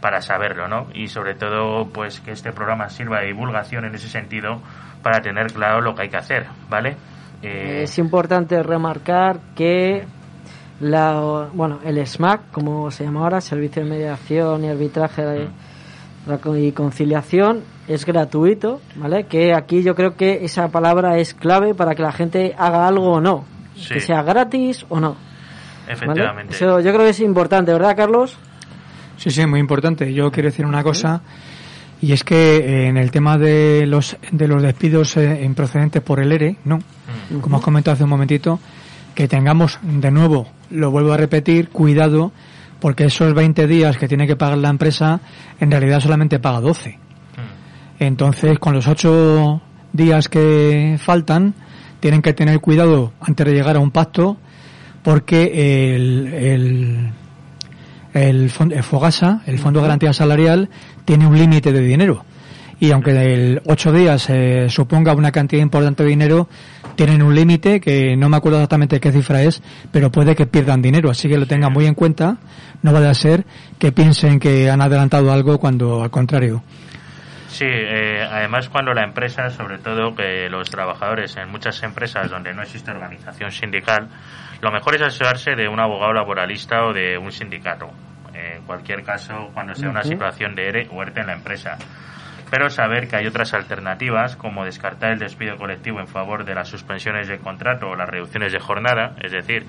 para 0.00 0.20
saberlo, 0.20 0.68
¿no? 0.68 0.86
Y 0.94 1.08
sobre 1.08 1.34
todo, 1.34 1.88
pues 1.88 2.20
que 2.20 2.32
este 2.32 2.52
programa 2.52 2.88
sirva 2.88 3.20
de 3.20 3.26
divulgación 3.26 3.84
en 3.84 3.94
ese 3.94 4.08
sentido 4.08 4.60
para 5.02 5.20
tener 5.20 5.52
claro 5.52 5.80
lo 5.80 5.94
que 5.94 6.02
hay 6.02 6.08
que 6.08 6.16
hacer, 6.16 6.46
¿vale? 6.68 6.96
Eh, 7.42 7.82
es 7.84 7.98
importante 7.98 8.62
remarcar 8.62 9.38
que 9.54 10.04
la, 10.80 11.48
bueno, 11.52 11.80
el 11.84 12.04
SMAC, 12.06 12.50
como 12.50 12.90
se 12.90 13.04
llama 13.04 13.20
ahora, 13.20 13.40
Servicio 13.40 13.82
de 13.82 13.90
Mediación 13.90 14.64
y 14.64 14.68
Arbitraje 14.68 15.48
y 16.56 16.72
Conciliación, 16.72 17.62
es 17.86 18.04
gratuito, 18.04 18.80
¿vale? 18.96 19.24
Que 19.24 19.54
aquí 19.54 19.82
yo 19.82 19.94
creo 19.94 20.14
que 20.16 20.44
esa 20.44 20.68
palabra 20.68 21.18
es 21.18 21.34
clave 21.34 21.74
para 21.74 21.94
que 21.94 22.02
la 22.02 22.12
gente 22.12 22.54
haga 22.58 22.86
algo 22.86 23.12
o 23.12 23.20
no, 23.20 23.44
que 23.88 24.00
sea 24.00 24.22
gratis 24.22 24.84
o 24.88 25.00
no. 25.00 25.16
Efectivamente. 25.88 26.54
Eso 26.54 26.80
yo 26.80 26.92
creo 26.92 27.04
que 27.04 27.10
es 27.10 27.20
importante, 27.20 27.72
¿verdad, 27.72 27.96
Carlos? 27.96 28.38
Sí, 29.18 29.30
sí, 29.30 29.44
muy 29.46 29.60
importante. 29.60 30.12
Yo 30.14 30.30
quiero 30.30 30.48
decir 30.48 30.64
una 30.64 30.82
cosa. 30.82 31.20
Y 32.00 32.12
es 32.12 32.22
que 32.22 32.56
eh, 32.56 32.88
en 32.88 32.96
el 32.96 33.10
tema 33.10 33.36
de 33.36 33.84
los, 33.86 34.16
de 34.30 34.48
los 34.48 34.62
despidos 34.62 35.16
eh, 35.16 35.42
improcedentes 35.44 36.00
por 36.00 36.20
el 36.20 36.30
ERE, 36.30 36.56
no, 36.64 36.78
como 37.40 37.56
has 37.56 37.62
comentado 37.62 37.94
hace 37.94 38.04
un 38.04 38.10
momentito, 38.10 38.60
que 39.16 39.26
tengamos 39.26 39.80
de 39.82 40.12
nuevo, 40.12 40.48
lo 40.70 40.92
vuelvo 40.92 41.12
a 41.12 41.16
repetir, 41.16 41.70
cuidado, 41.70 42.30
porque 42.78 43.06
esos 43.06 43.34
20 43.34 43.66
días 43.66 43.98
que 43.98 44.06
tiene 44.06 44.28
que 44.28 44.36
pagar 44.36 44.58
la 44.58 44.68
empresa, 44.68 45.20
en 45.58 45.72
realidad 45.72 46.00
solamente 46.00 46.38
paga 46.38 46.60
12. 46.60 46.98
Entonces, 47.98 48.60
con 48.60 48.74
los 48.74 48.86
8 48.86 49.60
días 49.92 50.28
que 50.28 50.96
faltan, 51.00 51.54
tienen 51.98 52.22
que 52.22 52.32
tener 52.32 52.60
cuidado 52.60 53.12
antes 53.20 53.44
de 53.44 53.54
llegar 53.54 53.74
a 53.74 53.80
un 53.80 53.90
pacto, 53.90 54.36
porque 55.02 55.96
el, 55.96 56.32
el, 56.32 57.10
el, 58.22 58.50
el 58.70 58.82
FOGASA, 58.82 59.42
el 59.46 59.58
Fondo 59.58 59.80
de 59.80 59.86
Garantía 59.86 60.12
Salarial, 60.12 60.68
tiene 61.04 61.26
un 61.26 61.36
límite 61.36 61.72
de 61.72 61.80
dinero. 61.80 62.24
Y 62.80 62.92
aunque 62.92 63.10
el 63.10 63.60
ocho 63.66 63.92
días 63.92 64.30
eh, 64.30 64.66
suponga 64.68 65.12
una 65.12 65.32
cantidad 65.32 65.60
importante 65.60 66.04
de 66.04 66.10
dinero, 66.10 66.48
tienen 66.94 67.22
un 67.22 67.34
límite 67.34 67.80
que 67.80 68.16
no 68.16 68.28
me 68.28 68.36
acuerdo 68.36 68.58
exactamente 68.58 69.00
qué 69.00 69.10
cifra 69.10 69.42
es, 69.42 69.62
pero 69.90 70.10
puede 70.10 70.36
que 70.36 70.46
pierdan 70.46 70.80
dinero. 70.80 71.10
Así 71.10 71.28
que 71.28 71.38
lo 71.38 71.46
tengan 71.46 71.72
muy 71.72 71.86
en 71.86 71.94
cuenta. 71.94 72.36
No 72.82 72.92
vaya 72.92 73.10
a 73.10 73.14
ser 73.14 73.44
que 73.78 73.90
piensen 73.90 74.38
que 74.38 74.70
han 74.70 74.80
adelantado 74.80 75.32
algo 75.32 75.58
cuando 75.58 76.02
al 76.02 76.10
contrario. 76.10 76.62
Sí, 77.48 77.66
eh, 77.66 78.22
además 78.30 78.68
cuando 78.68 78.92
la 78.94 79.02
empresa, 79.02 79.50
sobre 79.50 79.78
todo 79.78 80.14
que 80.14 80.48
los 80.48 80.70
trabajadores 80.70 81.36
en 81.36 81.50
muchas 81.50 81.82
empresas 81.82 82.30
donde 82.30 82.54
no 82.54 82.62
existe 82.62 82.90
organización 82.90 83.50
sindical, 83.50 84.08
lo 84.60 84.70
mejor 84.70 84.94
es 84.94 85.02
asesorarse 85.02 85.56
de 85.56 85.66
un 85.66 85.80
abogado 85.80 86.12
laboralista 86.12 86.84
o 86.84 86.92
de 86.92 87.18
un 87.18 87.32
sindicato. 87.32 87.90
En 88.56 88.62
cualquier 88.62 89.02
caso, 89.02 89.50
cuando 89.54 89.74
sea 89.74 89.90
una 89.90 90.02
situación 90.02 90.54
de 90.54 90.68
ERE 90.68 90.88
o 90.90 91.02
ERTE 91.02 91.20
en 91.20 91.26
la 91.26 91.34
empresa. 91.34 91.76
Pero 92.50 92.70
saber 92.70 93.08
que 93.08 93.16
hay 93.16 93.26
otras 93.26 93.52
alternativas, 93.52 94.36
como 94.36 94.64
descartar 94.64 95.12
el 95.12 95.18
despido 95.18 95.56
colectivo 95.56 96.00
en 96.00 96.08
favor 96.08 96.44
de 96.44 96.54
las 96.54 96.68
suspensiones 96.68 97.28
de 97.28 97.38
contrato 97.38 97.88
o 97.88 97.96
las 97.96 98.08
reducciones 98.08 98.52
de 98.52 98.58
jornada, 98.58 99.14
es 99.22 99.32
decir, 99.32 99.66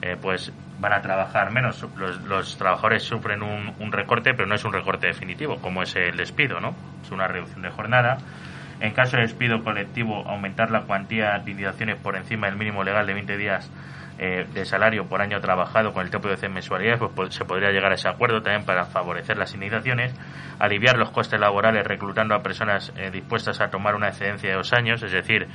eh, 0.00 0.16
pues 0.20 0.52
van 0.80 0.94
a 0.94 1.02
trabajar 1.02 1.52
menos. 1.52 1.86
Los, 1.96 2.22
los 2.22 2.56
trabajadores 2.56 3.02
sufren 3.02 3.42
un, 3.42 3.74
un 3.78 3.92
recorte, 3.92 4.32
pero 4.34 4.46
no 4.46 4.54
es 4.54 4.64
un 4.64 4.72
recorte 4.72 5.08
definitivo, 5.08 5.60
como 5.60 5.82
es 5.82 5.94
el 5.96 6.16
despido, 6.16 6.58
¿no? 6.58 6.74
Es 7.02 7.10
una 7.10 7.28
reducción 7.28 7.62
de 7.62 7.70
jornada. 7.70 8.16
En 8.80 8.92
caso 8.94 9.16
de 9.16 9.22
despido 9.22 9.62
colectivo, 9.62 10.26
aumentar 10.26 10.70
la 10.70 10.82
cuantía 10.82 11.32
de 11.32 11.50
indemnizaciones 11.50 11.96
por 11.96 12.16
encima 12.16 12.48
del 12.48 12.56
mínimo 12.56 12.82
legal 12.82 13.06
de 13.06 13.14
20 13.14 13.36
días 13.36 13.70
eh, 14.24 14.46
de 14.54 14.64
salario 14.64 15.08
por 15.08 15.20
año 15.20 15.40
trabajado 15.40 15.92
con 15.92 16.04
el 16.04 16.10
tope 16.10 16.28
de 16.28 16.48
mensualidades, 16.48 17.00
pues, 17.00 17.10
pues, 17.12 17.34
se 17.34 17.44
podría 17.44 17.70
llegar 17.72 17.90
a 17.90 17.96
ese 17.96 18.08
acuerdo 18.08 18.40
también 18.40 18.64
para 18.64 18.84
favorecer 18.84 19.36
las 19.36 19.52
indemnizaciones, 19.52 20.14
aliviar 20.60 20.96
los 20.96 21.10
costes 21.10 21.40
laborales 21.40 21.84
reclutando 21.84 22.36
a 22.36 22.40
personas 22.40 22.92
eh, 22.96 23.10
dispuestas 23.10 23.60
a 23.60 23.66
tomar 23.68 23.96
una 23.96 24.10
excedencia 24.10 24.50
de 24.50 24.54
dos 24.54 24.72
años, 24.74 25.02
es 25.02 25.10
decir, 25.10 25.48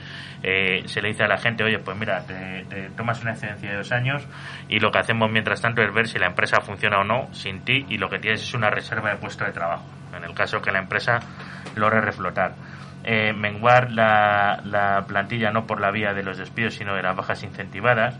eh, 0.43 0.81
se 0.85 1.01
le 1.01 1.07
dice 1.07 1.23
a 1.23 1.29
la 1.29 1.37
gente, 1.37 1.63
oye, 1.63 1.79
pues 1.79 1.97
mira, 1.97 2.25
te, 2.25 2.89
tomas 2.97 3.21
una 3.21 3.31
excedencia 3.31 3.69
de 3.71 3.77
dos 3.77 3.91
años 3.93 4.27
y 4.67 4.81
lo 4.81 4.91
que 4.91 4.99
hacemos 4.99 5.31
mientras 5.31 5.61
tanto 5.61 5.81
es 5.81 5.93
ver 5.93 6.05
si 6.05 6.19
la 6.19 6.27
empresa 6.27 6.59
funciona 6.59 6.99
o 6.99 7.05
no 7.05 7.33
sin 7.33 7.61
ti 7.61 7.85
y 7.87 7.97
lo 7.97 8.09
que 8.09 8.19
tienes 8.19 8.41
es 8.41 8.53
una 8.53 8.69
reserva 8.69 9.11
de 9.11 9.15
puesto 9.15 9.45
de 9.45 9.53
trabajo, 9.53 9.85
en 10.13 10.25
el 10.25 10.33
caso 10.33 10.61
que 10.61 10.73
la 10.73 10.79
empresa 10.79 11.19
logre 11.77 12.01
reflotar. 12.01 12.51
Eh, 13.05 13.31
menguar 13.31 13.91
la, 13.91 14.59
la 14.65 15.05
plantilla 15.07 15.51
no 15.51 15.65
por 15.65 15.79
la 15.79 15.91
vía 15.91 16.13
de 16.13 16.23
los 16.23 16.37
despidos 16.37 16.73
sino 16.73 16.93
de 16.93 17.03
las 17.03 17.15
bajas 17.15 17.41
incentivadas 17.43 18.19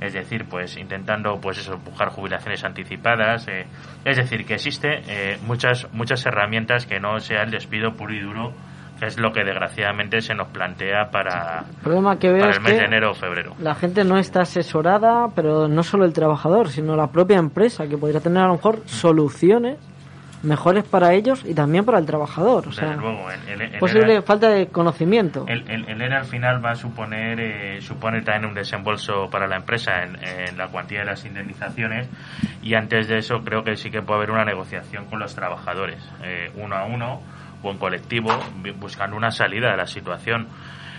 es 0.00 0.12
decir, 0.12 0.46
pues 0.48 0.76
intentando 0.76 1.38
pues 1.40 1.58
eso, 1.58 1.74
empujar 1.74 2.10
jubilaciones 2.10 2.64
anticipadas, 2.64 3.46
eh, 3.48 3.66
es 4.04 4.16
decir, 4.16 4.44
que 4.44 4.54
existe 4.54 5.02
eh, 5.08 5.38
muchas 5.46 5.86
muchas 5.92 6.24
herramientas 6.26 6.86
que 6.86 7.00
no 7.00 7.18
sea 7.20 7.42
el 7.42 7.50
despido 7.50 7.92
puro 7.92 8.14
y 8.14 8.20
duro, 8.20 8.52
que 8.98 9.06
es 9.06 9.18
lo 9.18 9.32
que 9.32 9.44
desgraciadamente 9.44 10.20
se 10.20 10.34
nos 10.34 10.48
plantea 10.48 11.10
para, 11.10 11.64
El 11.68 11.82
problema 11.82 12.18
que 12.18 12.28
veo 12.28 12.40
para 12.40 12.56
el 12.56 12.60
mes 12.60 12.72
que 12.72 12.78
de 12.78 12.84
enero 12.84 13.10
o 13.10 13.14
febrero. 13.14 13.54
la 13.58 13.74
gente 13.74 14.04
no 14.04 14.18
está 14.18 14.42
asesorada, 14.42 15.28
pero 15.34 15.68
no 15.68 15.82
solo 15.82 16.04
el 16.04 16.12
trabajador, 16.12 16.68
sino 16.68 16.96
la 16.96 17.08
propia 17.08 17.38
empresa, 17.38 17.86
que 17.86 17.96
podría 17.96 18.20
tener 18.20 18.42
a 18.42 18.48
lo 18.48 18.54
mejor 18.54 18.82
soluciones 18.86 19.78
mejores 20.44 20.84
para 20.84 21.12
ellos 21.14 21.42
y 21.44 21.54
también 21.54 21.84
para 21.84 21.98
el 21.98 22.06
trabajador. 22.06 22.68
O 22.68 22.72
sea, 22.72 22.88
Desde 22.90 23.00
luego, 23.00 23.30
el, 23.30 23.48
el- 23.60 23.74
el 23.74 23.78
posible 23.80 24.14
ERA- 24.14 24.22
falta 24.22 24.48
de 24.50 24.66
conocimiento. 24.68 25.44
El, 25.48 26.00
ERA 26.00 26.18
al 26.18 26.24
final 26.26 26.64
va 26.64 26.70
a 26.72 26.74
suponer 26.76 27.40
eh, 27.40 27.80
supone 27.80 28.22
también 28.22 28.46
un 28.50 28.54
desembolso 28.54 29.28
para 29.30 29.46
la 29.46 29.56
empresa 29.56 30.02
en, 30.04 30.16
en 30.24 30.56
la 30.56 30.68
cuantía 30.68 31.00
de 31.00 31.06
las 31.06 31.24
indemnizaciones 31.24 32.08
y 32.62 32.74
antes 32.74 33.08
de 33.08 33.18
eso 33.18 33.42
creo 33.44 33.64
que 33.64 33.76
sí 33.76 33.90
que 33.90 34.02
puede 34.02 34.18
haber 34.18 34.30
una 34.30 34.44
negociación 34.44 35.06
con 35.06 35.18
los 35.18 35.34
trabajadores, 35.34 35.98
eh, 36.22 36.50
uno 36.56 36.76
a 36.76 36.84
uno 36.84 37.22
o 37.62 37.70
en 37.70 37.78
colectivo, 37.78 38.28
buscando 38.78 39.16
una 39.16 39.30
salida 39.30 39.70
de 39.70 39.76
la 39.78 39.86
situación. 39.86 40.46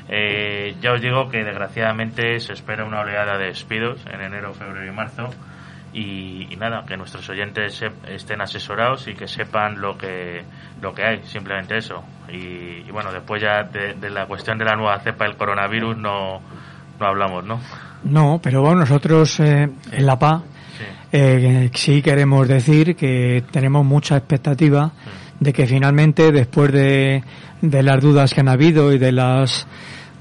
Eh, 0.10 0.76
ya 0.82 0.94
os 0.94 1.02
digo 1.02 1.30
que 1.30 1.44
desgraciadamente 1.44 2.40
se 2.40 2.54
espera 2.54 2.86
una 2.86 3.02
oleada 3.02 3.38
de 3.38 3.46
despidos 3.48 4.06
en 4.12 4.22
enero, 4.22 4.54
febrero 4.54 4.86
y 4.86 4.92
marzo. 4.96 5.30
Y, 5.98 6.50
y 6.52 6.58
nada, 6.58 6.84
que 6.86 6.98
nuestros 6.98 7.30
oyentes 7.30 7.82
estén 8.10 8.42
asesorados 8.42 9.08
y 9.08 9.14
que 9.14 9.30
sepan 9.30 9.80
lo 9.80 9.98
que 9.98 10.44
lo 10.82 10.94
que 10.94 11.04
hay, 11.04 11.24
simplemente 11.24 11.78
eso. 11.78 12.04
Y, 12.30 12.84
y 12.86 12.92
bueno, 12.92 13.14
después 13.14 13.42
ya 13.42 13.64
de, 13.64 13.94
de 13.94 14.10
la 14.10 14.26
cuestión 14.26 14.58
de 14.58 14.66
la 14.66 14.76
nueva 14.76 15.00
cepa 15.00 15.24
del 15.24 15.38
coronavirus 15.38 15.96
no, 15.98 16.42
no 17.00 17.06
hablamos, 17.06 17.46
¿no? 17.46 17.62
No, 18.04 18.40
pero 18.44 18.62
bueno, 18.62 18.82
nosotros 18.82 19.40
eh, 19.40 19.70
en 19.92 20.06
la 20.06 20.20
PA 20.20 20.44
eh, 21.12 21.70
sí 21.74 22.02
queremos 22.02 22.48
decir 22.48 22.96
que 22.96 23.44
tenemos 23.52 23.86
mucha 23.86 24.18
expectativa 24.18 24.92
de 25.40 25.54
que 25.54 25.66
finalmente, 25.66 26.32
después 26.32 26.72
de, 26.72 27.24
de 27.62 27.84
las 27.84 28.02
dudas 28.02 28.34
que 28.34 28.42
han 28.42 28.50
habido 28.50 28.92
y 28.94 28.98
de 28.98 29.12
las 29.12 29.66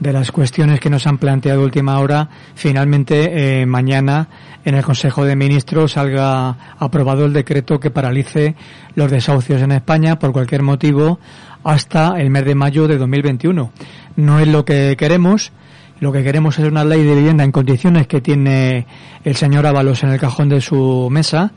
de 0.01 0.13
las 0.13 0.33
cuestiones 0.33 0.81
que 0.81 0.91
nos 0.91 1.07
han 1.07 1.19
planteado 1.19 1.63
última 1.63 1.99
hora, 1.99 2.29
finalmente 2.55 3.61
eh, 3.61 3.67
mañana 3.67 4.29
en 4.65 4.75
el 4.75 4.83
Consejo 4.83 5.25
de 5.25 5.37
Ministros 5.37 5.93
salga 5.93 6.75
aprobado 6.79 7.25
el 7.25 7.33
decreto 7.33 7.79
que 7.79 7.91
paralice 7.91 8.55
los 8.95 9.11
desahucios 9.11 9.63
en 9.63 9.73
España 9.73 10.19
por 10.19 10.33
cualquier 10.33 10.63
motivo 10.63 11.19
hasta 11.63 12.21
el 12.21 12.31
mes 12.31 12.45
de 12.45 12.55
mayo 12.55 12.89
de 12.89 12.99
2021. 12.99 13.73
No 14.17 14.41
es 14.41 14.49
lo 14.49 14.65
que 14.65 14.97
queremos, 14.97 15.53
lo 16.01 16.13
que 16.13 16.23
queremos 16.23 16.59
es 16.59 16.67
una 16.67 16.85
ley 16.85 17.03
de 17.03 17.15
vivienda 17.15 17.45
en 17.45 17.53
condiciones 17.53 18.07
que 18.07 18.21
tiene 18.21 18.87
el 19.25 19.37
señor 19.37 19.67
Ábalos 19.67 20.03
en 20.03 20.11
el 20.11 20.21
cajón 20.21 20.49
de 20.49 20.61
su 20.61 21.09
mesa, 21.11 21.53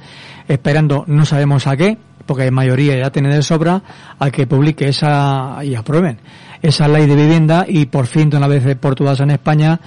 esperando 0.48 1.04
no 1.08 1.26
sabemos 1.26 1.68
a 1.68 1.76
qué, 1.76 1.98
porque 2.26 2.52
mayoría 2.52 2.98
ya 2.98 3.10
tiene 3.10 3.34
de 3.34 3.42
sobra, 3.42 3.82
a 4.20 4.32
que 4.32 4.48
publique 4.48 4.88
esa 4.88 5.58
y 5.64 5.76
aprueben 5.76 6.20
esa 6.62 6.88
ley 6.88 7.06
de 7.06 7.16
vivienda 7.16 7.66
y 7.68 7.86
por 7.86 8.08
fin 8.08 8.30
de 8.30 8.38
una 8.38 8.48
vez 8.48 8.76
por 8.78 8.96
todas 8.96 9.20
en 9.20 9.32
España 9.32 9.80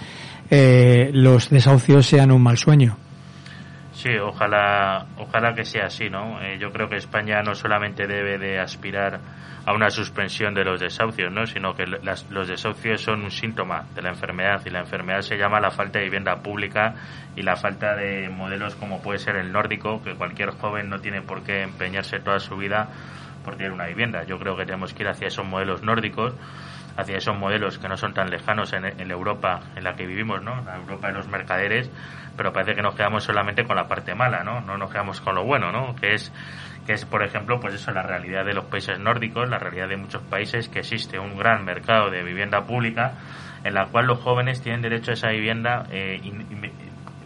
eh, 0.50 1.10
los 1.12 1.48
desahucios 1.50 2.06
sean 2.06 2.30
un 2.32 2.42
mal 2.42 2.56
sueño. 2.58 2.96
Sí, 3.92 4.10
ojalá, 4.16 5.04
ojalá 5.18 5.54
que 5.54 5.64
sea 5.64 5.86
así, 5.86 6.08
¿no? 6.08 6.40
Eh, 6.40 6.56
yo 6.58 6.72
creo 6.72 6.88
que 6.88 6.96
España 6.96 7.42
no 7.42 7.54
solamente 7.54 8.06
debe 8.06 8.38
de 8.38 8.58
aspirar 8.58 9.20
a 9.66 9.74
una 9.74 9.90
suspensión 9.90 10.54
de 10.54 10.64
los 10.64 10.80
desahucios, 10.80 11.30
¿no? 11.30 11.46
Sino 11.46 11.74
que 11.74 11.84
las- 11.86 12.24
los 12.30 12.48
desahucios 12.48 13.02
son 13.02 13.22
un 13.22 13.30
síntoma 13.30 13.84
de 13.94 14.00
la 14.00 14.08
enfermedad 14.08 14.62
y 14.64 14.70
la 14.70 14.80
enfermedad 14.80 15.20
se 15.20 15.36
llama 15.36 15.60
la 15.60 15.70
falta 15.70 15.98
de 15.98 16.06
vivienda 16.06 16.36
pública 16.36 16.94
y 17.36 17.42
la 17.42 17.56
falta 17.56 17.94
de 17.94 18.30
modelos 18.30 18.74
como 18.74 19.02
puede 19.02 19.18
ser 19.18 19.36
el 19.36 19.52
nórdico, 19.52 20.02
que 20.02 20.14
cualquier 20.14 20.50
joven 20.52 20.88
no 20.88 20.98
tiene 21.00 21.20
por 21.20 21.42
qué 21.42 21.62
empeñarse 21.62 22.20
toda 22.20 22.40
su 22.40 22.56
vida 22.56 22.88
por 23.44 23.56
tener 23.56 23.72
una 23.72 23.86
vivienda. 23.86 24.24
Yo 24.24 24.38
creo 24.38 24.56
que 24.56 24.64
tenemos 24.64 24.94
que 24.94 25.02
ir 25.02 25.08
hacia 25.08 25.28
esos 25.28 25.46
modelos 25.46 25.82
nórdicos 25.82 26.34
hacia 26.96 27.16
esos 27.16 27.36
modelos 27.38 27.78
que 27.78 27.88
no 27.88 27.96
son 27.96 28.12
tan 28.14 28.30
lejanos 28.30 28.72
en, 28.72 28.84
en 28.84 29.08
la 29.08 29.14
Europa 29.14 29.60
en 29.76 29.84
la 29.84 29.94
que 29.94 30.06
vivimos, 30.06 30.42
¿no? 30.42 30.62
La 30.64 30.76
Europa 30.76 31.06
de 31.06 31.14
los 31.14 31.28
mercaderes, 31.28 31.90
pero 32.36 32.52
parece 32.52 32.74
que 32.74 32.82
nos 32.82 32.94
quedamos 32.94 33.24
solamente 33.24 33.64
con 33.64 33.76
la 33.76 33.86
parte 33.88 34.14
mala, 34.14 34.42
¿no? 34.42 34.60
No 34.60 34.76
nos 34.76 34.90
quedamos 34.90 35.20
con 35.20 35.34
lo 35.36 35.44
bueno, 35.44 35.70
¿no? 35.72 35.94
Que 35.94 36.14
es 36.14 36.32
que 36.86 36.94
es 36.94 37.04
por 37.06 37.22
ejemplo 37.22 37.60
pues 37.60 37.74
eso 37.74 37.92
la 37.92 38.02
realidad 38.02 38.44
de 38.44 38.54
los 38.54 38.64
países 38.64 38.98
nórdicos 38.98 39.48
la 39.48 39.58
realidad 39.58 39.88
de 39.88 39.96
muchos 39.98 40.22
países 40.22 40.68
que 40.68 40.80
existe 40.80 41.18
un 41.18 41.36
gran 41.36 41.64
mercado 41.64 42.10
de 42.10 42.22
vivienda 42.24 42.64
pública 42.66 43.12
en 43.64 43.74
la 43.74 43.86
cual 43.86 44.06
los 44.06 44.18
jóvenes 44.20 44.62
tienen 44.62 44.80
derecho 44.82 45.10
a 45.10 45.14
esa 45.14 45.28
vivienda 45.28 45.84
eh, 45.90 46.18
in- 46.22 46.46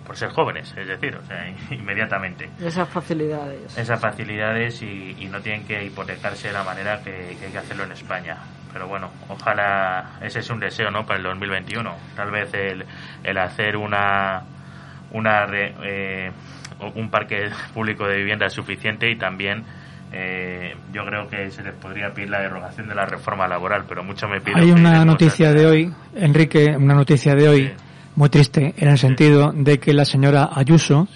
por 0.07 0.17
ser 0.17 0.31
jóvenes 0.31 0.75
es 0.77 0.87
decir 0.87 1.15
o 1.17 1.25
sea 1.27 1.49
inmediatamente 1.71 2.49
Esas 2.61 2.89
facilidades. 2.89 3.77
esas 3.79 4.01
facilidades 4.01 4.83
y, 4.83 5.17
y 5.19 5.27
no 5.27 5.41
tienen 5.41 5.67
que 5.67 5.85
hipotecarse 5.85 6.49
de 6.49 6.55
la 6.55 6.63
manera 6.65 6.99
que, 7.03 7.37
que 7.39 7.47
hay 7.47 7.53
que 7.53 7.59
hacerlo 7.59 7.85
en 7.85 7.93
España. 7.93 8.37
Pero 8.73 8.89
bueno, 8.89 9.09
ojalá 9.29 10.19
ese 10.21 10.41
es 10.41 10.51
un 10.51 10.59
deseo 10.59 10.91
¿no? 10.91 11.07
para 11.07 11.19
el 11.19 11.25
2021. 11.25 11.95
Tal 12.17 12.31
vez 12.33 12.53
el, 12.55 12.85
el 13.23 13.39
hacer 13.39 13.77
una, 13.77 14.43
una 15.13 15.47
re- 15.47 15.75
eh, 15.85 16.33
un 16.97 17.09
parque 17.09 17.49
público 17.73 18.07
de 18.09 18.17
vivienda 18.17 18.49
suficiente 18.49 19.09
y 19.11 19.17
también 19.17 19.63
eh, 20.13 20.75
yo 20.93 21.05
creo 21.05 21.29
que 21.29 21.51
se 21.51 21.63
les 21.63 21.73
podría 21.75 22.13
pedir 22.13 22.31
la 22.31 22.41
derogación 22.41 22.89
de 22.89 22.95
la 22.97 23.07
reforma 23.07 23.47
laboral, 23.47 23.85
pero 23.89 24.03
mucho 24.03 24.27
me 24.29 24.41
pido 24.41 24.59
Hay 24.59 24.71
una 24.73 25.05
noticia 25.05 25.53
de 25.53 25.67
hoy, 25.67 25.93
Enrique, 26.17 26.75
una 26.77 26.95
noticia 26.95 27.35
de 27.35 27.49
hoy 27.49 27.73
muy 28.17 28.29
triste 28.29 28.75
en 28.77 28.89
el 28.89 28.99
sentido 28.99 29.53
de 29.53 29.79
que 29.79 29.93
la 29.93 30.05
señora 30.05 30.51
Ayuso, 30.55 31.09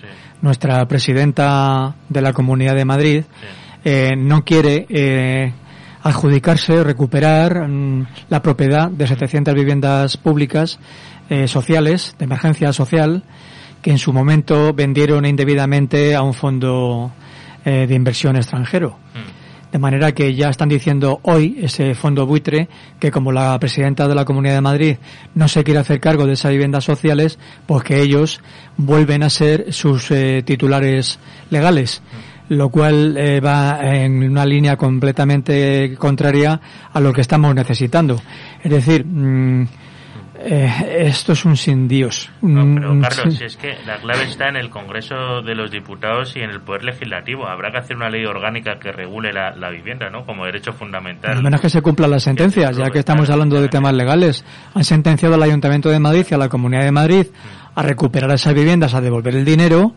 nuestra 0.42 0.86
presidenta 0.86 1.94
de 2.08 2.20
la 2.20 2.32
Comunidad 2.32 2.74
de 2.74 2.84
Madrid, 2.84 3.24
eh, 3.84 4.14
no 4.16 4.44
quiere 4.44 4.86
eh, 4.88 5.52
adjudicarse, 6.02 6.82
recuperar 6.82 7.68
mm, 7.68 8.06
la 8.28 8.42
propiedad 8.42 8.90
de 8.90 9.06
700 9.06 9.54
viviendas 9.54 10.16
públicas 10.16 10.78
eh, 11.30 11.46
sociales, 11.46 12.14
de 12.18 12.24
emergencia 12.24 12.72
social, 12.72 13.22
que 13.82 13.90
en 13.90 13.98
su 13.98 14.12
momento 14.12 14.72
vendieron 14.72 15.24
indebidamente 15.24 16.14
a 16.14 16.22
un 16.22 16.34
fondo 16.34 17.12
eh, 17.64 17.86
de 17.86 17.94
inversión 17.94 18.36
extranjero. 18.36 18.98
De 19.72 19.78
manera 19.78 20.12
que 20.12 20.34
ya 20.34 20.48
están 20.48 20.70
diciendo 20.70 21.20
hoy 21.24 21.58
ese 21.60 21.94
fondo 21.94 22.26
buitre 22.26 22.68
que 22.98 23.10
como 23.10 23.32
la 23.32 23.58
presidenta 23.58 24.08
de 24.08 24.14
la 24.14 24.24
Comunidad 24.24 24.54
de 24.54 24.60
Madrid 24.62 24.96
no 25.34 25.46
se 25.46 25.62
quiere 25.62 25.80
hacer 25.80 26.00
cargo 26.00 26.26
de 26.26 26.32
esas 26.32 26.52
viviendas 26.52 26.84
sociales, 26.84 27.38
pues 27.66 27.84
que 27.84 28.00
ellos 28.00 28.40
vuelven 28.78 29.22
a 29.22 29.30
ser 29.30 29.72
sus 29.72 30.10
eh, 30.10 30.42
titulares 30.44 31.18
legales 31.50 32.02
lo 32.48 32.70
cual 32.70 33.16
eh, 33.16 33.40
va 33.40 33.78
en 33.82 34.22
una 34.30 34.46
línea 34.46 34.76
completamente 34.76 35.94
contraria 35.98 36.58
a 36.92 37.00
lo 37.00 37.12
que 37.12 37.20
estamos 37.20 37.54
necesitando. 37.54 38.20
Es 38.62 38.70
decir, 38.70 39.04
mm, 39.04 39.66
eh, 40.40 41.06
esto 41.06 41.32
es 41.32 41.44
un 41.44 41.56
sin 41.56 41.88
Dios. 41.88 42.30
No, 42.42 42.64
pero 42.74 43.00
Carlos, 43.00 43.34
sí. 43.34 43.38
si 43.38 43.44
es 43.44 43.56
que 43.56 43.76
la 43.86 43.98
clave 43.98 44.24
está 44.24 44.48
en 44.48 44.56
el 44.56 44.70
Congreso 44.70 45.42
de 45.42 45.54
los 45.54 45.70
Diputados 45.70 46.36
y 46.36 46.40
en 46.40 46.50
el 46.50 46.60
Poder 46.60 46.84
Legislativo. 46.84 47.46
Habrá 47.46 47.72
que 47.72 47.78
hacer 47.78 47.96
una 47.96 48.08
ley 48.08 48.24
orgánica 48.24 48.78
que 48.78 48.92
regule 48.92 49.32
la, 49.32 49.54
la 49.56 49.70
vivienda, 49.70 50.10
¿no? 50.10 50.24
Como 50.24 50.44
derecho 50.44 50.72
fundamental. 50.72 51.36
Al 51.36 51.42
menos 51.42 51.60
que 51.60 51.68
se 51.68 51.82
cumplan 51.82 52.10
las 52.10 52.22
sentencias, 52.22 52.76
ya 52.76 52.90
que 52.90 53.00
estamos 53.00 53.28
hablando 53.30 53.60
de 53.60 53.68
temas 53.68 53.94
legales. 53.94 54.44
Han 54.74 54.84
sentenciado 54.84 55.34
al 55.34 55.42
Ayuntamiento 55.42 55.88
de 55.90 55.98
Madrid 55.98 56.26
y 56.30 56.34
a 56.34 56.38
la 56.38 56.48
Comunidad 56.48 56.84
de 56.84 56.92
Madrid 56.92 57.26
a 57.74 57.82
recuperar 57.82 58.30
esas 58.32 58.54
viviendas, 58.54 58.94
a 58.94 59.00
devolver 59.00 59.34
el 59.36 59.44
dinero, 59.44 59.94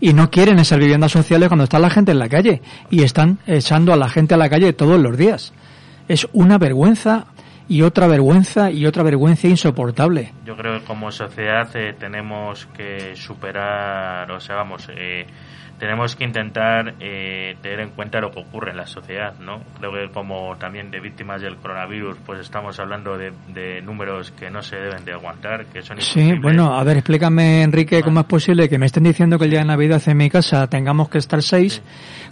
y 0.00 0.14
no 0.14 0.30
quieren 0.30 0.58
esas 0.58 0.78
viviendas 0.78 1.12
sociales 1.12 1.48
cuando 1.48 1.64
está 1.64 1.78
la 1.78 1.90
gente 1.90 2.12
en 2.12 2.18
la 2.18 2.28
calle. 2.28 2.60
Y 2.90 3.02
están 3.02 3.38
echando 3.46 3.92
a 3.92 3.96
la 3.96 4.08
gente 4.08 4.34
a 4.34 4.36
la 4.36 4.50
calle 4.50 4.72
todos 4.72 5.00
los 5.00 5.16
días. 5.16 5.52
Es 6.08 6.26
una 6.32 6.58
vergüenza 6.58 7.26
y 7.68 7.82
otra 7.82 8.06
vergüenza 8.06 8.70
y 8.70 8.86
otra 8.86 9.02
vergüenza 9.02 9.48
insoportable. 9.48 10.32
Yo 10.44 10.56
creo 10.56 10.78
que 10.78 10.84
como 10.84 11.10
sociedad 11.10 11.68
eh, 11.74 11.94
tenemos 11.98 12.66
que 12.66 13.14
superar, 13.16 14.30
o 14.30 14.40
sea, 14.40 14.56
vamos, 14.56 14.88
eh, 14.94 15.26
tenemos 15.82 16.14
que 16.14 16.22
intentar 16.22 16.94
eh, 17.00 17.56
tener 17.60 17.80
en 17.80 17.90
cuenta 17.90 18.20
lo 18.20 18.30
que 18.30 18.38
ocurre 18.38 18.70
en 18.70 18.76
la 18.76 18.86
sociedad, 18.86 19.34
¿no? 19.40 19.60
Creo 19.80 19.92
que 19.92 20.12
como 20.12 20.56
también 20.56 20.92
de 20.92 21.00
víctimas 21.00 21.42
del 21.42 21.56
coronavirus, 21.56 22.18
pues 22.24 22.38
estamos 22.38 22.78
hablando 22.78 23.18
de, 23.18 23.32
de 23.48 23.82
números 23.82 24.30
que 24.30 24.48
no 24.48 24.62
se 24.62 24.76
deben 24.76 25.04
de 25.04 25.12
aguantar, 25.12 25.66
que 25.66 25.82
son 25.82 26.00
Sí, 26.00 26.34
bueno, 26.40 26.72
a 26.72 26.84
ver, 26.84 26.98
explícame, 26.98 27.62
Enrique, 27.62 28.00
cómo 28.02 28.20
es 28.20 28.26
posible 28.26 28.68
que 28.68 28.78
me 28.78 28.86
estén 28.86 29.02
diciendo 29.02 29.38
que 29.38 29.46
el 29.46 29.50
día 29.50 29.58
de 29.58 29.66
Navidad 29.66 30.00
en 30.06 30.16
mi 30.18 30.30
casa 30.30 30.68
tengamos 30.68 31.08
que 31.08 31.18
estar 31.18 31.42
seis, 31.42 31.82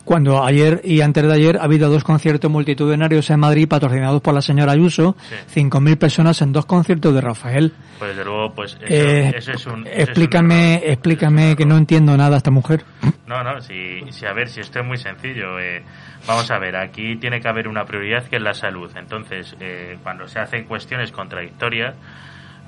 cuando 0.05 0.43
ayer 0.45 0.81
y 0.85 1.01
antes 1.03 1.23
de 1.25 1.33
ayer 1.33 1.57
ha 1.59 1.65
habido 1.65 1.89
dos 1.91 2.05
conciertos 2.05 2.51
multitudinarios 2.51 3.31
en 3.31 3.41
Madrid 3.41 3.69
patrocinados 3.69 4.21
por 4.23 4.35
la 4.35 4.43
señora 4.43 4.73
Ayuso, 4.73 5.17
cinco 5.49 5.81
mil 5.81 5.97
personas 5.97 6.41
en 6.43 6.53
dos 6.53 6.67
conciertos 6.67 7.15
de 7.15 7.21
Rafael. 7.21 7.73
Pues 7.99 8.11
desde 8.17 8.25
luego, 8.25 8.55
pues 8.55 8.75
eso, 8.81 8.85
Eh, 8.89 9.33
eso 9.37 9.53
es 9.53 9.67
un... 9.67 9.87
eso 9.87 9.89
es 9.89 9.95
un 9.95 10.01
explícame, 10.01 10.75
explícame 10.85 11.55
que 11.57 11.67
no 11.67 11.77
entiendo 11.77 12.17
nada 12.17 12.37
a 12.37 12.39
esta 12.39 12.51
mujer. 12.51 12.83
No, 13.27 13.45
no, 13.45 13.61
si, 13.61 14.01
si 14.11 14.27
a 14.27 14.33
ver, 14.33 14.49
si 14.49 14.61
esto 14.61 14.81
es 14.81 14.87
muy 14.87 14.97
sencillo. 14.97 15.59
eh, 15.61 15.83
vamos 16.27 16.51
a 16.51 16.59
ver, 16.59 16.77
aquí 16.77 17.17
tiene 17.17 17.41
que 17.41 17.49
haber 17.49 17.69
una 17.69 17.85
prioridad 17.85 18.25
que 18.25 18.37
es 18.37 18.43
la 18.43 18.55
salud. 18.55 18.91
Entonces, 18.97 19.55
eh, 19.61 19.99
cuando 20.03 20.27
se 20.27 20.39
hacen 20.41 20.65
cuestiones 20.65 21.13
contradictorias 21.13 21.95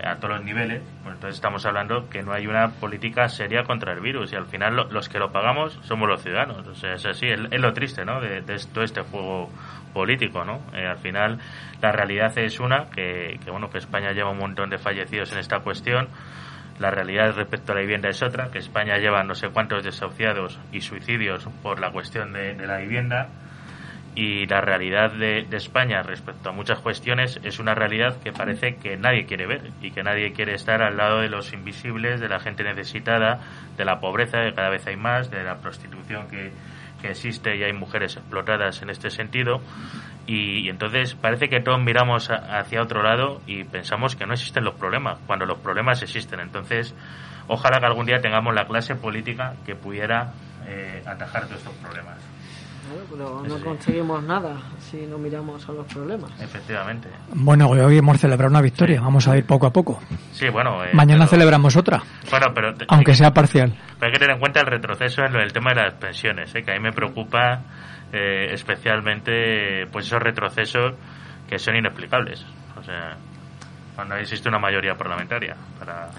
a 0.04 0.16
todos 0.16 0.36
los 0.36 0.44
niveles, 0.44 0.82
pues 1.02 1.14
entonces 1.14 1.36
estamos 1.36 1.64
hablando 1.66 2.08
que 2.10 2.22
no 2.22 2.32
hay 2.32 2.46
una 2.46 2.68
política 2.72 3.28
seria 3.28 3.64
contra 3.64 3.92
el 3.92 4.00
virus 4.00 4.32
y 4.32 4.36
al 4.36 4.46
final 4.46 4.74
lo- 4.76 4.90
los 4.90 5.08
que 5.08 5.18
lo 5.18 5.30
pagamos 5.32 5.78
somos 5.82 6.08
los 6.08 6.22
ciudadanos. 6.22 6.66
O 6.66 6.74
sea, 6.74 6.94
es 6.94 7.06
así, 7.06 7.26
es, 7.28 7.38
lo 7.60 7.72
triste, 7.72 8.04
¿no? 8.04 8.20
De, 8.20 8.42
todo 8.72 8.84
este 8.84 9.02
juego 9.02 9.50
político, 9.94 10.44
¿no? 10.44 10.60
Eh, 10.74 10.86
al 10.86 10.98
final, 10.98 11.38
la 11.80 11.92
realidad 11.92 12.36
es 12.38 12.58
una 12.60 12.86
que, 12.90 13.38
bueno, 13.48 13.70
que 13.70 13.78
España 13.78 14.12
lleva 14.12 14.30
un 14.30 14.38
montón 14.38 14.70
de 14.70 14.78
fallecidos 14.78 15.32
en 15.32 15.38
esta 15.38 15.60
cuestión. 15.60 16.08
La 16.78 16.90
realidad 16.90 17.34
respecto 17.36 17.72
a 17.72 17.74
la 17.76 17.82
vivienda 17.82 18.08
es 18.08 18.22
otra, 18.22 18.50
que 18.50 18.58
España 18.58 18.96
lleva 18.98 19.22
no 19.22 19.34
sé 19.34 19.50
cuántos 19.50 19.84
desahuciados 19.84 20.58
y 20.72 20.80
suicidios 20.80 21.46
por 21.62 21.78
la 21.78 21.90
cuestión 21.92 22.32
de 22.32 22.54
la 22.66 22.78
vivienda. 22.78 23.28
Y 24.14 24.46
la 24.46 24.60
realidad 24.60 25.12
de, 25.12 25.46
España 25.52 26.02
respecto 26.02 26.50
a 26.50 26.52
muchas 26.52 26.80
cuestiones 26.80 27.40
es 27.44 27.58
una 27.58 27.74
realidad 27.74 28.20
que 28.22 28.30
parece 28.30 28.76
que 28.76 28.98
nadie 28.98 29.24
quiere 29.24 29.46
ver 29.46 29.70
y 29.80 29.90
que 29.90 30.02
nadie 30.02 30.32
quiere 30.32 30.54
estar 30.54 30.82
al 30.82 30.98
lado 30.98 31.20
de 31.20 31.30
los 31.30 31.54
invisibles, 31.54 32.20
de 32.20 32.28
la 32.28 32.38
gente 32.38 32.62
necesitada, 32.62 33.40
de 33.78 33.84
la 33.86 34.00
pobreza, 34.00 34.42
que 34.42 34.52
cada 34.52 34.68
vez 34.68 34.86
hay 34.86 34.96
más, 34.96 35.30
de 35.30 35.42
la 35.42 35.56
prostitución 35.58 36.28
que, 36.28 36.52
que 37.00 37.08
existe 37.10 37.56
y 37.56 37.62
hay 37.62 37.72
mujeres 37.72 38.16
explotadas 38.18 38.82
en 38.82 38.90
este 38.90 39.08
sentido. 39.08 39.62
Y, 40.26 40.66
y 40.66 40.68
entonces 40.68 41.14
parece 41.14 41.48
que 41.48 41.60
todos 41.60 41.80
miramos 41.80 42.30
a- 42.30 42.58
hacia 42.58 42.82
otro 42.82 43.02
lado 43.02 43.40
y 43.46 43.64
pensamos 43.64 44.14
que 44.14 44.26
no 44.26 44.34
existen 44.34 44.62
los 44.62 44.74
problemas, 44.74 45.18
cuando 45.26 45.46
los 45.46 45.58
problemas 45.58 46.02
existen. 46.02 46.38
Entonces, 46.40 46.94
ojalá 47.48 47.80
que 47.80 47.86
algún 47.86 48.04
día 48.04 48.18
tengamos 48.20 48.54
la 48.54 48.66
clase 48.66 48.94
política 48.94 49.54
que 49.64 49.74
pudiera 49.74 50.32
eh, 50.66 51.02
atajar 51.06 51.46
todos 51.46 51.58
estos 51.60 51.74
problemas. 51.76 52.31
Pero 53.10 53.42
no 53.46 53.56
Sí. 53.58 53.62
conseguimos 53.64 54.22
nada 54.22 54.56
si 54.78 55.06
no 55.06 55.18
miramos 55.18 55.68
a 55.68 55.72
los 55.72 55.86
problemas. 55.86 56.30
Efectivamente. 56.40 57.08
Bueno, 57.34 57.68
hoy- 57.68 57.80
hoy 57.80 57.98
hemos 57.98 58.18
celebrado 58.18 58.50
una 58.50 58.60
victoria, 58.60 59.00
vamos 59.00 59.26
a 59.28 59.36
ir 59.36 59.44
poco 59.46 59.66
a 59.66 59.72
poco. 59.72 60.00
Sí, 60.32 60.48
bueno. 60.48 60.82
eh, 60.84 60.90
Mañana 60.92 61.20
pero- 61.24 61.30
celebramos 61.30 61.76
otra, 61.76 62.02
Bueno, 62.30 62.46
pero 62.54 62.74
te- 62.74 62.86
aunque 62.88 63.14
sea 63.14 63.32
parcial. 63.32 63.72
Pero 63.98 64.06
hay 64.06 64.12
que 64.12 64.18
tener 64.18 64.34
en 64.34 64.40
cuenta 64.40 64.60
el 64.60 64.66
retroceso 64.66 65.22
en 65.24 65.32
lo 65.32 65.38
del 65.40 65.52
tema 65.52 65.70
de 65.74 65.82
las 65.82 65.94
pensiones, 65.94 66.54
¿eh? 66.54 66.62
que 66.62 66.70
a 66.70 66.74
mí 66.74 66.80
me 66.80 66.92
preocupa 66.92 67.60
eh, 68.14 68.52
especialmente 68.52 69.86
pues 69.90 70.06
esos 70.06 70.20
retrocesos 70.22 70.94
que 71.48 71.58
son 71.58 71.76
inexplicables. 71.76 72.44
O 72.78 72.82
sea, 72.82 73.16
cuando 73.94 74.16
existe 74.16 74.48
una 74.48 74.58
mayoría 74.58 74.94
parlamentaria 74.96 75.56
para 75.78 76.10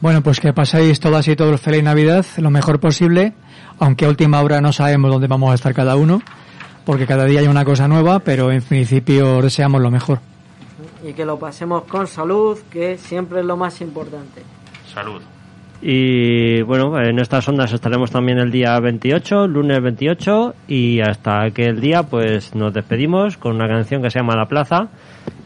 Bueno, 0.00 0.22
pues 0.22 0.40
que 0.40 0.54
paséis 0.54 0.98
todas 0.98 1.28
y 1.28 1.36
todos 1.36 1.60
feliz 1.60 1.82
Navidad, 1.82 2.24
lo 2.38 2.50
mejor 2.50 2.80
posible, 2.80 3.34
aunque 3.78 4.06
a 4.06 4.08
última 4.08 4.40
hora 4.40 4.62
no 4.62 4.72
sabemos 4.72 5.10
dónde 5.10 5.26
vamos 5.26 5.52
a 5.52 5.54
estar 5.54 5.74
cada 5.74 5.94
uno, 5.96 6.22
porque 6.86 7.06
cada 7.06 7.26
día 7.26 7.40
hay 7.40 7.48
una 7.48 7.66
cosa 7.66 7.86
nueva, 7.86 8.20
pero 8.20 8.50
en 8.50 8.62
principio 8.62 9.36
os 9.36 9.44
deseamos 9.44 9.82
lo 9.82 9.90
mejor. 9.90 10.20
Y 11.04 11.12
que 11.12 11.26
lo 11.26 11.38
pasemos 11.38 11.84
con 11.84 12.06
salud, 12.06 12.58
que 12.70 12.96
siempre 12.96 13.40
es 13.40 13.46
lo 13.46 13.58
más 13.58 13.82
importante. 13.82 14.42
salud. 14.90 15.20
Y 15.82 16.60
bueno, 16.62 16.98
en 17.00 17.18
estas 17.18 17.48
ondas 17.48 17.72
estaremos 17.72 18.10
también 18.10 18.38
el 18.38 18.50
día 18.50 18.78
28, 18.80 19.46
lunes 19.46 19.82
28, 19.82 20.54
y 20.68 21.00
hasta 21.00 21.42
aquel 21.42 21.80
día 21.80 22.02
pues 22.02 22.54
nos 22.54 22.72
despedimos 22.72 23.38
con 23.38 23.54
una 23.54 23.66
canción 23.66 24.02
que 24.02 24.10
se 24.10 24.18
llama 24.18 24.36
La 24.36 24.46
Plaza. 24.46 24.88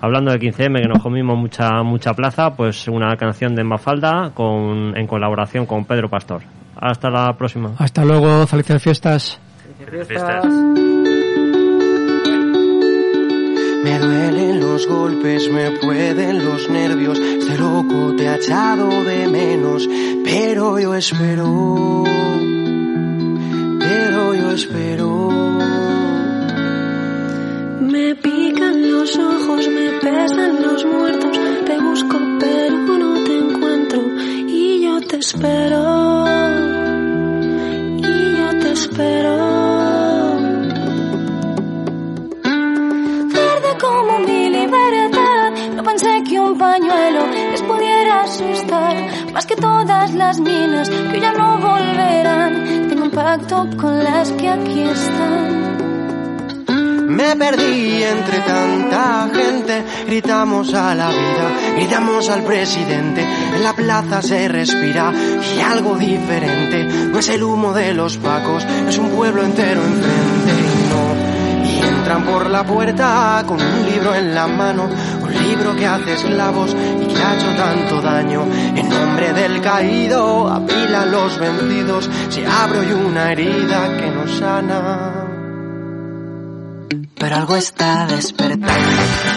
Hablando 0.01 0.31
del 0.31 0.40
15M, 0.40 0.82
que 0.82 0.89
nos 0.89 1.02
comimos 1.02 1.36
mucha 1.39 1.82
mucha 1.82 2.12
plaza, 2.15 2.55
pues 2.55 2.89
una 2.89 3.16
canción 3.16 3.55
de 3.55 3.65
Mafalda 3.65 4.31
con, 4.35 4.97
en 4.97 5.06
colaboración 5.06 5.66
con 5.66 5.85
Pedro 5.85 6.09
Pastor. 6.09 6.43
Hasta 6.77 7.11
la 7.11 7.32
próxima. 7.36 7.73
Hasta 7.78 8.05
luego, 8.05 8.47
felices 8.47 8.82
fiestas. 8.82 9.40
Fiestas. 10.06 10.44
Me 13.85 13.98
duelen 13.98 14.61
los 14.61 14.86
golpes, 14.89 15.51
me 15.52 15.70
pueden 15.73 16.43
los 16.43 16.70
nervios. 16.70 17.19
Este 17.19 17.59
loco 17.59 18.15
te 18.16 18.28
ha 18.28 18.36
echado 18.36 18.89
de 19.05 19.28
menos, 19.28 19.86
pero 20.24 20.78
yo 20.78 20.94
espero. 20.94 22.05
Pero 23.78 24.35
yo 24.35 24.51
espero. 24.52 25.28
Me 27.78 28.15
pican 28.15 28.64
los 29.05 29.19
ojos, 29.19 29.69
me 29.69 29.93
pesan 30.01 30.63
los 30.63 30.83
muertos. 30.87 31.39
Te 31.67 31.79
busco, 31.79 32.17
pero 32.41 32.77
no 33.03 33.23
te 33.23 33.37
encuentro. 33.37 34.01
Y 34.49 34.83
yo 34.83 34.99
te 35.03 35.17
espero. 35.19 36.25
Y 37.99 38.37
yo 38.39 38.49
te 38.63 38.73
espero. 38.73 39.37
Verde 43.37 43.73
como 43.79 44.19
mi 44.21 44.49
libertad. 44.49 45.53
No 45.77 45.83
pensé 45.83 46.23
que 46.27 46.41
un 46.41 46.57
pañuelo 46.57 47.27
les 47.51 47.61
pudiera 47.61 48.23
asustar. 48.23 48.97
Más 49.35 49.45
que 49.45 49.57
todas 49.57 50.15
las 50.15 50.41
minas 50.41 50.89
que 50.89 51.21
ya 51.21 51.33
no 51.33 51.59
volverán. 51.59 52.89
Tengo 52.89 53.05
un 53.05 53.11
pacto 53.11 53.69
con 53.77 54.03
las 54.03 54.33
que 54.33 54.49
aquí 54.49 54.81
están. 54.81 55.84
Me 57.07 57.37
perdí 57.37 58.03
entre 58.03 58.39
tanta 58.41 59.29
gente, 59.33 59.85
gritamos 60.07 60.73
a 60.73 60.95
la 60.95 61.11
vida, 61.11 61.51
gritamos 61.77 62.31
al 62.31 62.43
presidente, 62.45 63.23
en 63.23 63.63
la 63.63 63.75
plaza 63.75 64.23
se 64.23 64.49
respira 64.49 65.13
y 65.55 65.61
algo 65.61 65.97
diferente, 65.97 66.85
no 66.85 67.19
es 67.19 67.29
el 67.29 67.43
humo 67.43 67.75
de 67.75 67.93
los 67.93 68.17
pacos, 68.17 68.65
es 68.89 68.97
un 68.97 69.11
pueblo 69.11 69.43
entero 69.43 69.83
enfrente. 69.83 70.53
Y 70.65 70.89
no, 70.89 71.69
y 71.69 71.87
entran 71.87 72.25
por 72.25 72.49
la 72.49 72.65
puerta 72.65 73.45
con 73.47 73.61
un 73.61 73.87
libro 73.91 74.15
en 74.15 74.35
la 74.35 74.47
mano, 74.47 74.89
un 75.23 75.33
libro 75.33 75.77
que 75.77 75.87
hace 75.87 76.15
esclavos 76.15 76.75
y 76.75 77.07
que 77.07 77.23
ha 77.23 77.35
hecho 77.35 77.55
tanto 77.55 78.01
daño. 78.01 78.45
En 78.75 78.89
nombre 78.89 79.33
del 79.35 79.61
caído, 79.61 80.49
apilan 80.49 81.11
los 81.11 81.39
vencidos, 81.39 82.09
se 82.31 82.47
abro 82.47 82.83
y 82.83 82.93
una 82.93 83.33
herida 83.33 83.97
que 83.99 84.11
no 84.11 84.27
sana 84.27 85.24
pero 87.19 87.37
algo 87.37 87.57
está 87.57 88.07
despertando. 88.07 88.66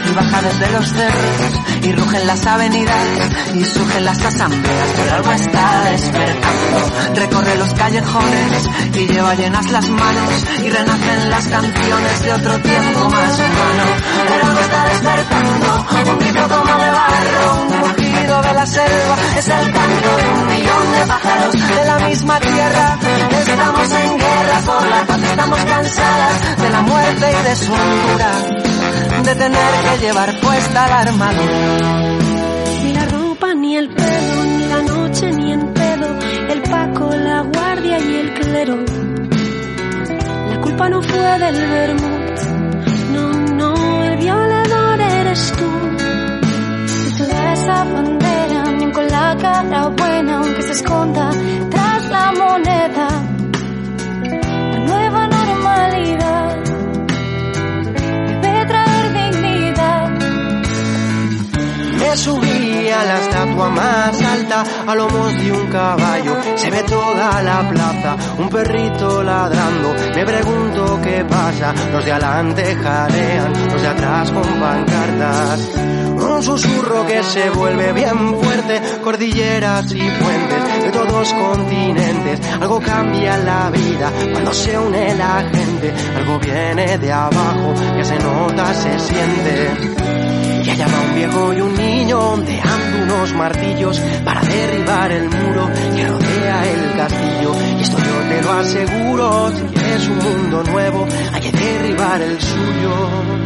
Y 0.10 0.16
baja 0.16 0.42
desde 0.42 0.72
los 0.72 0.88
cerros 0.90 1.58
y 1.84 1.92
rugen 1.94 2.28
las 2.28 2.46
avenidas 2.46 3.08
y 3.56 3.64
surgen 3.64 4.06
las 4.06 4.22
asambleas, 4.22 4.90
pero 4.96 5.16
algo 5.16 5.32
está 5.32 5.92
despertando. 5.92 7.16
Recorre 7.16 7.56
los 7.58 7.74
callejones 7.74 8.70
y 8.94 9.08
lleva 9.08 9.36
llenas 9.36 9.72
las 9.72 9.90
manos 9.90 10.34
y 10.64 10.70
renacen 10.70 11.30
las 11.30 11.48
canciones 11.48 12.24
de 12.24 12.34
otro 12.34 12.60
tiempo 12.60 13.10
más 13.10 13.40
humano, 13.40 13.84
pero 14.28 14.46
algo 14.48 14.60
está 14.60 14.84
despertando, 14.90 15.86
un 16.12 16.20
grito 16.20 16.48
como 16.48 16.84
de 16.84 16.92
barro, 16.92 17.77
la 18.58 18.66
selva, 18.66 19.16
es 19.38 19.48
el 19.48 19.72
canto 19.72 20.10
de 20.18 20.30
un 20.34 20.48
millón 20.48 20.86
de 20.92 21.06
pájaros 21.06 21.54
de 21.54 21.86
la 21.86 22.00
misma 22.00 22.40
tierra. 22.40 22.98
Estamos 23.46 23.92
en 23.92 24.18
guerra 24.18 24.60
por 24.66 24.88
la 24.88 25.06
paz, 25.06 25.24
estamos 25.24 25.60
cansadas 25.60 26.58
de 26.64 26.70
la 26.72 26.82
muerte 26.82 27.26
y 27.40 27.50
de 27.50 27.56
su 27.56 27.74
de 29.28 29.36
tener 29.36 29.72
que 29.86 30.06
llevar 30.06 30.40
puesta 30.40 30.88
la 30.88 31.00
armadura. 31.02 32.18
Ni 32.84 32.94
la 32.94 33.06
ropa, 33.06 33.54
ni 33.54 33.78
el 33.78 33.90
pelo, 33.90 34.44
ni 34.58 34.66
la 34.66 34.82
noche, 34.82 35.32
ni 35.34 35.54
en 35.54 35.74
pedo, 35.74 36.08
el 36.50 36.62
paco, 36.64 37.12
la 37.14 37.42
guardia 37.42 38.00
y 38.00 38.16
el 38.16 38.34
clero. 38.34 38.78
La 40.50 40.62
culpa 40.62 40.90
no 40.90 41.04
fue 41.04 41.40
del 41.46 41.68
vermut, 41.68 42.40
no, 43.14 43.32
no, 43.56 44.04
el 44.04 44.18
violador 44.18 45.00
eres 45.00 45.52
tú. 45.52 45.70
Y 47.08 47.18
toda 47.18 47.54
esa 47.54 47.86
con 47.86 48.27
la 49.38 49.62
cara 49.62 49.88
buena, 49.90 50.38
aunque 50.38 50.62
se 50.64 50.72
esconda 50.72 51.30
tras 51.70 52.10
la 52.10 52.32
moneda. 52.32 53.08
La 54.72 54.80
nueva 54.80 55.28
normalidad 55.28 56.58
Me 62.00 62.16
subí 62.16 62.90
a 62.90 63.04
la 63.04 63.20
estatua 63.20 63.70
más 63.70 64.22
alta, 64.22 64.64
a 64.88 64.96
lomos 64.96 65.38
de 65.38 65.52
un 65.52 65.68
caballo. 65.68 66.38
Se 66.56 66.72
ve 66.72 66.84
toda 66.84 67.44
la 67.44 67.70
plaza, 67.70 68.16
un 68.38 68.50
perrito 68.50 69.24
ladrando. 69.24 69.94
Me 70.16 70.26
pregunto 70.26 71.00
qué 71.04 71.26
pasa. 71.26 71.74
Los 71.92 72.06
de 72.06 72.12
adelante 72.12 72.76
jadean, 72.76 73.54
los 73.72 73.82
de 73.82 73.88
atrás 73.88 74.32
con 74.32 74.60
pancartas. 74.60 76.07
Un 76.38 76.44
susurro 76.44 77.04
que 77.08 77.24
se 77.24 77.50
vuelve 77.50 77.94
bien 77.94 78.40
fuerte, 78.40 78.80
cordilleras 79.04 79.92
y 79.92 79.98
puentes 79.98 80.84
de 80.84 80.92
todos 80.92 81.34
continentes. 81.34 82.40
Algo 82.62 82.80
cambia 82.80 83.36
la 83.38 83.72
vida 83.72 84.12
cuando 84.32 84.54
se 84.54 84.78
une 84.78 85.16
la 85.16 85.50
gente. 85.52 85.92
Algo 86.16 86.38
viene 86.38 86.96
de 87.00 87.12
abajo, 87.12 87.74
que 87.98 88.06
se 88.06 88.20
nota, 88.20 88.72
se 88.76 89.00
siente. 89.00 90.64
Y 90.64 90.70
allá 90.70 90.86
va 90.86 91.02
un 91.10 91.16
viejo 91.16 91.54
y 91.54 91.62
un 91.62 91.74
niño 91.76 92.20
ondeando 92.20 93.16
unos 93.16 93.34
martillos 93.34 94.00
para 94.24 94.42
derribar 94.42 95.12
el 95.12 95.24
muro 95.24 95.68
que 95.96 96.08
rodea 96.08 96.72
el 96.72 96.98
castillo. 96.98 97.56
Y 97.80 97.82
esto 97.82 97.98
yo 97.98 98.30
te 98.30 98.42
lo 98.44 98.52
aseguro, 98.52 99.50
si 99.50 99.76
es 99.76 100.08
un 100.08 100.18
mundo 100.20 100.64
nuevo, 100.66 101.08
hay 101.34 101.42
que 101.42 101.52
derribar 101.52 102.22
el 102.22 102.40
suyo 102.40 103.37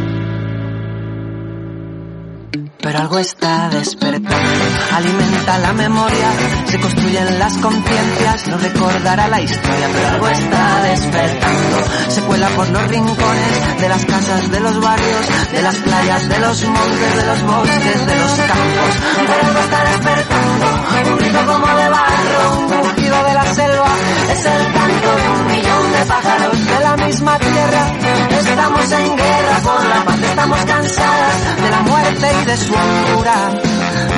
pero 2.82 2.98
algo 2.98 3.18
está 3.18 3.68
despertando. 3.70 4.64
Alimenta 4.92 5.58
la 5.58 5.72
memoria, 5.72 6.28
se 6.66 6.80
construyen 6.80 7.38
las 7.38 7.56
conciencias, 7.58 8.48
no 8.48 8.58
recordará 8.58 9.28
la 9.28 9.40
historia, 9.40 9.88
pero 9.92 10.08
algo 10.08 10.28
está 10.28 10.82
despertando. 10.82 11.76
Se 12.08 12.20
cuela 12.22 12.48
por 12.48 12.68
los 12.68 12.88
rincones 12.88 13.80
de 13.80 13.88
las 13.88 14.04
casas, 14.04 14.50
de 14.50 14.60
los 14.60 14.80
barrios, 14.80 15.26
de 15.52 15.62
las 15.62 15.76
playas, 15.76 16.28
de 16.28 16.38
los 16.40 16.64
montes, 16.64 17.16
de 17.16 17.26
los 17.26 17.42
bosques, 17.44 18.06
de 18.06 18.16
los 18.16 18.32
campos. 18.50 18.92
Pero 19.26 19.46
algo 19.46 19.60
está 19.60 19.84
despertando, 19.84 20.66
un 21.12 21.18
grito 21.18 21.46
como 21.46 21.66
de 21.66 21.88
barro, 21.88 22.58
un 22.58 22.84
rugido 22.84 23.24
de 23.24 23.34
la 23.34 23.54
selva, 23.54 23.88
es 24.32 24.44
el 24.44 24.72
canto 24.72 25.16
de 25.16 25.28
un 25.28 25.46
millón 25.46 25.92
de 25.92 26.06
pájaros 26.06 26.66
de 26.66 26.80
la 26.82 26.96
misma 26.96 27.38
tierra. 27.38 27.92
Estamos 28.30 28.92
en 28.92 29.16
guerra 29.16 29.60
por 29.62 29.84
la 29.84 30.04
paz, 30.04 30.11
estamos 30.42 30.64
cansadas 30.64 31.62
de 31.62 31.70
la 31.70 31.80
muerte 31.82 32.26
y 32.42 32.44
de 32.46 32.56
su 32.56 32.74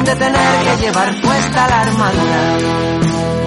de 0.04 0.16
tener 0.16 0.64
que 0.64 0.82
llevar 0.82 1.20
puesta 1.20 1.68
la 1.68 1.80
armadura. 1.82 3.43